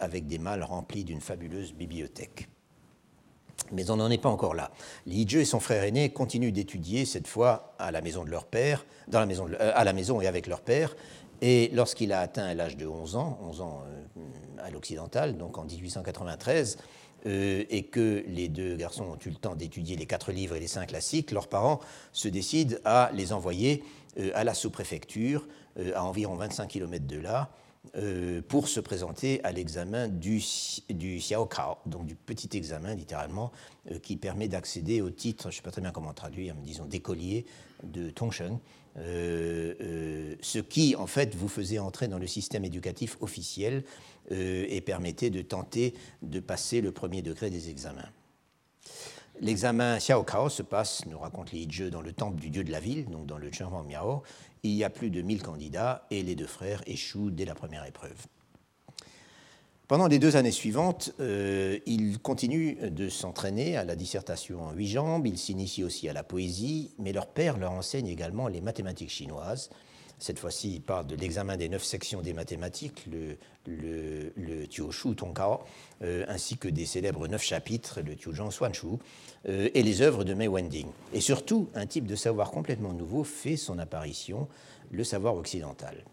avec 0.00 0.26
des 0.26 0.38
malles 0.38 0.64
remplis 0.64 1.04
d'une 1.04 1.20
fabuleuse 1.20 1.72
bibliothèque. 1.72 2.48
Mais 3.70 3.90
on 3.90 3.96
n'en 3.96 4.10
est 4.10 4.18
pas 4.18 4.28
encore 4.28 4.54
là. 4.54 4.70
Li 5.06 5.26
Zhe 5.28 5.36
et 5.36 5.44
son 5.44 5.60
frère 5.60 5.84
aîné 5.84 6.10
continuent 6.10 6.52
d'étudier, 6.52 7.04
cette 7.04 7.26
fois 7.26 7.74
à 7.78 7.90
la 7.90 8.00
maison 8.00 8.24
de 8.24 8.30
leur 8.30 8.44
père, 8.44 8.84
maison 9.26 9.46
à 9.60 9.84
la 9.84 9.92
maison 9.92 10.20
et 10.20 10.26
avec 10.26 10.46
leur 10.46 10.60
père. 10.60 10.96
Et 11.40 11.70
lorsqu'il 11.72 12.12
a 12.12 12.20
atteint 12.20 12.52
l'âge 12.54 12.76
de 12.76 12.86
11 12.86 13.16
ans, 13.16 13.38
11 13.42 13.60
ans 13.62 13.82
à 14.58 14.70
l'occidental, 14.70 15.36
donc 15.36 15.58
en 15.58 15.64
1893, 15.64 16.78
et 17.24 17.88
que 17.90 18.24
les 18.26 18.48
deux 18.48 18.76
garçons 18.76 19.04
ont 19.04 19.18
eu 19.24 19.30
le 19.30 19.36
temps 19.36 19.54
d'étudier 19.54 19.96
les 19.96 20.06
quatre 20.06 20.32
livres 20.32 20.56
et 20.56 20.60
les 20.60 20.66
cinq 20.66 20.88
classiques, 20.88 21.30
leurs 21.30 21.48
parents 21.48 21.80
se 22.12 22.28
décident 22.28 22.76
à 22.84 23.10
les 23.14 23.32
envoyer 23.32 23.82
euh, 24.18 24.30
à 24.34 24.44
la 24.44 24.52
sous-préfecture, 24.52 25.46
euh, 25.78 25.92
à 25.94 26.04
environ 26.04 26.34
25 26.34 26.66
km 26.66 27.06
de 27.06 27.18
là, 27.18 27.48
euh, 27.48 27.61
pour 28.48 28.68
se 28.68 28.80
présenter 28.80 29.42
à 29.44 29.52
l'examen 29.52 30.08
du, 30.08 30.42
du 30.88 31.16
Xiaokao, 31.16 31.78
donc 31.86 32.06
du 32.06 32.14
petit 32.14 32.56
examen 32.56 32.94
littéralement, 32.94 33.52
qui 34.02 34.16
permet 34.16 34.48
d'accéder 34.48 35.00
au 35.00 35.10
titre, 35.10 35.44
je 35.44 35.48
ne 35.48 35.52
sais 35.56 35.62
pas 35.62 35.72
très 35.72 35.82
bien 35.82 35.90
comment 35.90 36.14
traduire, 36.14 36.54
mais 36.54 36.62
disons 36.62 36.86
d'écolier 36.86 37.44
de 37.82 38.10
Tongsheng, 38.10 38.58
ce 38.96 40.58
qui 40.58 40.94
en 40.96 41.06
fait 41.06 41.34
vous 41.34 41.48
faisait 41.48 41.80
entrer 41.80 42.08
dans 42.08 42.18
le 42.18 42.26
système 42.26 42.64
éducatif 42.64 43.16
officiel 43.20 43.84
et 44.30 44.80
permettait 44.80 45.30
de 45.30 45.42
tenter 45.42 45.94
de 46.22 46.40
passer 46.40 46.80
le 46.80 46.92
premier 46.92 47.20
degré 47.20 47.50
des 47.50 47.68
examens. 47.68 48.08
L'examen 49.40 49.98
Xiaokao 49.98 50.48
se 50.50 50.62
passe, 50.62 51.04
nous 51.06 51.18
raconte 51.18 51.52
Li 51.52 51.66
Zhe, 51.68 51.90
dans 51.90 52.02
le 52.02 52.12
temple 52.12 52.38
du 52.40 52.50
dieu 52.50 52.62
de 52.62 52.70
la 52.70 52.80
ville, 52.80 53.06
donc 53.06 53.26
dans 53.26 53.38
le 53.38 53.50
Chenghuang 53.50 53.86
Miao. 53.88 54.22
Il 54.62 54.72
y 54.72 54.84
a 54.84 54.90
plus 54.90 55.10
de 55.10 55.22
1000 55.22 55.42
candidats 55.42 56.06
et 56.10 56.22
les 56.22 56.34
deux 56.34 56.46
frères 56.46 56.82
échouent 56.86 57.30
dès 57.30 57.44
la 57.44 57.54
première 57.54 57.84
épreuve. 57.84 58.26
Pendant 59.88 60.06
les 60.06 60.18
deux 60.18 60.36
années 60.36 60.52
suivantes, 60.52 61.12
euh, 61.20 61.78
il 61.84 62.18
continue 62.18 62.76
de 62.90 63.08
s'entraîner 63.08 63.76
à 63.76 63.84
la 63.84 63.96
dissertation 63.96 64.62
en 64.62 64.72
huit 64.72 64.88
jambes, 64.88 65.26
il 65.26 65.36
s'initie 65.36 65.84
aussi 65.84 66.08
à 66.08 66.12
la 66.12 66.22
poésie, 66.22 66.94
mais 66.98 67.12
leur 67.12 67.26
père 67.26 67.58
leur 67.58 67.72
enseigne 67.72 68.06
également 68.06 68.48
les 68.48 68.60
mathématiques 68.60 69.10
chinoises, 69.10 69.68
cette 70.22 70.38
fois-ci, 70.38 70.74
il 70.74 70.82
parle 70.82 71.08
de 71.08 71.16
l'examen 71.16 71.56
des 71.56 71.68
neuf 71.68 71.82
sections 71.82 72.22
des 72.22 72.32
mathématiques, 72.32 73.08
le, 73.66 74.32
le 74.36 74.66
Tioshu 74.66 75.14
Tongkao, 75.14 75.60
euh, 76.02 76.24
ainsi 76.28 76.56
que 76.56 76.68
des 76.68 76.86
célèbres 76.86 77.28
neuf 77.28 77.42
chapitres, 77.42 78.00
le 78.04 78.16
Tiuzhang 78.16 78.50
Xuanshu, 78.50 78.98
euh, 79.48 79.68
et 79.74 79.82
les 79.82 80.02
œuvres 80.02 80.24
de 80.24 80.34
Mei 80.34 80.48
Wending. 80.48 80.88
Et 81.12 81.20
surtout, 81.20 81.68
un 81.74 81.86
type 81.86 82.06
de 82.06 82.16
savoir 82.16 82.50
complètement 82.50 82.92
nouveau 82.92 83.24
fait 83.24 83.56
son 83.56 83.78
apparition, 83.78 84.48
le 84.90 85.04
savoir 85.04 85.36
occidental. 85.36 86.04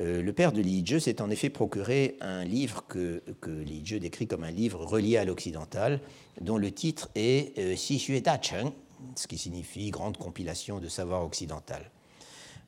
Euh, 0.00 0.22
le 0.22 0.32
père 0.32 0.52
de 0.52 0.60
Li 0.60 0.84
Zhe 0.86 0.98
s'est 0.98 1.20
en 1.20 1.30
effet 1.30 1.50
procuré 1.50 2.16
un 2.20 2.44
livre 2.44 2.84
que, 2.86 3.22
Li 3.46 3.82
Zhe 3.84 3.94
décrit 3.94 4.26
comme 4.26 4.44
un 4.44 4.50
livre 4.50 4.84
relié 4.84 5.16
à 5.16 5.24
l'occidental, 5.24 6.00
dont 6.40 6.56
le 6.58 6.70
titre 6.70 7.10
est 7.14 7.56
Xi 7.74 7.98
Xue 7.98 8.20
Da 8.20 8.40
Cheng, 8.40 8.72
ce 9.16 9.26
qui 9.26 9.38
signifie 9.38 9.90
Grande 9.90 10.16
compilation 10.16 10.78
de 10.78 10.88
savoir 10.88 11.24
occidental. 11.24 11.90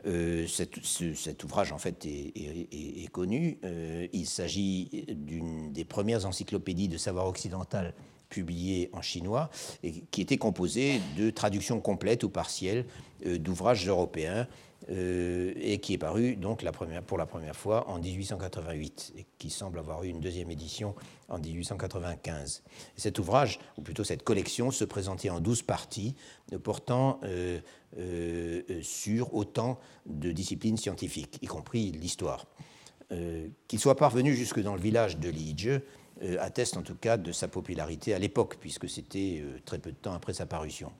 Euh, 0.06 0.46
cet, 0.46 1.44
ouvrage, 1.44 1.72
en 1.72 1.78
fait, 1.78 2.06
est, 2.06 3.10
connu. 3.12 3.58
Euh, 3.64 4.06
il 4.12 4.26
s'agit 4.26 5.04
d'une 5.08 5.72
des 5.72 5.84
premières 5.84 6.26
encyclopédies 6.26 6.88
de 6.88 6.96
savoir 6.96 7.26
occidental 7.26 7.94
publiées 8.28 8.90
en 8.92 9.02
chinois, 9.02 9.50
et 9.82 9.92
qui 10.12 10.20
était 10.20 10.36
composée 10.36 11.00
de 11.18 11.30
traductions 11.30 11.80
complètes 11.80 12.22
ou 12.22 12.30
partielles 12.30 12.86
euh, 13.26 13.38
d'ouvrages 13.38 13.86
européens 13.88 14.46
et 14.88 15.78
qui 15.78 15.92
est 15.92 15.98
paru 15.98 16.36
donc 16.36 16.62
la 16.62 16.72
première, 16.72 17.02
pour 17.02 17.18
la 17.18 17.26
première 17.26 17.54
fois 17.54 17.88
en 17.88 17.98
1888 17.98 19.12
et 19.18 19.26
qui 19.38 19.50
semble 19.50 19.78
avoir 19.78 20.02
eu 20.02 20.08
une 20.08 20.20
deuxième 20.20 20.50
édition 20.50 20.94
en 21.28 21.38
1895. 21.38 22.62
cet 22.96 23.18
ouvrage, 23.18 23.60
ou 23.76 23.82
plutôt 23.82 24.04
cette 24.04 24.24
collection, 24.24 24.70
se 24.70 24.84
présentait 24.84 25.28
en 25.30 25.40
douze 25.40 25.62
parties 25.62 26.16
portant 26.64 27.20
euh, 27.98 28.62
euh, 28.70 28.82
sur 28.82 29.34
autant 29.34 29.78
de 30.06 30.32
disciplines 30.32 30.76
scientifiques, 30.76 31.38
y 31.42 31.46
compris 31.46 31.92
l'histoire. 31.92 32.46
Qu'il 33.66 33.80
soit 33.80 33.96
parvenu 33.96 34.36
jusque 34.36 34.60
dans 34.60 34.76
le 34.76 34.80
village 34.80 35.18
de 35.18 35.28
Liege 35.28 35.80
atteste 36.38 36.76
en 36.76 36.82
tout 36.82 36.94
cas 36.94 37.16
de 37.16 37.32
sa 37.32 37.48
popularité 37.48 38.14
à 38.14 38.20
l'époque, 38.20 38.58
puisque 38.60 38.88
c'était 38.88 39.42
très 39.64 39.80
peu 39.80 39.90
de 39.90 39.96
temps 39.96 40.12
après 40.12 40.32
sa 40.32 40.46
parution 40.46 40.92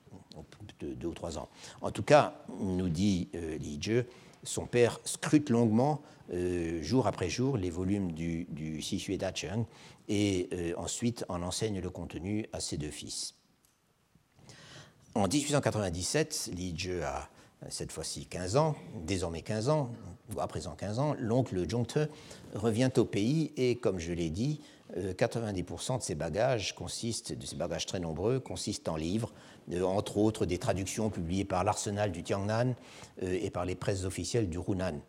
de 0.80 0.94
deux 0.94 1.08
ou 1.08 1.14
trois 1.14 1.38
ans. 1.38 1.48
En 1.80 1.90
tout 1.90 2.02
cas, 2.02 2.34
nous 2.60 2.88
dit 2.88 3.28
euh, 3.34 3.56
Li 3.58 3.78
Zhe, 3.82 4.04
son 4.42 4.66
père 4.66 5.00
scrute 5.04 5.50
longuement, 5.50 6.02
euh, 6.32 6.82
jour 6.82 7.06
après 7.06 7.28
jour, 7.28 7.56
les 7.56 7.70
volumes 7.70 8.12
du, 8.12 8.46
du 8.50 8.80
Dacheng 9.16 9.64
et 10.08 10.48
euh, 10.52 10.72
ensuite 10.76 11.24
en 11.28 11.42
enseigne 11.42 11.80
le 11.80 11.90
contenu 11.90 12.46
à 12.52 12.60
ses 12.60 12.76
deux 12.76 12.90
fils. 12.90 13.34
En 15.16 15.26
1897, 15.26 16.50
Li 16.54 16.72
Zhe 16.78 17.02
a 17.02 17.28
cette 17.68 17.90
fois-ci 17.90 18.26
15 18.26 18.56
ans, 18.56 18.76
désormais 19.04 19.42
15 19.42 19.68
ans, 19.68 19.90
à 20.38 20.46
présent 20.46 20.76
15 20.76 20.98
ans, 21.00 21.16
l'oncle 21.18 21.68
Zhongte 21.68 21.98
revient 22.54 22.90
au 22.96 23.04
pays 23.04 23.52
et, 23.56 23.74
comme 23.76 23.98
je 23.98 24.12
l'ai 24.12 24.30
dit, 24.30 24.60
90% 24.96 25.98
de 25.98 26.02
ses 26.02 26.14
bagages 26.14 26.76
consistent, 26.76 27.36
de 27.36 27.44
ses 27.44 27.56
bagages 27.56 27.86
très 27.86 27.98
nombreux, 27.98 28.38
consistent 28.38 28.88
en 28.88 28.96
livres, 28.96 29.32
entre 29.82 30.16
autres 30.16 30.46
des 30.46 30.58
traductions 30.58 31.10
publiées 31.10 31.44
par 31.44 31.64
l'Arsenal 31.64 32.12
du 32.12 32.22
Tiangnan 32.22 32.74
et 33.20 33.50
par 33.50 33.64
les 33.64 33.74
presses 33.74 34.04
officielles 34.04 34.48
du 34.48 34.58
Hunan. 34.58 35.00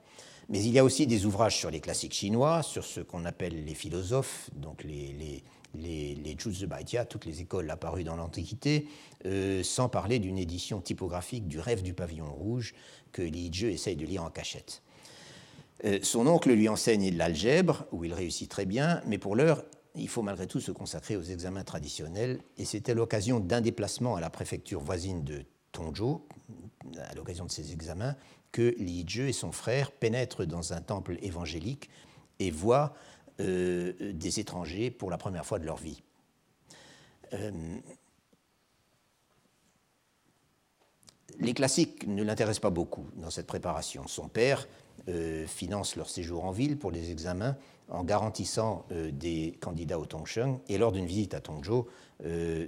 Mais 0.50 0.64
il 0.64 0.72
y 0.72 0.80
a 0.80 0.84
aussi 0.84 1.06
des 1.08 1.26
ouvrages 1.26 1.58
sur 1.58 1.70
les 1.70 1.80
classiques 1.80 2.14
chinois, 2.14 2.64
sur 2.64 2.84
ce 2.84 3.02
qu'on 3.02 3.26
appelle 3.26 3.64
les 3.64 3.76
philosophes, 3.76 4.50
donc 4.56 4.84
les, 4.84 5.14
les, 5.14 5.44
les, 5.76 6.16
les 6.16 6.36
toutes 6.36 7.26
les 7.26 7.42
écoles 7.42 7.70
apparues 7.70 8.04
dans 8.04 8.16
l'Antiquité, 8.16 8.88
euh, 9.26 9.64
sans 9.64 9.90
parler 9.90 10.20
d'une 10.20 10.38
édition 10.38 10.82
typographique 10.82 11.48
du 11.48 11.60
Rêve 11.60 11.84
du 11.84 11.94
pavillon 11.94 12.32
rouge 12.32 12.74
que 13.12 13.22
Li 13.22 13.52
Zhe 13.54 13.64
essaye 13.64 13.96
de 13.96 14.06
lire 14.06 14.24
en 14.24 14.30
cachette. 14.30 14.82
Euh, 15.84 16.00
son 16.04 16.28
oncle 16.28 16.52
lui 16.52 16.70
enseigne 16.70 17.16
l'algèbre, 17.16 17.86
où 17.92 18.04
il 18.04 18.14
réussit 18.14 18.50
très 18.50 18.66
bien, 18.66 19.02
mais 19.08 19.18
pour 19.18 19.36
l'heure, 19.36 19.64
il 19.96 20.08
faut 20.08 20.22
malgré 20.22 20.48
tout 20.48 20.60
se 20.60 20.72
consacrer 20.72 21.18
aux 21.18 21.24
examens 21.24 21.64
traditionnels, 21.64 22.40
et 22.58 22.66
c'était 22.66 22.94
l'occasion 22.94 23.40
d'un 23.40 23.62
déplacement 23.62 24.16
à 24.16 24.22
la 24.22 24.30
préfecture 24.30 24.80
voisine 24.80 25.24
de 25.24 25.44
Tongzhou, 25.72 26.26
à 26.98 27.16
l'occasion 27.16 27.46
de 27.46 27.52
ces 27.52 27.74
examens, 27.74 28.16
que 28.52 28.76
Li 28.78 29.06
Zhe 29.08 29.20
et 29.20 29.34
son 29.34 29.52
frère 29.52 29.92
pénètrent 29.92 30.46
dans 30.46 30.74
un 30.74 30.82
temple 30.82 31.18
évangélique 31.22 31.90
et 32.40 32.52
voient 32.52 32.94
euh, 33.40 33.94
des 34.14 34.40
étrangers 34.40 34.92
pour 34.92 35.10
la 35.10 35.18
première 35.18 35.46
fois 35.46 35.60
de 35.60 35.66
leur 35.66 35.78
vie. 35.78 36.04
Les 41.40 41.54
classiques 41.54 42.08
ne 42.08 42.24
l'intéressent 42.24 42.62
pas 42.62 42.70
beaucoup 42.70 43.06
dans 43.18 43.30
cette 43.30 43.48
préparation. 43.48 44.08
Son 44.08 44.28
père 44.28 44.68
euh, 45.10 45.46
finance 45.48 45.96
leur 45.96 46.10
séjour 46.10 46.46
en 46.46 46.52
ville 46.52 46.78
pour 46.78 46.92
les 46.92 47.12
examens 47.12 47.56
en 47.90 48.06
garantissant 48.06 48.86
des 49.12 49.58
candidats 49.60 50.00
au 50.00 50.06
Tongsheng. 50.06 50.60
Et 50.70 50.78
lors 50.78 50.94
d'une 50.94 51.06
visite 51.06 51.34
à 51.34 51.42
Tongzhou, 51.42 51.88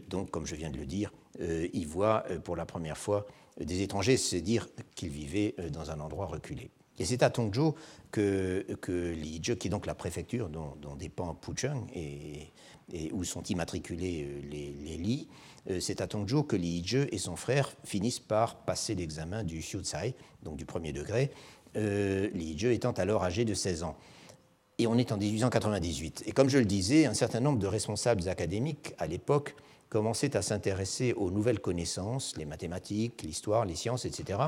donc 0.09 0.29
comme 0.31 0.45
je 0.45 0.53
viens 0.53 0.69
de 0.69 0.75
le 0.75 0.85
dire, 0.85 1.13
il 1.39 1.87
voit 1.87 2.25
pour 2.43 2.57
la 2.57 2.65
première 2.65 2.97
fois 2.97 3.25
des 3.59 3.81
étrangers 3.81 4.17
se 4.17 4.35
dire 4.35 4.67
qu'ils 4.95 5.09
vivaient 5.09 5.55
euh, 5.59 5.69
dans 5.69 5.91
un 5.91 5.99
endroit 5.99 6.25
reculé. 6.25 6.69
Et 6.99 7.05
c'est 7.05 7.23
à 7.23 7.29
Tongzhou 7.29 7.73
que, 8.11 8.65
que 8.81 9.15
Zhe, 9.15 9.55
qui 9.55 9.67
est 9.67 9.71
donc 9.71 9.85
la 9.85 9.95
préfecture 9.95 10.49
dont, 10.49 10.95
dépend 10.97 11.33
Pucheng 11.33 11.87
et, 11.95 12.51
où 13.11 13.23
sont 13.23 13.41
immatriculés 13.43 14.25
euh, 14.27 14.41
les, 14.49 14.73
les 14.73 14.97
lits, 14.97 15.27
euh, 15.29 15.52
c'est 15.79 16.01
à 16.01 16.07
Tongzhou 16.07 16.43
que 16.43 16.57
Zhe 16.57 17.07
et 17.11 17.17
son 17.17 17.35
frère 17.35 17.71
finissent 17.83 18.19
par 18.19 18.57
passer 18.57 18.95
l'examen 18.95 19.43
du 19.43 19.59
Xiuzai, 19.59 20.13
donc 20.43 20.57
du 20.57 20.65
premier 20.65 20.91
degré, 20.91 21.31
euh, 21.75 22.29
Zhe 22.57 22.65
étant 22.65 22.91
alors 22.91 23.23
âgé 23.23 23.45
de 23.45 23.53
16 23.53 23.83
ans. 23.83 23.95
Et 24.79 24.87
on 24.87 24.97
est 24.97 25.11
en 25.11 25.17
1898. 25.17 26.23
Et 26.25 26.31
comme 26.31 26.49
je 26.49 26.57
le 26.57 26.65
disais, 26.65 27.05
un 27.05 27.13
certain 27.13 27.39
nombre 27.39 27.59
de 27.59 27.67
responsables 27.67 28.27
académiques 28.27 28.93
à 28.97 29.07
l'époque 29.07 29.55
commençait 29.89 30.35
à 30.35 30.41
s'intéresser 30.41 31.13
aux 31.13 31.29
nouvelles 31.29 31.59
connaissances, 31.59 32.35
les 32.37 32.45
mathématiques, 32.45 33.21
l'histoire, 33.21 33.65
les 33.65 33.75
sciences, 33.75 34.05
etc., 34.05 34.39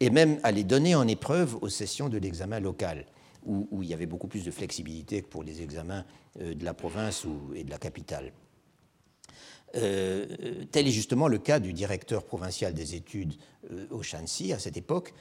et 0.00 0.10
même 0.10 0.38
à 0.42 0.50
les 0.50 0.64
donner 0.64 0.94
en 0.94 1.06
épreuve 1.06 1.56
aux 1.62 1.68
sessions 1.68 2.08
de 2.08 2.18
l'examen 2.18 2.60
local, 2.60 3.06
où, 3.46 3.82
il 3.82 3.88
y 3.88 3.94
avait 3.94 4.06
beaucoup 4.06 4.26
plus 4.26 4.44
de 4.44 4.50
flexibilité 4.50 5.22
que 5.22 5.28
pour 5.28 5.42
les 5.42 5.62
examens 5.62 6.04
euh, 6.40 6.54
de 6.54 6.64
la 6.64 6.74
province 6.74 7.24
ou, 7.24 7.54
et 7.54 7.62
de 7.62 7.70
la 7.70 7.78
capitale. 7.78 8.32
Euh, 9.76 10.26
tel 10.70 10.86
est 10.86 10.92
justement 10.92 11.28
le 11.28 11.38
cas 11.38 11.58
du 11.58 11.72
directeur 11.72 12.24
provincial 12.24 12.74
des 12.74 12.94
études 12.94 13.34
euh, 13.72 13.86
au 13.90 14.02
Shanxi 14.02 14.52
à 14.52 14.58
cette 14.58 14.76
époque, 14.76 15.14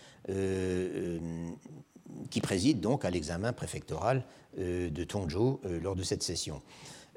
qui 2.29 2.39
préside 2.41 2.79
donc 2.79 3.03
à 3.03 3.09
l'examen 3.09 3.51
préfectoral 3.51 4.23
de 4.57 5.03
Tongzhou 5.03 5.59
lors 5.81 5.97
de 5.97 6.03
cette 6.03 6.23
session. 6.23 6.61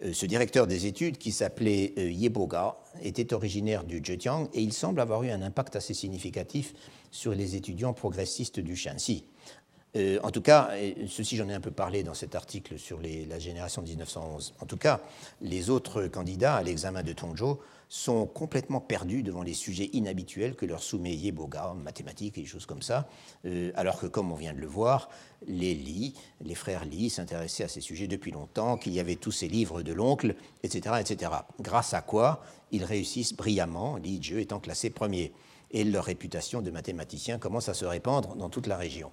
Euh, 0.02 0.12
ce 0.12 0.26
directeur 0.26 0.66
des 0.66 0.86
études, 0.86 1.16
qui 1.16 1.32
s'appelait 1.32 1.94
euh, 1.98 2.10
Yeboga, 2.10 2.76
était 3.02 3.32
originaire 3.32 3.84
du 3.84 4.02
Zhejiang 4.04 4.48
et 4.52 4.60
il 4.60 4.72
semble 4.72 5.00
avoir 5.00 5.22
eu 5.22 5.30
un 5.30 5.40
impact 5.42 5.76
assez 5.76 5.94
significatif 5.94 6.74
sur 7.10 7.34
les 7.34 7.56
étudiants 7.56 7.94
progressistes 7.94 8.60
du 8.60 8.76
Shanxi. 8.76 9.24
Euh, 9.96 10.18
en 10.22 10.30
tout 10.30 10.42
cas, 10.42 10.70
ceci 11.08 11.36
j'en 11.36 11.48
ai 11.48 11.54
un 11.54 11.60
peu 11.60 11.70
parlé 11.70 12.02
dans 12.02 12.14
cet 12.14 12.34
article 12.34 12.78
sur 12.78 13.00
la 13.00 13.38
génération 13.38 13.82
1911. 13.82 14.54
En 14.60 14.66
tout 14.66 14.76
cas, 14.76 15.00
les 15.40 15.70
autres 15.70 16.06
candidats 16.06 16.56
à 16.56 16.62
l'examen 16.62 17.02
de 17.02 17.12
Tongzhou 17.12 17.58
sont 17.88 18.26
complètement 18.26 18.80
perdus 18.80 19.22
devant 19.22 19.42
les 19.42 19.54
sujets 19.54 19.88
inhabituels 19.92 20.54
que 20.54 20.66
leur 20.66 20.82
soumet 20.82 21.14
Yeboga, 21.14 21.74
mathématiques 21.74 22.36
et 22.36 22.44
choses 22.44 22.66
comme 22.66 22.82
ça, 22.82 23.08
euh, 23.46 23.70
alors 23.76 23.98
que, 23.98 24.06
comme 24.06 24.32
on 24.32 24.34
vient 24.34 24.52
de 24.52 24.58
le 24.58 24.66
voir, 24.66 25.08
les 25.46 25.74
Li, 25.74 26.14
les 26.44 26.56
frères 26.56 26.84
Li, 26.84 27.10
s'intéressaient 27.10 27.64
à 27.64 27.68
ces 27.68 27.80
sujets 27.80 28.08
depuis 28.08 28.32
longtemps, 28.32 28.76
qu'il 28.76 28.92
y 28.92 29.00
avait 29.00 29.16
tous 29.16 29.32
ces 29.32 29.48
livres 29.48 29.82
de 29.82 29.92
l'oncle, 29.92 30.34
etc., 30.62 30.96
etc. 31.00 31.30
Grâce 31.60 31.94
à 31.94 32.02
quoi 32.02 32.42
ils 32.72 32.84
réussissent 32.84 33.34
brillamment, 33.34 33.96
Li 33.96 34.20
Zhe 34.20 34.40
étant 34.40 34.58
classé 34.58 34.90
premier, 34.90 35.32
et 35.70 35.84
leur 35.84 36.04
réputation 36.04 36.62
de 36.62 36.70
mathématiciens 36.70 37.38
commence 37.38 37.68
à 37.68 37.74
se 37.74 37.84
répandre 37.84 38.34
dans 38.34 38.50
toute 38.50 38.66
la 38.66 38.76
région. 38.76 39.10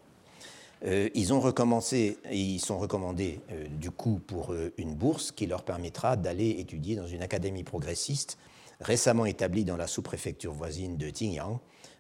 Euh, 0.86 1.10
ils 1.14 1.34
ont 1.34 1.40
recommencé, 1.40 2.18
et 2.30 2.38
ils 2.38 2.60
sont 2.60 2.78
recommandés 2.78 3.40
euh, 3.52 3.68
du 3.68 3.92
coup 3.92 4.20
pour 4.26 4.54
une 4.78 4.96
bourse 4.96 5.32
qui 5.32 5.48
leur 5.48 5.64
permettra 5.64 6.18
d'aller 6.18 6.50
étudier 6.60 6.96
dans 6.96 7.08
une 7.08 7.22
académie 7.22 7.64
progressiste 7.64 8.38
récemment 8.84 9.26
établie 9.26 9.66
dans 9.66 9.78
la 9.78 9.88
sous-préfecture 9.88 10.54
voisine 10.54 10.98
de 10.98 11.10
Tingyang, 11.10 11.60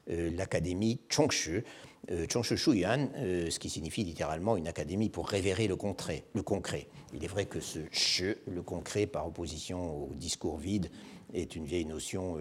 euh, 0.10 0.31
l'académie 0.35 0.99
Chongshu, 1.10 1.64
euh, 2.11 2.26
Chongshu 2.30 2.57
Shuyan, 2.57 3.10
euh, 3.15 3.49
ce 3.49 3.60
qui 3.60 3.69
signifie 3.69 4.03
littéralement 4.03 4.57
une 4.57 4.68
académie 4.68 5.10
pour 5.10 5.27
révérer 5.27 5.68
le 5.68 5.76
concret, 5.76 6.26
le 6.34 6.43
concret. 6.43 6.88
Il 7.14 7.23
est 7.23 7.27
vrai 7.27 7.45
que 7.45 7.60
ce 7.60 7.80
che, 7.91 8.38
le 8.47 8.61
concret 8.61 9.07
par 9.07 9.27
opposition 9.27 10.10
au 10.10 10.14
discours 10.14 10.57
vide, 10.57 10.89
est 11.34 11.55
une 11.55 11.65
vieille 11.65 11.85
notion 11.85 12.38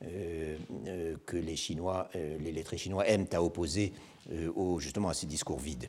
que 0.00 1.36
les 1.36 1.56
Chinois, 1.56 2.10
les 2.14 2.52
lettrés 2.52 2.76
chinois 2.76 3.06
aiment 3.06 3.28
à 3.32 3.42
opposer 3.42 3.94
au, 4.54 4.80
justement 4.80 5.08
à 5.08 5.14
ces 5.14 5.26
discours 5.26 5.58
vides. 5.58 5.88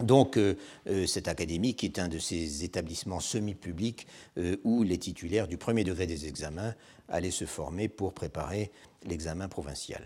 Donc, 0.00 0.36
euh, 0.36 0.56
euh, 0.88 1.06
cette 1.06 1.28
académie, 1.28 1.74
qui 1.74 1.86
est 1.86 1.98
un 1.98 2.08
de 2.08 2.18
ces 2.18 2.64
établissements 2.64 3.20
semi-publics 3.20 4.06
euh, 4.36 4.56
où 4.62 4.82
les 4.82 4.98
titulaires 4.98 5.48
du 5.48 5.56
premier 5.56 5.84
degré 5.84 6.06
des 6.06 6.26
examens 6.26 6.74
allaient 7.08 7.30
se 7.30 7.46
former 7.46 7.88
pour 7.88 8.12
préparer 8.12 8.70
l'examen 9.04 9.48
provincial. 9.48 10.02